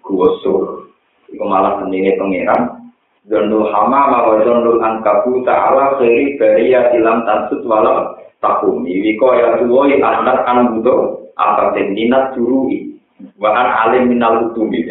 gosur 0.00 0.88
iku 1.28 1.44
malah 1.44 1.84
senine 1.84 2.16
pangeran 2.16 2.86
Zondul 3.26 3.66
hama 3.74 4.06
mawa 4.06 4.38
zondul 4.46 4.78
angkabu 4.78 5.42
ta'ala 5.42 5.98
khairi 5.98 6.38
bariya 6.38 6.94
ilam 6.94 7.26
tansut 7.26 7.58
wala 7.66 8.14
takumi. 8.38 9.02
Wiko 9.02 9.34
ya 9.34 9.58
tuwoi 9.58 9.98
anak 9.98 10.46
an 10.46 10.78
budo 10.78 11.25
apa 11.36 11.76
minat 11.92 12.32
jurui 12.36 12.96
bahkan 13.36 13.68
alim 13.86 14.12
minal 14.12 14.50
utumi 14.52 14.84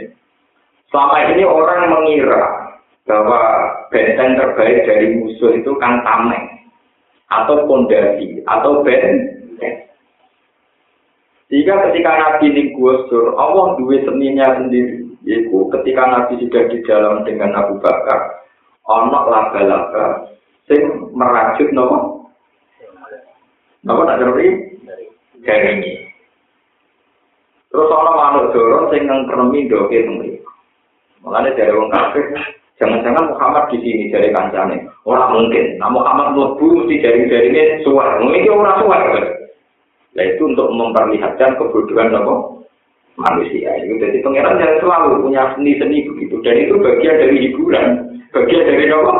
selama 0.89 1.17
ini 1.33 1.43
orang 1.45 1.91
mengira 1.91 2.65
bahwa 3.05 3.41
benteng 3.93 4.33
terbaik 4.37 4.85
dari 4.89 5.13
musuh 5.17 5.53
itu 5.53 5.71
kan 5.77 6.01
tameng 6.01 6.45
atau 7.29 7.65
pondasi 7.69 8.41
atau 8.49 8.81
benteng. 8.81 9.35
Sehingga 11.45 11.89
ketika 11.89 12.11
Nabi 12.17 12.45
ini 12.49 12.63
gusur, 12.73 13.37
Allah 13.37 13.77
dua 13.77 14.01
seninya 14.01 14.57
sendiri. 14.57 15.05
Yaitu 15.25 15.69
ketika 15.77 16.03
Nabi 16.09 16.41
sudah 16.41 16.63
di 16.69 16.77
dalam 16.85 17.21
dengan 17.21 17.53
Abu 17.53 17.77
Bakar, 17.81 18.45
ono 18.89 19.29
laga-laga 19.29 20.25
sing 20.65 20.81
merajut 21.13 21.69
nopo. 21.69 22.29
Nopo 23.85 24.01
tak 24.09 24.17
ngerti? 24.21 24.47
Dari 25.45 26.04
Terus 27.71 27.91
ono 27.91 28.11
manuk 28.15 28.45
dorong 28.53 28.85
sing 28.91 29.07
ngkremi 29.09 29.67
doke 29.67 29.97
teng 29.97 30.17
Makanya 31.25 31.57
dari 31.57 31.73
orang 31.73 31.89
kafir, 31.89 32.25
jangan-jangan 32.77 33.33
Muhammad 33.33 33.65
di 33.73 33.77
sini 33.81 34.13
dari 34.13 34.29
kancane. 34.29 34.77
Orang 35.09 35.33
mungkin. 35.33 35.81
Nah 35.81 35.89
Muhammad 35.89 36.37
mlebu 36.37 36.85
mesti 36.85 37.01
dari 37.01 37.25
dari 37.25 37.49
ini 37.49 37.63
suar. 37.81 38.21
Mungkin 38.21 38.53
orang 38.53 38.77
suar. 38.85 39.01
Nah 40.13 40.23
itu 40.23 40.41
untuk 40.45 40.69
memperlihatkan 40.69 41.57
kebodohan 41.57 42.13
apa? 42.13 42.55
manusia. 43.15 43.71
Itu 43.79 43.95
jadi 43.99 44.19
pangeran 44.21 44.59
yang 44.59 44.75
selalu 44.83 45.23
punya 45.23 45.55
seni-seni 45.55 46.03
begitu. 46.07 46.35
Dan 46.43 46.55
itu 46.67 46.75
bagian 46.79 47.15
dari 47.15 47.35
hiburan. 47.47 47.85
Bagian 48.35 48.63
dari 48.67 48.85
apa? 48.91 49.15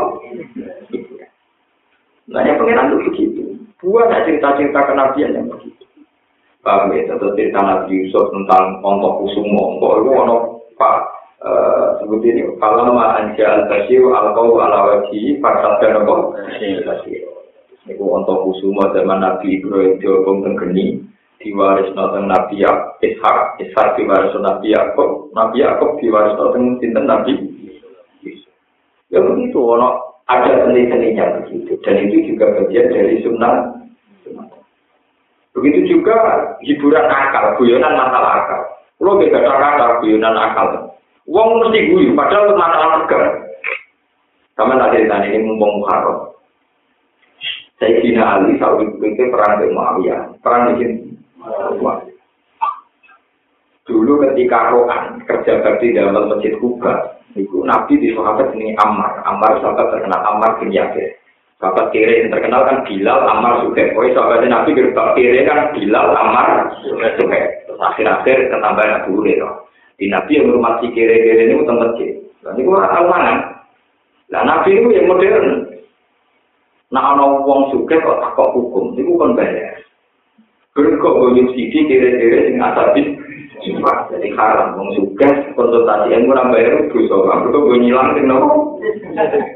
Nah 2.31 2.41
yang 2.43 2.57
pangeran 2.59 2.91
itu 2.91 2.97
begitu. 3.11 3.41
Buat 3.79 4.11
cerita-cerita 4.27 4.79
kenabian 4.87 5.35
yang 5.35 5.47
begitu. 5.47 5.74
Paham 6.65 6.97
ya? 6.97 7.05
Contoh 7.13 7.37
cerita 7.37 7.61
Nabi 7.61 8.09
Yusuf 8.09 8.33
tentang 8.33 8.81
ontok 8.81 9.21
kusumo. 9.21 9.77
Kok 9.77 9.93
itu 10.01 10.09
ono 10.17 10.35
Pak 10.75 11.15
Eh, 11.45 11.87
seperti 12.01 12.31
ini 12.33 12.41
kalau 12.57 12.89
ma 12.89 13.21
anja 13.21 13.45
al 13.45 13.69
basir 13.69 14.01
al 14.01 14.33
kau 14.33 14.57
ala 14.57 14.97
wajhi 14.97 15.37
fasad 15.37 15.77
dan 15.77 16.01
apa 16.01 16.33
Niku 17.85 18.01
untuk 18.17 18.49
kusuma 18.49 18.89
zaman 18.97 19.21
Nabi 19.21 19.61
Ibrahim 19.61 20.01
diobong 20.01 20.41
tenggeni 20.41 21.05
diwaris 21.37 21.93
nonton 21.93 22.25
Nabi 22.25 22.65
Ishak 22.65 23.61
Ishak 23.61 23.93
diwaris 23.93 24.33
Nabi 24.41 24.73
Yakob 24.73 25.29
Nabi 25.37 25.61
Yakob 25.61 26.01
diwaris 26.01 26.33
nonton 26.33 26.81
sinten 26.81 27.05
Nabi? 27.05 27.37
Ya 29.13 29.21
begitu, 29.21 29.61
ono 29.61 30.17
ada 30.25 30.65
seni-seninya 30.65 31.45
begitu. 31.45 31.77
Dan 31.85 32.09
itu 32.09 32.33
juga 32.33 32.57
bagian 32.57 32.89
dari 32.89 33.21
sunnah 33.21 33.69
Begitu 35.55 35.97
juga 35.97 36.15
hiburan 36.59 37.07
akal, 37.07 37.55
guyonan 37.55 37.95
masalah 37.95 38.43
akal. 38.43 38.61
Kalau 38.99 39.19
beda 39.19 39.39
kata 39.39 40.03
guyonan 40.03 40.35
akal, 40.35 40.95
Wong 41.25 41.57
mesti 41.57 41.89
guyu, 41.89 42.13
padahal 42.13 42.53
masalah 42.53 43.01
negara. 43.01 43.29
Sama 44.53 44.77
tak 44.77 44.93
cerita 44.93 45.25
ini 45.25 45.41
mumpung 45.41 45.81
Muharram. 45.81 46.31
Saya 47.81 47.99
kira 47.99 48.23
Ali 48.39 48.55
saat 48.55 48.79
itu 48.79 49.23
perang 49.27 49.59
dengan 49.59 49.75
Muawiyah, 49.75 50.21
perang 50.39 50.79
di. 50.79 50.85
Dulu 53.85 54.17
ketika 54.17 54.73
Rohan 54.73 55.21
kerja 55.27 55.61
bakti 55.61 55.93
dalam 55.93 56.31
masjid 56.31 56.55
Kuba, 56.57 57.21
itu 57.35 57.61
Nabi 57.67 57.99
di 57.99 58.15
sahabat 58.15 58.55
ini 58.55 58.73
Ammar, 58.79 59.21
Ammar 59.27 59.59
sahabat 59.59 59.91
terkenal 59.91 60.21
Ammar 60.23 60.57
bin 60.57 60.73
Yasir. 60.73 61.14
Sahabat 61.65 61.89
kiri 61.89 62.21
yang 62.21 62.29
terkenal 62.29 62.61
kan 62.61 62.85
Bilal, 62.85 63.25
Ammar, 63.25 63.65
Suhaib. 63.65 63.97
Oh, 63.97 64.05
sahabat 64.05 64.45
Nabi 64.45 64.77
gerbang 64.77 65.17
kiri 65.17 65.49
kan 65.49 65.73
Bilal, 65.73 66.13
Ammar, 66.13 66.77
Suhaib. 66.85 67.25
Terus 67.65 67.81
akhir-akhir 67.81 68.53
ketambahan 68.53 69.01
Abu 69.01 69.17
Hurairah. 69.17 69.65
Di 69.97 70.05
Nabi 70.05 70.37
yang 70.37 70.53
hormati 70.53 70.93
kere-kere 70.93 71.49
ini 71.49 71.57
utang 71.57 71.81
masjid. 71.81 72.21
Dan 72.45 72.61
itu 72.61 72.69
orang 72.69 72.93
tahu 72.93 73.05
mana. 73.09 73.33
Nah 74.29 74.41
Nabi 74.45 74.77
itu 74.77 74.93
yang 74.93 75.09
modern. 75.09 75.65
Nah 76.93 77.17
ana 77.17 77.25
wong 77.41 77.73
suka 77.73 77.97
kok 77.97 78.21
takok 78.21 78.53
hukum, 78.53 78.93
itu 78.93 79.17
kan 79.17 79.33
bayar. 79.33 79.81
Berkok 80.77 81.17
bonus 81.17 81.49
sidi 81.57 81.89
kere-kere 81.89 82.45
sing 82.45 82.61
asabi 82.61 83.01
Sumpah, 83.65 84.13
jadi 84.13 84.29
haram, 84.37 84.77
wong 84.77 84.93
suka 84.93 85.49
konsultasi 85.57 86.13
yang 86.13 86.29
kurang 86.29 86.53
bayar 86.53 86.85
dosa. 86.93 87.17
Mereka 87.17 87.57
gue 87.57 87.77
nyilang, 87.81 88.13
sing 88.13 88.29
nopo? 88.29 88.64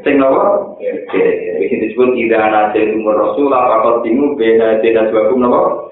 Sing 0.08 0.16
nopo? 0.16 0.76
Jadi 0.80 1.76
disebut 1.84 2.16
tidak 2.16 2.40
ada 2.40 2.72
umur 2.96 3.16
rasul, 3.20 3.52
apa 3.52 3.84
kau 3.84 4.00
timu, 4.02 4.40
beda 4.40 4.80
tidak 4.80 5.12
sebabum 5.12 5.44
nopo? 5.44 5.92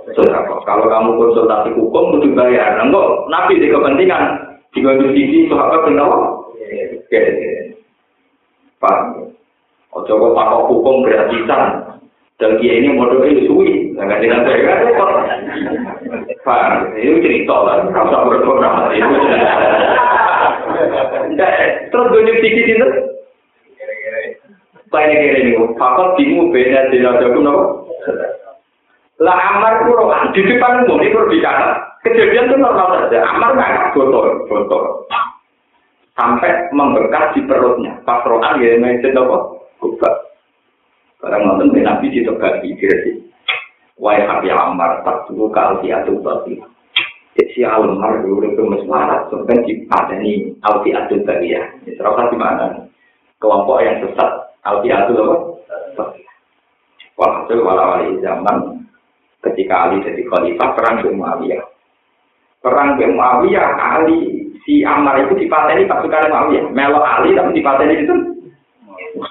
Kalau 0.63 0.87
kamu 0.87 1.19
konsultasi 1.19 1.75
hukum, 1.75 2.15
kudu 2.15 2.31
bayar. 2.31 2.79
Enggak, 2.79 3.27
nabi 3.27 3.59
di 3.59 3.67
kepentingan. 3.67 4.55
Gue 4.77 5.09
sisi, 5.11 5.49
sahabat 5.49 5.89
kenapa? 5.89 6.37
Pak, 8.77 8.97
ojo 9.97 10.13
kok 10.13 10.35
pakok 10.37 10.67
hukum 10.69 11.01
gratisan. 11.01 11.81
Dan 12.37 12.61
dia 12.61 12.77
ini 12.77 12.93
modalnya 12.93 13.49
suwi, 13.49 13.97
nggak 13.97 14.21
dengan 14.21 14.45
saya 14.45 14.61
kan? 14.61 14.79
Pak, 16.45 16.93
itu 16.93 17.17
cerita 17.25 17.55
lah, 17.65 17.89
rasa 17.89 18.29
berdoa 18.29 18.93
itu. 18.93 19.15
Terus 21.89 22.09
gue 22.13 22.21
nyuci 22.21 22.49
itu, 22.61 22.87
Pak 24.87 25.03
ini 25.03 25.15
kira 25.19 25.37
ini, 25.43 25.51
fakot 25.75 26.15
timu 26.15 26.47
beda 26.47 26.87
tidak 26.87 27.19
jago 27.19 27.39
nopo. 27.43 27.63
Lah 29.19 29.35
Amar 29.35 29.81
itu 29.81 29.97
di 30.37 30.41
depan 30.45 30.85
umum 30.85 31.01
itu 31.01 31.17
bicara. 31.27 31.75
Kejadian 32.05 32.53
itu 32.53 32.55
normal 32.61 33.09
saja. 33.09 33.25
Amar 33.25 33.57
nggak 33.57 33.97
botol, 33.97 34.45
botol. 34.45 35.09
Sampai 36.15 36.69
membekas 36.71 37.33
di 37.35 37.41
perutnya. 37.43 37.97
Pas 38.05 38.23
rohan 38.23 38.61
ya 38.61 38.77
itu 38.77 39.09
nopo, 39.11 39.67
kubah. 39.81 40.13
Karena 41.17 41.49
nonton 41.49 41.73
Nabi 41.81 42.13
di 42.13 42.21
tempat 42.21 42.61
di 42.61 42.77
Wahai 43.97 44.29
hati 44.29 44.53
Ammar, 44.53 45.01
tak 45.01 45.25
tunggu 45.25 45.49
kalti 45.49 45.89
atau 45.89 46.21
babi. 46.21 46.61
Si 47.33 47.65
Ammar 47.65 48.21
dulu 48.21 48.45
itu 48.45 48.61
mesmarat, 48.61 49.25
sebenarnya 49.33 49.65
di 49.65 49.73
padani 49.89 50.33
alti 50.61 50.93
atau 50.93 51.17
babi 51.25 51.57
ya. 51.57 51.65
Serasa 51.97 52.29
di 52.29 52.37
mana? 52.37 52.85
Kelompok 53.41 53.81
yang 53.81 54.05
sesat 54.05 54.46
alti 54.67 54.91
atau 54.91 55.55
apa? 55.95 56.03
Walhasil 57.17 57.59
walawali 57.65 58.21
zaman 58.21 58.85
ketika 59.41 59.89
Ali 59.89 60.05
jadi 60.05 60.21
khalifah 60.27 60.77
perang 60.77 61.01
dengan 61.01 61.17
Muawiyah. 61.23 61.63
Perang 62.61 62.99
dengan 62.99 63.17
Muawiyah, 63.17 63.67
Ali 63.73 64.51
si 64.67 64.85
Ammar 64.85 65.25
itu 65.25 65.33
dipateni 65.33 65.89
pasukan 65.89 66.29
Muawiyah. 66.29 66.69
Melo 66.69 67.01
Ali 67.01 67.33
tapi 67.33 67.57
dipateni 67.57 68.05
itu. 68.05 68.15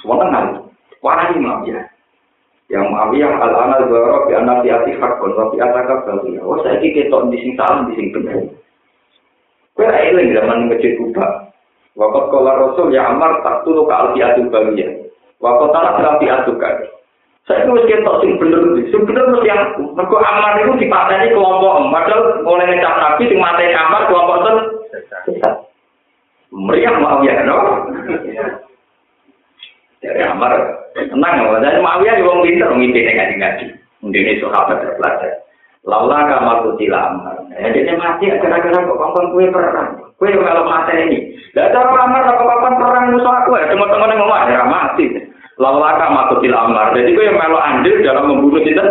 Wah, 0.03 0.27
Ali. 0.27 0.59
Warani 0.99 1.37
Muawiyah. 1.39 1.87
yang 2.67 2.91
Muawiyah 2.91 3.31
al-ana 3.39 3.79
dzara 3.87 4.27
bi 4.27 4.33
anna 4.35 4.59
fi 4.59 4.75
ati 4.75 4.99
hakun 4.99 5.39
wa 5.39 5.55
fi 5.55 5.63
ataka 5.63 6.03
bawiya. 6.03 6.43
Oh 6.43 6.59
saiki 6.67 6.99
ketok 6.99 7.31
di 7.31 7.39
sing 7.39 7.55
salah 7.55 7.87
di 7.87 7.95
sing 7.95 8.11
bener. 8.11 8.43
Kowe 9.79 9.87
ra 9.87 10.03
eling 10.03 10.35
zaman 10.35 10.67
masjid 10.67 10.99
Kuba. 10.99 11.55
Waqat 11.95 12.25
kala 12.29 12.53
Rasul 12.59 12.91
ya 12.91 13.07
Amar 13.15 13.41
tak 13.47 13.63
tulu 13.63 13.87
ka 13.87 14.11
alfi 14.11 14.21
atu 14.21 14.51
bawiya. 15.41 15.69
Waqat 15.69 15.69
tak 15.73 16.05
alfi 16.05 16.27
atu 16.31 16.53
ka. 16.57 16.69
Saya 17.47 17.63
itu 17.63 17.79
ketok 17.87 18.27
sing 18.27 18.31
bener 18.43 18.59
sing 18.91 19.03
bener 19.07 19.23
mesti 19.31 19.51
aku. 19.55 19.95
Mergo 19.95 20.19
Amar 20.19 20.59
itu 20.59 20.83
dipateni 20.83 21.31
kelompok 21.31 21.79
padahal 21.95 22.43
oleh 22.43 22.67
ngecap 22.67 22.95
Nabi 22.99 23.23
sing 23.31 23.39
mateni 23.39 23.71
Amar 23.71 24.11
kelompok 24.11 24.37
itu 24.43 24.53
meriah 26.51 26.95
Muawiyah 26.99 27.47
no. 27.47 27.59
Dari 30.03 30.23
Amar, 30.23 30.53
tenang 30.95 31.35
ya, 31.41 31.59
dari 31.63 31.79
Muawiyah 31.83 32.21
juga 32.21 32.43
pinter, 32.45 32.71
mimpi 32.75 33.01
ngaji 33.03 33.35
ngaji. 33.43 33.67
Mungkin 34.05 34.23
ini 34.23 34.39
sahabat 34.39 34.79
terpelajar. 34.79 35.43
Laulah 35.87 36.21
kamar 36.31 36.57
kutila 36.63 37.11
Amar. 37.11 37.35
Ya, 37.55 37.71
dia 37.75 37.95
mati, 37.95 38.27
gara-gara 38.29 38.87
kok 38.87 38.99
kapan 38.99 39.25
kue 39.35 39.47
perang. 39.51 40.06
Kue 40.17 40.33
kalau 40.33 40.65
mati 40.65 40.97
ini. 40.97 41.19
Tidak 41.53 41.73
cara 41.73 41.93
Amar, 42.09 42.25
apa 42.25 42.41
kapan 42.41 42.75
perang 42.81 43.05
musuh 43.13 43.33
aku 43.33 43.57
ya. 43.61 43.69
Teman-teman 43.69 44.13
yang 44.13 44.21
ngomong, 44.25 44.49
ya 44.49 44.65
mati. 44.65 45.05
Kamar 45.57 46.25
kutila 46.33 46.69
Amar. 46.69 46.93
Jadi 46.97 47.13
kue 47.13 47.33
melo 47.33 47.61
andil 47.61 48.01
dalam 48.01 48.29
membunuh 48.29 48.61
kita. 48.65 48.85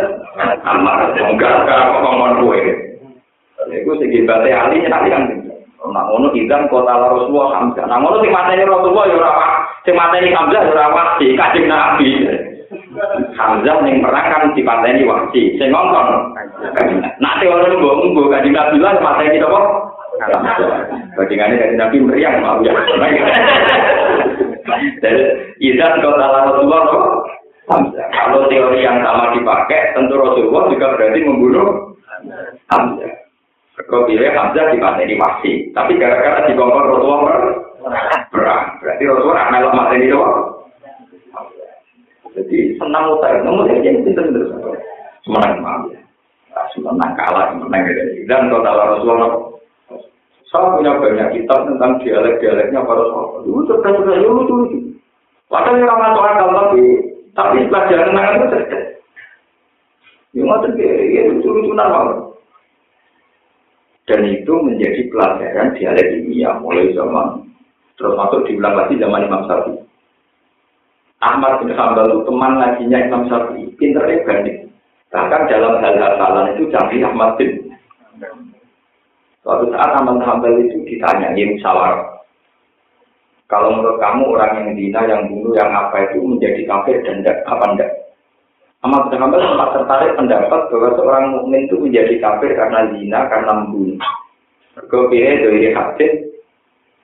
Amar, 0.65 1.14
enggak, 1.14 1.53
enggak, 1.65 1.80
kok 1.89 2.02
kapan 2.02 2.31
kue. 2.41 2.60
Itu 3.73 3.91
segi 3.97 4.26
batai 4.30 4.53
ahli, 4.53 4.85
nanti 4.85 5.10
yang 5.10 5.26
Nah, 5.85 6.02
ngono 6.10 6.34
idan 6.34 6.65
kota 6.65 6.97
Rasulullah 6.97 7.61
Hamzah. 7.61 7.85
Nah, 7.85 8.02
ngono 8.02 8.18
sing 8.26 8.34
mateni 8.34 8.65
Rasulullah 8.65 9.06
ya 9.06 9.15
ora 9.22 9.30
apa. 9.38 9.47
Sing 9.85 9.93
mateni 9.93 10.34
Hamzah 10.34 10.61
ya 10.65 10.73
ora 10.73 10.85
wasi, 10.89 11.38
Kanjeng 11.38 11.69
Nabi. 11.69 12.10
Hamzah 13.38 13.76
ning 13.85 14.02
perang 14.02 14.26
kan 14.34 14.49
dipateni 14.57 15.06
wasi. 15.06 15.53
Sing 15.61 15.69
ngongkon. 15.69 16.34
Nah, 17.22 17.34
teori 17.38 17.77
ngono 17.77 18.10
mbok 18.10 18.34
Kanjeng 18.34 18.56
Nabi 18.57 18.81
lah 18.81 18.97
mateni 18.97 19.38
apa? 19.38 19.60
Bandingannya 21.16 21.62
dari 21.62 21.76
Nabi 21.76 21.98
meriang 22.04 22.40
mau 22.44 22.60
ya. 22.64 22.74
Jadi 25.04 25.24
idan 25.62 26.02
kota 26.02 26.26
Rasulullah 26.26 26.84
Hamzah. 27.66 28.06
Kalau 28.14 28.46
teori 28.46 28.86
yang 28.86 29.02
sama 29.02 29.34
dipakai, 29.34 29.98
tentu 29.98 30.18
Rasulullah 30.22 30.70
juga 30.70 30.94
berarti 30.98 31.20
membunuh 31.26 31.98
Hamzah. 32.70 33.14
Kau 33.90 34.08
pilih 34.08 34.32
Hamzah 34.32 34.72
di 34.72 34.78
mana 34.80 35.04
ini 35.04 35.16
masih, 35.20 35.70
tapi 35.76 36.00
gara-gara 36.00 36.48
di 36.48 36.54
kompor 36.56 36.86
Rasulullah 36.88 37.22
Perang. 38.34 38.66
Berarti 38.82 39.04
Rasulullah 39.06 39.50
melok 39.54 39.74
mati 39.78 39.96
ini 40.02 40.14
doang. 40.14 40.38
Jadi 42.36 42.76
senang 42.76 43.16
utang, 43.16 43.48
namun 43.48 43.64
saya 43.70 43.80
jadi 43.80 44.00
pinter 44.04 44.28
terus. 44.28 44.52
Semenang 45.24 45.64
maaf 45.64 45.88
ya. 45.88 46.02
Semenang 46.76 47.16
kalah, 47.16 47.56
semenang 47.56 47.88
gitu. 47.88 48.04
Dan 48.28 48.52
kalau 48.52 48.92
Rasulullah, 48.92 49.32
saya 50.54 50.78
punya 50.78 50.94
banyak 51.02 51.28
kitab 51.42 51.66
tentang 51.66 51.92
dialek-dialeknya 52.06 52.86
para 52.86 53.04
sahabat. 53.10 53.42
Itu 53.50 53.62
cerdas-cerdas, 53.66 54.18
itu 54.22 54.30
lucu-lucu. 54.30 54.80
Padahal 55.50 55.82
orang 55.82 56.02
masuk 56.02 56.24
akal, 56.26 56.50
tapi 56.54 56.82
tapi 57.36 57.58
pelajaran 57.70 58.12
nangan 58.14 58.38
itu 58.38 58.48
cerdas. 58.54 58.84
Yang 60.36 60.46
ngotot 60.52 60.72
ya 60.78 61.22
lucu-lucu 61.32 61.72
normal. 61.74 62.08
Dan 64.06 64.22
itu 64.30 64.54
menjadi 64.62 65.02
pelajaran 65.10 65.74
dialek 65.74 66.08
ilmiah 66.22 66.62
mulai 66.62 66.94
zaman 66.94 67.42
terus 67.98 68.14
masuk 68.14 68.46
diulang 68.46 68.76
lagi 68.78 69.00
zaman 69.02 69.26
Imam 69.26 69.50
Syafi'i. 69.50 69.82
Ahmad 71.24 71.64
bin 71.64 71.74
Hambal 71.74 72.12
itu 72.12 72.22
teman 72.28 72.54
ngajinya 72.60 73.00
Imam 73.08 73.24
Syafi'i, 73.26 73.72
pinternya 73.80 74.22
banding. 74.28 74.70
Bahkan 75.10 75.42
dalam 75.48 75.80
hal 75.80 75.96
hafalan 75.96 76.54
itu 76.54 76.70
canggih 76.70 77.02
Ahmad 77.08 77.40
bin. 77.40 77.65
Suatu 79.46 79.70
saat 79.70 79.94
Ahmad 79.94 80.18
bin 80.18 80.26
Hambal 80.26 80.58
itu 80.58 80.82
ditanya, 80.90 81.38
ya 81.38 81.46
musyawarah. 81.54 82.18
Kalau 83.46 83.78
menurut 83.78 84.02
kamu 84.02 84.26
orang 84.34 84.52
yang 84.58 84.68
dina, 84.74 85.06
yang 85.06 85.30
bunuh, 85.30 85.54
yang 85.54 85.70
apa 85.70 86.10
itu 86.10 86.18
menjadi 86.18 86.66
kafir 86.66 86.98
dan 87.06 87.22
tidak, 87.22 87.46
apa 87.46 87.66
enggak? 87.70 87.92
Ahmad 88.82 89.14
bin 89.14 89.22
Hambal 89.22 89.46
sempat 89.46 89.70
tertarik 89.78 90.18
pendapat 90.18 90.62
bahwa 90.74 90.90
seorang 90.98 91.26
mukmin 91.38 91.70
itu 91.70 91.78
menjadi 91.78 92.18
kafir 92.18 92.58
karena 92.58 92.90
zina, 92.90 93.20
karena 93.30 93.52
membunuh. 93.54 94.02
Kemudian 94.90 95.46
dari 95.46 95.70
hadis, 95.78 96.14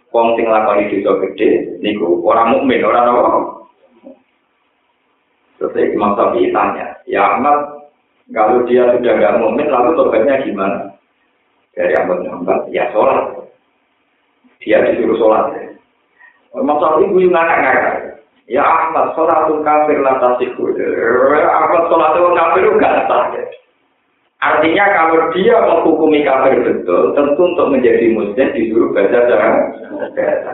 wong 0.09 0.33
sing 0.33 0.49
lakoni 0.49 0.89
dosa 0.89 1.21
gede, 1.21 1.77
niku 1.85 2.25
orang 2.25 2.57
mukmin, 2.57 2.81
orang 2.81 3.05
apa? 3.05 3.31
Terus 5.61 5.77
Imam 5.93 6.17
Syafi'i 6.17 6.49
tanya, 6.49 6.97
ya 7.05 7.37
Ahmad, 7.37 7.85
kalau 8.33 8.65
dia 8.65 8.97
sudah 8.97 9.13
nggak 9.13 9.37
mukmin, 9.37 9.69
lalu 9.69 9.93
tobatnya 9.93 10.41
gimana? 10.41 10.90
Dari 11.71 11.93
Ahmad 11.95 12.27
Muhammad, 12.27 12.67
ya 12.67 12.91
sholat. 12.91 13.47
Dia 14.59 14.83
disuruh 14.91 15.15
sholat. 15.15 15.45
Syafi'i 16.51 17.07
gue 17.07 17.31
ngakak-ngakak. 17.31 18.19
Ya 18.51 18.63
Ahmad, 18.67 19.15
sholatul 19.15 19.63
kafir 19.63 20.03
latasiku. 20.03 20.75
Ahmad 21.47 21.87
sholatul 21.87 22.35
kafir 22.35 22.65
gak 22.75 23.07
sah. 23.07 23.31
Ya. 23.31 23.43
Artinya 24.41 24.85
kalau 24.97 25.29
dia 25.37 25.53
menghukumi 25.63 26.25
kafir 26.25 26.65
betul, 26.65 27.13
tentu 27.13 27.41
untuk 27.45 27.69
menjadi 27.69 28.09
muslim 28.09 28.47
disuruh 28.51 28.89
baca 28.91 29.19
jangan. 29.29 29.55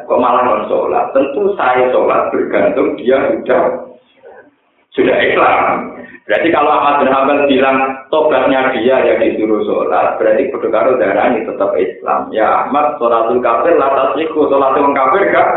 Kok 0.05 0.19
malah 0.21 0.67
sholat? 0.69 1.15
Tentu 1.15 1.55
saya 1.57 1.89
sholat 1.89 2.29
bergantung 2.29 2.99
dia 2.99 3.15
sudah 3.31 3.87
sudah 4.97 5.17
Islam. 5.21 5.93
Berarti 6.27 6.49
kalau 6.51 6.67
Ahmad 6.75 6.99
bin 6.99 7.13
Hanbal 7.13 7.47
bilang 7.47 7.77
tobatnya 8.11 8.75
dia 8.75 8.99
yang 8.99 9.23
disuruh 9.23 9.63
sholat, 9.63 10.19
berarti 10.19 10.51
kudu 10.51 10.67
karo 10.67 10.99
darah 10.99 11.31
ini 11.31 11.47
tetap 11.47 11.71
Islam. 11.79 12.27
Ya 12.35 12.67
Ahmad 12.67 12.99
sholatul 12.99 13.39
kafir 13.39 13.79
latas 13.79 14.11
iku 14.19 14.51
sholatul 14.51 14.91
kafir 14.91 15.23
gak 15.31 15.49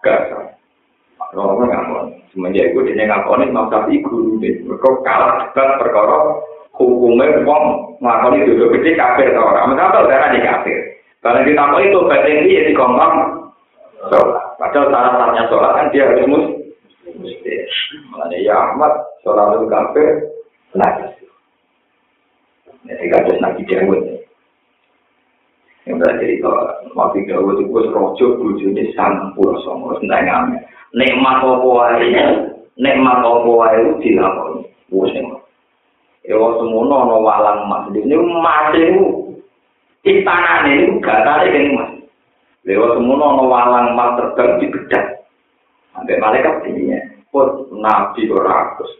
gak. 0.00 0.20
Romo 1.36 1.64
ngakon. 1.68 2.16
Semenjak 2.32 2.72
itu 2.72 2.80
dia 2.88 3.04
ngakoni 3.08 3.52
Imam 3.52 3.68
Syafi'i 3.68 4.00
guru. 4.04 4.40
Mereka 4.40 4.88
kalah 5.04 5.48
debat 5.48 5.80
perkara 5.80 6.40
hukumnya 6.76 7.44
wong 7.44 7.96
ngakoni 8.00 8.48
dosa 8.48 8.64
gede 8.72 8.90
kafir 8.96 9.32
atau 9.32 9.44
orang. 9.44 9.76
Mengapa 9.76 10.08
darah 10.08 10.32
ini 10.32 10.40
kafir? 10.40 10.78
Mau 11.20 11.80
itu 11.80 12.00
batin 12.08 12.48
dia 12.48 12.64
di 12.64 12.72
kompang 12.72 13.48
sholat. 14.08 14.56
Padahal 14.56 14.88
syarat-syaratnya 14.88 15.42
sholat 15.52 15.70
kan 15.76 15.86
dia 15.92 16.08
harus 16.08 16.24
mus 16.28 16.44
Mulanya 18.12 18.38
ya 18.40 18.54
Ahmad, 18.56 18.92
sholat 19.22 19.58
itu 19.58 19.66
kafir, 19.68 20.08
lagi. 20.76 21.04
Ini 22.82 23.04
kados 23.14 23.38
nabi 23.38 23.62
Dawud. 23.68 24.00
Yang 25.86 25.96
berarti 25.98 26.24
itu, 26.38 26.50
Nabi 26.94 27.18
Dawud 27.26 27.56
itu 27.62 28.26
bujuni 28.38 28.90
sang 28.94 29.34
pura 29.34 29.58
songo, 29.62 29.98
sentai 29.98 30.26
ngame. 30.26 30.58
Nikmat 30.92 31.40
apa 31.40 31.66
wae, 31.66 32.10
nikmat 32.76 33.22
apa 33.22 33.50
wae 33.50 33.76
itu 33.80 33.92
dilakoni. 34.02 34.62
Wes 34.92 35.14
Ya 36.22 36.38
semono 36.38 36.94
ana 37.02 37.16
walang 37.18 37.66
emas. 37.66 37.90
Ini 37.90 38.14
emas 38.14 38.70
itu 38.78 39.34
istanane 40.06 40.70
itu 40.78 41.02
gatane 41.02 41.50
kene 41.50 41.68
emas. 41.74 41.90
Lewat 42.62 42.94
semono 42.94 43.24
ana 43.26 43.42
walang 43.42 43.86
emas 43.90 44.14
terbang 44.14 44.50
di 44.62 44.66
bedak. 44.70 45.06
Sampai 45.90 46.22
malaikat 46.22 46.62
tingginya. 46.62 47.11
Put 47.32 47.72
nabi 47.72 48.28
rakus. 48.28 48.92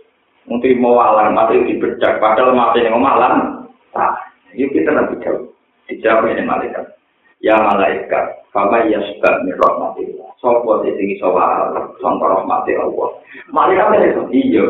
Mungkin 0.48 0.80
mau 0.80 0.96
walang 0.96 1.36
mati 1.36 1.60
di 1.68 1.76
bedak. 1.76 2.16
Padahal 2.16 2.56
mati 2.56 2.80
yang 2.80 2.96
malam. 2.96 3.68
Nah, 3.92 4.12
ini 4.56 4.72
kita 4.72 4.88
nabi 4.88 5.20
jauh. 5.20 5.52
Dijawab 5.86 6.32
ini 6.32 6.42
malaikat. 6.42 6.96
Ya 7.44 7.60
malaikat. 7.60 8.42
Fama 8.50 8.88
ya 8.88 9.00
sebab 9.04 9.44
min 9.44 9.56
rahmatillah. 9.60 10.28
Sopo 10.40 10.82
di 10.82 10.92
sini 10.96 11.20
soal 11.20 11.76
sangka 12.00 12.26
rahmati 12.26 12.72
Allah. 12.74 13.08
Malaikat 13.52 14.00
ini 14.00 14.40
iya. 14.50 14.64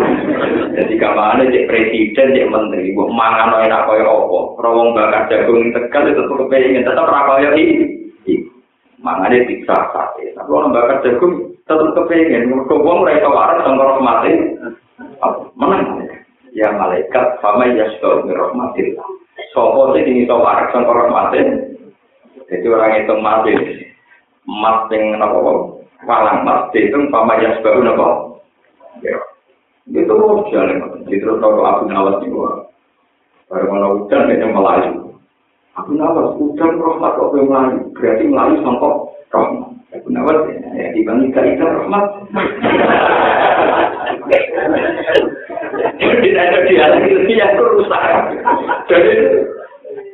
Jadi 0.76 0.94
kamane 1.00 1.50
cek 1.50 1.66
presiden, 1.66 2.36
cek 2.36 2.48
menteri, 2.48 2.94
buat 2.94 3.10
mangan 3.10 3.64
enak 3.64 3.84
kaya 3.88 4.06
apa. 4.06 4.38
Rawong 4.60 4.92
bakar 4.92 5.26
jagung 5.28 5.72
tegal 5.72 6.04
itu 6.08 6.20
tetap 6.20 6.36
kepingin 6.46 6.86
tetap 6.86 7.08
rakaya 7.08 7.50
ini. 7.56 7.86
Mangane 9.00 9.48
bisa 9.48 9.76
sate. 9.90 10.36
Tapi 10.36 10.50
orang 10.50 10.72
bakar 10.76 11.00
jagung 11.04 11.49
tetap 11.70 11.94
kepengen. 11.94 12.50
Mereka 12.50 12.74
ora 12.74 13.10
iso 13.14 13.30
waras 13.30 13.62
sangka 13.62 13.84
rahmati. 13.86 14.32
Menang. 15.54 16.10
Ya 16.50 16.74
malaikat 16.74 17.38
sama 17.38 17.70
ya 17.70 17.86
sudah 18.02 18.26
rahmatillah. 18.26 19.06
Sopo 19.54 19.94
sing 19.94 20.26
iso 20.26 20.34
waras 20.34 20.74
sangka 20.74 20.90
rahmati. 20.90 21.40
Jadi 22.50 22.66
orang 22.66 22.98
itu 22.98 23.14
mati. 23.22 23.54
Mas 24.50 24.90
sing 24.90 25.14
napa 25.14 25.38
walang 26.02 26.42
mas 26.42 26.74
itu 26.74 26.98
sama 27.14 27.38
ya 27.38 27.54
sudah. 27.62 28.34
Ya. 29.06 29.14
Itu 29.86 30.14
jalan. 30.50 31.06
Jadi 31.06 31.22
terus 31.22 31.38
kalau 31.38 31.62
aku 31.62 31.86
nawas 31.86 32.18
juga. 32.26 32.66
Baru 33.50 33.66
mau 33.66 33.98
hujan 33.98 34.30
kayaknya 34.30 34.46
melayu. 34.54 35.10
Abu 35.74 35.98
Nawas, 35.98 36.38
udang 36.38 36.78
rahmat 36.78 37.18
kok 37.18 37.34
melayu. 37.34 37.78
Berarti 37.98 38.24
melayu 38.30 38.62
sangkok 38.62 38.94
rahmat. 39.34 39.69
Nawas, 40.10 40.42
ya 40.74 40.90
dibanding 40.90 41.30
kaitan 41.30 41.70
rahmat. 41.70 42.04
Tidak 46.00 46.44
ada 46.50 46.58
dialog 46.66 47.02
itu 47.06 47.32
yang 47.38 47.54
rusak. 47.54 48.02
Jadi, 48.90 49.14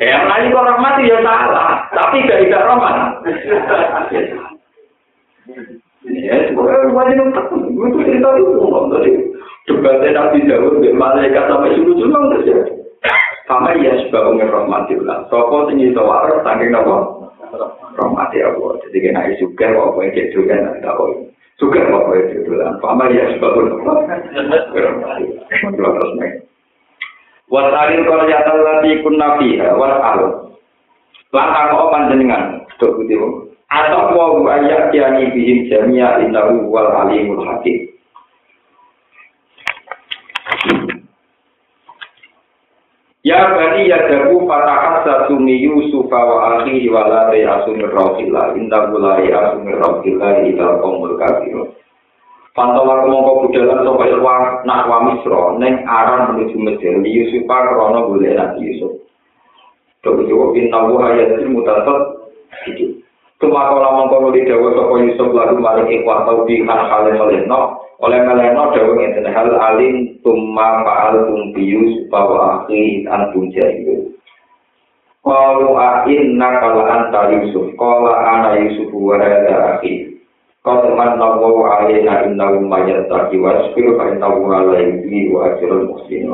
ya 0.05 0.17
melayu 0.29 0.53
kok 0.53 0.67
rahmat 0.69 0.95
ya 1.01 1.17
salah. 1.25 1.81
Tapi 1.97 2.29
tidak 2.29 2.67
rahmat. 2.69 2.97
Ya, 6.07 6.37
sebenarnya 6.53 6.93
wajib 6.93 7.19
untuk 7.33 7.47
itu 7.57 7.99
cerita 8.05 8.29
itu. 8.37 8.53
Jadi, 8.69 9.11
debatnya 9.67 10.09
Nabi 10.13 10.39
Dawud, 10.45 10.85
malaikat 10.93 11.45
sampai 11.49 11.75
suruh-suruh 11.75 12.25
terjadi. 12.37 12.73
Sama 13.47 13.79
ya 13.79 13.95
sebab 14.07 14.35
rahmatillah. 14.43 15.31
Sopo 15.31 15.71
sing 15.71 15.79
iso 15.79 16.03
waras 16.03 16.43
saking 16.43 16.75
napa? 17.57 17.97
Rahmati 17.97 18.39
Allah. 18.45 18.77
Jadi 18.87 18.99
kena 19.01 19.33
juga 19.41 19.67
apa 19.73 19.99
yang 20.05 20.13
dia 20.13 20.27
juga 20.37 20.55
nanti 20.61 20.81
tahu. 20.85 21.05
Juga 21.57 21.81
apa 21.89 22.11
yang 22.13 22.27
dia 22.29 22.41
juga. 22.45 22.77
Sama 22.85 23.05
ya 23.09 23.25
sebab 23.33 23.51
umir 23.57 23.73
rahmatillah. 23.81 25.45
Wasalil 27.47 28.03
kalau 28.11 28.27
jatuh 28.27 28.59
lagi 28.59 28.91
kun 29.07 29.17
nabi, 29.17 29.55
wasal. 29.63 30.51
Langkah 31.31 31.65
kau 31.75 31.91
panjenengan, 31.95 32.65
dok 32.79 32.97
kutimu. 32.99 33.47
Atau 33.67 34.15
wau 34.15 34.47
ayat 34.47 34.95
kiani 34.95 35.35
bihim 35.35 35.67
jamia 35.67 36.23
innahu 36.23 36.71
wal 36.71 36.87
alimul 36.87 37.43
hakim. 37.43 37.96
Ya 43.27 43.51
bani 43.51 43.91
ya 43.91 44.07
daku 44.07 44.47
fatahat 44.47 45.03
satumi 45.03 45.59
Yusuf 45.59 46.07
wa 46.07 46.63
akhihi 46.63 46.87
wa 46.87 47.11
la 47.11 47.35
asumir 47.35 47.91
rawhillah 47.91 48.55
inta 48.55 48.87
bulai 48.87 49.27
asumir 49.35 49.83
rawhillah 49.83 50.47
ila 50.47 50.79
qomul 50.79 51.19
kafir. 51.19 51.75
Pantawa 52.55 53.03
kemongko 53.03 53.51
budalan 53.51 53.83
sapa 53.83 54.05
ilwa 54.15 54.37
nak 54.63 54.87
wa 54.87 54.99
misra 55.11 55.59
ning 55.59 55.83
aran 55.91 56.39
menuju 56.39 56.55
Mesir 56.55 56.95
di 57.03 57.11
Yusuf 57.19 57.51
krana 57.51 58.07
golek 58.07 58.39
Nabi 58.39 58.63
Yusuf. 58.63 58.95
Dok 60.07 60.23
yo 60.31 60.55
inna 60.55 60.87
wa 60.87 61.11
ayatul 61.11 61.51
mutatat 61.51 62.31
iki. 62.71 63.03
Tumakola 63.43 64.07
mongko 64.07 64.39
di 64.39 64.47
dawa 64.47 64.71
sapa 64.71 64.95
Yusuf 65.03 65.35
lalu 65.35 65.59
maring 65.59 65.91
ikhwan 65.99 66.31
tau 66.31 66.47
bi 66.47 66.63
kan 66.63 66.79
kale 66.95 67.11
meleno 67.11 67.86
oleh 67.97 68.21
meleno 68.29 68.77
dawa 68.77 68.93
ngeten 68.93 69.27
hal 69.33 69.51
alim 69.57 70.21
tumma 70.21 70.85
fa'al 70.85 71.33
tumbius 71.33 72.05
bahwa 72.13 72.61
akhi 72.65 73.09
an 73.09 73.33
punja 73.33 73.65
itu. 73.73 74.13
Qalu 75.27 75.69
a 75.75 76.07
inna 76.07 76.49
kala 76.63 76.83
anta 76.87 77.35
Yusuf 77.35 77.75
Qala 77.75 78.15
ana 78.15 78.63
Yusuf 78.63 78.95
wa 78.95 79.19
hadha 79.19 79.75
akhi 79.75 80.15
Qad 80.63 80.83
manna 80.95 81.19
Allahu 81.35 81.63
alaina 81.67 82.27
innahu 82.27 82.63
mayyataki 82.63 83.39
wa 83.39 83.55
asfiru 83.59 83.99
fa 83.99 84.11
innahu 84.11 84.51
ala 84.51 84.79
yudhi 84.83 85.31
wa 85.31 85.51
ajrul 85.55 85.95
muhsinin 85.95 86.31